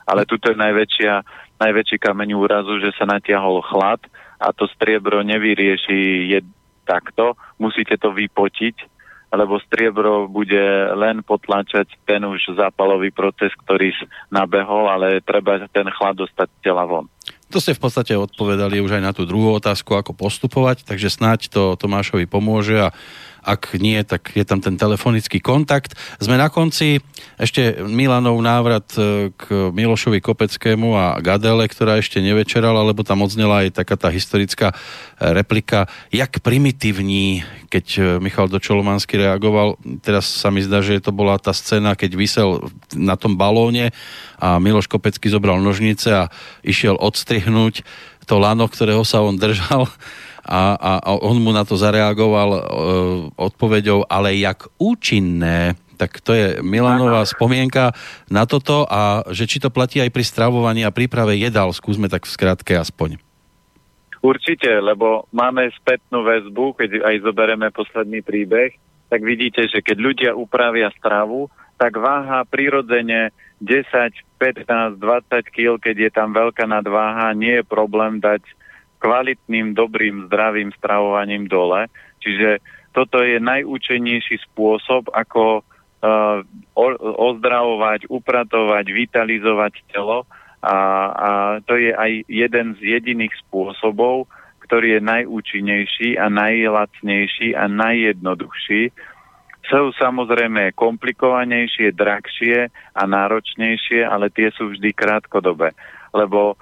Ale 0.08 0.28
tuto 0.28 0.52
je 0.52 0.60
najväčšia, 0.60 1.12
najväčší 1.56 1.96
kameň 1.96 2.36
úrazu, 2.36 2.80
že 2.84 2.92
sa 3.00 3.08
natiahol 3.08 3.64
chlad 3.64 4.00
a 4.36 4.52
to 4.52 4.68
striebro 4.76 5.24
nevyrieši 5.24 6.30
je 6.36 6.40
takto, 6.84 7.36
musíte 7.60 7.96
to 7.96 8.12
vypotiť 8.12 8.97
lebo 9.28 9.60
striebro 9.60 10.24
bude 10.28 10.92
len 10.96 11.20
potlačať 11.20 11.88
ten 12.08 12.24
už 12.24 12.56
zápalový 12.56 13.12
proces, 13.12 13.52
ktorý 13.64 13.92
nabehol, 14.32 14.88
ale 14.88 15.20
treba 15.20 15.60
ten 15.68 15.88
chlad 15.92 16.16
dostať 16.16 16.48
tela 16.64 16.88
von. 16.88 17.08
To 17.48 17.60
ste 17.60 17.72
v 17.72 17.80
podstate 17.80 18.12
odpovedali 18.12 18.80
už 18.84 19.00
aj 19.00 19.02
na 19.04 19.12
tú 19.16 19.24
druhú 19.24 19.56
otázku, 19.56 19.96
ako 19.96 20.12
postupovať, 20.12 20.84
takže 20.84 21.08
snáď 21.08 21.48
to 21.48 21.62
Tomášovi 21.80 22.28
pomôže 22.28 22.76
a 22.76 22.92
ak 23.42 23.78
nie, 23.78 24.00
tak 24.04 24.34
je 24.34 24.44
tam 24.44 24.60
ten 24.60 24.76
telefonický 24.76 25.38
kontakt. 25.40 25.94
Sme 26.18 26.36
na 26.36 26.50
konci. 26.52 27.00
Ešte 27.38 27.80
Milanov 27.86 28.38
návrat 28.42 28.90
e, 28.98 29.30
k 29.34 29.70
Milošovi 29.70 30.18
Kopeckému 30.20 30.94
a 30.94 31.18
Gadele, 31.22 31.66
ktorá 31.70 31.98
ešte 31.98 32.18
nevečerala, 32.22 32.82
lebo 32.84 33.06
tam 33.06 33.22
odznela 33.22 33.66
aj 33.66 33.78
taká 33.78 33.96
tá 33.96 34.08
historická 34.10 34.72
e, 34.72 34.76
replika. 35.32 35.86
Jak 36.10 36.42
primitívní, 36.42 37.46
keď 37.70 37.86
e, 37.96 38.00
Michal 38.18 38.50
Dočolomanský 38.50 39.18
reagoval, 39.18 39.78
teraz 40.02 40.26
sa 40.28 40.50
mi 40.50 40.60
zdá, 40.62 40.82
že 40.84 41.00
to 41.02 41.14
bola 41.14 41.38
tá 41.38 41.54
scéna, 41.54 41.98
keď 41.98 42.18
vysel 42.18 42.70
na 42.94 43.14
tom 43.14 43.38
balóne 43.38 43.94
a 44.38 44.62
Miloš 44.62 44.86
Kopecký 44.86 45.30
zobral 45.30 45.58
nožnice 45.58 46.10
a 46.10 46.30
išiel 46.62 46.98
odstrihnúť 46.98 47.82
to 48.28 48.36
lano, 48.36 48.68
ktorého 48.68 49.02
sa 49.08 49.24
on 49.24 49.40
držal 49.40 49.88
a, 50.48 50.74
a, 50.74 50.92
a 51.04 51.10
on 51.20 51.36
mu 51.44 51.52
na 51.52 51.68
to 51.68 51.76
zareagoval 51.76 52.50
e, 52.56 52.60
odpoveďou, 53.36 54.08
ale 54.08 54.40
jak 54.40 54.72
účinné 54.80 55.76
tak 55.98 56.22
to 56.22 56.30
je 56.30 56.62
Milanová 56.62 57.26
spomienka 57.26 57.90
na 58.30 58.46
toto 58.46 58.86
a 58.86 59.26
že 59.34 59.50
či 59.50 59.58
to 59.58 59.66
platí 59.66 59.98
aj 59.98 60.14
pri 60.14 60.22
stravovaní 60.22 60.86
a 60.86 60.94
príprave 60.94 61.34
jedál, 61.34 61.74
skúsme 61.74 62.06
tak 62.06 62.22
v 62.22 62.38
skratke 62.38 62.78
aspoň. 62.78 63.18
Určite, 64.22 64.70
lebo 64.78 65.26
máme 65.34 65.66
spätnú 65.74 66.22
väzbu, 66.22 66.78
keď 66.78 67.02
aj 67.02 67.16
zoberieme 67.26 67.74
posledný 67.74 68.22
príbeh, 68.22 68.78
tak 69.10 69.26
vidíte, 69.26 69.66
že 69.66 69.82
keď 69.82 69.96
ľudia 69.98 70.30
upravia 70.38 70.90
stravu, 70.94 71.50
tak 71.78 71.98
váha 71.98 72.42
prirodzene 72.46 73.30
10, 73.62 73.86
15, 74.38 75.02
20 75.02 75.54
kg, 75.54 75.78
keď 75.82 75.96
je 76.06 76.10
tam 76.10 76.30
veľká 76.34 76.66
nadváha, 76.66 77.34
nie 77.34 77.62
je 77.62 77.64
problém 77.66 78.18
dať 78.22 78.42
kvalitným, 78.98 79.74
dobrým, 79.74 80.26
zdravým 80.30 80.74
stravovaním 80.76 81.46
dole. 81.46 81.86
Čiže 82.22 82.58
toto 82.92 83.22
je 83.22 83.38
najúčennejší 83.38 84.42
spôsob, 84.50 85.10
ako 85.14 85.62
uh, 85.62 86.42
ozdravovať, 87.18 88.10
upratovať, 88.10 88.84
vitalizovať 88.90 89.72
telo 89.94 90.26
a, 90.62 90.76
a 91.14 91.30
to 91.62 91.78
je 91.78 91.94
aj 91.94 92.26
jeden 92.26 92.74
z 92.78 92.98
jediných 92.98 93.30
spôsobov, 93.46 94.26
ktorý 94.66 94.98
je 94.98 95.02
najúčinnejší 95.06 96.08
a 96.18 96.26
najlacnejší 96.26 97.54
a 97.54 97.70
najjednoduchší. 97.70 98.90
Sú 99.68 99.92
samozrejme 99.94 100.74
komplikovanejšie, 100.74 101.94
drahšie 101.94 102.72
a 102.96 103.02
náročnejšie, 103.06 104.02
ale 104.02 104.32
tie 104.32 104.50
sú 104.50 104.74
vždy 104.74 104.90
krátkodobé. 104.96 105.76
Lebo 106.10 106.58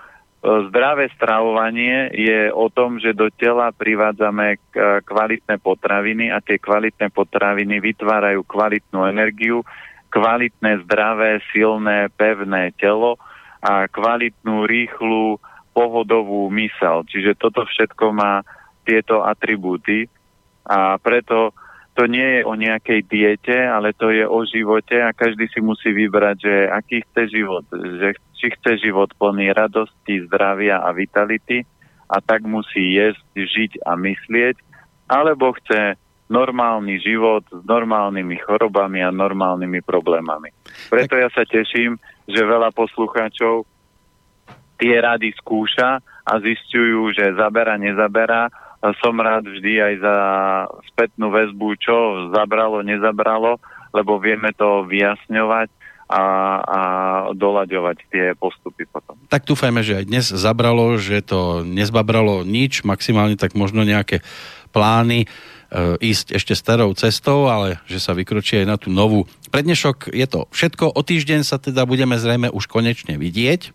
Zdravé 0.46 1.10
stravovanie 1.10 2.14
je 2.14 2.54
o 2.54 2.70
tom, 2.70 3.02
že 3.02 3.18
do 3.18 3.26
tela 3.34 3.74
privádzame 3.74 4.62
kvalitné 5.02 5.58
potraviny 5.58 6.30
a 6.30 6.38
tie 6.38 6.62
kvalitné 6.62 7.10
potraviny 7.10 7.82
vytvárajú 7.82 8.46
kvalitnú 8.46 9.10
energiu, 9.10 9.66
kvalitné, 10.14 10.86
zdravé, 10.86 11.42
silné, 11.50 12.06
pevné 12.14 12.70
telo 12.78 13.18
a 13.58 13.90
kvalitnú, 13.90 14.70
rýchlu, 14.70 15.42
pohodovú 15.74 16.46
mysel. 16.54 17.02
Čiže 17.10 17.34
toto 17.34 17.66
všetko 17.66 18.14
má 18.14 18.46
tieto 18.86 19.26
atribúty 19.26 20.06
a 20.62 20.94
preto 21.02 21.50
to 21.96 22.04
nie 22.04 22.40
je 22.40 22.42
o 22.44 22.52
nejakej 22.52 23.08
diete, 23.08 23.56
ale 23.56 23.96
to 23.96 24.12
je 24.12 24.28
o 24.28 24.44
živote 24.44 25.00
a 25.00 25.16
každý 25.16 25.48
si 25.48 25.64
musí 25.64 25.96
vybrať, 25.96 26.36
že 26.36 26.54
aký 26.68 27.00
chce 27.08 27.22
život, 27.32 27.64
že 27.72 28.12
či 28.36 28.52
chce 28.52 28.84
život 28.84 29.08
plný 29.16 29.56
radosti, 29.56 30.28
zdravia 30.28 30.84
a 30.84 30.92
vitality 30.92 31.64
a 32.12 32.20
tak 32.20 32.44
musí 32.44 33.00
jesť, 33.00 33.24
žiť 33.32 33.72
a 33.88 33.96
myslieť, 33.96 34.56
alebo 35.08 35.56
chce 35.56 35.96
normálny 36.28 37.00
život 37.00 37.46
s 37.48 37.62
normálnymi 37.64 38.36
chorobami 38.44 39.00
a 39.00 39.14
normálnymi 39.14 39.80
problémami. 39.80 40.52
Preto 40.92 41.16
ja 41.16 41.32
sa 41.32 41.48
teším, 41.48 41.96
že 42.28 42.42
veľa 42.42 42.74
poslucháčov 42.76 43.64
tie 44.76 44.94
rady 45.00 45.32
skúša 45.38 46.02
a 46.26 46.32
zistujú, 46.42 47.14
že 47.14 47.32
zabera, 47.38 47.78
nezabera. 47.80 48.50
Som 49.02 49.18
rád 49.18 49.48
vždy 49.48 49.72
aj 49.82 49.94
za 49.98 50.16
spätnú 50.92 51.32
väzbu, 51.32 51.68
čo 51.80 51.96
zabralo, 52.30 52.84
nezabralo, 52.84 53.58
lebo 53.96 54.20
vieme 54.20 54.52
to 54.52 54.84
vyjasňovať 54.84 55.68
a, 56.06 56.22
a 56.62 56.80
doľaďovať 57.34 57.96
tie 58.14 58.26
postupy 58.38 58.86
potom. 58.86 59.18
Tak 59.26 59.42
dúfajme, 59.42 59.82
že 59.82 59.98
aj 59.98 60.04
dnes 60.06 60.26
zabralo, 60.30 60.94
že 61.02 61.18
to 61.18 61.66
nezbabralo 61.66 62.46
nič, 62.46 62.86
maximálne 62.86 63.34
tak 63.34 63.58
možno 63.58 63.82
nejaké 63.82 64.22
plány 64.70 65.26
e, 65.26 65.28
ísť 65.98 66.38
ešte 66.38 66.54
starou 66.54 66.94
cestou, 66.94 67.50
ale 67.50 67.82
že 67.90 67.98
sa 67.98 68.14
vykročí 68.14 68.62
aj 68.62 68.66
na 68.70 68.76
tú 68.78 68.94
novú. 68.94 69.26
Prednešok 69.50 70.14
je 70.14 70.26
to 70.30 70.46
všetko, 70.54 70.94
o 70.94 71.00
týždeň 71.02 71.42
sa 71.42 71.58
teda 71.58 71.82
budeme 71.82 72.14
zrejme 72.14 72.54
už 72.54 72.70
konečne 72.70 73.18
vidieť. 73.18 73.74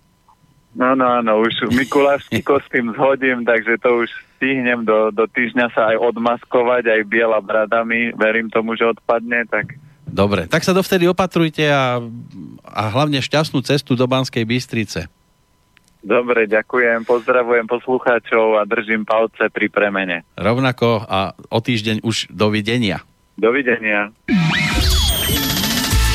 No, 0.71 0.95
no, 0.95 1.03
áno, 1.03 1.43
už 1.43 1.67
Mikulášsky 1.67 2.39
kostým 2.47 2.95
zhodím, 2.95 3.43
takže 3.43 3.75
to 3.83 4.07
už 4.07 4.09
stihnem 4.41 4.81
do, 4.81 5.13
do 5.13 5.29
týždňa 5.29 5.69
sa 5.69 5.93
aj 5.93 6.01
odmaskovať, 6.01 6.89
aj 6.89 7.01
biela 7.05 7.37
bradami, 7.37 8.09
verím 8.17 8.49
tomu, 8.49 8.73
že 8.73 8.89
odpadne, 8.89 9.45
tak 9.45 9.77
Dobre, 10.11 10.43
tak 10.43 10.67
sa 10.67 10.75
dovtedy 10.75 11.07
opatrujte 11.07 11.71
a, 11.71 12.03
a 12.67 12.81
hlavne 12.91 13.23
šťastnú 13.23 13.63
cestu 13.63 13.95
do 13.95 14.03
Banskej 14.03 14.43
Bystrice. 14.43 15.07
Dobre, 16.03 16.51
ďakujem, 16.51 17.07
pozdravujem 17.07 17.63
poslucháčov 17.69 18.59
a 18.59 18.67
držím 18.67 19.07
palce 19.07 19.47
pri 19.47 19.71
premene. 19.71 20.27
Rovnako 20.35 21.05
a 21.07 21.31
o 21.47 21.59
týždeň 21.63 22.03
už 22.03 22.27
dovidenia. 22.33 23.05
Dovidenia. 23.39 24.11